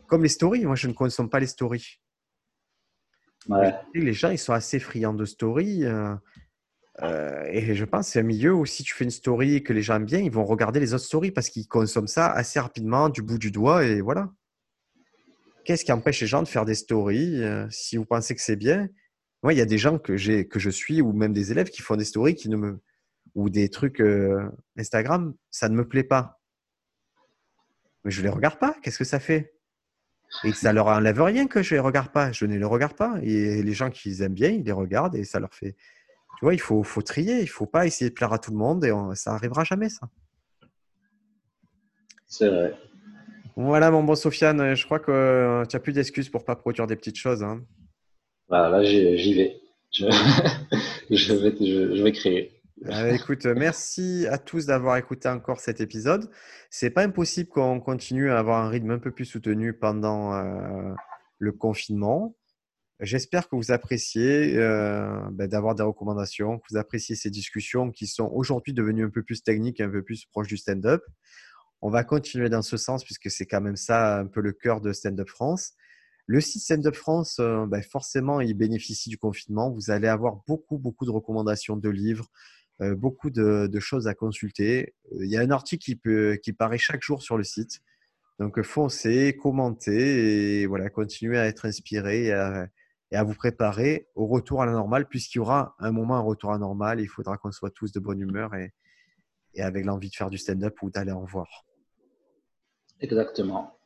Comme 0.09 0.23
les 0.23 0.29
stories, 0.29 0.65
moi 0.65 0.77
je 0.77 0.89
ne 0.89 0.93
consomme 0.93 1.29
pas 1.31 1.41
les 1.41 1.47
stories. 1.47 2.01
Ouais. 3.49 3.73
Les 3.95 4.13
gens, 4.13 4.31
ils 4.31 4.39
sont 4.39 4.53
assez 4.53 4.79
friands 4.81 5.15
de 5.15 5.25
stories. 5.25 5.85
Euh, 7.03 7.45
et 7.51 7.75
je 7.75 7.85
pense 7.85 8.07
que 8.07 8.13
c'est 8.13 8.21
un 8.21 8.25
milieu 8.25 8.55
où 8.55 8.65
si 8.65 8.83
tu 8.83 8.95
fais 8.95 9.05
une 9.05 9.11
story 9.11 9.57
et 9.57 9.63
que 9.63 9.73
les 9.73 9.83
gens 9.83 9.97
aiment 9.97 10.07
bien, 10.07 10.21
ils 10.21 10.31
vont 10.31 10.45
regarder 10.45 10.81
les 10.81 10.95
autres 10.95 11.05
stories 11.05 11.31
parce 11.31 11.51
qu'ils 11.51 11.69
consomment 11.69 12.07
ça 12.07 12.31
assez 12.31 12.59
rapidement, 12.59 13.09
du 13.09 13.23
bout 13.23 13.39
du 13.39 13.51
doigt, 13.51 13.85
et 13.85 14.01
voilà. 14.01 14.31
Qu'est-ce 15.65 15.85
qui 15.85 15.93
empêche 15.93 16.21
les 16.21 16.27
gens 16.27 16.43
de 16.43 16.49
faire 16.49 16.65
des 16.65 16.75
stories 16.75 17.43
euh, 17.43 17.67
si 17.71 17.97
vous 17.97 18.07
pensez 18.07 18.35
que 18.35 18.41
c'est 18.41 18.57
bien? 18.57 18.89
Moi, 19.43 19.53
il 19.53 19.59
y 19.59 19.63
a 19.63 19.67
des 19.67 19.79
gens 19.79 19.99
que, 19.99 20.43
que 20.43 20.59
je 20.59 20.71
suis, 20.71 21.03
ou 21.03 21.13
même 21.13 21.33
des 21.33 21.53
élèves 21.53 21.69
qui 21.69 21.83
font 21.83 21.97
des 21.97 22.05
stories 22.05 22.35
qui 22.35 22.49
ne 22.49 22.57
me, 22.57 22.81
ou 23.35 23.51
des 23.51 23.69
trucs 23.69 24.01
euh, 24.01 24.49
Instagram, 24.79 25.35
ça 25.51 25.69
ne 25.69 25.77
me 25.77 25.87
plaît 25.87 26.05
pas. 26.05 26.41
Mais 28.05 28.11
je 28.11 28.21
ne 28.21 28.27
les 28.27 28.33
regarde 28.33 28.59
pas. 28.59 28.77
Qu'est-ce 28.83 28.99
que 28.99 29.05
ça 29.05 29.21
fait? 29.21 29.53
Et 30.45 30.53
ça 30.53 30.73
leur 30.73 30.87
enlève 30.87 31.21
rien 31.21 31.47
que 31.47 31.63
je 31.63 31.75
ne 31.75 31.81
les 31.81 31.85
regarde 31.85 32.13
pas. 32.13 32.33
Je 32.33 32.47
ne 32.47 32.57
les 32.57 32.65
regarde 32.65 32.97
pas. 32.97 33.19
Et 33.23 33.63
les 33.63 33.73
gens 33.73 33.91
qui 33.91 34.09
les 34.09 34.23
aiment 34.23 34.35
bien, 34.35 34.51
ils 34.51 34.65
les 34.65 34.73
regardent 34.73 35.17
et 35.17 35.25
ça 35.25 35.41
leur 35.41 35.53
fait. 35.55 35.77
Tu 36.39 36.45
vois, 36.45 36.55
il 36.55 36.61
faut, 36.61 36.83
faut 36.83 37.03
trier. 37.03 37.39
Il 37.39 37.43
ne 37.43 37.47
faut 37.47 37.67
pas 37.67 37.87
essayer 37.87 38.11
de 38.11 38.15
plaire 38.15 38.33
à 38.33 38.39
tout 38.39 38.51
le 38.51 38.57
monde 38.59 38.85
et 38.85 38.93
on- 38.93 39.15
ça 39.15 39.33
n'arrivera 39.33 39.65
jamais, 39.65 39.89
ça. 39.89 40.09
C'est 42.27 42.49
vrai. 42.49 42.75
Voilà, 43.57 43.91
mon 43.91 44.03
bon 44.03 44.15
Sofiane, 44.15 44.75
je 44.75 44.85
crois 44.85 44.99
que 44.99 45.11
euh, 45.11 45.65
tu 45.65 45.77
n'as 45.77 45.81
plus 45.81 45.93
d'excuses 45.95 46.29
pour 46.29 46.45
pas 46.45 46.57
produire 46.57 46.87
des 46.87 46.97
petites 46.97 47.17
choses. 47.17 47.43
hein. 47.43 47.63
Voilà, 48.49 48.69
là, 48.69 48.85
j'y 48.85 49.17
j'y 49.17 49.35
vais. 49.35 49.57
Je, 49.93 50.07
je 51.11 51.33
vais, 51.33 51.55
je, 51.59 51.97
je 51.97 52.03
vais 52.03 52.13
créer. 52.13 52.53
Euh, 52.85 53.13
écoute, 53.13 53.47
merci 53.47 54.27
à 54.31 54.37
tous 54.37 54.67
d'avoir 54.67 54.99
écouté 54.99 55.29
encore 55.31 55.61
cet 55.61 55.81
épisode. 55.81 56.29
C'est 56.69 56.91
pas 56.91 57.03
impossible 57.03 57.49
qu'on 57.49 57.81
continue 57.81 58.31
à 58.31 58.39
avoir 58.39 58.63
un 58.63 58.69
rythme 58.69 58.91
un 58.91 58.99
peu 58.99 59.11
plus 59.11 59.25
soutenu 59.25 59.73
pendant 59.73 60.35
euh, 60.35 60.93
le 61.39 61.53
confinement. 61.53 62.37
J'espère 63.01 63.51
que 63.51 63.57
vous 63.57 63.73
appréciez 63.73 64.57
euh, 64.57 65.21
ben, 65.33 65.47
d'avoir 65.47 65.75
des 65.75 65.83
recommandations, 65.83 66.59
que 66.59 66.65
vous 66.71 66.79
appréciez 66.79 67.15
ces 67.15 67.29
discussions 67.29 67.91
qui 67.91 68.07
sont 68.07 68.31
aujourd'hui 68.33 68.73
devenues 68.73 69.05
un 69.05 69.11
peu 69.11 69.23
plus 69.23 69.43
techniques, 69.43 69.83
un 69.83 69.91
peu 69.91 70.03
plus 70.03 70.25
proches 70.25 70.49
du 70.49 70.57
stand-up. 70.57 71.03
On 71.83 71.91
va 71.91 72.05
continuer 72.05 72.49
dans 72.49 72.63
ce 72.63 72.79
sens 72.79 73.05
puisque 73.05 73.31
c'est 73.31 73.45
quand 73.45 73.61
même 73.61 73.77
ça 73.77 74.19
un 74.19 74.27
peu 74.27 74.41
le 74.41 74.53
cœur 74.53 74.81
de 74.81 74.95
Stand 74.95 75.21
Up 75.21 75.29
France. 75.29 75.75
Le 76.27 76.41
site 76.41 76.63
Stand 76.63 76.87
Up 76.87 76.95
France, 76.95 77.37
euh, 77.39 77.67
ben, 77.67 77.83
forcément, 77.83 78.41
il 78.41 78.55
bénéficie 78.55 79.11
du 79.11 79.19
confinement. 79.19 79.71
Vous 79.71 79.91
allez 79.91 80.09
avoir 80.09 80.39
beaucoup, 80.47 80.79
beaucoup 80.79 81.05
de 81.05 81.11
recommandations 81.11 81.77
de 81.77 81.91
livres, 81.91 82.31
euh, 82.81 82.95
beaucoup 82.95 83.29
de, 83.29 83.79
choses 83.79 84.09
à 84.09 84.15
consulter. 84.15 84.95
Il 85.21 85.29
y 85.29 85.37
a 85.37 85.43
un 85.43 85.51
article 85.51 85.85
qui, 85.85 85.97
peut, 85.97 86.39
paraît 86.59 86.79
chaque 86.79 87.03
jour 87.03 87.23
sur 87.23 87.37
le 87.37 87.45
site. 87.45 87.81
Donc, 88.39 88.61
foncez, 88.63 89.37
commentez 89.37 90.63
et 90.63 90.67
voilà, 90.67 90.89
continuez 90.89 91.39
à 91.39 91.47
être 91.47 91.67
inspiré 91.67 92.33
vous 93.13 93.35
préparer 93.35 94.09
au 94.15 94.27
retour 94.27 94.63
à 94.63 94.67
la 94.67 94.73
normale, 94.73 95.07
puisqu'il 95.07 95.39
y 95.39 95.41
aura 95.41 95.75
un 95.79 95.93
moment 95.93 96.17
un 96.17 96.21
retour 96.21 96.51
à 96.51 96.55
la 96.55 96.59
normale. 96.59 97.01
Il 97.01 97.09
faudra 97.09 97.37
qu'on 97.37 97.53
soit 97.53 97.71
tous 97.71 97.93
de 97.93 98.01
bonne 98.01 98.21
humeur 98.21 98.55
et, 98.55 98.73
et 99.55 99.63
avec 99.63 99.85
l'envie 99.85 100.11
de 100.11 100.15
faire 100.15 100.31
du 100.31 100.39
stand-up 100.39 100.77
ou 100.83 100.91
d'aller 100.91 101.13
en 101.13 101.25
voir. 101.25 101.65
Exactement. 103.01 103.79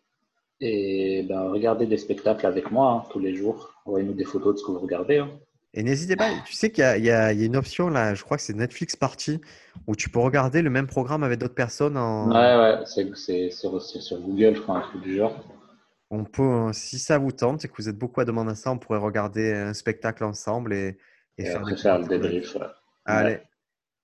Et 0.60 1.24
ben, 1.28 1.50
regardez 1.50 1.86
des 1.86 1.96
spectacles 1.96 2.46
avec 2.46 2.70
moi 2.70 2.92
hein, 2.92 3.08
tous 3.10 3.18
les 3.18 3.34
jours. 3.34 3.74
Envoyez-nous 3.86 4.14
des 4.14 4.24
photos 4.24 4.54
de 4.54 4.58
ce 4.60 4.64
que 4.64 4.72
vous 4.72 4.80
regardez. 4.80 5.18
Hein. 5.18 5.30
Et 5.72 5.84
n'hésitez 5.84 6.16
pas, 6.16 6.30
tu 6.44 6.52
sais 6.52 6.70
qu'il 6.72 7.04
y, 7.04 7.10
a 7.10 7.32
une 7.32 7.56
option 7.56 7.90
là, 7.90 8.14
je 8.14 8.24
crois 8.24 8.36
que 8.36 8.42
c'est 8.42 8.54
Netflix 8.56 8.96
Party, 8.96 9.40
où 9.86 9.94
tu 9.94 10.10
peux 10.10 10.18
regarder 10.18 10.62
le 10.62 10.70
même 10.70 10.88
programme 10.88 11.22
avec 11.22 11.38
d'autres 11.38 11.54
personnes. 11.54 11.96
En... 11.96 12.28
Ouais, 12.28 12.56
ouais, 12.56 12.82
c'est 13.14 13.50
sur, 13.50 13.80
sur, 13.80 14.20
Google, 14.20 14.56
je 14.56 14.60
crois, 14.62 14.78
un 14.78 14.80
truc 14.80 15.02
du 15.02 15.16
genre. 15.16 15.44
On 16.10 16.24
peut, 16.24 16.72
si 16.72 16.98
ça 16.98 17.18
vous 17.18 17.30
tente 17.30 17.64
et 17.64 17.68
que 17.68 17.74
vous 17.76 17.88
êtes 17.88 17.96
beaucoup 17.96 18.20
à 18.20 18.24
demander 18.24 18.54
ça, 18.56 18.72
on 18.72 18.78
pourrait 18.78 18.98
regarder 18.98 19.52
un 19.52 19.74
spectacle 19.74 20.24
ensemble 20.24 20.72
et, 20.74 20.98
faire, 21.38 21.98
le 21.98 22.08
débrief. 22.08 22.56
Allez, 23.04 23.38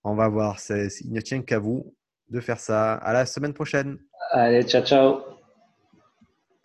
on 0.04 0.14
va 0.14 0.28
voir. 0.28 0.59
Il 0.70 1.12
ne 1.12 1.20
tient 1.20 1.42
qu'à 1.42 1.59
vous 1.59 1.94
de 2.30 2.40
faire 2.40 2.61
ça. 2.61 2.94
À 2.94 3.12
la 3.12 3.26
semaine 3.26 3.52
prochaine. 3.52 3.98
Allez, 4.30 4.62
ciao, 4.62 4.82
ciao. 4.82 5.36